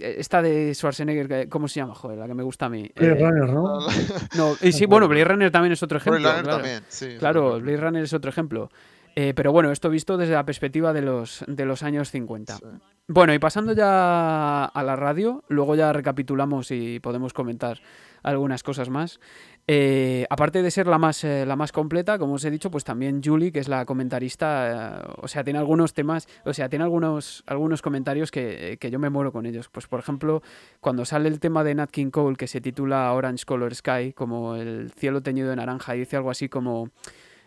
esta 0.00 0.42
de 0.42 0.74
Schwarzenegger, 0.74 1.28
que- 1.28 1.48
¿cómo 1.48 1.68
se 1.68 1.80
llama? 1.80 1.94
Joder, 1.94 2.18
la 2.18 2.26
que 2.26 2.34
me 2.34 2.42
gusta 2.42 2.66
a 2.66 2.68
mí. 2.68 2.90
Blade 2.94 3.12
Eh, 3.12 3.24
Runner, 3.30 3.50
¿no? 3.52 3.78
no, 4.36 4.52
y 4.62 4.72
sí, 4.72 4.86
bueno, 4.86 5.08
Blade 5.08 5.24
Runner 5.24 5.50
también 5.50 5.72
es 5.72 5.82
otro 5.82 5.98
ejemplo. 5.98 6.20
Blade 6.20 6.34
Runner 6.42 6.44
claro. 6.44 6.62
también, 6.62 6.82
sí. 6.88 7.06
es 7.06 7.18
Claro. 7.18 7.60
Blade 7.60 7.76
Runner 7.78 8.02
es 8.04 8.12
otro 8.12 8.30
ejemplo. 8.30 8.70
Eh, 9.16 9.32
pero 9.36 9.52
bueno, 9.52 9.70
esto 9.70 9.88
visto 9.90 10.16
desde 10.16 10.34
la 10.34 10.44
perspectiva 10.44 10.92
de 10.92 11.02
los, 11.02 11.44
de 11.46 11.64
los 11.64 11.82
años 11.84 12.10
50. 12.10 12.56
Sí. 12.56 12.64
Bueno, 13.06 13.32
y 13.34 13.38
pasando 13.38 13.72
ya 13.72 14.64
a 14.64 14.82
la 14.82 14.96
radio, 14.96 15.44
luego 15.48 15.74
ya 15.76 15.92
recapitulamos 15.92 16.70
y 16.70 16.98
podemos 17.00 17.32
comentar 17.32 17.78
algunas 18.22 18.62
cosas 18.62 18.88
más. 18.88 19.20
Eh, 19.66 20.26
aparte 20.28 20.62
de 20.62 20.70
ser 20.70 20.86
la 20.86 20.98
más, 20.98 21.24
eh, 21.24 21.46
la 21.46 21.56
más 21.56 21.72
completa, 21.72 22.18
como 22.18 22.34
os 22.34 22.44
he 22.44 22.50
dicho, 22.50 22.70
pues 22.70 22.84
también 22.84 23.22
Julie, 23.24 23.50
que 23.50 23.60
es 23.60 23.68
la 23.68 23.86
comentarista, 23.86 25.00
eh, 25.00 25.14
o 25.22 25.28
sea, 25.28 25.42
tiene 25.42 25.58
algunos 25.58 25.94
temas, 25.94 26.28
o 26.44 26.52
sea, 26.52 26.68
tiene 26.68 26.84
algunos, 26.84 27.42
algunos 27.46 27.80
comentarios 27.80 28.30
que, 28.30 28.76
que 28.78 28.90
yo 28.90 28.98
me 28.98 29.08
muero 29.08 29.32
con 29.32 29.46
ellos. 29.46 29.70
Pues 29.70 29.86
por 29.86 30.00
ejemplo, 30.00 30.42
cuando 30.80 31.06
sale 31.06 31.30
el 31.30 31.40
tema 31.40 31.64
de 31.64 31.74
Nat 31.74 31.90
King 31.90 32.10
Cole, 32.10 32.36
que 32.36 32.46
se 32.46 32.60
titula 32.60 33.10
Orange 33.14 33.46
Color 33.46 33.74
Sky, 33.74 34.12
como 34.12 34.54
el 34.56 34.90
cielo 34.90 35.22
teñido 35.22 35.48
de 35.48 35.56
naranja, 35.56 35.96
y 35.96 36.00
dice 36.00 36.16
algo 36.16 36.30
así 36.30 36.48
como... 36.48 36.90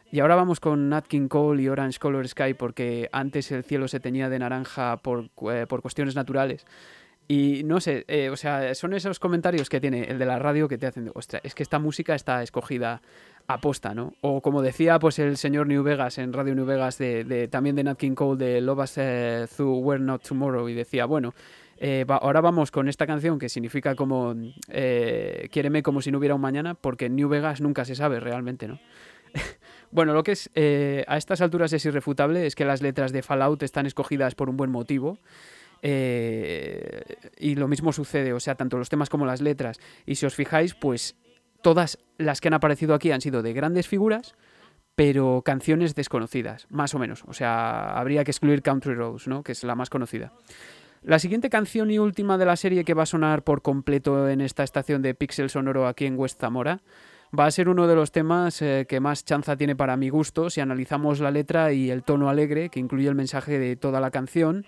Y 0.09 0.21
ahora 0.21 0.35
vamos 0.35 0.61
con 0.61 0.87
Nat 0.87 1.05
King 1.05 1.27
Cole 1.27 1.61
y 1.61 1.67
Orange 1.67 1.99
Color 1.99 2.27
Sky 2.29 2.53
porque 2.53 3.09
antes 3.11 3.51
el 3.51 3.65
cielo 3.65 3.89
se 3.89 3.99
teñía 3.99 4.29
de 4.29 4.39
naranja 4.39 4.95
por, 4.97 5.29
por 5.31 5.81
cuestiones 5.81 6.15
naturales. 6.15 6.65
Y 7.29 7.63
no 7.65 7.81
sé, 7.81 8.05
eh, 8.07 8.29
o 8.29 8.37
sea, 8.37 8.73
son 8.73 8.93
esos 8.93 9.19
comentarios 9.19 9.67
que 9.69 9.81
tiene 9.81 10.03
el 10.05 10.17
de 10.17 10.25
la 10.25 10.39
radio 10.39 10.67
que 10.69 10.77
te 10.77 10.87
hacen, 10.87 11.05
de, 11.05 11.11
ostras, 11.13 11.41
es 11.43 11.53
que 11.53 11.61
esta 11.63 11.77
música 11.77 12.15
está 12.15 12.41
escogida 12.41 13.01
a 13.47 13.59
posta, 13.59 13.93
¿no? 13.93 14.13
O 14.21 14.41
como 14.41 14.61
decía 14.61 14.97
pues 14.97 15.19
el 15.19 15.35
señor 15.35 15.67
New 15.67 15.83
Vegas 15.83 16.17
en 16.19 16.31
Radio 16.31 16.55
New 16.55 16.65
Vegas, 16.65 16.97
de, 16.97 17.25
de- 17.25 17.47
también 17.49 17.75
de 17.75 17.83
Nat 17.83 17.97
King 17.97 18.13
Cole, 18.15 18.43
de 18.45 18.61
Love 18.61 18.79
Us 18.79 18.93
eh, 18.97 19.45
Through 19.53 19.83
We're 19.85 20.03
Not 20.03 20.25
Tomorrow, 20.25 20.69
y 20.69 20.73
decía, 20.73 21.05
bueno, 21.05 21.33
eh, 21.79 22.05
va- 22.09 22.15
ahora 22.17 22.39
vamos 22.39 22.71
con 22.71 22.87
esta 22.87 23.05
canción 23.05 23.37
que 23.39 23.49
significa 23.49 23.93
como 23.95 24.33
eh, 24.69 25.49
Quiéreme 25.51 25.83
como 25.83 26.01
si 26.01 26.11
no 26.11 26.19
hubiera 26.19 26.33
un 26.35 26.41
mañana, 26.41 26.75
porque 26.75 27.09
New 27.09 27.27
Vegas 27.27 27.59
nunca 27.59 27.83
se 27.83 27.95
sabe 27.95 28.19
realmente, 28.21 28.67
¿no? 28.69 28.79
Bueno, 29.91 30.13
lo 30.13 30.23
que 30.23 30.33
es 30.33 30.49
eh, 30.55 31.05
a 31.07 31.15
estas 31.17 31.39
alturas 31.41 31.71
es 31.71 31.85
irrefutable 31.85 32.45
es 32.45 32.55
que 32.55 32.65
las 32.65 32.81
letras 32.81 33.13
de 33.13 33.21
Fallout 33.21 33.63
están 33.63 33.85
escogidas 33.85 34.35
por 34.35 34.49
un 34.49 34.57
buen 34.57 34.69
motivo. 34.69 35.17
Eh, 35.81 37.03
y 37.37 37.55
lo 37.55 37.67
mismo 37.67 37.93
sucede, 37.93 38.33
o 38.33 38.39
sea, 38.39 38.55
tanto 38.55 38.77
los 38.77 38.89
temas 38.89 39.09
como 39.09 39.25
las 39.25 39.41
letras. 39.41 39.79
Y 40.05 40.15
si 40.15 40.25
os 40.25 40.35
fijáis, 40.35 40.73
pues 40.73 41.15
todas 41.61 41.99
las 42.17 42.41
que 42.41 42.47
han 42.47 42.53
aparecido 42.53 42.93
aquí 42.93 43.11
han 43.11 43.21
sido 43.21 43.41
de 43.41 43.53
grandes 43.53 43.87
figuras, 43.87 44.35
pero 44.95 45.41
canciones 45.45 45.95
desconocidas, 45.95 46.67
más 46.69 46.95
o 46.95 46.99
menos. 46.99 47.23
O 47.27 47.33
sea, 47.33 47.97
habría 47.97 48.23
que 48.23 48.31
excluir 48.31 48.61
Country 48.61 48.95
Roads, 48.95 49.27
¿no? 49.27 49.43
Que 49.43 49.51
es 49.51 49.63
la 49.63 49.75
más 49.75 49.89
conocida. 49.89 50.33
La 51.03 51.19
siguiente 51.19 51.49
canción 51.49 51.91
y 51.91 51.99
última 51.99 52.37
de 52.37 52.45
la 52.45 52.55
serie 52.55 52.83
que 52.83 52.93
va 52.93 53.03
a 53.03 53.05
sonar 53.05 53.43
por 53.43 53.61
completo 53.61 54.27
en 54.27 54.41
esta 54.41 54.63
estación 54.63 55.01
de 55.01 55.13
Pixel 55.13 55.49
Sonoro 55.49 55.87
aquí 55.87 56.05
en 56.05 56.17
West 56.17 56.41
Zamora 56.41 56.81
va 57.37 57.45
a 57.45 57.51
ser 57.51 57.69
uno 57.69 57.87
de 57.87 57.95
los 57.95 58.11
temas 58.11 58.61
eh, 58.61 58.85
que 58.87 58.99
más 58.99 59.25
chanza 59.25 59.57
tiene 59.57 59.75
para 59.75 59.97
mi 59.97 60.09
gusto 60.09 60.49
si 60.49 60.61
analizamos 60.61 61.19
la 61.19 61.31
letra 61.31 61.73
y 61.73 61.89
el 61.89 62.03
tono 62.03 62.29
alegre 62.29 62.69
que 62.69 62.79
incluye 62.79 63.07
el 63.07 63.15
mensaje 63.15 63.59
de 63.59 63.75
toda 63.75 63.99
la 63.99 64.11
canción. 64.11 64.65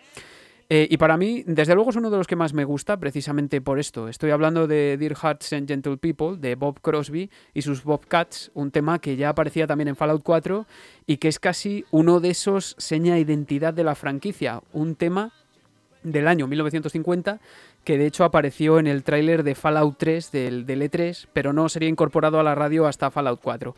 Eh, 0.71 0.87
y 0.91 0.97
para 0.97 1.17
mí, 1.17 1.43
desde 1.47 1.73
luego, 1.73 1.89
es 1.89 1.95
uno 1.95 2.11
de 2.11 2.17
los 2.17 2.27
que 2.27 2.35
más 2.35 2.53
me 2.53 2.63
gusta, 2.63 2.97
precisamente 2.97 3.59
por 3.59 3.79
esto. 3.79 4.07
Estoy 4.07 4.29
hablando 4.29 4.67
de 4.67 4.97
Dear 4.97 5.15
Hearts 5.15 5.51
and 5.53 5.67
Gentle 5.67 5.97
People, 5.97 6.37
de 6.37 6.53
Bob 6.53 6.79
Crosby 6.81 7.31
y 7.55 7.63
sus 7.63 7.83
Bobcats, 7.83 8.51
un 8.53 8.69
tema 8.69 8.99
que 8.99 9.15
ya 9.15 9.29
aparecía 9.29 9.65
también 9.65 9.87
en 9.87 9.95
Fallout 9.95 10.21
4 10.21 10.67
y 11.07 11.17
que 11.17 11.27
es 11.27 11.39
casi 11.39 11.85
uno 11.89 12.19
de 12.19 12.29
esos 12.29 12.75
seña 12.77 13.17
identidad 13.17 13.73
de 13.73 13.83
la 13.83 13.95
franquicia. 13.95 14.61
Un 14.71 14.93
tema 14.93 15.31
del 16.03 16.27
año 16.27 16.45
1950 16.45 17.39
que 17.83 17.97
de 17.97 18.05
hecho 18.05 18.23
apareció 18.23 18.77
en 18.77 18.85
el 18.85 19.03
tráiler 19.03 19.41
de 19.41 19.55
Fallout 19.55 19.97
3 19.97 20.31
del, 20.31 20.65
del 20.67 20.83
E3, 20.83 21.27
pero 21.33 21.53
no 21.53 21.67
sería 21.69 21.89
incorporado 21.89 22.39
a 22.39 22.43
la 22.43 22.53
radio 22.53 22.85
hasta 22.85 23.09
Fallout 23.09 23.39
4. 23.41 23.73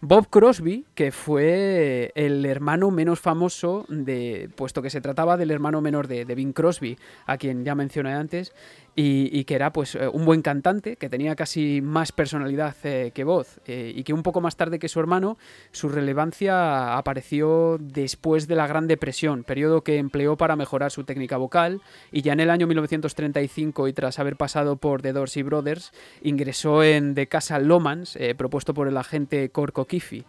Bob 0.00 0.28
Crosby, 0.30 0.86
que 0.94 1.10
fue 1.10 2.12
el 2.14 2.46
hermano 2.46 2.92
menos 2.92 3.18
famoso 3.18 3.84
de, 3.88 4.48
puesto 4.54 4.80
que 4.80 4.90
se 4.90 5.00
trataba 5.00 5.36
del 5.36 5.50
hermano 5.50 5.80
menor 5.80 6.06
de, 6.06 6.24
de 6.24 6.34
Bing 6.36 6.52
Crosby, 6.52 6.96
a 7.26 7.36
quien 7.36 7.64
ya 7.64 7.74
mencioné 7.74 8.14
antes, 8.14 8.52
y, 9.00 9.44
que 9.44 9.54
era 9.54 9.72
pues 9.72 9.94
eh, 9.94 10.08
un 10.08 10.24
buen 10.24 10.42
cantante, 10.42 10.96
que 10.96 11.08
tenía 11.08 11.36
casi 11.36 11.80
más 11.80 12.10
personalidad 12.10 12.74
eh, 12.82 13.12
que 13.14 13.22
voz, 13.22 13.60
eh, 13.66 13.92
y 13.94 14.02
que 14.02 14.12
un 14.12 14.24
poco 14.24 14.40
más 14.40 14.56
tarde 14.56 14.80
que 14.80 14.88
su 14.88 14.98
hermano, 14.98 15.38
su 15.70 15.88
relevancia 15.88 16.96
apareció 16.96 17.78
después 17.78 18.48
de 18.48 18.56
la 18.56 18.66
Gran 18.66 18.88
Depresión, 18.88 19.44
periodo 19.44 19.82
que 19.82 19.98
empleó 19.98 20.36
para 20.36 20.56
mejorar 20.56 20.90
su 20.90 21.04
técnica 21.04 21.36
vocal, 21.36 21.80
y 22.10 22.22
ya 22.22 22.32
en 22.32 22.40
el 22.40 22.50
año 22.50 22.66
1935, 22.66 23.86
y 23.86 23.92
tras 23.92 24.18
haber 24.18 24.34
pasado 24.34 24.76
por 24.76 25.00
The 25.00 25.12
Dorsey 25.12 25.44
Brothers, 25.44 25.92
ingresó 26.22 26.82
en 26.82 27.14
The 27.14 27.28
Casa 27.28 27.60
Lomans, 27.60 28.18
propuesto 28.36 28.74
por 28.74 28.88
el 28.88 28.96
agente 28.96 29.50
Corco 29.50 29.84
Kiffy. 29.84 30.24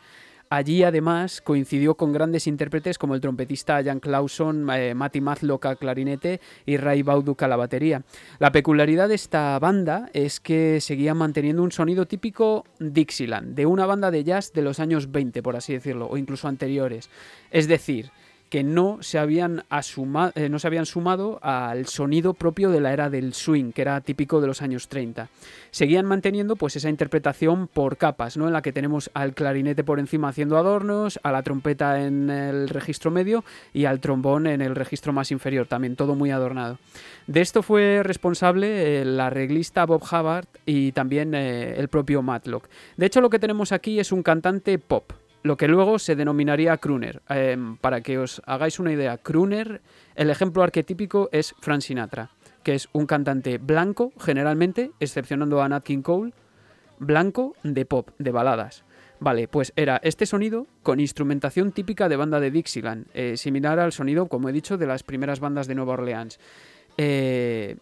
Allí 0.51 0.81
además 0.81 1.41
coincidió 1.41 1.93
con 1.93 2.11
grandes 2.11 2.47
intérpretes 2.47 2.97
como 2.97 3.13
el 3.13 3.21
trompetista 3.21 3.83
Jan 3.83 3.99
Clauson, 3.99 4.67
eh, 4.71 4.95
Matty 4.95 5.21
Matlock 5.21 5.67
al 5.67 5.77
clarinete 5.77 6.41
y 6.65 6.77
Ray 6.77 7.03
Bauduc 7.03 7.43
a 7.43 7.47
la 7.47 7.55
batería. 7.55 8.01
La 8.39 8.51
peculiaridad 8.51 9.09
de 9.09 9.13
esta 9.13 9.59
banda 9.59 10.09
es 10.11 10.39
que 10.39 10.81
seguían 10.81 11.17
manteniendo 11.17 11.61
un 11.61 11.71
sonido 11.71 12.07
típico 12.07 12.65
Dixieland, 12.79 13.53
de 13.53 13.67
una 13.67 13.85
banda 13.85 14.09
de 14.09 14.23
jazz 14.23 14.51
de 14.51 14.63
los 14.63 14.79
años 14.79 15.11
20, 15.11 15.43
por 15.43 15.55
así 15.55 15.73
decirlo, 15.73 16.07
o 16.09 16.17
incluso 16.17 16.47
anteriores. 16.47 17.11
Es 17.51 17.67
decir, 17.67 18.09
que 18.49 18.63
no 18.63 18.97
se 19.01 19.19
habían 19.19 19.63
eh, 20.35 20.49
no 20.49 20.59
se 20.59 20.67
habían 20.67 20.85
sumado 20.85 21.39
al 21.41 21.85
sonido 21.85 22.33
propio 22.33 22.71
de 22.71 22.81
la 22.81 22.91
era 22.91 23.09
del 23.09 23.33
swing, 23.33 23.71
que 23.71 23.83
era 23.83 24.01
típico 24.01 24.41
de 24.41 24.47
los 24.47 24.61
años 24.61 24.87
30. 24.87 25.29
Seguían 25.71 26.05
manteniendo 26.05 26.55
pues 26.55 26.75
esa 26.75 26.89
interpretación 26.89 27.67
por 27.67 27.97
capas, 27.97 28.37
¿no? 28.37 28.47
En 28.47 28.53
la 28.53 28.61
que 28.61 28.73
tenemos 28.73 29.11
al 29.13 29.33
clarinete 29.33 29.83
por 29.83 29.99
encima 29.99 30.29
haciendo 30.29 30.57
adornos, 30.57 31.19
a 31.23 31.31
la 31.31 31.43
trompeta 31.43 32.03
en 32.03 32.29
el 32.29 32.69
registro 32.69 33.11
medio 33.11 33.43
y 33.73 33.85
al 33.85 33.99
trombón 33.99 34.47
en 34.47 34.61
el 34.61 34.75
registro 34.75 35.13
más 35.13 35.31
inferior, 35.31 35.67
también 35.67 35.95
todo 35.95 36.15
muy 36.15 36.31
adornado. 36.31 36.79
De 37.27 37.41
esto 37.41 37.61
fue 37.61 38.01
responsable 38.03 39.01
el 39.01 39.19
arreglista 39.19 39.85
Bob 39.85 40.01
Hubbard 40.03 40.47
y 40.65 40.91
también 40.93 41.35
eh, 41.35 41.75
el 41.77 41.87
propio 41.87 42.23
Matlock. 42.23 42.67
De 42.97 43.05
hecho, 43.05 43.21
lo 43.21 43.29
que 43.29 43.39
tenemos 43.39 43.71
aquí 43.71 43.99
es 43.99 44.11
un 44.11 44.23
cantante 44.23 44.79
pop, 44.79 45.11
lo 45.43 45.57
que 45.57 45.67
luego 45.67 45.99
se 45.99 46.15
denominaría 46.15 46.77
crooner. 46.77 47.21
Eh, 47.29 47.57
para 47.81 48.01
que 48.01 48.17
os 48.17 48.41
hagáis 48.45 48.79
una 48.79 48.91
idea, 48.91 49.17
crooner, 49.17 49.81
el 50.15 50.29
ejemplo 50.29 50.63
arquetípico 50.63 51.29
es 51.31 51.55
Frank 51.59 51.81
Sinatra, 51.81 52.31
que 52.63 52.75
es 52.75 52.89
un 52.93 53.05
cantante 53.05 53.57
blanco, 53.57 54.11
generalmente, 54.19 54.91
excepcionando 54.99 55.61
a 55.61 55.69
Nat 55.69 55.83
King 55.83 56.01
Cole, 56.01 56.33
blanco 56.99 57.55
de 57.63 57.85
pop, 57.85 58.09
de 58.17 58.31
baladas. 58.31 58.83
Vale, 59.21 59.49
pues 59.49 59.73
era 59.75 59.99
este 60.03 60.25
sonido 60.25 60.65
con 60.81 60.99
instrumentación 60.99 61.73
típica 61.73 62.07
de 62.07 62.15
banda 62.15 62.39
de 62.39 62.51
Dixieland, 62.51 63.07
eh, 63.13 63.35
similar 63.35 63.79
al 63.79 63.91
sonido, 63.91 64.27
como 64.27 64.47
he 64.47 64.53
dicho, 64.53 64.77
de 64.77 64.87
las 64.87 65.03
primeras 65.03 65.41
bandas 65.41 65.67
de 65.67 65.75
Nueva 65.75 65.93
Orleans. 65.93 66.39
Eh, 66.97 67.75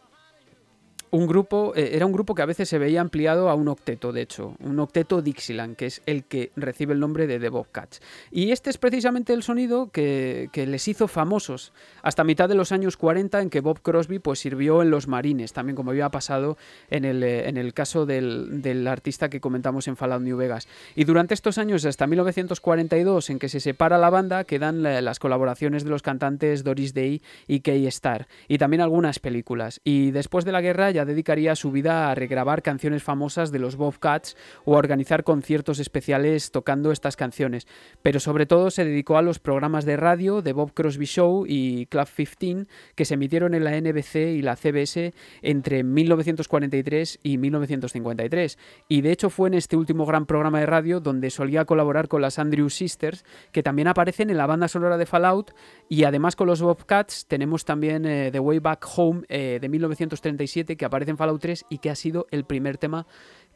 un 1.11 1.27
grupo, 1.27 1.73
eh, 1.75 1.91
era 1.93 2.05
un 2.05 2.11
grupo 2.11 2.35
que 2.35 2.41
a 2.41 2.45
veces 2.45 2.67
se 2.69 2.77
veía 2.77 3.01
ampliado 3.01 3.49
a 3.49 3.55
un 3.55 3.67
octeto, 3.67 4.11
de 4.11 4.21
hecho, 4.21 4.55
un 4.59 4.79
octeto 4.79 5.21
Dixieland, 5.21 5.75
que 5.75 5.85
es 5.87 6.01
el 6.05 6.23
que 6.25 6.51
recibe 6.55 6.93
el 6.93 6.99
nombre 6.99 7.27
de 7.27 7.39
The 7.39 7.49
Bobcats. 7.49 8.01
Y 8.31 8.51
este 8.51 8.69
es 8.69 8.77
precisamente 8.77 9.33
el 9.33 9.43
sonido 9.43 9.89
que, 9.91 10.49
les 10.53 10.87
hizo 10.87 11.07
famosos 11.07 11.71
hasta 12.01 12.23
mitad 12.23 12.49
de 12.49 12.55
los 12.55 12.71
años 12.71 12.97
40, 12.97 13.41
en 13.41 13.49
que 13.49 13.61
Bob 13.61 13.81
Crosby 13.81 14.19
pues, 14.19 14.39
sirvió 14.39 14.81
en 14.81 14.89
los 14.89 15.07
Marines, 15.07 15.53
también 15.53 15.75
como 15.75 15.91
había 15.91 16.09
pasado 16.09 16.57
en 16.89 17.05
el, 17.05 17.23
eh, 17.23 17.47
en 17.47 17.57
el 17.57 17.73
caso 17.73 18.05
del, 18.05 18.61
del 18.61 18.87
artista 18.87 19.29
que 19.29 19.39
comentamos 19.39 19.87
en 19.87 19.95
Fallout 19.95 20.21
New 20.21 20.37
Vegas. 20.37 20.67
Y 20.95 21.03
durante 21.05 21.33
estos 21.33 21.57
años, 21.57 21.85
hasta 21.85 22.07
1942, 22.07 23.29
en 23.29 23.39
que 23.39 23.49
se 23.49 23.59
separa 23.59 23.97
la 23.97 24.09
banda, 24.09 24.43
quedan 24.43 24.83
la- 24.83 25.01
las 25.01 25.19
colaboraciones 25.19 25.83
de 25.83 25.89
los 25.89 26.01
cantantes 26.01 26.63
Doris 26.63 26.93
Day 26.93 27.21
y 27.47 27.61
Kay 27.61 27.87
Starr, 27.87 28.27
y 28.47 28.57
también 28.57 28.81
algunas 28.81 29.19
películas. 29.19 29.79
Y 29.83 30.11
después 30.11 30.43
de 30.45 30.51
la 30.51 30.61
guerra 30.61 30.91
ya 30.97 31.05
dedicaría 31.05 31.55
su 31.55 31.71
vida 31.71 32.09
a 32.09 32.15
regrabar 32.15 32.63
canciones 32.63 33.03
famosas 33.03 33.51
de 33.51 33.59
los 33.59 33.75
Bobcats 33.75 34.35
o 34.65 34.73
a 34.73 34.79
organizar 34.79 35.23
conciertos 35.23 35.77
especiales 35.77 36.49
tocando 36.49 36.91
estas 36.91 37.15
canciones. 37.15 37.67
Pero 38.01 38.19
sobre 38.19 38.47
todo 38.47 38.71
se 38.71 38.83
dedicó 38.83 39.15
a 39.17 39.21
los 39.21 39.37
programas 39.37 39.85
de 39.85 39.95
radio 39.95 40.41
de 40.41 40.53
Bob 40.53 40.73
Crosby 40.73 41.05
Show 41.05 41.45
y 41.47 41.85
Club 41.85 42.07
15 42.07 42.65
que 42.95 43.05
se 43.05 43.13
emitieron 43.13 43.53
en 43.53 43.63
la 43.63 43.79
NBC 43.79 44.15
y 44.15 44.41
la 44.41 44.55
CBS 44.55 45.13
entre 45.43 45.83
1943 45.83 47.19
y 47.21 47.37
1953. 47.37 48.57
Y 48.87 49.01
de 49.01 49.11
hecho 49.11 49.29
fue 49.29 49.49
en 49.49 49.53
este 49.53 49.77
último 49.77 50.07
gran 50.07 50.25
programa 50.25 50.59
de 50.59 50.65
radio 50.65 50.99
donde 50.99 51.29
solía 51.29 51.65
colaborar 51.65 52.07
con 52.07 52.23
las 52.23 52.39
Andrews 52.39 52.73
Sisters, 52.73 53.23
que 53.51 53.61
también 53.61 53.87
aparecen 53.87 54.31
en 54.31 54.37
la 54.37 54.47
banda 54.47 54.67
sonora 54.67 54.97
de 54.97 55.05
Fallout, 55.05 55.53
y 55.89 56.05
además 56.05 56.35
con 56.35 56.47
los 56.47 56.59
Bobcats 56.59 57.27
tenemos 57.27 57.65
también 57.65 58.07
eh, 58.07 58.29
The 58.31 58.39
Way 58.39 58.59
Back 58.59 58.87
Home 58.95 59.21
eh, 59.29 59.59
de 59.61 59.69
1937, 59.69 60.75
que 60.75 60.85
aparece 60.87 61.11
en 61.11 61.17
Fallout 61.17 61.41
3 61.41 61.65
y 61.69 61.77
que 61.77 61.89
ha 61.89 61.95
sido 61.95 62.27
el 62.31 62.45
primer 62.45 62.77
tema 62.77 63.05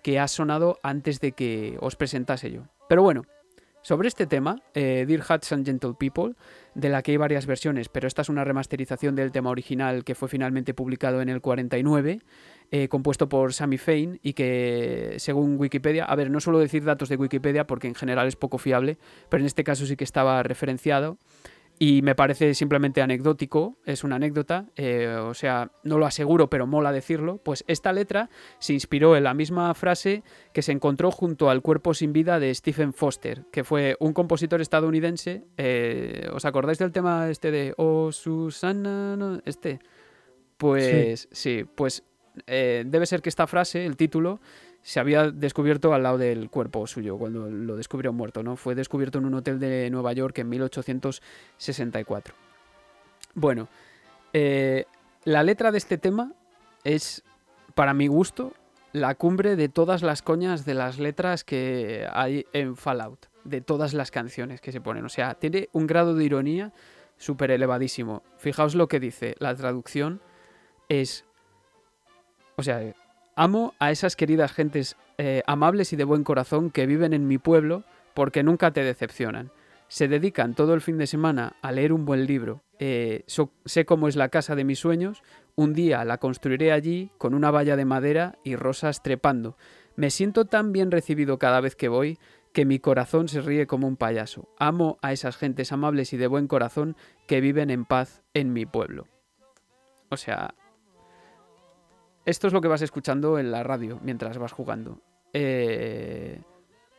que 0.04 0.20
ha 0.20 0.28
sonado 0.28 0.80
antes 0.84 1.20
de 1.20 1.32
que 1.34 1.78
os 1.80 1.96
presentase 1.96 2.52
yo. 2.52 2.64
Pero 2.88 3.04
bueno, 3.04 3.24
sobre 3.84 4.08
este 4.08 4.28
tema, 4.28 4.62
eh, 4.76 5.06
Dear 5.08 5.22
Huts 5.28 5.52
and 5.54 5.66
Gentle 5.66 5.96
People, 5.98 6.36
de 6.76 6.90
la 6.90 7.02
que 7.02 7.12
hay 7.12 7.18
varias 7.18 7.48
versiones, 7.48 7.90
pero 7.90 8.08
esta 8.08 8.22
es 8.22 8.30
una 8.30 8.44
remasterización 8.44 9.16
del 9.16 9.32
tema 9.32 9.50
original 9.50 10.04
que 10.04 10.14
fue 10.14 10.30
finalmente 10.30 10.76
publicado 10.76 11.22
en 11.22 11.30
el 11.30 11.42
49, 11.42 12.20
eh, 12.70 12.88
compuesto 12.90 13.28
por 13.28 13.54
Sammy 13.54 13.80
Fain 13.80 14.20
y 14.22 14.34
que, 14.34 15.16
según 15.18 15.58
Wikipedia, 15.58 16.06
a 16.06 16.16
ver, 16.16 16.30
no 16.30 16.40
suelo 16.40 16.60
decir 16.60 16.84
datos 16.84 17.10
de 17.10 17.16
Wikipedia 17.16 17.66
porque 17.66 17.88
en 17.88 17.96
general 17.96 18.28
es 18.28 18.36
poco 18.36 18.60
fiable, 18.60 19.00
pero 19.30 19.42
en 19.42 19.48
este 19.48 19.64
caso 19.64 19.88
sí 19.88 19.96
que 19.96 20.04
estaba 20.04 20.44
referenciado 20.44 21.18
y 21.80 22.02
me 22.02 22.16
parece 22.16 22.54
simplemente 22.54 23.02
anecdótico, 23.02 23.78
es 23.86 24.04
una 24.04 24.18
anécdota, 24.18 24.68
eh, 24.76 25.08
o 25.08 25.34
sea, 25.34 25.72
no 25.84 25.98
lo 25.98 26.06
aseguro, 26.06 26.50
pero 26.50 26.68
mola 26.68 26.92
decirlo, 26.92 27.38
pues 27.38 27.64
esta 27.68 27.92
letra 27.92 28.30
se 28.60 28.74
inspiró 28.74 29.16
en 29.18 29.24
la 29.24 29.34
misma 29.34 29.74
frase 29.74 30.24
que 30.54 30.62
se 30.62 30.72
encontró 30.72 31.12
junto 31.12 31.50
al 31.50 31.62
cuerpo 31.62 31.94
sin 31.94 32.14
vida 32.14 32.40
de 32.40 32.54
Stephen 32.54 32.94
Foster, 32.94 33.46
que 33.52 33.64
fue 33.64 33.98
un 34.00 34.14
compositor 34.14 34.62
estadounidense. 34.62 35.44
eh, 35.58 36.30
¿Os 36.34 36.46
acordáis 36.46 36.78
del 36.78 36.92
tema 36.92 37.30
este 37.30 37.52
de 37.52 37.74
Oh 37.78 38.12
Susana? 38.12 39.16
no? 39.16 39.42
Este. 39.46 39.80
Pues 40.58 41.28
sí, 41.32 41.66
pues 41.76 42.04
eh, 42.46 42.84
debe 42.86 43.06
ser 43.06 43.22
que 43.22 43.30
esta 43.30 43.48
frase, 43.48 43.86
el 43.86 43.98
título, 43.98 44.40
se 44.84 45.00
había 45.00 45.30
descubierto 45.32 45.94
al 45.94 46.04
lado 46.04 46.18
del 46.18 46.50
cuerpo 46.50 46.88
suyo 46.88 47.18
cuando 47.18 47.50
lo 47.50 47.76
descubrieron 47.76 48.16
muerto, 48.16 48.44
¿no? 48.44 48.56
Fue 48.56 48.76
descubierto 48.76 49.20
en 49.20 49.26
un 49.26 49.36
hotel 49.36 49.60
de 49.60 49.90
Nueva 49.92 50.14
York 50.14 50.38
en 50.40 50.50
1864. 50.50 52.34
Bueno, 53.36 53.68
eh, 54.34 54.86
la 55.24 55.44
letra 55.44 55.72
de 55.72 55.78
este 55.78 55.98
tema 55.98 56.34
es, 56.84 57.24
para 57.76 57.94
mi 57.94 58.08
gusto, 58.08 58.54
la 58.92 59.16
cumbre 59.16 59.56
de 59.56 59.70
todas 59.70 60.02
las 60.02 60.22
coñas 60.22 60.66
de 60.66 60.74
las 60.74 61.00
letras 61.00 61.44
que 61.44 62.08
hay 62.12 62.46
en 62.52 62.76
Fallout, 62.76 63.28
de 63.44 63.62
todas 63.62 63.94
las 63.94 64.12
canciones 64.12 64.62
que 64.62 64.72
se 64.72 64.82
ponen. 64.82 65.06
O 65.06 65.10
sea, 65.10 65.36
tiene 65.36 65.70
un 65.72 65.88
grado 65.88 66.16
de 66.16 66.26
ironía 66.26 66.74
súper 67.18 67.52
elevadísimo. 67.52 68.24
Fijaos 68.38 68.76
lo 68.76 68.88
que 68.88 69.00
dice, 69.00 69.36
la 69.40 69.56
traducción 69.56 70.22
es, 70.90 71.24
o 72.58 72.64
sea, 72.64 72.94
amo 73.36 73.74
a 73.80 73.92
esas 73.92 74.16
queridas 74.16 74.52
gentes 74.52 74.98
eh, 75.18 75.44
amables 75.46 75.94
y 75.94 75.96
de 75.96 76.04
buen 76.04 76.24
corazón 76.24 76.72
que 76.72 76.86
viven 76.86 77.14
en 77.14 77.28
mi 77.28 77.38
pueblo 77.38 77.84
porque 78.14 78.44
nunca 78.44 78.72
te 78.72 78.84
decepcionan. 78.84 79.52
Se 79.88 80.08
dedican 80.08 80.54
todo 80.54 80.74
el 80.74 80.82
fin 80.82 80.98
de 80.98 81.08
semana 81.08 81.56
a 81.62 81.72
leer 81.72 81.92
un 81.92 82.06
buen 82.06 82.26
libro. 82.26 82.62
Eh, 82.80 83.24
sé 83.66 83.86
cómo 83.86 84.08
es 84.08 84.16
la 84.16 84.30
casa 84.30 84.56
de 84.56 84.64
mis 84.64 84.80
sueños. 84.80 85.22
Un 85.56 85.74
día 85.74 86.06
la 86.06 86.18
construiré 86.18 86.72
allí 86.72 87.12
con 87.18 87.34
una 87.34 87.52
valla 87.52 87.76
de 87.76 87.86
madera 87.86 88.38
y 88.44 88.56
rosas 88.56 89.04
trepando. 89.04 89.58
Me 89.96 90.10
siento 90.10 90.46
tan 90.46 90.72
bien 90.72 90.92
recibido 90.92 91.38
cada 91.38 91.60
vez 91.60 91.76
que 91.76 91.90
voy 91.90 92.18
que 92.54 92.66
mi 92.66 92.80
corazón 92.80 93.28
se 93.28 93.42
ríe 93.42 93.68
como 93.68 93.88
un 93.88 93.98
payaso. 93.98 94.50
Amo 94.58 94.98
a 95.02 95.12
esas 95.14 95.38
gentes 95.38 95.72
amables 95.72 96.14
y 96.14 96.18
de 96.18 96.28
buen 96.28 96.48
corazón 96.48 96.96
que 97.28 97.42
viven 97.42 97.70
en 97.70 97.86
paz 97.86 98.24
en 98.34 98.54
mi 98.54 98.66
pueblo. 98.66 99.08
O 100.10 100.18
sea, 100.18 100.56
esto 102.26 102.48
es 102.48 102.54
lo 102.54 102.62
que 102.62 102.68
vas 102.68 102.82
escuchando 102.82 103.40
en 103.40 103.52
la 103.52 103.64
radio 103.64 104.00
mientras 104.04 104.38
vas 104.38 104.52
jugando. 104.52 105.00
Eh, 105.34 106.42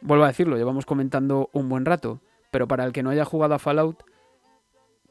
vuelvo 0.00 0.24
a 0.24 0.28
decirlo, 0.28 0.56
llevamos 0.56 0.86
comentando 0.86 1.50
un 1.52 1.68
buen 1.68 1.84
rato, 1.84 2.20
pero 2.50 2.66
para 2.68 2.84
el 2.84 2.92
que 2.92 3.02
no 3.02 3.10
haya 3.10 3.24
jugado 3.24 3.54
a 3.54 3.58
Fallout, 3.58 4.02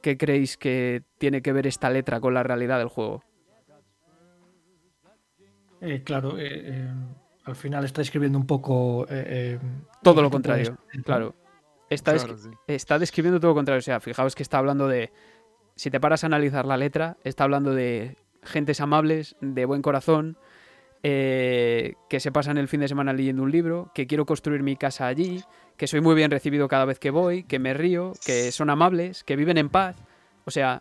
¿qué 0.01 0.17
creéis 0.17 0.57
que 0.57 1.03
tiene 1.17 1.41
que 1.41 1.53
ver 1.53 1.67
esta 1.67 1.89
letra 1.89 2.19
con 2.19 2.33
la 2.33 2.43
realidad 2.43 2.79
del 2.79 2.87
juego? 2.89 3.23
Eh, 5.81 6.03
claro, 6.03 6.37
eh, 6.37 6.47
eh, 6.49 6.89
al 7.45 7.55
final 7.55 7.85
está 7.85 8.01
escribiendo 8.01 8.37
un 8.37 8.45
poco. 8.45 9.05
eh, 9.09 9.57
eh, 9.57 9.59
Todo 10.03 10.21
lo 10.21 10.29
contrario, 10.29 10.75
puedes- 10.75 11.03
claro. 11.03 11.35
Está, 11.89 12.13
Claro, 12.13 12.35
escri- 12.35 12.37
sí. 12.37 12.49
está 12.67 12.99
describiendo 12.99 13.39
todo 13.39 13.51
lo 13.51 13.55
contrario. 13.55 13.79
O 13.79 13.83
sea, 13.83 13.99
fijaos 13.99 14.35
que 14.35 14.43
está 14.43 14.57
hablando 14.59 14.87
de. 14.87 15.11
Si 15.75 15.89
te 15.89 15.99
paras 15.99 16.23
a 16.23 16.27
analizar 16.27 16.65
la 16.65 16.77
letra, 16.77 17.17
está 17.23 17.43
hablando 17.43 17.73
de 17.73 18.17
gentes 18.43 18.81
amables, 18.81 19.35
de 19.41 19.65
buen 19.65 19.81
corazón, 19.81 20.37
eh, 21.03 21.95
que 22.09 22.19
se 22.19 22.31
pasan 22.31 22.57
el 22.57 22.67
fin 22.67 22.79
de 22.81 22.87
semana 22.87 23.13
leyendo 23.13 23.43
un 23.43 23.51
libro, 23.51 23.91
que 23.93 24.05
quiero 24.07 24.25
construir 24.25 24.61
mi 24.61 24.75
casa 24.75 25.07
allí, 25.07 25.43
que 25.77 25.87
soy 25.87 26.01
muy 26.01 26.13
bien 26.13 26.29
recibido 26.29 26.67
cada 26.67 26.85
vez 26.85 26.99
que 26.99 27.09
voy, 27.09 27.43
que 27.43 27.57
me 27.57 27.73
río, 27.73 28.13
que 28.23 28.51
son 28.51 28.69
amables, 28.69 29.23
que 29.23 29.35
viven 29.35 29.57
en 29.57 29.69
paz. 29.69 29.95
O 30.45 30.51
sea, 30.51 30.79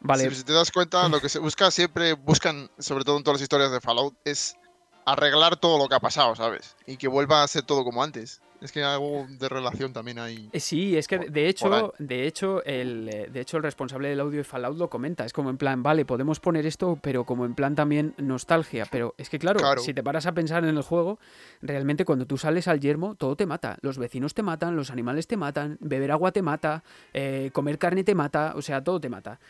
vale, 0.00 0.30
Si, 0.32 0.44
te 0.44 0.52
das 0.52 0.70
cuenta, 0.70 1.08
lo 1.08 1.20
que 1.20 1.28
se 1.28 1.40
busca 1.40 1.70
siempre, 1.70 2.12
buscan, 2.12 2.70
sobre 2.78 3.04
todo 3.04 3.16
en 3.16 3.24
todas 3.24 3.40
las 3.40 3.42
historias 3.42 3.72
de 3.72 3.80
Fallout, 3.80 4.14
es 4.24 4.56
arreglar 5.04 5.56
todo 5.56 5.78
lo 5.78 5.88
que 5.88 5.96
ha 5.96 6.00
pasado, 6.00 6.36
¿sabes? 6.36 6.76
Y 6.86 6.96
que 6.96 7.08
vuelva 7.08 7.42
a 7.42 7.48
ser 7.48 7.62
todo 7.62 7.82
como 7.84 8.02
antes. 8.02 8.40
Es 8.60 8.72
que 8.72 8.82
algo 8.82 9.26
de 9.28 9.48
relación 9.48 9.92
también 9.92 10.18
hay. 10.18 10.48
Eh, 10.52 10.60
Sí, 10.60 10.96
es 10.96 11.08
que 11.08 11.16
por- 11.18 11.30
de 11.30 11.48
hecho, 11.48 11.94
de 11.98 12.26
hecho, 12.26 12.62
el, 12.64 13.08
eh, 13.08 13.28
de 13.32 13.40
hecho 13.40 13.56
el 13.56 13.62
responsable 13.62 14.08
del 14.08 14.20
audio 14.20 14.38
de 14.38 14.44
Fallout 14.44 14.76
lo 14.76 14.90
comenta. 14.90 15.24
Es 15.24 15.32
como 15.32 15.48
en 15.50 15.56
plan, 15.56 15.82
vale, 15.82 16.04
podemos 16.04 16.40
poner 16.40 16.66
esto, 16.66 16.98
pero 17.00 17.24
como 17.24 17.46
en 17.46 17.54
plan 17.54 17.74
también 17.74 18.14
nostalgia. 18.18 18.86
Pero 18.90 19.14
es 19.16 19.30
que 19.30 19.38
claro, 19.38 19.58
Claro. 19.60 19.80
si 19.80 19.94
te 19.94 20.02
paras 20.02 20.26
a 20.26 20.32
pensar 20.32 20.64
en 20.64 20.76
el 20.76 20.82
juego, 20.82 21.18
realmente 21.62 22.04
cuando 22.04 22.26
tú 22.26 22.36
sales 22.36 22.68
al 22.68 22.80
yermo, 22.80 23.14
todo 23.14 23.34
te 23.36 23.46
mata. 23.46 23.78
Los 23.80 23.96
vecinos 23.98 24.34
te 24.34 24.42
matan, 24.42 24.76
los 24.76 24.90
animales 24.90 25.26
te 25.26 25.36
matan, 25.36 25.78
beber 25.80 26.10
agua 26.12 26.32
te 26.32 26.42
mata, 26.42 26.84
eh, 27.14 27.50
comer 27.52 27.78
carne 27.78 28.04
te 28.04 28.14
mata, 28.14 28.52
o 28.56 28.62
sea, 28.62 28.84
todo 28.84 29.00
te 29.00 29.08
mata. 29.08 29.40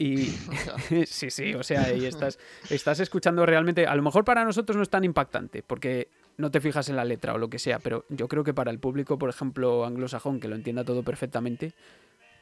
Y 0.00 0.26
sí, 1.06 1.30
sí, 1.30 1.54
o 1.54 1.62
sea, 1.62 1.92
y 1.92 2.06
estás, 2.06 2.38
estás 2.70 3.00
escuchando 3.00 3.44
realmente, 3.46 3.86
a 3.86 3.94
lo 3.96 4.02
mejor 4.02 4.24
para 4.24 4.44
nosotros 4.44 4.76
no 4.76 4.82
es 4.82 4.90
tan 4.90 5.04
impactante, 5.04 5.62
porque 5.62 6.08
no 6.38 6.50
te 6.50 6.60
fijas 6.60 6.88
en 6.88 6.96
la 6.96 7.04
letra 7.04 7.34
o 7.34 7.38
lo 7.38 7.50
que 7.50 7.58
sea, 7.58 7.78
pero 7.80 8.06
yo 8.08 8.28
creo 8.28 8.44
que 8.44 8.54
para 8.54 8.70
el 8.70 8.78
público, 8.78 9.18
por 9.18 9.28
ejemplo, 9.28 9.84
anglosajón, 9.84 10.40
que 10.40 10.48
lo 10.48 10.54
entienda 10.54 10.84
todo 10.84 11.02
perfectamente, 11.02 11.74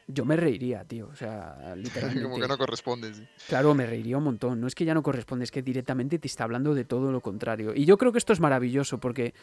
yo 0.07 0.23
me 0.23 0.37
reiría, 0.37 0.85
tío, 0.85 1.09
o 1.11 1.15
sea, 1.15 1.75
literalmente. 1.75 2.23
como 2.29 2.39
que 2.39 2.47
no 2.47 2.57
corresponde. 2.57 3.13
sí. 3.13 3.27
Claro, 3.47 3.73
me 3.73 3.85
reiría 3.85 4.17
un 4.17 4.23
montón. 4.23 4.61
No 4.61 4.67
es 4.67 4.75
que 4.75 4.85
ya 4.85 4.93
no 4.93 5.03
corresponde, 5.03 5.43
es 5.43 5.51
que 5.51 5.61
directamente 5.61 6.17
te 6.19 6.27
está 6.27 6.45
hablando 6.45 6.73
de 6.73 6.85
todo 6.85 7.11
lo 7.11 7.19
contrario. 7.21 7.73
Y 7.75 7.85
yo 7.85 7.97
creo 7.97 8.11
que 8.11 8.19
esto 8.19 8.31
es 8.31 8.39
maravilloso 8.39 8.99
porque 8.99 9.33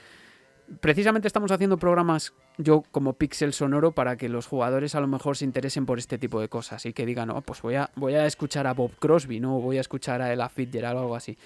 precisamente 0.81 1.29
estamos 1.29 1.51
haciendo 1.51 1.77
programas 1.77 2.33
yo 2.57 2.83
como 2.91 3.13
pixel 3.15 3.53
sonoro 3.53 3.93
para 3.93 4.17
que 4.17 4.31
los 4.31 4.47
jugadores 4.47 4.95
a 4.95 5.01
lo 5.01 5.07
mejor 5.07 5.37
se 5.37 5.45
interesen 5.45 5.85
por 5.85 5.99
este 5.99 6.17
tipo 6.17 6.41
de 6.41 6.49
cosas 6.49 6.87
y 6.87 6.93
que 6.95 7.05
digan, 7.05 7.29
oh, 7.31 7.43
pues 7.43 7.61
voy 7.61 7.75
a, 7.75 7.91
voy 7.97 8.15
a 8.15 8.25
escuchar 8.25 8.67
a 8.67 8.73
Bob 8.73 8.93
Crosby, 8.99 9.41
¿no? 9.41 9.59
O 9.59 9.61
voy 9.61 9.79
a 9.79 9.81
escuchar 9.83 10.23
a 10.23 10.33
Ella 10.33 10.49
Fitzgerald 10.49 10.97
o 10.97 11.01
algo 11.01 11.17
así. 11.17 11.37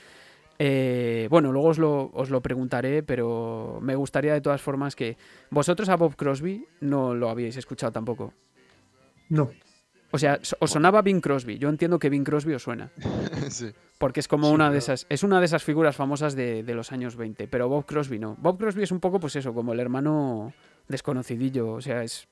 Eh, 0.58 1.28
bueno, 1.30 1.52
luego 1.52 1.68
os 1.68 1.78
lo, 1.78 2.10
os 2.12 2.30
lo 2.30 2.40
preguntaré, 2.40 3.02
pero 3.02 3.78
me 3.80 3.94
gustaría 3.94 4.32
de 4.34 4.40
todas 4.40 4.60
formas 4.60 4.96
que 4.96 5.16
vosotros 5.50 5.88
a 5.88 5.96
Bob 5.96 6.16
Crosby 6.16 6.66
no 6.80 7.14
lo 7.14 7.30
habíais 7.30 7.56
escuchado 7.56 7.92
tampoco. 7.92 8.34
No. 9.28 9.50
O 10.10 10.18
sea, 10.18 10.40
os 10.60 10.70
sonaba 10.70 11.02
Bing 11.02 11.20
Crosby. 11.20 11.58
Yo 11.58 11.68
entiendo 11.68 11.98
que 11.98 12.08
Bing 12.08 12.24
Crosby 12.24 12.54
os 12.54 12.62
suena. 12.62 12.90
sí. 13.50 13.70
Porque 13.98 14.20
es 14.20 14.28
como 14.28 14.48
Sí, 14.48 14.54
una 14.54 14.70
de 14.70 14.78
esas. 14.78 15.06
Es 15.10 15.22
una 15.22 15.38
de 15.38 15.44
esas 15.46 15.62
figuras 15.62 15.94
famosas 15.96 16.34
de, 16.34 16.62
de 16.62 16.74
los 16.74 16.92
años 16.92 17.16
20. 17.16 17.46
Pero 17.46 17.68
Bob 17.68 17.84
Crosby 17.84 18.18
no. 18.18 18.34
Bob 18.40 18.58
Crosby 18.58 18.82
es 18.84 18.90
un 18.90 19.00
poco, 19.00 19.20
pues 19.20 19.36
eso, 19.36 19.52
como 19.52 19.74
el 19.74 19.80
hermano 19.80 20.54
desconocidillo. 20.88 21.72
O 21.72 21.80
sea, 21.80 22.02
es. 22.02 22.26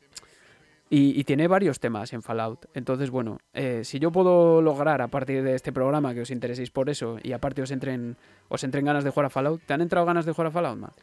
Y, 0.89 1.19
y 1.19 1.25
tiene 1.25 1.49
varios 1.49 1.81
temas 1.81 2.13
en 2.13 2.23
Fallout. 2.23 2.67
Entonces, 2.75 3.11
bueno, 3.11 3.39
eh, 3.53 3.83
si 3.83 3.99
yo 3.99 4.13
puedo 4.13 4.63
lograr 4.63 5.03
a 5.03 5.09
partir 5.09 5.43
de 5.43 5.55
este 5.55 5.73
programa 5.73 6.15
que 6.15 6.21
os 6.21 6.31
intereséis 6.31 6.71
por 6.71 6.89
eso 6.89 7.19
y 7.23 7.33
aparte 7.33 7.63
os 7.63 7.73
entren, 7.73 8.17
os 8.49 8.63
entren 8.63 8.85
ganas 8.85 9.03
de 9.03 9.11
jugar 9.11 9.27
a 9.27 9.31
Fallout, 9.31 9.63
¿te 9.67 9.75
han 9.75 9.81
entrado 9.81 10.07
ganas 10.07 10.25
de 10.25 10.33
jugar 10.33 10.47
a 10.47 10.51
Fallout, 10.53 10.79
Matt? 10.79 11.01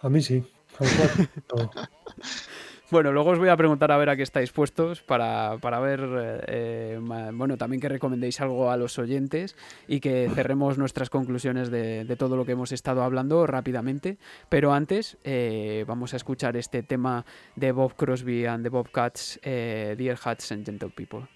A 0.00 0.08
mí 0.08 0.22
sí. 0.22 0.42
todo. 1.46 1.70
Bueno, 2.92 3.10
luego 3.10 3.30
os 3.30 3.38
voy 3.38 3.48
a 3.48 3.56
preguntar 3.56 3.90
a 3.90 3.96
ver 3.96 4.10
a 4.10 4.16
qué 4.16 4.22
estáis 4.22 4.52
puestos 4.52 5.00
para, 5.00 5.56
para 5.62 5.80
ver, 5.80 6.44
eh, 6.46 7.00
bueno, 7.32 7.56
también 7.56 7.80
que 7.80 7.88
recomendéis 7.88 8.38
algo 8.42 8.70
a 8.70 8.76
los 8.76 8.98
oyentes 8.98 9.56
y 9.88 9.98
que 9.98 10.30
cerremos 10.34 10.76
nuestras 10.76 11.08
conclusiones 11.08 11.70
de, 11.70 12.04
todo 12.18 12.36
lo 12.36 12.44
que 12.44 12.52
hemos 12.52 12.70
estado 12.70 13.02
hablando 13.02 13.46
rápidamente. 13.46 14.18
Pero 14.50 14.74
antes 14.74 15.16
eh, 15.24 15.86
vamos 15.88 16.12
a 16.12 16.18
escuchar 16.18 16.54
este 16.58 16.82
tema 16.82 17.24
de 17.56 17.72
Bob 17.72 17.94
Crosby 17.96 18.44
and 18.44 18.62
the 18.62 18.68
Bobcats, 18.68 19.40
eh, 19.42 19.94
Dear 19.96 20.18
Hearts 20.18 20.52
and 20.52 20.66
Gentle 20.66 20.90
People. 20.90 21.26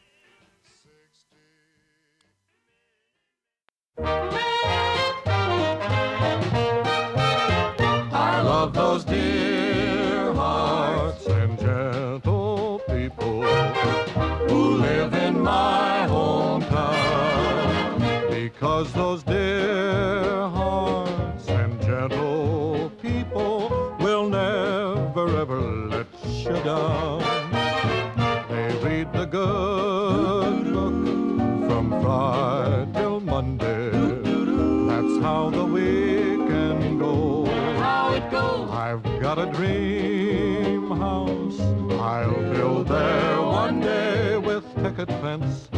Got 39.36 39.48
a 39.48 39.52
dream 39.52 40.90
house. 40.92 41.60
I'll 42.00 42.40
build 42.52 42.88
there 42.88 43.42
one 43.42 43.80
day 43.80 44.38
with 44.38 44.64
picket 44.76 45.08
fence 45.20 45.68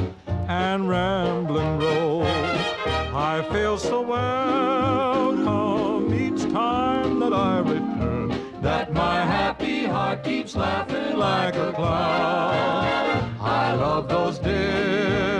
and 0.48 0.89
rambling 0.89 1.78
rose. 1.80 2.26
I 3.14 3.44
feel 3.51 3.76
so 3.76 4.02
welcome 4.02 5.44
each 6.14 6.43
time 6.52 7.18
that 7.20 7.32
I 7.32 7.59
return. 7.59 8.39
That 8.62 8.93
my 8.93 9.24
happy 9.24 9.86
heart 9.86 10.22
keeps 10.22 10.55
laughing 10.55 11.16
like 11.16 11.56
a 11.56 11.72
clown. 11.72 13.35
I 13.40 13.74
love 13.74 14.09
those 14.09 14.39
dear 14.39 15.38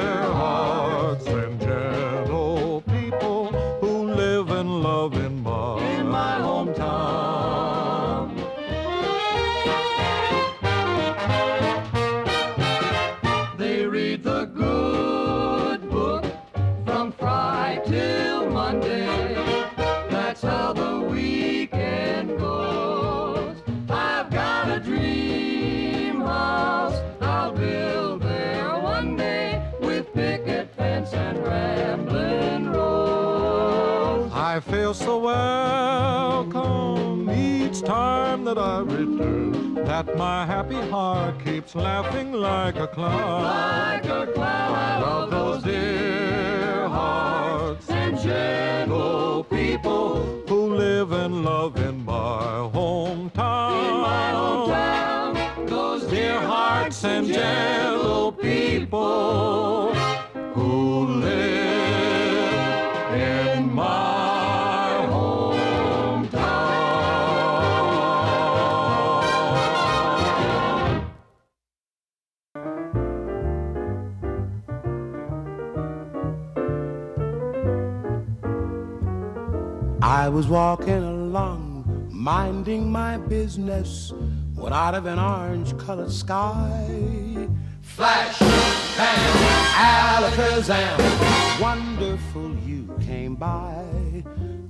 each 37.79 37.87
time 37.87 38.45
that 38.45 38.59
I 38.59 38.81
return. 38.81 39.75
That 39.75 40.17
my 40.17 40.45
happy 40.45 40.81
heart 40.91 41.45
keeps 41.45 41.75
laughing 41.75 42.33
like 42.33 42.77
a 42.77 42.89
clown. 42.89 43.43
Like 43.43 44.05
a 44.05 44.33
clown. 44.33 44.75
I 44.75 45.01
love 45.01 45.31
those 45.31 45.63
dear 45.63 46.89
hearts 46.89 47.89
and 47.91 48.19
gentle 48.19 49.45
people 49.45 50.25
who 50.49 50.75
live 50.75 51.13
and 51.13 51.45
love 51.45 51.77
in 51.77 52.05
my 52.05 52.69
hometown. 52.75 53.87
In 53.87 54.01
my 54.01 54.33
hometown. 54.35 55.69
Those 55.69 56.05
dear 56.11 56.41
hearts 56.41 57.05
and 57.05 57.27
gentle 57.27 58.33
people 58.33 59.98
was 80.39 80.47
walking 80.47 81.03
along, 81.03 82.09
minding 82.13 82.93
my 82.93 83.17
business, 83.17 84.13
when 84.55 84.73
out 84.73 84.95
of 84.95 85.05
an 85.07 85.19
orange 85.19 85.77
colored 85.79 86.13
sky, 86.13 87.49
flash, 87.81 88.39
bang, 88.97 89.35
alakazam, 89.75 91.61
wonderful 91.61 92.55
you 92.59 92.89
came 93.01 93.35
by. 93.35 93.85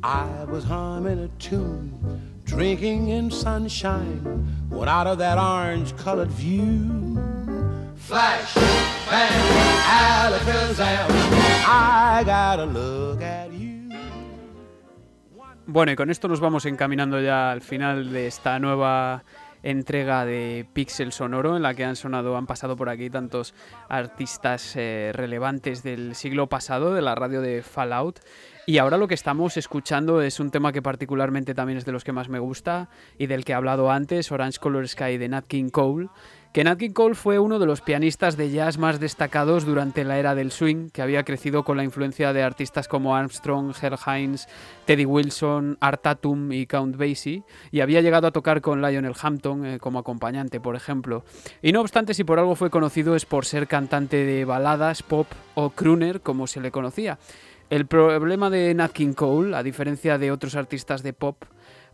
I 0.03 0.45
was 0.45 0.65
humming 0.65 1.19
a 1.19 1.28
tune, 1.39 1.93
drinking 2.45 3.09
in 3.09 3.31
sunshine, 3.31 4.23
when 4.70 4.89
out 4.89 5.07
of 5.07 5.19
that 5.19 5.36
orange 5.36 5.95
colored 5.99 6.31
view, 6.31 7.20
flash, 7.95 8.55
bang, 9.11 10.32
alakazam, 10.32 11.09
I 11.69 12.23
gotta 12.24 12.65
look 12.65 12.78
at 12.78 12.93
you. 12.93 12.98
Bueno, 15.70 15.93
y 15.93 15.97
con 15.97 16.09
esto 16.09 16.28
nos 16.28 16.40
vamos 16.40 16.65
encaminando 16.65 17.20
ya 17.20 17.51
al 17.51 17.61
final 17.61 18.11
de 18.11 18.27
esta 18.27 18.59
nueva 18.59 19.23
entrega 19.62 20.24
de 20.24 20.66
Pixel 20.73 21.12
Sonoro 21.12 21.57
en 21.57 21.62
la 21.62 21.74
que 21.74 21.85
han 21.85 21.95
sonado, 21.95 22.39
han 22.39 22.47
pasado 22.47 22.74
por 22.74 22.89
aquí 22.89 23.11
tantos 23.11 23.53
artistas 23.90 24.74
eh, 24.77 25.11
relevantes 25.12 25.82
del 25.82 26.15
siglo 26.15 26.47
pasado 26.47 26.95
de 26.95 27.03
la 27.03 27.15
radio 27.15 27.43
de 27.43 27.62
Fallout. 27.62 28.20
Y 28.65 28.78
ahora 28.78 28.97
lo 28.97 29.09
que 29.09 29.15
estamos 29.15 29.59
escuchando 29.59 30.23
es 30.23 30.40
un 30.40 30.51
tema 30.51 30.73
que 30.73 30.81
particularmente 30.81 31.55
también 31.55 31.77
es 31.77 31.85
de 31.85 31.93
los 31.93 32.03
que 32.03 32.12
más 32.12 32.31
me 32.31 32.39
gusta 32.39 32.89
y 33.19 33.27
del 33.27 33.45
que 33.45 33.53
he 33.53 33.55
hablado 33.55 33.90
antes, 33.90 34.32
Orange 34.32 34.61
Color 34.61 34.89
Sky 34.89 35.19
de 35.19 35.28
Nat 35.28 35.47
King 35.47 35.69
Cole. 35.69 36.09
Que 36.53 36.65
Nat 36.65 36.79
King 36.79 36.93
Cole 36.93 37.15
fue 37.15 37.39
uno 37.39 37.59
de 37.59 37.66
los 37.66 37.83
pianistas 37.83 38.39
de 38.39 38.51
jazz 38.51 38.79
más 38.79 38.99
destacados 38.99 39.66
durante 39.66 40.03
la 40.03 40.19
era 40.19 40.35
del 40.35 40.51
swing, 40.51 40.89
que 40.89 41.03
había 41.03 41.23
crecido 41.23 41.62
con 41.62 41.77
la 41.77 41.85
influencia 41.85 42.33
de 42.33 42.43
artistas 42.43 42.89
como 42.89 43.15
Armstrong, 43.15 43.75
Herb 43.81 43.99
Hines, 44.07 44.49
Teddy 44.87 45.05
Wilson, 45.05 45.77
Art 45.81 46.01
Tatum 46.03 46.51
y 46.53 46.66
Count 46.66 46.97
Basie, 46.97 47.43
y 47.70 47.81
había 47.81 48.01
llegado 48.01 48.27
a 48.27 48.33
tocar 48.33 48.62
con 48.62 48.81
Lionel 48.81 49.15
Hampton 49.20 49.66
eh, 49.66 49.79
como 49.79 49.99
acompañante, 49.99 50.59
por 50.59 50.75
ejemplo. 50.75 51.23
Y 51.61 51.73
no 51.73 51.83
obstante, 51.83 52.15
si 52.15 52.25
por 52.25 52.39
algo 52.39 52.55
fue 52.55 52.70
conocido 52.70 53.15
es 53.15 53.27
por 53.27 53.45
ser 53.45 53.69
cantante 53.69 54.25
de 54.25 54.47
baladas, 54.47 55.03
pop 55.03 55.27
o 55.55 55.70
crooner, 55.70 56.23
como 56.23 56.47
se 56.47 56.61
le 56.62 56.70
conocía. 56.70 57.19
El 57.69 57.87
problema 57.87 58.49
de 58.49 58.73
Nat 58.73 58.93
King 58.93 59.12
Cole, 59.12 59.55
a 59.55 59.62
diferencia 59.62 60.16
de 60.16 60.33
otros 60.33 60.57
artistas 60.57 61.03
de 61.03 61.12
pop, 61.12 61.45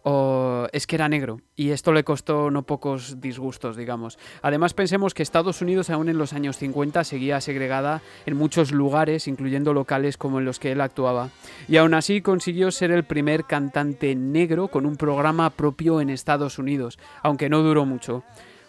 o- 0.04 0.68
es 0.72 0.86
que 0.86 0.96
era 0.96 1.08
negro 1.08 1.40
y 1.56 1.70
esto 1.70 1.92
le 1.92 2.04
costó 2.04 2.50
no 2.50 2.62
pocos 2.62 3.20
disgustos, 3.20 3.76
digamos. 3.76 4.18
Además 4.42 4.74
pensemos 4.74 5.14
que 5.14 5.22
Estados 5.22 5.60
Unidos 5.62 5.90
aún 5.90 6.08
en 6.08 6.18
los 6.18 6.32
años 6.32 6.56
50 6.58 7.02
seguía 7.04 7.40
segregada 7.40 8.02
en 8.26 8.36
muchos 8.36 8.70
lugares, 8.70 9.26
incluyendo 9.28 9.72
locales 9.74 10.16
como 10.16 10.38
en 10.38 10.44
los 10.44 10.58
que 10.58 10.72
él 10.72 10.80
actuaba. 10.80 11.30
Y 11.68 11.76
aún 11.78 11.94
así 11.94 12.20
consiguió 12.20 12.70
ser 12.70 12.90
el 12.92 13.04
primer 13.04 13.44
cantante 13.44 14.14
negro 14.14 14.68
con 14.68 14.86
un 14.86 14.96
programa 14.96 15.50
propio 15.50 16.00
en 16.00 16.10
Estados 16.10 16.58
Unidos, 16.58 16.98
aunque 17.22 17.48
no 17.48 17.62
duró 17.62 17.84
mucho. 17.84 18.22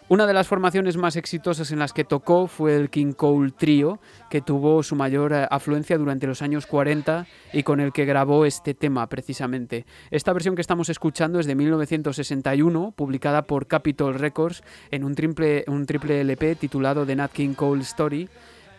Una 0.07 0.27
de 0.27 0.35
las 0.35 0.47
formaciones 0.47 0.97
más 0.97 1.15
exitosas 1.15 1.71
en 1.71 1.79
las 1.79 1.91
que 1.91 2.03
tocó 2.03 2.45
fue 2.45 2.75
el 2.75 2.91
King 2.91 3.13
Cole 3.13 3.49
Trio, 3.49 3.99
que 4.29 4.39
tuvo 4.39 4.83
su 4.83 4.95
mayor 4.95 5.33
eh, 5.33 5.47
afluencia 5.49 5.97
durante 5.97 6.27
los 6.27 6.43
años 6.43 6.67
40 6.67 7.25
y 7.53 7.63
con 7.63 7.79
el 7.79 7.91
que 7.91 8.05
grabó 8.05 8.45
este 8.45 8.75
tema 8.75 9.07
precisamente. 9.07 9.87
Esta 10.11 10.31
versión 10.31 10.53
que 10.53 10.61
estamos 10.61 10.89
escuchando 10.89 11.39
es 11.39 11.47
de 11.47 11.55
1961, 11.55 12.93
publicada 12.95 13.47
por 13.47 13.65
Capitol 13.65 14.13
Records 14.13 14.61
en 14.91 15.03
un 15.03 15.15
triple, 15.15 15.65
LP 15.65 16.55
titulado 16.55 17.03
The 17.03 17.15
Nat 17.15 17.31
King 17.31 17.55
Cole 17.55 17.81
Story. 17.81 18.29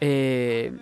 Eh, 0.01 0.73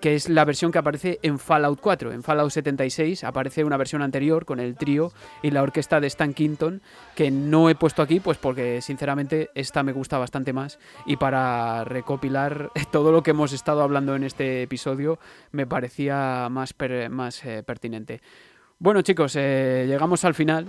que 0.00 0.14
es 0.14 0.28
la 0.28 0.44
versión 0.44 0.72
que 0.72 0.78
aparece 0.78 1.18
en 1.22 1.38
Fallout 1.38 1.80
4. 1.80 2.12
En 2.12 2.22
Fallout 2.22 2.50
76 2.50 3.24
aparece 3.24 3.64
una 3.64 3.76
versión 3.76 4.02
anterior 4.02 4.44
con 4.44 4.60
el 4.60 4.76
trío 4.76 5.12
y 5.42 5.50
la 5.50 5.62
orquesta 5.62 6.00
de 6.00 6.06
Stan 6.06 6.34
Kinton, 6.34 6.82
que 7.14 7.30
no 7.30 7.68
he 7.68 7.74
puesto 7.74 8.02
aquí, 8.02 8.20
pues 8.20 8.38
porque 8.38 8.80
sinceramente 8.80 9.50
esta 9.54 9.82
me 9.82 9.92
gusta 9.92 10.18
bastante 10.18 10.52
más. 10.52 10.78
Y 11.06 11.16
para 11.16 11.84
recopilar 11.84 12.70
todo 12.90 13.12
lo 13.12 13.22
que 13.22 13.32
hemos 13.32 13.52
estado 13.52 13.82
hablando 13.82 14.14
en 14.14 14.24
este 14.24 14.62
episodio, 14.62 15.18
me 15.50 15.66
parecía 15.66 16.48
más, 16.50 16.74
más 17.10 17.44
eh, 17.44 17.62
pertinente. 17.62 18.20
Bueno, 18.78 19.02
chicos, 19.02 19.36
eh, 19.36 19.84
llegamos 19.86 20.24
al 20.24 20.34
final. 20.34 20.66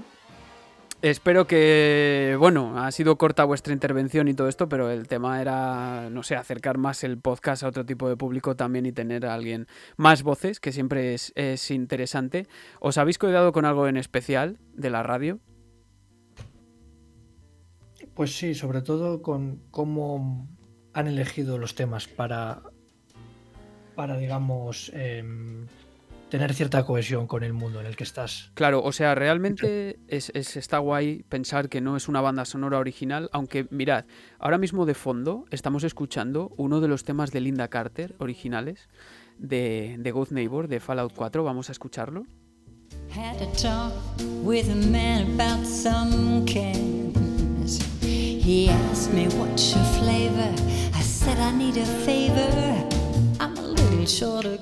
Espero 1.04 1.48
que, 1.48 2.38
bueno, 2.40 2.82
ha 2.82 2.90
sido 2.94 3.18
corta 3.18 3.44
vuestra 3.44 3.74
intervención 3.74 4.30
y 4.30 4.34
todo 4.34 4.48
esto, 4.48 4.70
pero 4.70 4.90
el 4.90 5.10
tema 5.10 5.42
era, 5.42 6.10
no 6.10 6.24
sé, 6.24 6.38
acercar 6.38 6.78
más 6.78 7.04
el 7.04 7.18
podcast 7.18 7.62
a 7.62 7.68
otro 7.68 7.86
tipo 7.86 8.08
de 8.08 8.16
público 8.16 8.56
también 8.56 8.86
y 8.86 8.94
tener 8.94 9.26
a 9.26 9.34
alguien 9.34 9.68
más 9.98 10.24
voces, 10.24 10.62
que 10.62 10.72
siempre 10.72 11.14
es, 11.14 11.34
es 11.36 11.72
interesante. 11.72 12.48
¿Os 12.80 12.98
habéis 12.98 13.18
cuidado 13.18 13.52
con 13.52 13.66
algo 13.66 13.90
en 13.90 13.98
especial 13.98 14.60
de 14.76 14.90
la 14.92 15.04
radio? 15.04 15.40
Pues 18.14 18.38
sí, 18.38 18.56
sobre 18.56 18.82
todo 18.82 19.22
con 19.22 19.62
cómo 19.72 20.48
han 20.94 21.08
elegido 21.08 21.58
los 21.58 21.76
temas 21.76 22.08
para, 22.08 22.62
para 23.94 24.16
digamos, 24.16 24.90
em, 24.96 25.68
tener 26.34 26.52
cierta 26.56 26.84
cohesión 26.84 27.28
con 27.28 27.44
el 27.44 27.54
mundo 27.54 27.80
en 27.80 27.86
el 27.86 27.96
que 27.96 28.04
estás. 28.04 28.50
Claro, 28.56 28.82
o 28.84 28.92
sea, 28.92 29.14
realmente 29.14 30.00
es, 30.08 30.32
es- 30.34 30.58
está 30.58 30.80
guay 30.80 31.22
pensar 31.30 31.70
que 31.70 31.80
no 31.80 31.96
es 31.96 32.08
una 32.08 32.22
banda 32.22 32.44
sonora 32.46 32.80
original, 32.80 33.30
aunque 33.34 33.68
mirad, 33.70 34.06
ahora 34.40 34.58
mismo 34.58 34.88
de 34.88 34.96
fondo 34.96 35.46
estamos 35.52 35.84
escuchando 35.84 36.52
uno 36.58 36.82
de 36.82 36.88
los 36.88 37.04
temas 37.04 37.30
de 37.32 37.40
Linda 37.42 37.68
Carter 37.68 38.16
originales 38.18 38.90
de, 39.38 39.96
de 40.00 40.12
Good 40.12 40.30
Neighbor 40.32 40.68
de 40.68 40.80
Fallout 40.80 41.14
4, 41.16 41.44
vamos 41.44 41.70
a 41.70 41.72
escucharlo. 41.72 42.24
Had 43.16 43.40
a 43.40 43.52
talk 43.52 43.94
with 44.44 44.72
a 44.72 44.88
man 44.90 45.40
about 45.40 45.64
some 45.68 46.44
cans. 46.48 47.80
He 48.02 48.72
asked 48.72 49.14
me 49.14 49.28
what's 49.38 49.76
your 49.76 49.86
flavor. 50.00 50.52
I 50.96 51.02
said 51.04 51.38
I 51.38 51.52
need 51.56 51.78
a 51.78 51.86
favor. 51.86 52.50
I'm 53.40 53.56
a 53.56 53.62
little 53.62 54.08
short 54.08 54.46
of 54.46 54.60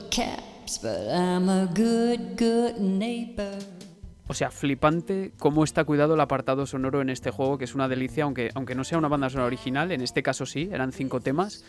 O 4.28 4.34
sea, 4.34 4.50
flipante 4.50 5.34
cómo 5.38 5.64
está 5.64 5.84
cuidado 5.84 6.14
el 6.14 6.22
apartado 6.22 6.66
sonoro 6.66 7.02
en 7.02 7.10
este 7.10 7.32
juego, 7.32 7.58
que 7.58 7.66
es 7.66 7.76
una 7.76 7.88
delicia, 7.88 8.24
aunque, 8.24 8.50
aunque 8.54 8.76
no 8.76 8.84
sea 8.84 8.98
una 8.98 9.10
banda 9.10 9.30
sonora 9.30 9.48
original, 9.48 9.92
en 9.92 10.02
este 10.02 10.24
caso 10.24 10.46
sí, 10.46 10.70
eran 10.72 10.94
cinco 10.94 11.20
temas, 11.20 11.66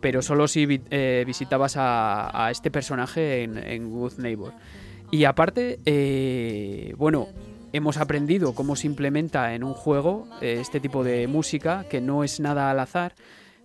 pero 0.00 0.20
solo 0.20 0.48
si 0.48 0.80
eh, 0.90 1.22
visitabas 1.26 1.74
a, 1.76 2.48
este 2.50 2.70
personaje 2.70 3.44
en, 3.44 3.58
en 3.58 3.90
Good 3.90 4.18
Neighbor. 4.18 4.52
Y 5.12 5.24
aparte, 5.24 5.78
eh, 5.86 6.94
bueno, 6.96 7.28
hemos 7.72 7.96
aprendido 7.96 8.54
cómo 8.54 8.76
se 8.76 8.86
implementa 8.86 9.54
en 9.54 9.64
un 9.64 9.74
juego 9.74 10.28
eh, 10.40 10.58
este 10.60 10.80
tipo 10.80 11.04
de 11.04 11.26
música, 11.26 11.84
que 11.88 12.00
no 12.00 12.24
es 12.24 12.40
nada 12.40 12.70
al 12.70 12.80
azar, 12.80 13.14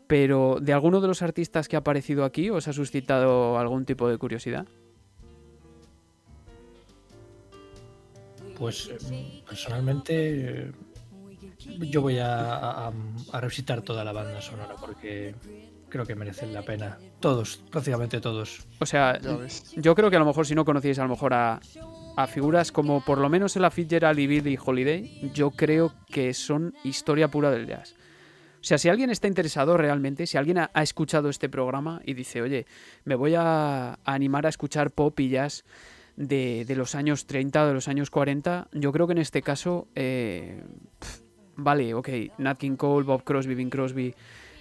pero 0.07 0.57
¿de 0.61 0.73
alguno 0.73 1.01
de 1.01 1.07
los 1.07 1.21
artistas 1.21 1.67
que 1.67 1.75
ha 1.75 1.79
aparecido 1.79 2.23
aquí 2.25 2.49
os 2.49 2.67
ha 2.67 2.73
suscitado 2.73 3.57
algún 3.57 3.85
tipo 3.85 4.07
de 4.09 4.17
curiosidad? 4.17 4.65
Pues 8.57 8.89
eh, 9.11 9.43
personalmente 9.47 10.67
eh, 10.67 10.71
yo 11.91 12.01
voy 12.01 12.19
a, 12.19 12.55
a- 12.87 12.93
a 13.33 13.41
revisitar 13.41 13.81
toda 13.81 14.03
la 14.03 14.13
banda 14.13 14.41
sonora 14.41 14.75
porque 14.79 15.35
creo 15.89 16.05
que 16.05 16.15
merecen 16.15 16.53
la 16.53 16.61
pena. 16.61 16.97
Todos, 17.19 17.57
prácticamente 17.71 18.21
todos. 18.21 18.65
O 18.79 18.85
sea, 18.85 19.19
yo 19.75 19.95
creo 19.95 20.09
que 20.09 20.15
a 20.15 20.19
lo 20.19 20.25
mejor 20.25 20.45
si 20.45 20.55
no 20.55 20.63
conocíais 20.65 20.99
a 20.99 21.03
lo 21.03 21.09
mejor 21.09 21.33
a, 21.33 21.59
a 22.15 22.27
figuras 22.27 22.71
como 22.71 23.03
por 23.03 23.17
lo 23.17 23.27
menos 23.29 23.55
Ella 23.57 23.69
Fitzgerald 23.71 24.19
y 24.19 24.27
Billie 24.27 24.59
Holiday, 24.63 25.31
yo 25.33 25.51
creo 25.51 25.93
que 26.07 26.33
son 26.33 26.73
historia 26.83 27.29
pura 27.29 27.51
del 27.51 27.67
jazz. 27.67 27.95
O 28.65 28.67
sea, 28.67 28.79
si 28.79 28.89
alguien 28.89 29.11
está 29.11 29.27
interesado 29.27 29.77
realmente, 29.77 30.25
si 30.25 30.37
alguien 30.39 30.57
ha, 30.57 30.71
ha 30.73 30.81
escuchado 30.81 31.29
este 31.29 31.49
programa 31.49 32.01
y 32.03 32.15
dice, 32.15 32.41
oye, 32.41 32.65
me 33.03 33.13
voy 33.13 33.35
a, 33.37 33.99
animar 34.05 34.47
a 34.47 34.49
escuchar 34.49 34.89
pop 34.89 35.19
y 35.19 35.29
jazz 35.29 35.63
de, 36.15 36.65
de 36.65 36.75
los 36.75 36.95
años 36.95 37.27
30 37.27 37.63
o 37.63 37.67
de 37.67 37.73
los 37.75 37.87
años 37.87 38.09
40, 38.09 38.69
yo 38.73 38.91
creo 38.91 39.05
que 39.05 39.11
en 39.13 39.19
este 39.19 39.43
caso, 39.43 39.87
eh, 39.93 40.63
vale, 41.55 41.93
ok, 41.93 42.09
Nat 42.39 42.57
King 42.57 42.75
Cole, 42.75 43.05
Bob 43.05 43.23
Crosby, 43.23 43.53
Bing 43.53 43.69
Crosby, 43.69 44.15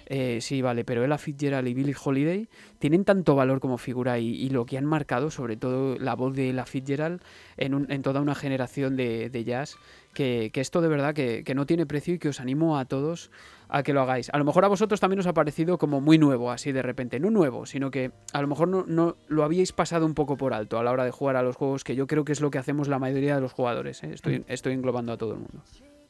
eh, 0.05 0.37
sí, 0.39 0.61
vale, 0.61 0.85
pero 0.85 1.03
Ella 1.03 1.17
Fitzgerald 1.17 1.67
y 1.67 1.73
Billie 1.73 1.95
Holiday 1.99 2.47
tienen 2.77 3.05
tanto 3.05 3.33
valor 3.33 3.59
como 3.59 3.79
figura 3.79 4.19
y, 4.19 4.49
lo 4.51 4.67
que 4.67 4.77
han 4.77 4.85
marcado, 4.85 5.31
sobre 5.31 5.57
todo 5.57 5.97
la 5.97 6.13
voz 6.13 6.35
de 6.35 6.51
Ella 6.51 6.67
Fitzgerald 6.67 7.23
en, 7.57 7.73
un- 7.73 7.91
en 7.91 8.03
toda 8.03 8.21
una 8.21 8.35
generación 8.35 8.97
de 8.97 9.43
jazz, 9.43 9.77
que, 10.15 10.49
que 10.51 10.61
esto 10.61 10.81
de 10.81 10.87
verdad 10.87 11.13
que, 11.13 11.43
que 11.43 11.53
no 11.53 11.67
tiene 11.67 11.85
precio 11.85 12.15
y 12.15 12.17
que 12.17 12.29
os 12.29 12.39
animo 12.39 12.79
a 12.79 12.85
todos 12.85 13.29
a 13.69 13.83
que 13.83 13.93
lo 13.93 14.01
hagáis. 14.01 14.29
A 14.31 14.37
lo 14.37 14.45
mejor 14.45 14.65
a 14.65 14.67
vosotros 14.67 14.99
también 14.99 15.19
os 15.19 15.27
ha 15.27 15.33
parecido 15.33 15.77
como 15.77 16.01
muy 16.01 16.17
nuevo, 16.17 16.51
así 16.51 16.71
de 16.71 16.81
repente. 16.81 17.19
No 17.19 17.29
nuevo, 17.29 17.65
sino 17.65 17.91
que 17.91 18.11
a 18.33 18.41
lo 18.41 18.47
mejor 18.47 18.67
no, 18.67 18.85
no 18.87 19.17
lo 19.27 19.43
habíais 19.43 19.73
pasado 19.73 20.05
un 20.05 20.13
poco 20.13 20.37
por 20.37 20.53
alto 20.53 20.79
a 20.79 20.83
la 20.83 20.91
hora 20.91 21.03
de 21.03 21.11
jugar 21.11 21.35
a 21.35 21.43
los 21.43 21.55
juegos, 21.55 21.83
que 21.83 21.95
yo 21.95 22.07
creo 22.07 22.25
que 22.25 22.31
es 22.31 22.41
lo 22.41 22.49
que 22.51 22.57
hacemos 22.57 22.87
la 22.87 22.99
mayoría 22.99 23.35
de 23.35 23.41
los 23.41 23.53
jugadores. 23.53 24.03
¿eh? 24.03 24.11
Estoy, 24.13 24.43
estoy 24.47 24.73
englobando 24.73 25.11
a 25.13 25.17
todo 25.17 25.33
el 25.33 25.39
mundo. 25.39 25.61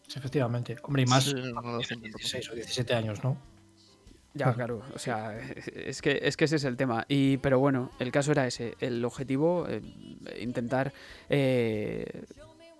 Sí, 0.07 0.19
efectivamente. 0.19 0.77
Hombre, 0.83 1.03
y 1.03 1.05
más 1.05 1.25
Sí, 1.25 1.33
no, 1.33 1.61
no 1.61 1.71
lo 1.71 1.77
hacen 1.77 1.99
tienes 1.99 2.11
tampoco. 2.11 2.19
16 2.19 2.51
o 2.51 2.55
17 2.55 2.93
años, 2.93 3.23
¿no? 3.23 3.37
Ya, 4.35 4.53
claro, 4.53 4.81
o 4.93 4.99
sea, 4.99 5.37
es 5.75 6.01
que, 6.01 6.19
es 6.21 6.35
que 6.35 6.45
ese 6.45 6.57
es 6.57 6.65
el 6.65 6.75
tema. 6.75 7.05
Y, 7.07 7.37
pero 7.37 7.57
bueno, 7.57 7.91
el 7.99 8.11
caso 8.11 8.33
era 8.33 8.45
ese, 8.45 8.75
el 8.81 9.03
objetivo, 9.05 9.65
eh, 9.69 9.81
intentar 10.41 10.91
eh, 11.29 12.25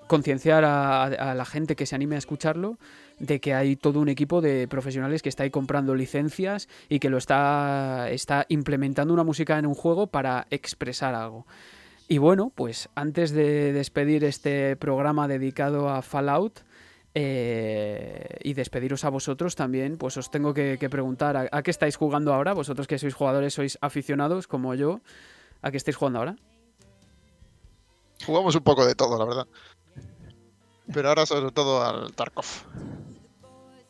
concienciar 0.07 0.64
a, 0.65 1.34
la 1.36 1.45
gente 1.45 1.76
que 1.76 1.86
se 1.86 1.95
anime 1.95 2.15
a 2.15 2.19
escucharlo 2.19 2.77
de 3.19 3.40
que 3.40 3.53
hay 3.53 3.76
todo 3.76 3.99
un 3.99 4.10
equipo 4.10 4.41
de 4.41 4.68
profesionales 4.68 5.22
que 5.22 5.30
está 5.30 5.44
ahí 5.44 5.52
comprando 5.52 5.95
licencias 5.95 6.68
y 6.90 6.99
que 6.99 7.10
lo 7.10 7.18
está, 7.18 8.10
está 8.10 8.45
implementando 8.49 9.14
una 9.14 9.23
música 9.23 9.57
en 9.57 9.65
un 9.65 9.73
juego 9.73 10.07
para 10.07 10.48
expresar 10.52 11.15
algo. 11.15 11.45
Y 12.07 12.19
bueno, 12.19 12.52
pues 12.53 12.90
antes 12.94 13.32
de 13.32 13.73
despedir 13.73 14.23
este 14.23 14.76
programa 14.76 15.27
dedicado 15.27 15.90
a 15.90 16.02
Fallout, 16.02 16.60
eh, 17.18 18.40
y 18.44 18.53
despediros 18.53 19.06
a 19.06 19.10
vosotros 19.10 19.56
también, 19.56 19.98
pues 19.98 20.18
os 20.18 20.30
tengo 20.30 20.53
que, 20.53 20.77
preguntar, 20.91 21.38
¿a, 21.38 21.48
a 21.49 21.64
qué 21.64 21.72
estáis 21.72 21.95
jugando 21.95 22.34
ahora? 22.34 22.52
Vosotros 22.52 22.88
que 22.88 22.99
sois 22.99 23.14
jugadores, 23.14 23.53
sois 23.53 23.77
aficionados 23.80 24.48
como 24.48 24.76
yo, 24.76 24.99
¿a 25.61 25.72
qué 25.72 25.77
estáis 25.77 25.95
jugando 25.95 26.19
ahora? 26.19 26.36
Jugamos 28.26 28.56
un 28.56 28.64
poco 28.64 28.86
de 28.86 28.95
todo, 28.95 29.18
la 29.18 29.26
verdad. 29.26 29.48
Pero 30.94 31.10
ahora 31.10 31.26
sobre 31.26 31.52
todo 31.52 31.84
al 31.84 32.14
Tarkov. 32.14 32.45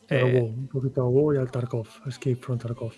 Eh, 0.08 0.40
un 0.40 0.68
poquito 0.68 1.02
a 1.02 1.08
WoW 1.08 1.34
y 1.34 1.38
al 1.38 1.50
Tarkov, 1.50 1.88
Escape 2.06 2.36
from 2.36 2.58
Tarkov. 2.58 2.92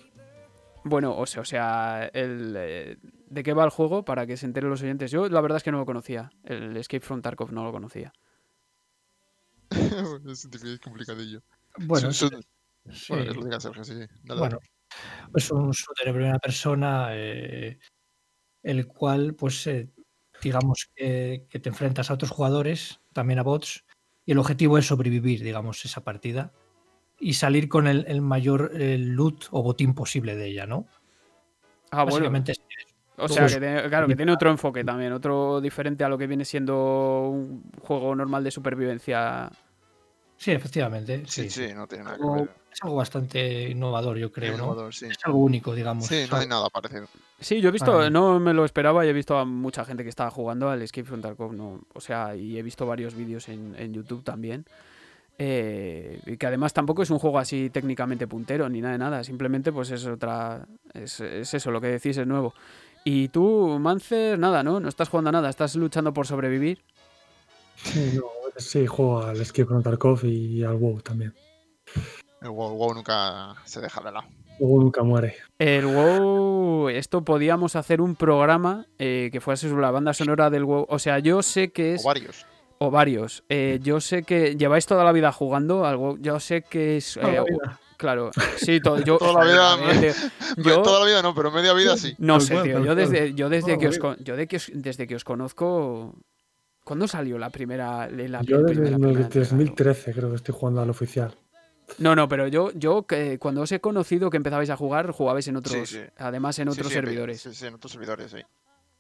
Bueno, 0.85 1.16
o 1.16 1.27
sea, 1.27 1.43
o 1.43 1.45
sea 1.45 2.11
el, 2.12 2.55
eh, 2.57 2.97
¿de 3.03 3.43
qué 3.43 3.53
va 3.53 3.65
el 3.65 3.70
juego? 3.70 4.05
Para 4.05 4.27
que 4.27 4.37
se 4.37 4.47
enteren 4.47 4.70
los 4.70 4.83
oyentes. 4.83 5.11
Yo 5.11 5.29
la 5.29 5.41
verdad 5.41 5.57
es 5.57 5.62
que 5.62 5.73
no 5.73 5.79
lo 5.79 5.87
conocía. 5.87 6.31
El 6.45 6.77
Escape 6.77 7.01
from 7.05 7.23
Tarkov 7.23 7.51
no 7.53 7.65
lo 7.65 7.73
conocía. 7.73 8.12
es 10.27 10.51
difícil, 10.51 10.81
complicadillo. 10.81 11.43
Bueno, 11.79 12.09
Es 12.11 12.23
un- 12.23 12.31
sí. 12.93 13.07
Bueno, 13.12 13.25
que 13.33 13.39
lo 13.39 13.45
diga 13.45 13.61
Sergio, 13.61 13.85
sí. 13.85 13.95
Dale, 14.25 14.41
Bueno, 14.41 14.59
es 15.35 15.51
un 15.51 15.70
shooter 15.73 16.09
en 16.09 16.15
primera 16.15 16.39
persona, 16.39 17.09
eh, 17.12 17.79
el 18.62 18.87
cual, 18.87 19.35
pues, 19.35 19.66
eh, 19.66 19.91
digamos 20.43 20.89
que, 20.95 21.47
que 21.51 21.59
te 21.59 21.69
enfrentas 21.69 22.11
a 22.11 22.15
otros 22.15 22.31
jugadores, 22.31 23.01
también 23.12 23.39
a 23.41 23.43
bots, 23.43 23.85
y 24.29 24.33
el 24.33 24.39
objetivo 24.39 24.77
es 24.77 24.85
sobrevivir, 24.87 25.43
digamos, 25.43 25.83
esa 25.87 26.03
partida 26.05 26.53
y 27.19 27.33
salir 27.33 27.67
con 27.67 27.87
el, 27.87 28.05
el 28.09 28.21
mayor 28.21 28.71
loot 28.75 29.47
o 29.53 29.63
botín 29.63 29.95
posible 29.95 30.37
de 30.37 30.49
ella, 30.49 30.67
¿no? 30.67 30.85
Ah, 31.91 32.03
bueno. 32.03 32.17
Básicamente 32.17 32.53
es- 32.53 32.61
O 33.17 33.27
sea, 33.27 33.45
Pues- 33.45 33.55
que 33.55 33.61
tiene, 33.61 33.89
claro, 33.89 34.07
que 34.07 34.15
tiene 34.17 34.31
otro 34.33 34.51
enfoque 34.51 34.85
también, 34.85 35.15
otro 35.15 35.63
diferente 35.63 36.05
a 36.05 36.11
lo 36.11 36.19
que 36.19 36.27
viene 36.27 36.45
siendo 36.45 37.31
un 37.31 37.63
juego 37.81 38.15
normal 38.15 38.45
de 38.45 38.51
supervivencia. 38.51 39.51
Sí, 40.39 40.52
efectivamente. 40.52 41.24
Sí, 41.27 41.51
Sí, 41.51 41.69
sí, 41.69 41.74
no 41.74 41.86
tiene 41.86 42.05
nada 42.05 42.16
que 42.16 42.24
ver. 42.24 42.51
es 42.73 42.82
algo 42.82 42.97
bastante 42.97 43.69
innovador, 43.69 44.16
yo 44.16 44.32
creo, 44.32 44.56
¿no? 44.56 44.90
Sí. 44.93 45.06
Es 45.06 45.19
algo 45.24 45.39
único, 45.40 45.74
digamos. 45.74 46.06
Sí, 46.06 46.24
no 46.31 46.36
hay 46.39 46.47
nada 46.47 46.70
parecido. 46.70 47.06
Sí, 47.40 47.60
yo 47.60 47.69
he 47.69 47.73
visto, 47.73 48.01
Ah. 48.01 48.09
no 48.10 48.40
me 48.40 48.55
lo 48.55 48.65
esperaba 48.65 49.05
y 49.05 49.09
he 49.09 49.12
visto 49.12 49.36
a 49.39 49.44
mucha 49.44 49.85
gente 49.85 50.02
que 50.05 50.09
estaba 50.09 50.31
jugando 50.31 50.70
al 50.70 50.81
Escape 50.81 51.05
from 51.06 51.20
Tarkov, 51.20 51.52
no, 51.52 51.82
o 51.93 52.01
sea, 52.01 52.35
y 52.35 52.56
he 52.59 52.62
visto 52.62 52.86
varios 52.86 53.15
vídeos 53.15 53.48
en, 53.48 53.74
en 53.78 53.93
YouTube 53.93 54.24
también. 54.24 54.65
eh, 55.40 56.20
y 56.27 56.36
que 56.36 56.47
además 56.48 56.73
tampoco 56.73 57.02
es 57.05 57.10
un 57.10 57.19
juego 57.20 57.39
así 57.39 57.70
técnicamente 57.70 58.27
puntero 58.27 58.69
ni 58.69 58.81
nada 58.81 58.93
de 58.94 58.98
nada, 58.98 59.23
simplemente 59.24 59.70
pues 59.70 59.90
es 59.93 60.05
otra, 60.05 60.66
es, 60.94 61.20
es 61.20 61.55
eso, 61.55 61.70
lo 61.70 61.81
que 61.81 61.86
decís 61.89 62.16
es 62.16 62.27
nuevo. 62.27 62.55
Y 63.05 63.28
tú, 63.28 63.78
Mancer, 63.78 64.36
nada, 64.36 64.65
¿no? 64.65 64.81
No 64.81 64.89
estás 64.89 65.09
jugando 65.09 65.28
a 65.28 65.32
nada, 65.32 65.48
estás 65.48 65.77
luchando 65.77 66.12
por 66.12 66.27
sobrevivir. 66.27 66.81
Sí, 67.77 68.15
no, 68.16 68.24
sí, 68.59 68.87
juego 68.87 69.23
al 69.23 69.41
Escape 69.41 69.67
from 69.67 69.83
Tarkov 69.83 70.25
y 70.25 70.63
al 70.65 70.77
WoW 70.77 71.01
también. 71.01 71.35
El 72.43 72.51
WoW, 72.51 72.73
el 72.73 72.79
WoW 72.79 72.95
nunca 72.95 73.55
se 73.65 73.81
deja 73.81 74.01
de 74.03 74.13
lado. 74.13 74.27
Luego 74.61 74.81
nunca 74.83 75.03
muere. 75.03 75.37
El 75.59 75.87
WoW, 75.87 76.89
esto 76.89 77.23
podíamos 77.25 77.77
hacer 77.77 78.01
un 78.01 78.17
programa 78.17 78.87
eh, 78.99 79.29
que 79.33 79.41
fuese 79.41 79.69
sobre 79.69 79.83
la 79.83 79.91
banda 79.91 80.13
sonora 80.13 80.51
del 80.51 80.65
WoW. 80.65 80.87
O 80.89 80.99
sea, 80.99 81.19
yo 81.21 81.43
sé 81.43 81.71
que 81.71 81.95
es... 81.95 82.05
O 82.05 82.09
varios. 82.09 82.47
O 82.79 82.91
varios. 82.91 83.45
Eh, 83.49 83.79
yo 83.83 84.01
sé 84.01 84.23
que 84.25 84.57
lleváis 84.57 84.87
toda 84.87 85.05
la 85.05 85.13
vida 85.13 85.33
jugando 85.33 85.85
al 85.85 85.97
WoW. 85.97 86.19
Yo 86.21 86.41
sé 86.41 86.63
que 86.63 86.97
es... 86.97 87.15
Toda 87.15 87.33
la 87.33 87.39
eh, 87.39 87.45
vida. 87.49 87.81
Claro, 87.97 88.31
sí, 88.57 88.81
todo, 88.81 89.01
yo, 89.01 89.19
Toda 89.19 89.45
la 89.45 89.77
vida, 89.81 90.13
yo- 90.57 90.83
Toda 90.83 91.01
la 91.01 91.07
vida 91.07 91.21
no, 91.23 91.35
pero 91.35 91.51
media 91.51 91.73
vida 91.73 91.97
sí. 91.97 92.15
no 92.19 92.39
sé, 92.39 92.57
tío. 92.63 92.85
Yo 92.85 92.95
desde, 92.95 93.35
yo 93.35 93.49
desde 93.49 93.77
que 93.79 93.89
os, 93.89 93.99
yo 94.21 94.37
de 94.37 94.47
que 94.47 94.57
os- 94.57 94.71
desde 94.73 95.09
que 95.09 95.17
os 95.17 95.25
conozco, 95.25 96.15
¿cuándo 96.89 97.06
salió 97.06 97.39
la 97.39 97.51
primera? 97.51 98.09
La 98.09 98.40
Yo 98.43 98.62
desde 98.62 98.81
primera 98.81 98.97
el 98.97 99.01
pila 99.15 99.28
de 99.28 99.40
2013 99.40 100.12
creo 100.15 100.31
que 100.31 100.36
estoy 100.36 100.55
jugando 100.59 100.81
al 100.81 100.89
oficial. 100.90 101.35
No, 101.98 102.16
no, 102.16 102.28
pero 102.28 102.48
yo, 102.48 102.70
yo 102.74 103.05
que 103.06 103.39
cuando 103.39 103.60
os 103.62 103.73
he 103.73 103.81
conocido 103.81 104.31
que 104.31 104.36
empezabais 104.39 104.70
a 104.70 104.77
jugar, 104.77 105.10
jugabais 105.10 105.47
en 105.48 105.56
otros, 105.56 105.89
Sí, 105.89 105.97
sí. 105.98 106.01
además 106.16 106.59
en 106.59 106.69
otros 106.69 106.89
sí, 106.89 106.93
servidores. 106.94 107.40
Sí, 107.43 107.55
sí, 107.55 107.66
en 107.66 107.74
otros 107.74 107.93
servidores, 107.93 108.31
sí. 108.31 108.39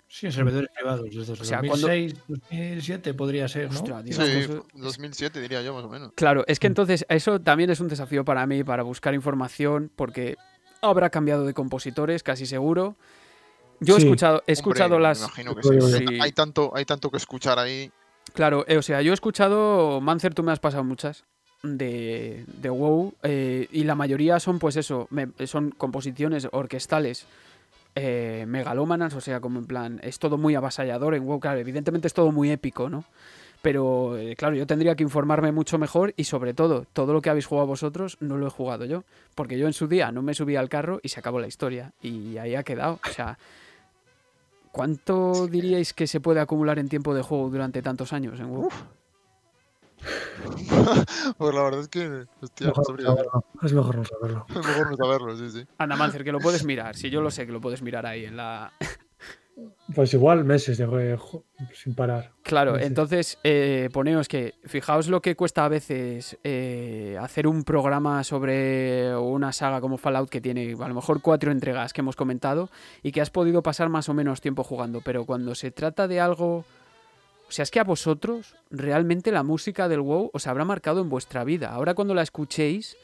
Sí, 0.06 0.26
en 0.26 0.32
servidores 0.32 0.68
privados. 0.74 1.04
Desde 1.10 1.32
O 1.32 1.36
sea, 1.44 1.58
cuando- 1.60 1.86
2006, 1.88 2.14
2007 2.28 3.14
podría 3.14 3.46
ser, 3.48 3.70
¿no? 3.70 3.76
Ostras, 3.78 4.04
tío, 4.04 4.14
Sí, 4.14 4.22
es 4.22 4.28
que 4.28 4.38
eso- 4.54 4.66
2007 4.74 5.40
diría 5.40 5.60
yo 5.62 5.74
más 5.74 5.84
o 5.84 5.88
menos. 5.90 6.12
Claro, 6.14 6.44
es 6.46 6.58
que 6.58 6.66
entonces 6.66 7.04
eso 7.10 7.40
también 7.40 7.68
es 7.70 7.80
un 7.80 7.88
desafío 7.88 8.24
para 8.24 8.46
mí, 8.46 8.64
para 8.64 8.82
buscar 8.84 9.12
información, 9.14 9.90
porque 9.94 10.36
habrá 10.80 11.10
cambiado 11.10 11.44
de 11.44 11.52
compositores, 11.52 12.22
casi 12.22 12.46
seguro. 12.46 12.96
Yo 13.80 13.96
he 13.96 13.98
escuchado, 13.98 14.42
he 14.46 14.52
escuchado 14.52 14.96
Hombre, 14.96 14.98
me 14.98 15.02
las. 15.08 15.18
imagino 15.20 15.54
que 15.54 15.62
sí. 15.62 16.04
Hay, 16.20 16.32
tanto, 16.32 16.72
hay 16.74 16.84
tanto 16.84 17.10
que 17.10 17.16
escuchar 17.16 17.58
ahí. 17.58 17.90
Claro, 18.34 18.64
eh, 18.68 18.76
o 18.76 18.82
sea, 18.82 19.00
yo 19.02 19.12
he 19.12 19.14
escuchado, 19.14 20.00
Mancer, 20.00 20.34
tú 20.34 20.42
me 20.42 20.52
has 20.52 20.58
pasado 20.60 20.84
muchas 20.84 21.24
de, 21.62 22.44
de 22.46 22.70
WoW, 22.70 23.14
eh, 23.22 23.68
y 23.72 23.84
la 23.84 23.94
mayoría 23.94 24.38
son, 24.40 24.58
pues 24.58 24.76
eso, 24.76 25.06
me- 25.10 25.28
son 25.46 25.70
composiciones 25.70 26.46
orquestales 26.52 27.26
eh, 27.94 28.44
megalómanas, 28.46 29.14
o 29.14 29.20
sea, 29.20 29.40
como 29.40 29.58
en 29.58 29.66
plan, 29.66 29.98
es 30.02 30.18
todo 30.18 30.36
muy 30.38 30.54
avasallador 30.54 31.14
en 31.14 31.24
WoW, 31.26 31.40
claro, 31.40 31.58
evidentemente 31.58 32.06
es 32.06 32.14
todo 32.14 32.30
muy 32.32 32.50
épico, 32.50 32.88
¿no? 32.90 33.04
Pero, 33.60 34.16
eh, 34.16 34.36
claro, 34.36 34.54
yo 34.54 34.68
tendría 34.68 34.94
que 34.94 35.02
informarme 35.02 35.50
mucho 35.50 35.78
mejor 35.78 36.14
y 36.16 36.24
sobre 36.24 36.54
todo, 36.54 36.86
todo 36.92 37.12
lo 37.12 37.20
que 37.22 37.30
habéis 37.30 37.46
jugado 37.46 37.66
vosotros 37.66 38.16
no 38.20 38.36
lo 38.36 38.46
he 38.46 38.50
jugado 38.50 38.84
yo, 38.84 39.02
porque 39.34 39.58
yo 39.58 39.66
en 39.66 39.72
su 39.72 39.88
día 39.88 40.12
no 40.12 40.22
me 40.22 40.34
subí 40.34 40.54
al 40.54 40.68
carro 40.68 41.00
y 41.02 41.08
se 41.08 41.18
acabó 41.18 41.40
la 41.40 41.48
historia, 41.48 41.92
y 42.02 42.36
ahí 42.38 42.54
ha 42.54 42.62
quedado, 42.62 43.00
o 43.08 43.12
sea... 43.12 43.38
¿Cuánto 44.72 45.46
diríais 45.46 45.92
que 45.92 46.06
se 46.06 46.20
puede 46.20 46.40
acumular 46.40 46.78
en 46.78 46.88
tiempo 46.88 47.14
de 47.14 47.22
juego 47.22 47.50
durante 47.50 47.82
tantos 47.82 48.12
años 48.12 48.38
en 48.40 48.50
WoW? 48.50 48.68
pues 51.38 51.54
la 51.54 51.62
verdad 51.62 51.80
es 51.80 51.88
que. 51.88 52.24
Hostia, 52.40 52.68
Mejor 52.68 53.00
no 53.00 53.04
saberlo. 53.04 53.44
Es 53.62 53.72
mejor 53.72 53.96
no 53.96 54.04
saberlo. 54.04 54.46
Es 54.48 54.56
mejor 54.56 54.90
no 54.90 54.96
saberlo, 54.96 55.36
sí, 55.36 55.50
sí. 55.50 55.66
Anda, 55.78 55.96
Mancer, 55.96 56.24
que 56.24 56.32
lo 56.32 56.38
puedes 56.38 56.64
mirar. 56.64 56.96
Si 56.96 57.10
yo 57.10 57.20
lo 57.20 57.30
sé 57.30 57.46
que 57.46 57.52
lo 57.52 57.60
puedes 57.60 57.82
mirar 57.82 58.06
ahí 58.06 58.24
en 58.24 58.36
la. 58.36 58.72
Pues 59.94 60.12
igual 60.12 60.44
meses 60.44 60.76
de 60.76 61.18
sin 61.72 61.94
parar. 61.94 62.32
Claro, 62.42 62.78
entonces 62.78 63.38
eh, 63.42 63.88
poneos 63.92 64.28
que. 64.28 64.54
Fijaos 64.64 65.08
lo 65.08 65.22
que 65.22 65.34
cuesta 65.34 65.64
a 65.64 65.68
veces 65.68 66.38
eh, 66.44 67.16
hacer 67.18 67.46
un 67.46 67.64
programa 67.64 68.22
sobre 68.22 69.16
una 69.16 69.52
saga 69.52 69.80
como 69.80 69.96
Fallout 69.96 70.28
que 70.28 70.42
tiene 70.42 70.76
a 70.78 70.88
lo 70.88 70.94
mejor 70.94 71.22
cuatro 71.22 71.50
entregas 71.50 71.94
que 71.94 72.02
hemos 72.02 72.16
comentado 72.16 72.68
y 73.02 73.12
que 73.12 73.22
has 73.22 73.30
podido 73.30 73.62
pasar 73.62 73.88
más 73.88 74.08
o 74.10 74.14
menos 74.14 74.42
tiempo 74.42 74.62
jugando. 74.62 75.00
Pero 75.00 75.24
cuando 75.24 75.54
se 75.54 75.70
trata 75.70 76.06
de 76.06 76.20
algo. 76.20 76.64
O 77.48 77.50
sea, 77.50 77.62
es 77.62 77.70
que 77.70 77.80
a 77.80 77.84
vosotros 77.84 78.56
realmente 78.70 79.32
la 79.32 79.42
música 79.42 79.88
del 79.88 80.02
WoW 80.02 80.30
os 80.34 80.46
habrá 80.46 80.66
marcado 80.66 81.00
en 81.00 81.08
vuestra 81.08 81.44
vida. 81.44 81.70
Ahora 81.70 81.94
cuando 81.94 82.14
la 82.14 82.22
escuchéis. 82.22 82.96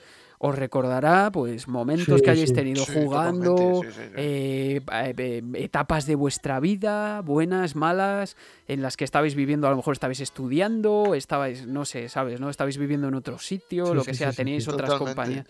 Os 0.47 0.55
recordará 0.55 1.31
pues 1.33 1.69
momentos 1.69 2.19
Sí, 2.21 2.23
que 2.23 2.31
hayáis 2.31 2.51
sí. 2.51 2.55
tenido 2.55 2.85
Sí, 2.85 2.93
jugando, 2.93 3.55
totalmente, 3.55 3.93
sí, 3.93 4.03
sí, 4.03 4.09
sí. 4.09 4.15
eh, 4.17 4.81
eh, 4.93 5.15
eh, 5.17 5.43
etapas 5.55 6.05
de 6.05 6.17
vuestra 6.17 6.61
vida, 6.61 7.23
buenas, 7.23 7.75
malas, 7.77 8.37
en 8.69 8.83
las 8.83 8.99
que 8.99 9.05
estabais 9.05 9.35
viviendo, 9.37 9.67
a 9.67 9.71
lo 9.71 9.77
mejor 9.77 9.95
estabais 9.95 10.21
estudiando, 10.21 11.15
estabais, 11.15 11.67
no 11.67 11.87
sé, 11.87 12.11
¿sabes? 12.11 12.41
¿No? 12.41 12.51
Estabais 12.51 12.77
viviendo 12.77 13.09
en 13.09 13.15
otro 13.15 13.39
sitio, 13.39 13.87
Sí, 13.87 13.95
lo 13.95 14.05
que 14.05 14.13
sí, 14.13 14.19
sea, 14.19 14.33
sí, 14.33 14.37
teníais 14.37 14.65
sí. 14.65 14.71
otras 14.71 14.91
Totalmente. 14.91 15.15
compañías. 15.15 15.47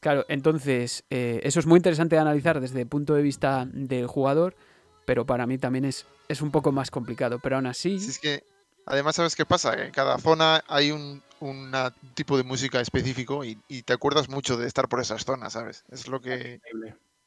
Claro, 0.00 0.26
entonces, 0.28 1.04
eh, 1.08 1.40
eso 1.42 1.58
es 1.60 1.64
muy 1.64 1.78
interesante 1.78 2.16
de 2.16 2.20
analizar 2.20 2.60
desde 2.60 2.82
el 2.82 2.86
punto 2.86 3.14
de 3.14 3.22
vista 3.22 3.66
del 3.72 4.06
jugador, 4.06 4.54
pero 5.06 5.24
para 5.24 5.46
mí 5.46 5.56
también 5.56 5.86
es, 5.86 6.04
es 6.28 6.42
un 6.42 6.50
poco 6.50 6.70
más 6.70 6.90
complicado. 6.90 7.38
Pero 7.38 7.56
aún 7.56 7.66
así, 7.66 7.98
Si 7.98 8.10
es 8.10 8.18
que, 8.18 8.44
además, 8.84 9.16
¿sabes 9.16 9.36
qué 9.36 9.46
pasa? 9.46 9.74
Que 9.74 9.84
en 9.86 9.90
cada 9.90 10.18
zona 10.18 10.62
hay 10.68 10.90
un 10.90 11.22
una 11.50 11.92
tipo 12.14 12.36
de 12.36 12.42
música 12.44 12.80
específico 12.80 13.44
y, 13.44 13.58
y 13.68 13.82
te 13.82 13.92
acuerdas 13.92 14.28
mucho 14.28 14.56
de 14.56 14.66
estar 14.66 14.88
por 14.88 15.00
esas 15.00 15.24
zonas, 15.24 15.52
¿sabes? 15.54 15.84
Es 15.90 16.08
lo 16.08 16.20
que. 16.20 16.60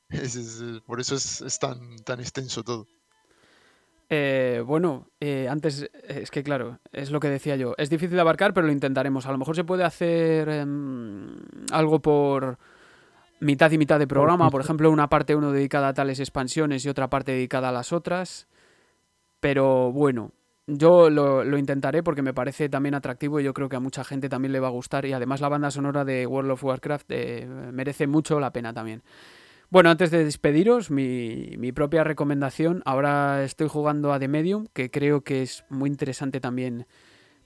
Es- 0.09 0.35
es- 0.35 0.59
es- 0.61 0.81
por 0.81 0.99
eso 0.99 1.15
es, 1.15 1.41
es 1.41 1.59
tan, 1.59 1.97
tan 2.03 2.19
extenso 2.19 2.63
todo. 2.63 2.85
Eh, 4.09 4.63
bueno, 4.65 5.07
eh, 5.19 5.47
antes, 5.49 5.81
eh, 5.81 5.89
es 6.21 6.31
que 6.31 6.41
claro, 6.41 6.79
es 6.93 7.11
lo 7.11 7.19
que 7.19 7.29
decía 7.29 7.57
yo. 7.57 7.75
Es 7.77 7.89
difícil 7.89 8.15
de 8.15 8.21
abarcar, 8.21 8.53
pero 8.53 8.65
lo 8.67 8.71
intentaremos. 8.73 9.25
A 9.25 9.31
lo 9.33 9.37
mejor 9.37 9.55
se 9.55 9.65
puede 9.65 9.83
hacer 9.83 10.47
em, 10.47 11.35
algo 11.71 11.99
por 11.99 12.57
mitad 13.41 13.69
y 13.71 13.77
mitad 13.77 13.99
de 13.99 14.07
programa. 14.07 14.49
Por 14.49 14.61
ejemplo, 14.61 14.89
una 14.91 15.09
parte 15.09 15.35
uno 15.35 15.51
dedicada 15.51 15.89
a 15.89 15.93
tales 15.93 16.19
expansiones 16.21 16.85
y 16.85 16.89
otra 16.89 17.09
parte 17.09 17.33
dedicada 17.33 17.69
a 17.69 17.73
las 17.73 17.91
otras. 17.91 18.47
Pero 19.41 19.91
bueno, 19.91 20.31
yo 20.67 21.09
lo, 21.09 21.43
lo 21.45 21.57
intentaré 21.57 22.03
porque 22.03 22.21
me 22.21 22.33
parece 22.33 22.67
también 22.67 22.93
atractivo 22.93 23.39
y 23.39 23.43
yo 23.43 23.53
creo 23.53 23.69
que 23.69 23.77
a 23.77 23.79
mucha 23.79 24.03
gente 24.03 24.27
también 24.27 24.51
le 24.51 24.59
va 24.59 24.67
a 24.67 24.71
gustar. 24.71 25.05
Y 25.05 25.13
además 25.13 25.39
la 25.39 25.49
banda 25.49 25.71
sonora 25.71 26.03
de 26.03 26.27
World 26.27 26.51
of 26.51 26.63
Warcraft 26.63 27.05
eh, 27.09 27.47
merece 27.71 28.05
mucho 28.05 28.39
la 28.39 28.51
pena 28.51 28.73
también. 28.73 29.01
Bueno, 29.69 29.89
antes 29.89 30.11
de 30.11 30.23
despediros, 30.23 30.91
mi, 30.91 31.55
mi 31.57 31.71
propia 31.71 32.03
recomendación. 32.03 32.81
Ahora 32.85 33.43
estoy 33.43 33.67
jugando 33.67 34.13
a 34.13 34.19
The 34.19 34.27
Medium, 34.27 34.67
que 34.73 34.91
creo 34.91 35.21
que 35.21 35.41
es 35.41 35.65
muy 35.69 35.89
interesante 35.89 36.39
también 36.39 36.85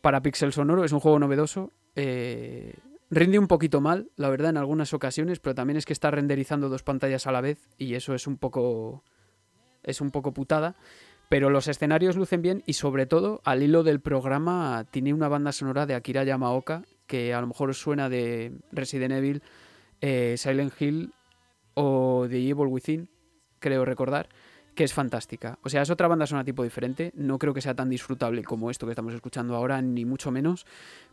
para 0.02 0.22
Pixel 0.22 0.54
Sonoro. 0.54 0.84
Es 0.84 0.92
un 0.92 1.00
juego 1.00 1.20
novedoso. 1.20 1.72
eh, 1.96 2.74
rinde 3.12 3.38
un 3.38 3.48
poquito 3.48 3.82
mal, 3.82 4.10
la 4.16 4.30
verdad, 4.30 4.52
en 4.52 4.58
algunas 4.58 4.94
ocasiones, 4.94 5.40
pero 5.40 5.54
también 5.54 5.78
es 5.78 5.86
que 5.86 5.94
está 5.94 6.10
renderizando 6.12 6.70
dos 6.70 6.82
pantallas 6.82 7.28
a 7.28 7.32
la 7.32 7.42
vez 7.42 7.70
y 7.78 7.94
eso 7.96 8.16
es 8.16 8.26
un 8.26 8.38
poco. 8.38 9.04
es 9.84 10.00
un 10.02 10.12
poco 10.12 10.34
putada. 10.34 10.76
Pero 11.32 11.50
los 11.50 11.70
escenarios 11.70 12.18
lucen 12.18 12.42
bien 12.42 12.62
y 12.66 12.74
sobre 12.74 13.06
todo, 13.06 13.40
al 13.46 13.64
hilo 13.64 13.84
del 13.84 14.02
programa, 14.02 14.86
tiene 14.92 15.14
una 15.14 15.30
banda 15.30 15.54
sonora 15.54 15.86
de 15.86 15.96
Akira 15.96 16.26
Yamaoka, 16.26 16.84
que 17.08 17.34
a 17.34 17.40
lo 17.40 17.48
mejor 17.48 17.74
suena 17.74 18.10
de 18.10 18.52
Resident 18.74 19.14
Evil, 19.14 19.42
eh, 20.02 20.36
Silent 20.38 20.74
Hill 20.78 21.14
o 21.74 22.26
The 22.30 22.36
Evil 22.36 22.68
Within, 22.68 23.08
creo 23.60 23.86
recordar, 23.86 24.28
que 24.76 24.84
es 24.84 24.94
fantástica. 24.94 25.58
O 25.64 25.70
sea, 25.70 25.84
es 25.84 25.90
otra 25.90 26.10
banda 26.10 26.28
sonora 26.28 26.44
tipo 26.44 26.64
diferente. 26.64 27.14
No 27.16 27.40
creo 27.40 27.54
que 27.54 27.62
sea 27.62 27.76
tan 27.76 27.90
disfrutable 27.90 28.44
como 28.44 28.70
esto 28.70 28.86
que 28.86 28.92
estamos 28.92 29.14
escuchando 29.14 29.56
ahora, 29.56 29.82
ni 29.82 30.04
mucho 30.04 30.32
menos. 30.32 30.66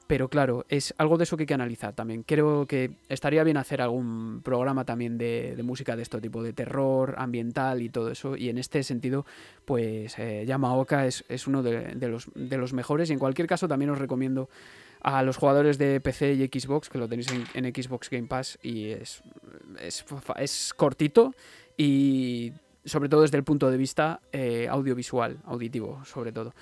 Pero 0.08 0.28
claro, 0.28 0.64
es 0.70 0.94
algo 0.96 1.18
de 1.18 1.24
eso 1.24 1.36
que 1.36 1.42
hay 1.42 1.46
que 1.46 1.52
analizar 1.54 1.94
también. 1.94 2.22
Creo 2.22 2.66
que 2.66 2.92
estaría 3.10 3.44
bien 3.44 3.58
hacer 3.58 3.82
algún 3.82 4.40
programa 4.42 4.86
también 4.86 5.18
de, 5.18 5.54
música 5.62 5.96
de 5.96 6.02
este 6.02 6.18
tipo, 6.22 6.42
de 6.42 6.54
terror, 6.54 7.14
ambiental 7.18 7.82
y 7.82 7.90
todo 7.90 8.10
eso. 8.10 8.34
Y 8.34 8.48
en 8.48 8.56
este 8.56 8.82
sentido, 8.82 9.26
pues 9.66 10.18
eh, 10.18 10.44
Yamaoka 10.46 11.06
es, 11.06 11.46
uno 11.46 11.62
de, 11.62 11.94
los, 12.08 12.72
mejores. 12.72 13.10
Y 13.10 13.12
en 13.12 13.18
cualquier 13.18 13.46
caso, 13.46 13.68
también 13.68 13.90
os 13.90 13.98
recomiendo 13.98 14.48
a 15.02 15.22
los 15.22 15.36
jugadores 15.36 15.76
de 15.76 16.00
PC 16.00 16.32
y 16.32 16.46
Xbox, 16.46 16.88
que 16.88 16.96
lo 16.96 17.06
tenéis 17.06 17.28
en, 17.52 17.74
Xbox 17.74 18.08
Game 18.08 18.28
Pass, 18.28 18.58
y 18.62 18.86
es, 18.86 19.22
es, 19.78 20.06
es 20.38 20.72
cortito 20.74 21.34
y 21.76 22.54
sobre 22.86 23.10
todo 23.10 23.20
desde 23.20 23.36
el 23.36 23.44
punto 23.44 23.70
de 23.70 23.76
vista 23.76 24.20
eh, 24.32 24.68
audiovisual, 24.70 25.36
auditivo, 25.44 26.02
sobre 26.06 26.32
todo. 26.32 26.54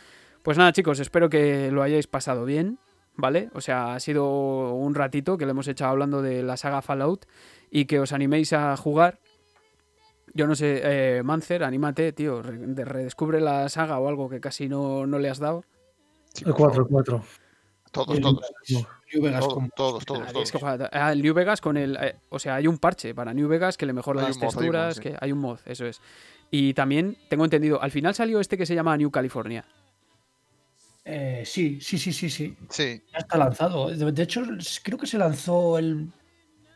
Pues 0.43 0.59
nada, 0.59 0.73
chicos, 0.73 0.99
espero 0.99 1.31
que 1.31 1.71
lo 1.71 1.83
hayáis 1.83 2.09
pasado 2.09 2.45
bien, 2.45 2.79
¿vale? 3.17 3.51
O 3.55 3.61
sea, 3.61 3.95
ha 3.95 4.01
sido 4.01 4.73
un 4.75 4.95
ratito 4.95 5.37
que 5.39 5.45
le 5.47 5.51
hemos 5.53 5.69
echado 5.69 5.91
hablando 5.93 6.23
de 6.23 6.43
la 6.43 6.57
saga 6.57 6.83
Fallout 6.83 7.27
y 7.71 7.87
que 7.87 8.01
os 8.01 8.13
animéis 8.13 8.53
a 8.53 8.77
jugar. 8.77 9.19
Yo 10.35 10.47
no 10.47 10.55
sé, 10.55 10.81
eh, 10.85 11.23
Mancer, 11.23 11.65
anímate, 11.65 12.13
tío, 12.13 12.43
re- 12.43 12.59
de- 12.59 12.85
redescubre 12.85 13.41
la 13.41 13.69
saga 13.69 13.99
o 13.99 14.09
algo 14.09 14.29
que 14.29 14.41
casi 14.41 14.69
no, 14.69 15.07
no 15.07 15.19
le 15.19 15.31
has 15.31 15.39
dado. 15.39 15.65
El 16.41 16.53
por 16.53 16.57
4, 16.57 16.71
favor. 16.75 16.83
el 16.83 16.93
4. 16.93 17.23
Todos, 17.93 18.21
todos. 18.21 18.41
New 19.15 19.23
Vegas 19.23 19.41
Todos, 19.41 19.55
como- 19.55 19.69
todos, 19.75 20.05
todos, 20.05 20.27
todos. 20.33 20.43
es 20.43 20.53
que 20.53 20.59
juega- 20.59 20.91
ah, 20.93 21.13
el 21.13 21.23
New 21.23 21.33
Vegas 21.33 21.61
con 21.63 21.77
el. 21.79 21.97
eh, 21.99 22.17
o 22.29 22.39
sea, 22.39 22.57
hay 22.57 22.67
un 22.67 22.77
parche 22.77 23.15
para 23.15 23.33
New 23.33 23.49
Vegas 23.49 23.79
que 23.79 23.87
le 23.87 23.93
mejora 23.95 24.21
Hay 24.21 24.27
las 24.27 24.37
un 24.37 24.43
mod, 24.43 24.49
hay 24.49 24.51
un 24.51 24.55
mod, 24.57 24.61
texturas. 24.83 24.95
sí. 24.97 25.01
que 25.01 25.17
hay 25.19 25.33
un 25.33 25.39
mod, 25.39 25.59
eso 25.65 25.87
es. 25.87 26.03
Y 26.51 26.75
también 26.75 27.17
tengo 27.31 27.45
entendido, 27.45 27.81
al 27.81 27.91
final 27.91 28.15
salió 28.15 28.41
este 28.41 28.59
que 28.59 28.67
se 28.67 28.75
llama 28.75 28.97
New 28.99 29.11
California. 29.11 29.65
Eh, 31.09 31.45
sí, 31.47 31.81
sí, 31.81 31.99
sí, 31.99 32.13
sí, 32.13 32.29
sí. 32.29 32.57
Sí, 32.69 33.01
Ya 33.13 33.19
está 33.21 33.39
lanzado. 33.39 33.89
De, 33.89 34.11
de 34.11 34.23
hecho, 34.23 34.43
creo 34.83 34.99
que 34.99 35.07
se 35.07 35.19
lanzó 35.19 35.79
el. 35.79 36.11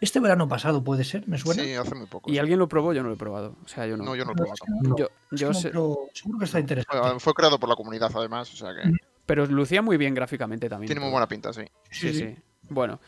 Este 0.01 0.19
verano 0.21 0.49
pasado, 0.49 0.83
puede 0.83 1.05
ser, 1.05 1.29
¿me 1.29 1.37
suena? 1.37 1.63
sí, 1.63 1.75
hace 1.75 1.95
muy 1.95 2.07
poco. 2.07 2.31
¿Y 2.31 2.35
sí. 2.35 2.39
alguien 2.39 2.59
lo 2.59 2.69
probó? 2.69 2.95
Yo 2.95 3.03
no 3.03 3.09
lo 3.09 3.17
he 3.17 3.19
probado. 3.19 3.57
O 3.65 3.69
sea, 3.69 3.87
yo 3.87 3.97
no. 3.97 4.05
No, 4.05 4.15
yo 4.17 4.25
no 4.25 4.33
lo 4.33 4.33
he 4.33 4.37
probado 4.37 4.57
no, 4.81 4.97
yo, 4.97 5.09
yo 5.33 5.53
sé- 5.53 5.73
seguro 6.15 6.39
que 6.39 6.45
está 6.45 6.61
interesante. 6.61 6.99
Fue, 6.99 7.21
fue 7.21 7.35
creado 7.35 7.59
por 7.59 7.69
la 7.69 7.75
comunidad, 7.77 8.11
además, 8.15 8.51
o 8.55 8.57
sea 8.57 8.73
que 8.75 8.91
pero 9.27 9.47
lucía 9.47 9.81
muy 9.81 9.97
bien 9.97 10.13
gráficamente 10.13 10.69
también. 10.69 10.89
tiene 10.89 11.01
muy 11.01 11.11
buena 11.11 11.29
pinta, 11.29 11.53
sí. 11.53 11.63
Sí, 11.91 12.13
sí. 12.13 12.35
Bueno, 12.69 12.99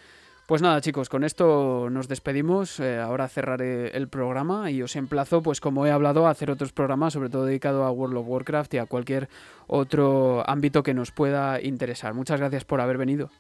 Pues 0.52 0.60
nada, 0.60 0.82
chicos, 0.82 1.08
con 1.08 1.24
esto 1.24 1.88
nos 1.88 2.08
despedimos. 2.08 2.78
Eh, 2.78 3.00
ahora 3.00 3.26
cerraré 3.26 3.96
el 3.96 4.08
programa 4.08 4.70
y 4.70 4.82
os 4.82 4.96
emplazo, 4.96 5.40
pues 5.40 5.62
como 5.62 5.86
he 5.86 5.90
hablado, 5.90 6.26
a 6.26 6.30
hacer 6.30 6.50
otros 6.50 6.74
programas, 6.74 7.14
sobre 7.14 7.30
todo 7.30 7.46
dedicado 7.46 7.84
a 7.84 7.90
World 7.90 8.18
of 8.18 8.28
Warcraft 8.28 8.74
y 8.74 8.76
a 8.76 8.84
cualquier 8.84 9.30
otro 9.66 10.46
ámbito 10.46 10.82
que 10.82 10.92
nos 10.92 11.10
pueda 11.10 11.58
interesar. 11.62 12.12
Muchas 12.12 12.38
gracias 12.38 12.66
por 12.66 12.82
haber 12.82 12.98
venido. 12.98 13.30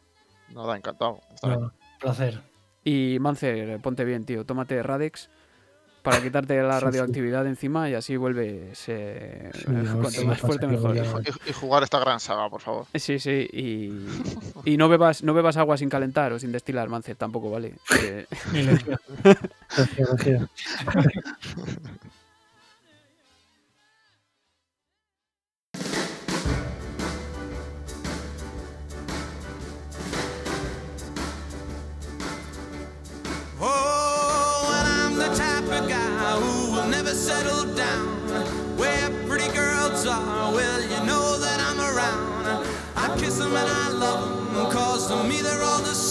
Nada, 0.54 0.74
encantado. 0.74 1.20
Bien. 1.42 1.60
Nada, 1.60 1.74
placer. 2.00 2.40
Y 2.82 3.18
Mancer, 3.20 3.78
ponte 3.82 4.06
bien, 4.06 4.24
tío. 4.24 4.46
Tómate 4.46 4.82
Radex 4.82 5.28
para 6.02 6.20
quitarte 6.20 6.60
la 6.62 6.72
Sí, 6.74 6.78
sí. 6.80 6.84
radioactividad 6.84 7.46
encima 7.46 7.88
y 7.88 7.94
así 7.94 8.16
vuelves 8.16 8.84
eh, 8.88 9.50
Sí, 9.54 9.64
cuanto 10.00 10.24
más 10.26 10.40
fuerte 10.40 10.66
mejor. 10.66 10.96
Y, 10.96 11.50
y 11.50 11.52
jugar 11.52 11.82
esta 11.82 11.98
gran 12.00 12.20
saga, 12.20 12.48
por 12.50 12.60
favor. 12.60 12.86
Sí, 12.94 13.18
sí, 13.18 13.48
y, 13.52 13.92
y 14.72 14.76
no 14.76 14.88
bebas 14.88 15.22
no 15.22 15.32
bebas 15.34 15.56
agua 15.56 15.76
sin 15.76 15.88
calentar 15.88 16.32
o 16.32 16.38
sin 16.38 16.52
destilar, 16.52 16.88
Mancer, 16.88 17.16
tampoco, 17.16 17.50
¿vale? 17.50 17.74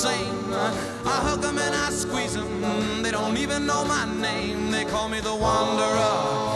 I 0.06 1.22
hug 1.24 1.42
them 1.42 1.58
and 1.58 1.76
I 1.76 1.90
squeeze 1.92 2.34
them, 2.34 3.04
they 3.04 3.12
don't 3.12 3.38
even 3.38 3.66
know 3.66 3.86
my 3.86 4.06
name. 4.20 4.72
They 4.72 4.86
call 4.86 5.10
me 5.10 5.20
the 5.20 5.36
the. 5.36 6.52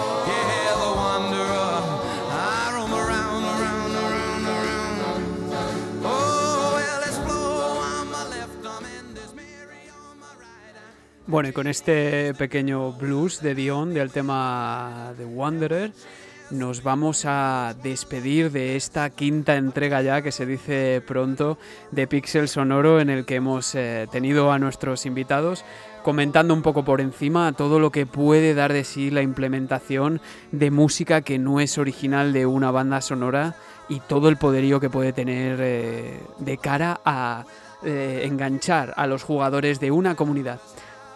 Bueno, 11.28 11.50
y 11.50 11.54
con 11.54 11.68
este 11.68 12.34
pequeño 12.36 12.94
blues 12.94 13.42
de 13.42 13.56
Dion 13.56 13.94
del 13.94 14.12
tema 14.12 15.14
de 15.18 15.26
Wanderer, 15.26 15.92
nos 16.52 16.84
vamos 16.84 17.24
a 17.26 17.76
despedir 17.82 18.52
de 18.52 18.76
esta 18.76 19.10
quinta 19.10 19.56
entrega 19.56 20.02
ya 20.02 20.22
que 20.22 20.32
se 20.32 20.46
dice 20.46 21.02
pronto 21.06 21.58
de 21.92 22.08
Pixel 22.08 22.48
Sonoro 22.48 23.00
en 23.00 23.10
el 23.10 23.26
que 23.26 23.36
hemos 23.36 23.74
eh, 23.76 24.08
tenido 24.12 24.52
a 24.52 24.60
nuestros 24.60 25.06
invitados 25.06 25.66
comentando 26.04 26.54
un 26.54 26.62
poco 26.62 26.86
por 26.86 27.02
encima 27.02 27.54
todo 27.54 27.80
lo 27.80 27.92
que 27.92 28.06
puede 28.06 28.54
dar 28.54 28.74
de 28.74 28.84
sí 28.84 29.10
la 29.10 29.24
implementación 29.24 30.22
de 30.52 30.70
música 30.70 31.22
que 31.22 31.40
no 31.40 31.60
es 31.60 31.78
original 31.78 32.32
de 32.32 32.46
una 32.46 32.70
banda 32.70 33.02
sonora 33.02 33.56
y 33.90 34.00
todo 34.02 34.30
el 34.30 34.38
poderío 34.38 34.80
que 34.80 34.90
puede 34.90 35.14
tener 35.14 35.58
eh, 35.62 36.20
de 36.38 36.58
cara 36.58 37.02
a 37.06 37.46
eh, 37.84 38.24
enganchar 38.26 38.94
a 38.98 39.08
los 39.08 39.24
jugadores 39.24 39.80
de 39.80 39.92
una 39.92 40.16
comunidad. 40.16 40.60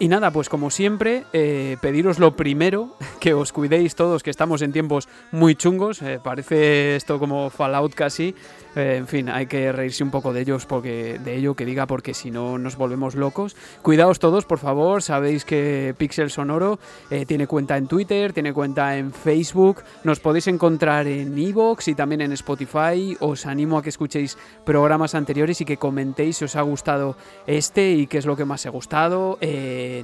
Y 0.01 0.07
nada, 0.07 0.31
pues 0.31 0.47
como 0.47 0.69
siempre, 0.69 1.25
eh, 1.33 1.75
pediros 1.81 2.19
lo 2.19 2.33
primero, 2.33 2.95
que 3.19 3.33
os 3.33 3.51
cuidéis 3.51 3.95
todos, 3.95 4.23
que 4.23 4.29
estamos 4.29 4.61
en 4.61 4.71
tiempos 4.71 5.09
muy 5.33 5.55
chungos, 5.55 6.01
eh, 6.01 6.21
parece 6.23 6.95
esto 6.95 7.19
como 7.19 7.49
Fallout 7.49 7.93
casi, 7.95 8.33
eh, 8.77 8.95
en 8.97 9.07
fin, 9.07 9.27
hay 9.27 9.47
que 9.47 9.73
reírse 9.73 10.01
un 10.01 10.09
poco 10.09 10.31
de 10.31 10.39
ellos 10.39 10.65
porque 10.65 11.19
de 11.19 11.35
ello 11.35 11.53
que 11.53 11.65
diga 11.65 11.85
porque 11.85 12.13
si 12.13 12.31
no 12.31 12.57
nos 12.57 12.77
volvemos 12.77 13.15
locos. 13.15 13.57
Cuidaos 13.81 14.19
todos, 14.19 14.45
por 14.45 14.59
favor, 14.59 15.03
sabéis 15.03 15.43
que 15.43 15.93
Pixel 15.97 16.29
Sonoro 16.29 16.79
tiene 17.27 17.47
cuenta 17.47 17.75
en 17.75 17.87
Twitter, 17.87 18.31
tiene 18.31 18.53
cuenta 18.53 18.95
en 18.95 19.11
Facebook, 19.11 19.83
nos 20.05 20.21
podéis 20.21 20.47
encontrar 20.47 21.07
en 21.07 21.37
Evox 21.37 21.89
y 21.89 21.95
también 21.95 22.21
en 22.21 22.31
Spotify. 22.31 23.17
Os 23.19 23.45
animo 23.45 23.77
a 23.77 23.81
que 23.81 23.89
escuchéis 23.89 24.37
programas 24.63 25.13
anteriores 25.15 25.59
y 25.59 25.65
que 25.65 25.77
comentéis 25.77 26.37
si 26.37 26.45
os 26.45 26.55
ha 26.55 26.61
gustado 26.61 27.17
este 27.47 27.91
y 27.91 28.07
qué 28.07 28.19
es 28.19 28.25
lo 28.25 28.37
que 28.37 28.45
más 28.45 28.61
os 28.61 28.65
ha 28.67 28.69
gustado, 28.69 29.37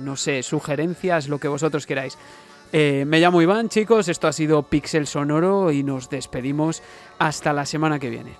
no 0.01 0.15
sé, 0.15 0.43
sugerencias, 0.43 1.27
lo 1.27 1.39
que 1.39 1.47
vosotros 1.47 1.85
queráis. 1.85 2.17
Eh, 2.71 3.05
me 3.07 3.19
llamo 3.19 3.41
Iván, 3.41 3.69
chicos, 3.69 4.07
esto 4.07 4.27
ha 4.27 4.33
sido 4.33 4.63
Pixel 4.63 5.07
Sonoro 5.07 5.71
y 5.71 5.83
nos 5.83 6.09
despedimos 6.09 6.81
hasta 7.19 7.53
la 7.53 7.65
semana 7.65 7.99
que 7.99 8.09
viene. 8.09 8.37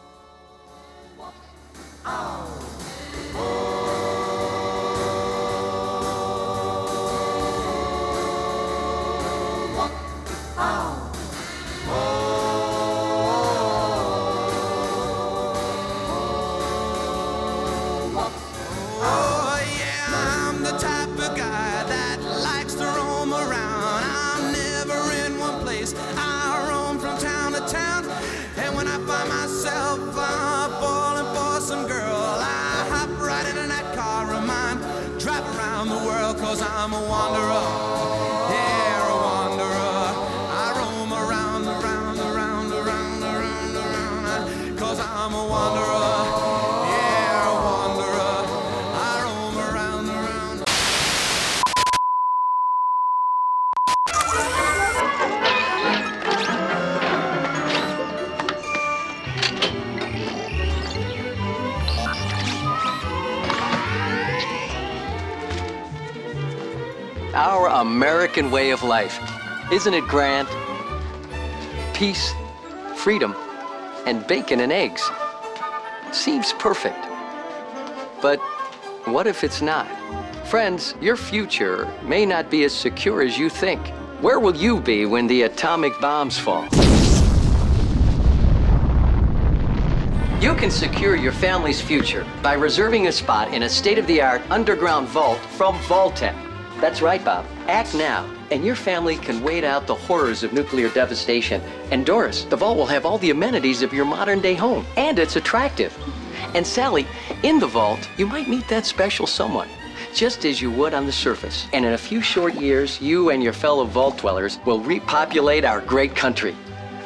I'm 36.85 36.93
a 36.93 37.01
wanderer. 37.09 37.94
Our 67.65 67.81
American 67.81 68.51
way 68.51 68.69
of 68.69 68.83
life. 68.83 69.19
Isn't 69.71 69.95
it 69.95 70.03
grand? 70.07 70.47
Peace, 71.95 72.31
freedom, 72.95 73.35
and 74.05 74.25
bacon 74.27 74.59
and 74.59 74.71
eggs. 74.71 75.09
Seems 76.11 76.53
perfect. 76.53 77.03
But 78.21 78.37
what 79.05 79.25
if 79.25 79.43
it's 79.43 79.63
not? 79.63 79.87
Friends, 80.45 80.93
your 81.01 81.17
future 81.17 81.91
may 82.03 82.23
not 82.23 82.51
be 82.51 82.65
as 82.65 82.71
secure 82.71 83.23
as 83.23 83.35
you 83.35 83.49
think. 83.49 83.87
Where 84.21 84.39
will 84.39 84.55
you 84.55 84.79
be 84.79 85.07
when 85.07 85.25
the 85.25 85.41
atomic 85.41 85.99
bombs 85.99 86.37
fall? 86.37 86.65
You 90.39 90.53
can 90.53 90.69
secure 90.69 91.15
your 91.15 91.31
family's 91.31 91.81
future 91.81 92.27
by 92.43 92.53
reserving 92.53 93.07
a 93.07 93.11
spot 93.11 93.55
in 93.55 93.63
a 93.63 93.69
state 93.69 93.97
of 93.97 94.05
the 94.05 94.21
art 94.21 94.43
underground 94.51 95.07
vault 95.07 95.39
from 95.57 95.73
Vaultec. 95.89 96.54
That's 96.81 97.01
right, 97.01 97.23
Bob. 97.23 97.45
Act 97.67 97.95
now, 97.95 98.29
and 98.51 98.65
your 98.65 98.75
family 98.75 99.15
can 99.15 99.41
wait 99.41 99.63
out 99.63 99.87
the 99.87 99.95
horrors 99.95 100.43
of 100.43 100.53
nuclear 100.53 100.89
devastation. 100.89 101.61
And 101.91 102.05
Doris, 102.05 102.43
the 102.43 102.57
vault 102.57 102.77
will 102.77 102.85
have 102.85 103.05
all 103.05 103.17
the 103.17 103.31
amenities 103.31 103.81
of 103.81 103.93
your 103.93 104.05
modern 104.05 104.41
day 104.41 104.55
home, 104.55 104.85
and 104.97 105.17
it's 105.17 105.37
attractive. 105.37 105.97
And 106.53 106.67
Sally, 106.67 107.07
in 107.43 107.59
the 107.59 107.67
vault, 107.67 108.09
you 108.17 108.27
might 108.27 108.49
meet 108.49 108.67
that 108.67 108.85
special 108.85 109.25
someone, 109.25 109.69
just 110.13 110.45
as 110.45 110.61
you 110.61 110.69
would 110.71 110.93
on 110.93 111.05
the 111.05 111.11
surface. 111.11 111.67
And 111.73 111.85
in 111.85 111.93
a 111.93 111.97
few 111.97 112.21
short 112.21 112.55
years, 112.55 113.01
you 113.01 113.29
and 113.29 113.41
your 113.41 113.53
fellow 113.53 113.85
vault 113.85 114.17
dwellers 114.17 114.59
will 114.65 114.79
repopulate 114.81 115.63
our 115.63 115.81
great 115.81 116.15
country. 116.15 116.55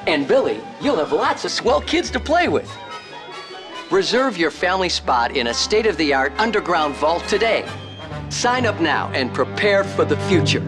And 0.08 0.28
Billy, 0.28 0.60
you'll 0.82 0.98
have 0.98 1.12
lots 1.12 1.46
of 1.46 1.52
swell 1.52 1.82
kids 1.82 2.10
to 2.12 2.20
play 2.20 2.48
with. 2.48 2.70
Reserve 3.92 4.38
your 4.38 4.52
family 4.52 4.90
spot 4.90 5.36
in 5.36 5.48
a 5.48 5.54
state 5.54 5.86
of 5.86 5.98
the 5.98 6.14
art 6.14 6.34
underground 6.40 6.96
vault 6.96 7.24
today. 7.28 7.66
Sign 8.30 8.66
up 8.68 8.80
now 8.80 9.10
and 9.14 9.34
prepare 9.34 9.84
for 9.84 10.06
the 10.06 10.16
future. 10.28 10.62